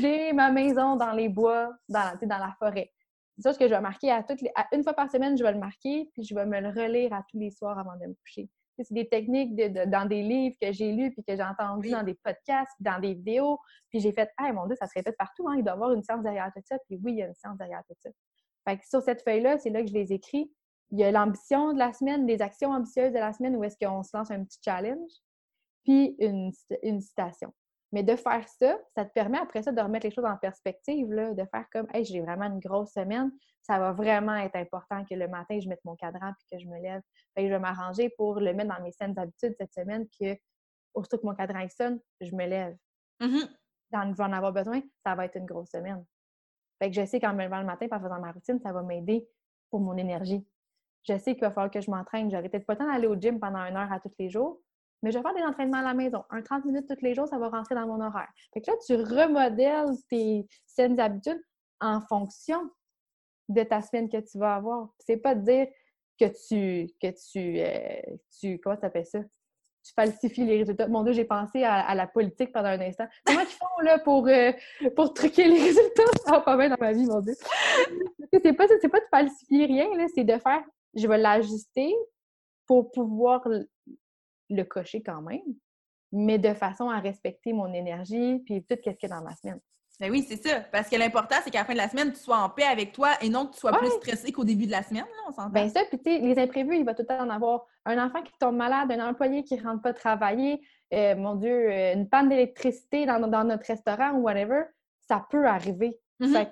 J'ai 0.00 0.32
ma 0.32 0.50
maison 0.50 0.96
dans 0.96 1.12
les 1.12 1.28
bois, 1.28 1.72
dans, 1.88 2.18
dans 2.22 2.38
la 2.38 2.54
forêt. 2.58 2.92
C'est 3.36 3.42
ça 3.42 3.52
ce 3.52 3.58
que 3.58 3.68
je 3.68 3.74
vais 3.74 3.80
marquer 3.80 4.10
à 4.10 4.22
toutes 4.22 4.40
les, 4.40 4.50
une 4.72 4.82
fois 4.82 4.94
par 4.94 5.10
semaine, 5.10 5.36
je 5.36 5.44
vais 5.44 5.52
le 5.52 5.58
marquer, 5.58 6.10
puis 6.14 6.22
je 6.22 6.34
vais 6.34 6.46
me 6.46 6.58
le 6.58 6.68
relire 6.68 7.12
à 7.12 7.22
tous 7.30 7.38
les 7.38 7.50
soirs 7.50 7.78
avant 7.78 7.94
de 7.96 8.06
me 8.06 8.14
coucher. 8.14 8.48
C'est 8.78 8.92
des 8.92 9.08
techniques 9.08 9.54
dans 9.54 10.06
des 10.06 10.22
livres 10.22 10.56
que 10.60 10.72
j'ai 10.72 10.92
lus 10.92 11.12
puis 11.12 11.24
que 11.24 11.34
j'ai 11.34 11.42
entendu 11.42 11.90
dans 11.90 12.02
des 12.02 12.14
podcasts, 12.14 12.72
dans 12.80 13.00
des 13.00 13.14
vidéos. 13.14 13.58
Puis 13.90 14.00
j'ai 14.00 14.12
fait, 14.12 14.30
ah 14.36 14.52
mon 14.52 14.66
Dieu, 14.66 14.76
ça 14.78 14.86
se 14.86 14.92
répète 14.94 15.16
partout, 15.16 15.48
hein, 15.48 15.54
il 15.56 15.62
doit 15.62 15.72
y 15.72 15.74
avoir 15.74 15.92
une 15.92 16.02
science 16.02 16.22
derrière 16.22 16.50
tout 16.54 16.62
ça. 16.64 16.78
Puis 16.86 16.98
oui, 17.02 17.12
il 17.12 17.18
y 17.18 17.22
a 17.22 17.26
une 17.26 17.34
science 17.34 17.56
derrière 17.56 17.82
tout 17.88 17.96
ça. 17.98 18.10
Fait 18.68 18.78
que 18.78 18.86
sur 18.86 19.00
cette 19.02 19.22
feuille-là, 19.22 19.58
c'est 19.58 19.70
là 19.70 19.82
que 19.82 19.88
je 19.88 19.94
les 19.94 20.12
écris. 20.12 20.52
Il 20.90 20.98
y 20.98 21.04
a 21.04 21.10
l'ambition 21.10 21.72
de 21.72 21.78
la 21.78 21.92
semaine, 21.92 22.26
les 22.26 22.42
actions 22.42 22.70
ambitieuses 22.70 23.12
de 23.12 23.18
la 23.18 23.32
semaine 23.32 23.56
où 23.56 23.64
est-ce 23.64 23.76
qu'on 23.78 24.02
se 24.02 24.16
lance 24.16 24.30
un 24.30 24.44
petit 24.44 24.58
challenge, 24.64 25.10
puis 25.84 26.16
une, 26.18 26.52
une 26.82 27.00
citation. 27.00 27.52
Mais 27.92 28.02
de 28.02 28.16
faire 28.16 28.46
ça, 28.48 28.78
ça 28.94 29.04
te 29.04 29.12
permet 29.12 29.38
après 29.38 29.62
ça 29.62 29.72
de 29.72 29.80
remettre 29.80 30.06
les 30.06 30.12
choses 30.12 30.24
en 30.24 30.36
perspective, 30.36 31.10
là, 31.12 31.34
de 31.34 31.44
faire 31.44 31.64
comme 31.72 31.86
Hey, 31.94 32.04
j'ai 32.04 32.20
vraiment 32.20 32.46
une 32.46 32.58
grosse 32.58 32.92
semaine, 32.92 33.30
ça 33.62 33.78
va 33.78 33.92
vraiment 33.92 34.34
être 34.36 34.56
important 34.56 35.04
que 35.04 35.14
le 35.14 35.28
matin, 35.28 35.58
je 35.60 35.68
mette 35.68 35.84
mon 35.84 35.96
cadran 35.96 36.32
puis 36.38 36.46
que 36.52 36.58
je 36.58 36.68
me 36.68 36.80
lève. 36.80 37.00
Fait 37.34 37.42
que 37.42 37.48
je 37.48 37.52
vais 37.52 37.58
m'arranger 37.58 38.10
pour 38.10 38.40
le 38.40 38.52
mettre 38.54 38.74
dans 38.74 38.82
mes 38.82 38.92
saines 38.92 39.18
habitudes 39.18 39.54
cette 39.58 39.72
semaine 39.72 40.06
que 40.20 40.36
aussitôt 40.94 41.18
que 41.18 41.26
mon 41.26 41.34
cadran 41.34 41.66
sonne, 41.68 42.00
je 42.20 42.34
me 42.34 42.46
lève. 42.46 42.76
Mm-hmm. 43.20 43.48
Dans, 43.90 44.12
je 44.12 44.16
vais 44.16 44.24
en 44.24 44.32
avoir 44.32 44.52
besoin, 44.52 44.80
ça 45.04 45.14
va 45.14 45.26
être 45.26 45.36
une 45.36 45.46
grosse 45.46 45.70
semaine. 45.70 46.04
Fait 46.78 46.90
que 46.90 46.96
je 46.96 47.06
sais 47.06 47.20
qu'en 47.20 47.34
me 47.34 47.44
levant 47.44 47.60
le 47.60 47.66
matin 47.66 47.86
en 47.90 48.00
faisant 48.00 48.20
ma 48.20 48.32
routine, 48.32 48.60
ça 48.60 48.72
va 48.72 48.82
m'aider 48.82 49.28
pour 49.70 49.80
mon 49.80 49.96
énergie. 49.96 50.46
Je 51.04 51.16
sais 51.18 51.34
qu'il 51.34 51.42
va 51.42 51.50
falloir 51.50 51.70
que 51.70 51.80
je 51.80 51.90
m'entraîne. 51.90 52.30
J'aurais 52.30 52.48
peut-être 52.48 52.66
pas 52.66 52.74
le 52.74 52.78
temps 52.80 52.92
d'aller 52.92 53.06
au 53.06 53.14
gym 53.14 53.38
pendant 53.38 53.60
une 53.60 53.76
heure 53.76 53.92
à 53.92 54.00
tous 54.00 54.12
les 54.18 54.28
jours, 54.28 54.60
mais 55.06 55.12
je 55.12 55.18
vais 55.18 55.22
faire 55.22 55.34
des 55.34 55.42
entraînements 55.42 55.78
à 55.78 55.82
la 55.82 55.94
maison. 55.94 56.24
Un 56.30 56.42
30 56.42 56.64
minutes 56.64 56.88
tous 56.88 57.00
les 57.00 57.14
jours, 57.14 57.28
ça 57.28 57.38
va 57.38 57.48
rentrer 57.48 57.76
dans 57.76 57.86
mon 57.86 58.04
horaire. 58.04 58.28
Fait 58.52 58.60
que 58.60 58.72
là, 58.72 58.76
tu 58.84 58.96
remodèles 58.96 59.94
tes 60.10 60.48
saines 60.66 60.98
habitudes 60.98 61.40
en 61.80 62.00
fonction 62.00 62.58
de 63.48 63.62
ta 63.62 63.82
semaine 63.82 64.08
que 64.08 64.16
tu 64.16 64.36
vas 64.36 64.56
avoir. 64.56 64.88
C'est 64.98 65.18
pas 65.18 65.36
de 65.36 65.42
dire 65.42 65.68
que 66.18 66.24
tu, 66.48 66.92
que 67.00 67.06
tu, 67.30 67.60
euh, 67.60 68.16
tu 68.40 68.58
comment 68.58 68.76
ça? 68.80 68.90
Tu 68.90 69.92
falsifies 69.94 70.44
les 70.44 70.58
résultats. 70.58 70.88
Mon 70.88 71.04
Dieu, 71.04 71.12
j'ai 71.12 71.24
pensé 71.24 71.62
à, 71.62 71.94
la 71.94 72.08
politique 72.08 72.50
pendant 72.50 72.70
un 72.70 72.80
instant. 72.80 73.06
Comment 73.24 73.42
ils 73.42 73.46
font 73.46 73.82
là 73.84 74.00
pour, 74.00 74.26
euh, 74.26 74.50
pour 74.96 75.14
truquer 75.14 75.46
les 75.46 75.62
résultats? 75.66 76.02
Ça 76.24 76.32
va 76.32 76.40
pas 76.40 76.56
bien 76.56 76.70
dans 76.70 76.80
ma 76.80 76.92
vie, 76.92 77.06
mon 77.06 77.20
Dieu. 77.20 77.34
c'est 78.32 78.52
pas, 78.54 78.66
pas 78.66 79.00
de 79.00 79.06
falsifier 79.08 79.66
rien, 79.66 79.86
c'est 80.12 80.24
de 80.24 80.36
faire, 80.36 80.64
je 80.96 81.06
vais 81.06 81.18
l'ajuster 81.18 81.94
pour 82.66 82.90
pouvoir 82.90 83.46
le 84.50 84.64
cocher 84.64 85.02
quand 85.02 85.22
même, 85.22 85.40
mais 86.12 86.38
de 86.38 86.54
façon 86.54 86.88
à 86.88 87.00
respecter 87.00 87.52
mon 87.52 87.72
énergie 87.72 88.40
puis 88.44 88.62
tout 88.62 88.76
ce 88.76 88.90
qu'il 88.90 88.96
y 89.02 89.12
a 89.12 89.16
dans 89.16 89.24
ma 89.24 89.34
semaine. 89.34 89.60
Ben 89.98 90.10
oui, 90.10 90.26
c'est 90.28 90.36
ça. 90.46 90.60
Parce 90.72 90.90
que 90.90 90.96
l'important, 90.96 91.36
c'est 91.42 91.50
qu'à 91.50 91.60
la 91.60 91.64
fin 91.64 91.72
de 91.72 91.78
la 91.78 91.88
semaine, 91.88 92.12
tu 92.12 92.18
sois 92.18 92.36
en 92.36 92.50
paix 92.50 92.64
avec 92.64 92.92
toi 92.92 93.12
et 93.22 93.30
non 93.30 93.46
que 93.46 93.54
tu 93.54 93.60
sois 93.60 93.72
plus 93.72 93.90
stressé 93.92 94.30
qu'au 94.30 94.44
début 94.44 94.66
de 94.66 94.70
la 94.70 94.82
semaine. 94.82 95.04
Là, 95.04 95.22
on 95.28 95.32
s'entend. 95.32 95.48
Ben 95.48 95.70
ça, 95.70 95.80
puis 95.88 95.98
tu 95.98 96.10
sais, 96.10 96.18
les 96.18 96.38
imprévus, 96.38 96.76
il 96.76 96.84
va 96.84 96.92
tout 96.92 97.02
le 97.02 97.06
temps 97.06 97.24
en 97.24 97.30
avoir. 97.30 97.64
Un 97.86 98.04
enfant 98.04 98.22
qui 98.22 98.32
tombe 98.38 98.56
malade, 98.56 98.92
un 98.92 99.08
employé 99.08 99.42
qui 99.42 99.56
ne 99.56 99.62
rentre 99.62 99.80
pas 99.80 99.94
travailler, 99.94 100.60
euh, 100.92 101.16
mon 101.16 101.34
Dieu, 101.34 101.70
euh, 101.72 101.94
une 101.94 102.10
panne 102.10 102.28
d'électricité 102.28 103.06
dans, 103.06 103.18
notre 103.44 103.66
restaurant 103.66 104.12
ou 104.12 104.24
whatever, 104.24 104.64
ça 105.08 105.24
peut 105.30 105.46
arriver. 105.46 105.98
Mm-hmm 106.20 106.46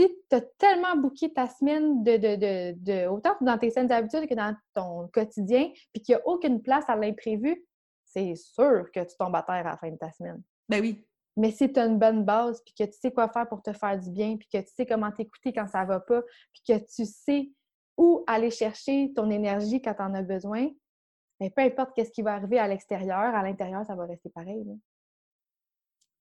si 0.00 0.08
tu 0.30 0.36
as 0.36 0.40
tellement 0.40 0.96
booké 0.96 1.32
ta 1.32 1.46
semaine 1.46 2.02
de, 2.02 2.16
de, 2.16 2.74
de, 2.76 3.06
autant 3.08 3.36
dans 3.40 3.58
tes 3.58 3.70
saines 3.70 3.92
habitudes 3.92 4.28
que 4.28 4.34
dans 4.34 4.56
ton 4.74 5.08
quotidien, 5.08 5.70
puis 5.92 6.02
qu'il 6.02 6.14
n'y 6.14 6.20
a 6.20 6.26
aucune 6.26 6.62
place 6.62 6.88
à 6.88 6.96
l'imprévu, 6.96 7.66
c'est 8.04 8.34
sûr 8.34 8.90
que 8.92 9.00
tu 9.00 9.16
tombes 9.18 9.36
à 9.36 9.42
terre 9.42 9.66
à 9.66 9.70
la 9.70 9.76
fin 9.76 9.90
de 9.90 9.96
ta 9.96 10.10
semaine. 10.10 10.42
Ben 10.68 10.80
oui. 10.80 11.06
Mais 11.36 11.50
si 11.50 11.72
tu 11.72 11.78
as 11.78 11.86
une 11.86 11.98
bonne 11.98 12.24
base, 12.24 12.62
puis 12.64 12.74
que 12.74 12.84
tu 12.84 12.98
sais 12.98 13.12
quoi 13.12 13.28
faire 13.28 13.48
pour 13.48 13.62
te 13.62 13.72
faire 13.72 13.98
du 13.98 14.10
bien, 14.10 14.36
puis 14.36 14.48
que 14.52 14.58
tu 14.58 14.72
sais 14.74 14.86
comment 14.86 15.12
t'écouter 15.12 15.52
quand 15.52 15.68
ça 15.68 15.84
va 15.84 16.00
pas, 16.00 16.22
puis 16.52 16.62
que 16.66 16.78
tu 16.78 17.04
sais 17.04 17.50
où 17.96 18.24
aller 18.26 18.50
chercher 18.50 19.12
ton 19.14 19.30
énergie 19.30 19.82
quand 19.82 19.94
tu 19.94 20.02
en 20.02 20.14
as 20.14 20.22
besoin, 20.22 20.68
mais 21.38 21.50
ben, 21.50 21.52
peu 21.52 21.62
importe 21.62 21.94
qu'est-ce 21.94 22.10
qui 22.10 22.22
va 22.22 22.34
arriver 22.34 22.58
à 22.58 22.66
l'extérieur, 22.66 23.18
à 23.18 23.42
l'intérieur, 23.42 23.84
ça 23.84 23.94
va 23.94 24.06
rester 24.06 24.30
pareil. 24.30 24.64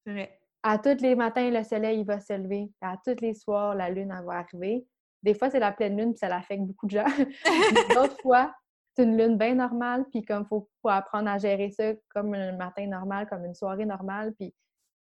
C'est 0.05 0.11
vrai 0.11 0.38
à 0.63 0.77
tous 0.77 1.01
les 1.01 1.15
matins, 1.15 1.49
le 1.49 1.63
soleil 1.63 2.03
va 2.03 2.19
se 2.19 2.33
lever. 2.33 2.71
À 2.81 2.97
tous 3.05 3.21
les 3.21 3.33
soirs, 3.33 3.75
la 3.75 3.89
lune 3.89 4.13
va 4.25 4.39
arriver. 4.39 4.85
Des 5.23 5.33
fois, 5.33 5.49
c'est 5.49 5.59
la 5.59 5.71
pleine 5.71 5.97
lune, 5.97 6.11
puis 6.11 6.19
ça 6.19 6.29
l'affecte 6.29 6.63
beaucoup 6.63 6.85
de 6.85 6.91
gens. 6.91 7.05
D'autres 7.95 8.19
fois, 8.21 8.53
c'est 8.95 9.03
une 9.03 9.17
lune 9.17 9.37
bien 9.37 9.55
normale, 9.55 10.05
puis 10.11 10.23
comme 10.23 10.43
il 10.43 10.47
faut, 10.47 10.67
apprendre 10.85 11.29
à 11.29 11.37
gérer 11.37 11.71
ça 11.71 11.93
comme 12.09 12.33
un 12.33 12.53
matin 12.53 12.87
normal, 12.87 13.27
comme 13.27 13.45
une 13.45 13.55
soirée 13.55 13.85
normale. 13.85 14.33
Puis 14.37 14.53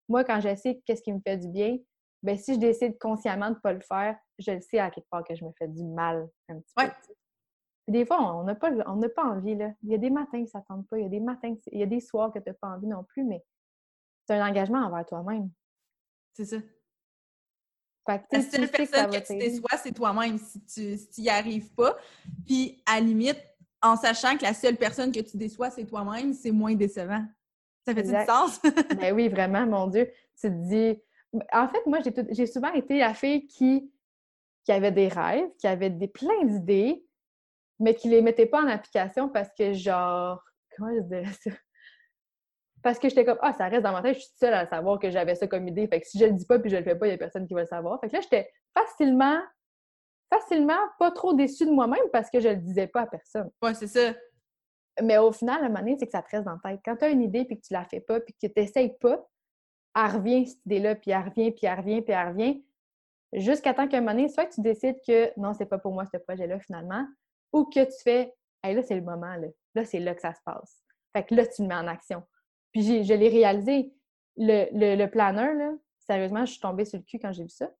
moi, 0.10 0.24
quand 0.24 0.40
je 0.42 0.56
sais 0.56 0.82
qu'est-ce 0.86 1.02
qui 1.02 1.14
me 1.14 1.20
fait 1.20 1.38
du 1.38 1.48
bien, 1.48 1.78
ben 2.24 2.38
si 2.38 2.56
je 2.56 2.60
décide 2.60 2.98
consciemment 2.98 3.50
de 3.50 3.56
ne 3.56 3.60
pas 3.60 3.74
le 3.74 3.82
faire, 3.82 4.18
je 4.40 4.52
le 4.52 4.62
sais 4.62 4.80
à 4.80 4.90
quelque 4.90 5.08
part 5.10 5.24
que 5.24 5.36
je 5.36 5.46
me 5.46 5.52
fais 5.58 5.68
du 5.68 5.84
mal 5.84 6.28
un 6.50 6.60
petit 6.60 6.74
peu. 6.76 6.84
des 7.88 8.06
fois, 8.06 8.36
on 8.36 8.44
n'a 8.44 8.56
pas, 8.56 8.72
pas 8.72 9.24
envie. 9.24 9.56
Là. 9.56 9.72
Il 9.84 9.92
y 9.92 9.96
a 9.96 9.98
des 9.98 10.10
matins 10.10 10.44
que 10.44 10.50
ça 10.50 10.60
ne 10.60 10.64
tente 10.64 10.88
pas, 10.88 10.98
il 10.98 11.04
y 11.04 11.06
a 11.06 11.10
des 11.10 11.20
matins, 11.20 11.56
il 11.72 11.80
y 11.80 11.84
a 11.84 11.86
des 11.86 12.00
soirs 12.00 12.32
que 12.34 12.40
tu 12.40 12.50
n'as 12.50 12.56
pas 12.56 12.70
envie 12.70 12.88
non 12.88 13.04
plus, 13.04 13.24
mais 13.24 13.44
c'est 14.26 14.36
un 14.36 14.48
engagement 14.48 14.80
envers 14.80 15.06
toi-même. 15.06 15.50
C'est 16.34 16.46
ça. 16.46 16.58
la 18.08 18.42
seule 18.42 18.70
personne 18.70 19.10
que, 19.10 19.26
tu 19.26 19.38
déçois, 19.38 19.78
c'est 19.82 19.94
toi-même 19.94 20.38
si 20.38 20.62
tu 20.66 21.22
n'y 21.22 21.30
arrives 21.30 21.74
pas. 21.74 21.96
Puis, 22.46 22.82
à 22.86 23.00
limite, 23.00 23.42
en 23.82 23.96
sachant 23.96 24.38
que 24.38 24.44
la 24.44 24.54
seule 24.54 24.78
personne 24.78 25.12
que 25.12 25.20
tu 25.20 25.38
déçois, 25.38 25.70
c'est 25.70 25.86
toi-même, 25.86 26.34
c'est 26.34 26.52
moins 26.52 26.76
décevant. 26.76 27.26
Ça 27.86 27.94
fait 27.94 28.04
du 28.04 28.26
sens? 28.26 28.60
ben 29.00 29.14
oui, 29.14 29.30
vraiment, 29.30 29.66
mon 29.66 29.88
Dieu. 29.88 30.12
Tu 30.40 30.48
te 30.50 30.68
dis... 30.70 31.02
En 31.52 31.68
fait, 31.68 31.86
moi, 31.86 32.00
j'ai 32.30 32.48
souvent 32.48 32.72
été 32.74 33.00
la 33.00 33.14
fille 33.14 33.46
qui, 33.48 33.92
qui 34.64 34.72
avait 34.72 34.92
des 34.92 35.08
rêves, 35.08 35.50
qui 35.60 35.68
avait 35.68 35.90
des, 35.90 36.08
plein 36.08 36.44
d'idées, 36.46 37.06
mais 37.80 37.94
qui 37.94 38.10
les 38.10 38.22
mettait 38.22 38.46
pas 38.46 38.62
en 38.62 38.68
application 38.68 39.30
parce 39.30 39.50
que, 39.58 39.74
genre... 39.74 40.44
Comment 40.76 40.96
je 40.96 41.02
dirais 41.02 41.34
ça? 41.42 41.52
Parce 42.86 43.00
que 43.00 43.10
j'étais 43.10 43.26
comme, 43.26 43.40
ah, 43.42 43.52
ça 43.52 43.68
reste 43.68 43.82
dans 43.82 43.94
ma 43.94 44.04
tête, 44.04 44.14
je 44.14 44.20
suis 44.20 44.34
seule 44.40 44.54
à 44.54 44.68
savoir 44.68 45.00
que 45.00 45.10
j'avais 45.10 45.34
ça 45.34 45.48
comme 45.48 45.68
idée. 45.68 45.88
Fait 45.88 46.00
que 46.00 46.06
si 46.06 46.20
je 46.20 46.26
le 46.26 46.34
dis 46.34 46.46
pas 46.46 46.60
puis 46.60 46.70
je 46.70 46.78
le 46.78 46.84
fais 46.84 46.94
pas, 46.94 47.08
il 47.08 47.10
y 47.10 47.14
a 47.14 47.18
personne 47.18 47.48
qui 47.48 47.56
va 47.56 47.62
le 47.62 47.66
savoir. 47.66 48.00
Fait 48.00 48.10
que 48.10 48.14
là, 48.14 48.22
j'étais 48.22 48.48
facilement, 48.78 49.40
facilement 50.32 50.78
pas 51.00 51.10
trop 51.10 51.34
déçue 51.34 51.66
de 51.66 51.72
moi-même 51.72 52.08
parce 52.14 52.30
que 52.30 52.40
je 52.40 52.50
le 52.50 52.58
disais 52.58 52.86
pas 52.86 53.02
à 53.02 53.08
personne. 53.08 53.50
Ouais, 53.64 53.74
c'est 53.74 53.88
ça. 53.88 54.14
Mais 55.02 55.18
au 55.18 55.32
final, 55.32 55.64
le 55.64 55.70
moment 55.70 55.96
c'est 55.98 56.06
que 56.06 56.12
ça 56.12 56.22
te 56.22 56.30
reste 56.30 56.46
dans 56.46 56.60
la 56.64 56.72
tête. 56.74 56.82
Quand 56.86 56.96
tu 56.96 57.06
as 57.06 57.10
une 57.10 57.24
idée 57.24 57.46
puis 57.46 57.60
que 57.60 57.66
tu 57.66 57.74
la 57.74 57.86
fais 57.86 58.02
pas 58.02 58.20
puis 58.20 58.36
que 58.40 58.46
tu 58.46 58.54
n'essayes 58.56 58.96
pas, 59.00 59.28
elle 59.96 60.12
revient, 60.12 60.46
cette 60.46 60.64
idée-là, 60.68 60.94
puis 60.94 61.10
elle 61.10 61.24
revient, 61.24 61.52
puis 61.54 61.66
elle 61.66 61.80
revient, 61.80 62.02
puis 62.04 62.14
elle 62.14 62.28
revient. 62.28 62.66
Jusqu'à 63.34 63.74
temps 63.74 63.88
qu'un 63.88 64.02
moment 64.02 64.12
donné, 64.12 64.30
soit 64.30 64.46
que 64.46 64.54
tu 64.54 64.62
décides 64.62 65.00
que 65.08 65.32
non, 65.40 65.56
c'est 65.56 65.66
pas 65.66 65.80
pour 65.80 65.92
moi 65.92 66.06
ce 66.06 66.18
projet-là 66.18 66.60
finalement, 66.60 67.04
ou 67.52 67.66
que 67.66 67.84
tu 67.84 68.04
fais, 68.04 68.32
hey, 68.64 68.76
là, 68.76 68.84
c'est 68.84 68.96
le 68.96 69.02
moment, 69.02 69.36
là. 69.38 69.48
Là, 69.74 69.86
c'est 69.86 70.00
là 70.00 70.14
que 70.14 70.22
ça 70.22 70.36
se 70.36 70.42
passe. 70.46 70.84
Fait 71.14 71.24
que 71.24 71.34
là, 71.34 71.48
tu 71.48 71.64
le 71.64 71.68
mets 71.68 71.76
en 71.76 71.88
action. 71.88 72.22
Puis 72.76 73.06
je 73.06 73.14
l'ai 73.14 73.30
réalisé. 73.30 73.94
Le, 74.36 74.68
le, 74.74 74.98
le 74.98 75.10
planeur, 75.10 75.54
là, 75.54 75.72
sérieusement, 75.98 76.46
je 76.46 76.52
suis 76.52 76.60
tombée 76.60 76.84
sur 76.84 77.00
le 77.00 77.06
cul 77.06 77.20
quand 77.20 77.32
j'ai 77.32 77.44
vu 77.44 77.50
ça. 77.50 77.72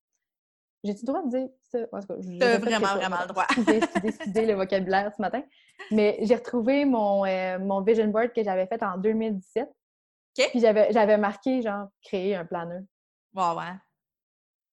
J'ai-tu 0.82 1.02
le 1.02 1.06
droit 1.06 1.22
de 1.22 1.28
dire 1.28 1.48
ça? 1.64 1.80
Tu 2.06 2.42
as 2.42 2.58
vraiment, 2.58 2.94
vraiment 2.94 3.20
le 3.20 3.28
droit. 3.28 3.44
Excusez, 4.02 4.46
le 4.46 4.54
vocabulaire 4.54 5.12
ce 5.14 5.20
matin. 5.20 5.42
Mais 5.90 6.18
j'ai 6.22 6.36
retrouvé 6.36 6.86
mon, 6.86 7.26
euh, 7.26 7.58
mon 7.58 7.82
vision 7.82 8.08
board 8.08 8.32
que 8.32 8.42
j'avais 8.42 8.66
fait 8.66 8.82
en 8.82 8.96
2017. 8.96 9.68
OK. 9.68 10.48
Puis 10.50 10.60
j'avais 10.60 11.18
marqué, 11.18 11.60
genre, 11.60 11.88
créer 12.02 12.34
un 12.34 12.46
planeur. 12.46 12.80
Wow, 13.34 13.58
ouais. 13.58 13.74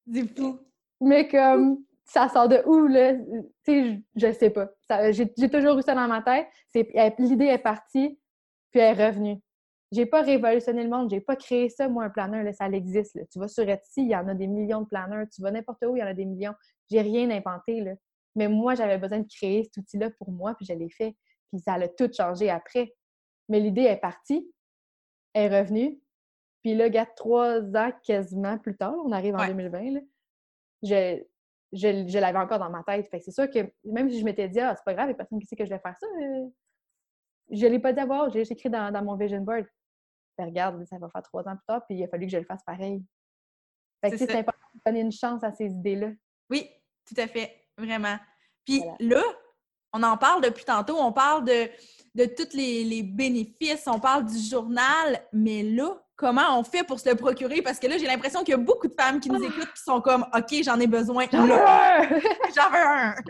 Du 0.06 0.26
fou. 0.26 0.58
Mais 1.02 1.28
comme, 1.28 1.84
ça 2.06 2.30
sort 2.30 2.48
de 2.48 2.62
où, 2.66 2.88
là? 2.88 3.14
Tu 3.14 3.52
sais, 3.66 4.04
je, 4.16 4.32
sais 4.32 4.52
pas. 4.52 4.70
J'ai 5.12 5.50
toujours 5.50 5.78
eu 5.80 5.82
ça 5.82 5.96
dans 5.96 6.08
ma 6.08 6.22
tête. 6.22 6.48
L'idée 7.20 7.48
est 7.48 7.58
partie, 7.58 8.18
puis 8.72 8.80
elle 8.80 8.98
est 8.98 9.08
revenue. 9.08 9.42
J'ai 9.94 10.08
pas 10.08 10.24
révolutionné 10.24 10.84
le 10.84 10.90
monde, 10.90 11.12
j'ai 11.12 11.22
pas 11.22 11.36
créé 11.36 11.70
ça, 11.70 11.88
moi, 11.88 12.06
un 12.06 12.10
planeur, 12.10 12.52
ça 12.56 12.68
existe. 12.68 13.20
Tu 13.30 13.38
vas 13.38 13.48
sur 13.48 13.68
Etsy, 13.70 14.02
il 14.02 14.10
y 14.10 14.16
en 14.16 14.28
a 14.28 14.34
des 14.34 14.48
millions 14.48 14.82
de 14.82 14.88
planeurs. 14.88 15.28
Tu 15.32 15.40
vas 15.42 15.52
n'importe 15.52 15.84
où, 15.86 15.96
il 15.96 16.00
y 16.00 16.04
en 16.04 16.08
a 16.08 16.14
des 16.16 16.26
millions. 16.26 16.54
J'ai 16.90 17.02
rien 17.02 17.30
inventé, 17.30 17.80
là. 17.82 17.94
Mais 18.36 18.48
moi, 18.48 18.74
j'avais 18.74 18.98
besoin 18.98 19.20
de 19.20 19.28
créer 19.28 19.64
cet 19.66 19.78
outil-là 19.78 20.10
pour 20.18 20.32
moi, 20.32 20.56
puis 20.56 20.66
je 20.66 20.74
l'ai 20.74 20.90
fait. 20.90 21.16
Puis 21.52 21.60
ça 21.62 21.74
a 21.74 21.88
tout 21.88 22.10
changé 22.12 22.50
après. 22.50 22.92
Mais 23.50 23.60
l'idée 23.60 23.84
est 23.84 23.98
partie, 23.98 24.52
est 25.36 25.48
revenue, 25.60 26.00
Puis 26.64 26.74
là, 26.76 26.86
regarde, 26.86 27.10
trois 27.16 27.62
ans 27.76 27.92
quasiment 28.04 28.58
plus 28.58 28.76
tard, 28.76 28.96
on 29.06 29.12
arrive 29.12 29.36
en 29.36 29.40
Ouais. 29.40 29.48
2020, 29.50 29.92
là, 29.92 30.00
je, 30.82 31.22
je, 31.74 32.08
je 32.08 32.18
l'avais 32.20 32.40
encore 32.40 32.58
dans 32.60 32.70
ma 32.72 32.82
tête. 32.84 33.08
Fait 33.10 33.20
que 33.20 33.26
c'est 33.26 33.32
sûr 33.32 33.50
que 33.50 33.72
même 33.84 34.10
si 34.10 34.20
je 34.20 34.26
m'étais 34.26 34.48
dit, 34.50 34.60
ah, 34.60 34.74
c'est 34.76 34.84
pas 34.86 34.94
grave, 34.96 35.08
il 35.10 35.12
y 35.12 35.14
a 35.14 35.18
personne 35.18 35.40
qui 35.40 35.46
sait 35.46 35.56
que 35.56 35.66
je 35.66 35.70
vais 35.70 35.80
faire 35.80 35.96
ça, 36.00 36.08
euh, 36.08 36.48
je 37.52 37.68
l'ai 37.68 37.80
pas 37.80 37.94
dit 37.94 38.00
à 38.00 38.06
voir, 38.06 38.30
je 38.30 38.36
l'ai 38.36 38.40
juste 38.42 38.54
écrit 38.54 38.70
dans, 38.70 38.92
dans 38.92 39.04
mon 39.04 39.16
vision 39.16 39.42
board. 39.42 39.66
Fait 40.36 40.46
regarde, 40.46 40.84
ça 40.86 40.98
va 40.98 41.10
faire 41.10 41.22
trois 41.24 41.48
ans 41.48 41.56
plus 41.56 41.66
tard, 41.68 41.86
puis 41.88 41.98
il 41.98 42.04
a 42.04 42.08
fallu 42.08 42.26
que 42.26 42.32
je 42.32 42.38
le 42.38 42.46
fasse 42.46 42.64
pareil. 42.64 43.04
Fait 44.04 44.12
que 44.12 44.18
C'est 44.18 44.36
important 44.36 44.68
de 44.74 44.82
donner 44.86 45.02
une 45.02 45.12
chance 45.12 45.44
à 45.44 45.52
ces 45.52 45.66
idées-là. 45.68 46.10
Oui, 46.50 46.70
tout 47.06 47.16
à 47.20 47.28
fait, 47.28 47.68
vraiment. 47.78 48.18
Puis 48.66 48.80
Voilà. 48.80 48.96
là, 49.00 49.24
on 49.94 50.04
en 50.04 50.18
parle 50.18 50.42
depuis 50.42 50.66
tantôt, 50.66 50.98
on 50.98 51.12
parle 51.14 51.46
de, 51.46 51.70
de 52.16 52.26
tous 52.26 52.54
les, 52.56 52.84
les 52.84 53.04
bénéfices, 53.04 53.86
on 53.88 54.00
parle 54.00 54.26
du 54.26 54.38
journal, 54.40 55.22
mais 55.32 55.64
là, 55.64 56.04
comment 56.16 56.58
on 56.60 56.64
fait 56.64 56.84
pour 56.84 57.00
se 57.00 57.10
le 57.10 57.16
procurer? 57.16 57.62
Parce 57.62 57.80
que 57.80 57.88
là, 57.88 57.98
j'ai 57.98 58.08
l'impression 58.08 58.40
qu'il 58.40 58.52
y 58.52 58.56
a 58.56 58.58
beaucoup 58.58 58.88
de 58.88 58.96
femmes 59.00 59.20
qui 59.20 59.30
nous 59.30 59.44
écoutent 59.44 59.74
qui 59.74 59.84
sont 59.84 60.02
comme 60.02 60.26
OK, 60.36 60.64
j'en 60.64 60.80
ai 60.80 60.88
besoin. 60.88 61.26
J'en 61.32 61.46
veux 61.46 61.54
un! 61.54 62.02
J'en 62.56 62.70
veux 62.70 62.86
un. 62.86 63.16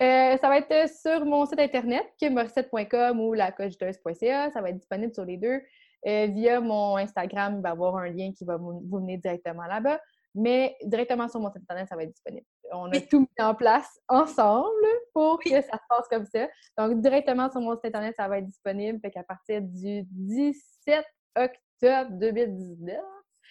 Euh, 0.00 0.38
ça 0.38 0.48
va 0.48 0.56
être 0.56 0.88
sur 0.88 1.26
mon 1.26 1.44
site 1.44 1.60
internet, 1.60 2.10
kimorissette.com 2.18 3.20
ou 3.20 3.34
lacogiteuse.ca. 3.34 4.50
Ça 4.50 4.62
va 4.62 4.70
être 4.70 4.78
disponible 4.78 5.12
sur 5.12 5.26
les 5.26 5.36
deux. 5.36 5.60
Euh, 6.06 6.26
via 6.26 6.60
mon 6.60 6.96
Instagram, 6.96 7.56
il 7.58 7.62
va 7.62 7.68
y 7.68 7.72
avoir 7.72 7.96
un 7.96 8.08
lien 8.08 8.32
qui 8.32 8.44
va 8.44 8.56
vous 8.56 8.82
vous 8.88 8.98
mener 9.00 9.18
directement 9.18 9.64
là-bas. 9.66 10.00
Mais 10.34 10.76
directement 10.82 11.28
sur 11.28 11.40
mon 11.40 11.50
site 11.50 11.62
internet, 11.62 11.86
ça 11.88 11.94
va 11.94 12.04
être 12.04 12.12
disponible. 12.12 12.46
On 12.72 12.86
a 12.86 12.90
Oui. 12.92 13.06
tout 13.06 13.20
mis 13.20 13.44
en 13.44 13.54
place 13.54 14.00
ensemble 14.08 14.86
pour 15.12 15.38
Oui. 15.44 15.50
que 15.52 15.60
ça 15.60 15.72
se 15.76 15.82
passe 15.88 16.08
comme 16.08 16.24
ça. 16.24 16.48
Donc, 16.78 17.00
directement 17.02 17.50
sur 17.50 17.60
mon 17.60 17.74
site 17.74 17.84
internet, 17.86 18.14
ça 18.16 18.26
va 18.28 18.38
être 18.38 18.46
disponible. 18.46 18.98
Fait 19.00 19.10
qu'à 19.10 19.22
partir 19.24 19.60
du 19.60 20.04
17 20.10 21.04
octobre 21.36 22.10
2019, 22.12 22.96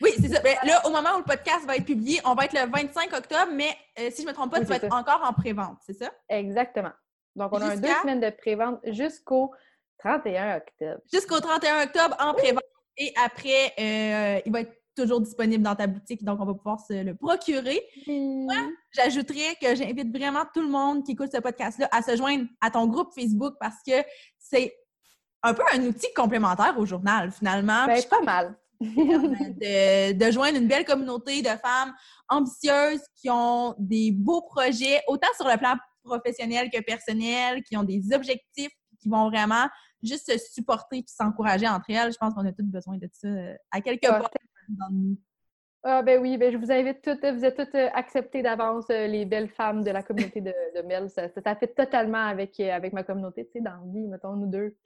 Oui, 0.01 0.09
c'est 0.19 0.29
ça. 0.29 0.41
Ben, 0.41 0.55
là, 0.63 0.81
au 0.87 0.89
moment 0.89 1.09
où 1.15 1.19
le 1.19 1.23
podcast 1.23 1.65
va 1.67 1.75
être 1.75 1.85
publié, 1.85 2.19
on 2.25 2.33
va 2.33 2.45
être 2.45 2.53
le 2.53 2.67
25 2.71 3.13
octobre, 3.13 3.51
mais 3.53 3.69
euh, 3.99 4.09
si 4.09 4.23
je 4.23 4.27
ne 4.27 4.31
me 4.31 4.33
trompe 4.33 4.49
pas, 4.51 4.57
Oui, 4.57 4.63
tu 4.63 4.69
vas 4.69 4.77
être 4.77 4.89
ça. 4.89 4.95
encore 4.97 5.21
en 5.23 5.33
pré-vente, 5.33 5.77
c'est 5.85 5.93
ça? 5.93 6.11
exactement. 6.29 6.91
Donc, 7.35 7.53
on 7.53 7.61
a 7.61 7.75
deux 7.77 7.87
semaines 8.01 8.19
de 8.19 8.29
pré-vente 8.31 8.79
jusqu'au 8.85 9.51
31 10.03 10.57
octobre. 10.57 11.01
Jusqu'au 11.11 11.39
31 11.39 11.83
octobre 11.83 12.15
en 12.19 12.33
pré-vente. 12.33 12.63
Et 12.97 13.13
après, 13.23 13.73
euh, 13.79 14.41
il 14.45 14.51
va 14.51 14.61
être 14.61 14.73
toujours 14.95 15.21
disponible 15.21 15.63
dans 15.63 15.75
ta 15.75 15.87
boutique, 15.87 16.23
donc 16.23 16.39
on 16.41 16.45
va 16.45 16.53
pouvoir 16.53 16.79
se 16.79 16.93
le 17.03 17.15
procurer. 17.15 17.81
J'ajouterais 18.91 19.55
que 19.61 19.75
j'invite 19.75 20.15
vraiment 20.15 20.43
tout 20.53 20.61
le 20.61 20.67
monde 20.67 21.03
qui 21.05 21.13
écoute 21.13 21.29
ce 21.33 21.39
podcast-là 21.39 21.87
à 21.91 22.01
se 22.01 22.15
joindre 22.17 22.45
à 22.59 22.69
ton 22.69 22.87
groupe 22.87 23.13
Facebook 23.13 23.55
parce 23.59 23.77
que 23.87 23.93
c'est 24.37 24.75
un 25.43 25.53
peu 25.53 25.63
un 25.73 25.81
outil 25.85 26.07
complémentaire 26.15 26.75
au 26.77 26.85
journal, 26.85 27.31
finalement. 27.31 27.85
Ben, 27.85 28.03
pas 28.09 28.21
mal. 28.21 28.57
de, 28.81 30.13
de 30.13 30.31
joindre 30.31 30.57
une 30.57 30.67
belle 30.67 30.85
communauté 30.85 31.41
de 31.41 31.49
femmes 31.49 31.93
ambitieuses 32.29 33.01
qui 33.15 33.29
ont 33.29 33.75
des 33.77 34.11
beaux 34.11 34.41
projets, 34.41 35.01
autant 35.07 35.27
sur 35.35 35.47
le 35.47 35.57
plan 35.57 35.75
professionnel 36.03 36.69
que 36.71 36.81
personnel, 36.81 37.61
qui 37.63 37.77
ont 37.77 37.83
des 37.83 38.11
objectifs, 38.11 38.71
qui 38.99 39.09
vont 39.09 39.29
vraiment 39.29 39.67
juste 40.03 40.31
se 40.31 40.37
supporter 40.37 40.97
et 40.99 41.03
s'encourager 41.07 41.67
entre 41.67 41.89
elles. 41.89 42.11
Je 42.11 42.17
pense 42.17 42.33
qu'on 42.33 42.45
a 42.45 42.51
tous 42.51 42.63
besoin 42.65 42.97
de 42.97 43.09
ça 43.11 43.27
euh, 43.27 43.55
à 43.71 43.81
quelque 43.81 44.07
part 44.07 44.29
dans 44.69 44.89
nous. 44.91 45.17
Ah 45.83 46.03
ben 46.03 46.21
oui, 46.21 46.37
ben 46.37 46.51
je 46.51 46.57
vous 46.57 46.71
invite 46.71 47.01
toutes, 47.01 47.25
vous 47.25 47.43
êtes 47.43 47.57
toutes 47.57 47.73
euh, 47.73 47.89
acceptées 47.93 48.43
d'avance, 48.43 48.85
euh, 48.91 49.07
les 49.07 49.25
belles 49.25 49.49
femmes 49.49 49.83
de 49.83 49.89
la 49.89 50.03
communauté 50.03 50.39
de, 50.39 50.53
de 50.75 50.81
Mel. 50.85 51.09
Ça, 51.09 51.27
ça, 51.29 51.55
fit 51.55 51.67
totalement 51.69 52.23
avec, 52.27 52.59
avec 52.59 52.93
ma 52.93 53.03
communauté, 53.03 53.45
tu 53.45 53.53
sais, 53.53 53.61
dans 53.61 53.71
la 53.71 53.91
vie, 53.91 54.07
mettons, 54.07 54.35
nous 54.35 54.45
deux. 54.47 54.77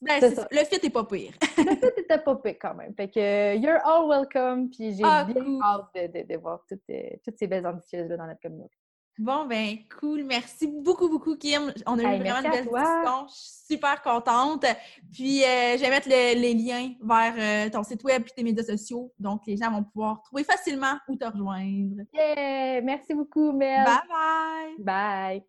Ben, 0.00 0.20
C'est 0.20 0.34
ça. 0.34 0.46
Le 0.52 0.58
fit 0.58 0.86
est 0.86 0.90
pas 0.90 1.04
pire. 1.04 1.32
Tout 1.56 1.92
était 2.00 2.18
pas 2.18 2.36
pire 2.36 2.56
quand 2.60 2.74
même. 2.74 2.94
Fait 2.94 3.08
que 3.08 3.56
you're 3.56 3.80
all 3.84 4.08
welcome, 4.08 4.70
puis 4.70 4.94
j'ai 4.94 5.02
Ah, 5.04 5.24
bien 5.24 5.42
cool. 5.42 5.60
hâte 5.62 5.86
de, 6.12 6.20
de- 6.22 6.32
de 6.32 6.38
voir 6.38 6.64
toutes, 6.68 6.82
toutes 7.24 7.38
ces 7.38 7.46
belles 7.48 7.66
ambitieuses-là 7.66 8.16
dans 8.16 8.26
notre 8.26 8.40
communauté. 8.40 8.76
Bon, 9.16 9.46
ben, 9.46 9.76
cool. 10.00 10.24
Merci 10.24 10.66
beaucoup, 10.66 11.08
beaucoup, 11.08 11.36
Kim. 11.36 11.72
On 11.86 11.98
a 11.98 12.02
eu 12.02 12.06
Hey, 12.06 12.18
vraiment 12.18 12.40
une 12.40 12.50
belle 12.50 12.64
discussion. 12.64 13.26
Je 13.28 13.34
suis 13.34 13.76
super 13.76 14.02
contente. 14.02 14.64
Puis, 15.12 15.44
euh, 15.44 15.76
je 15.76 15.80
vais 15.82 15.90
mettre 15.90 16.08
le- 16.08 16.40
les 16.40 16.52
liens 16.54 16.90
vers 17.00 17.34
euh, 17.38 17.70
ton 17.70 17.84
site 17.84 18.02
web 18.02 18.24
et 18.26 18.30
tes 18.34 18.42
médias 18.42 18.64
sociaux. 18.64 19.12
Donc, 19.18 19.42
les 19.46 19.56
gens 19.56 19.70
vont 19.70 19.84
pouvoir 19.84 20.20
trouver 20.22 20.42
facilement 20.42 20.98
où 21.08 21.14
te 21.16 21.24
rejoindre. 21.24 22.02
Yeah! 22.12 22.80
Merci 22.82 23.14
beaucoup, 23.14 23.52
Mel! 23.52 23.84
Bye 23.84 24.08
bye! 24.08 24.84
Bye. 25.40 25.44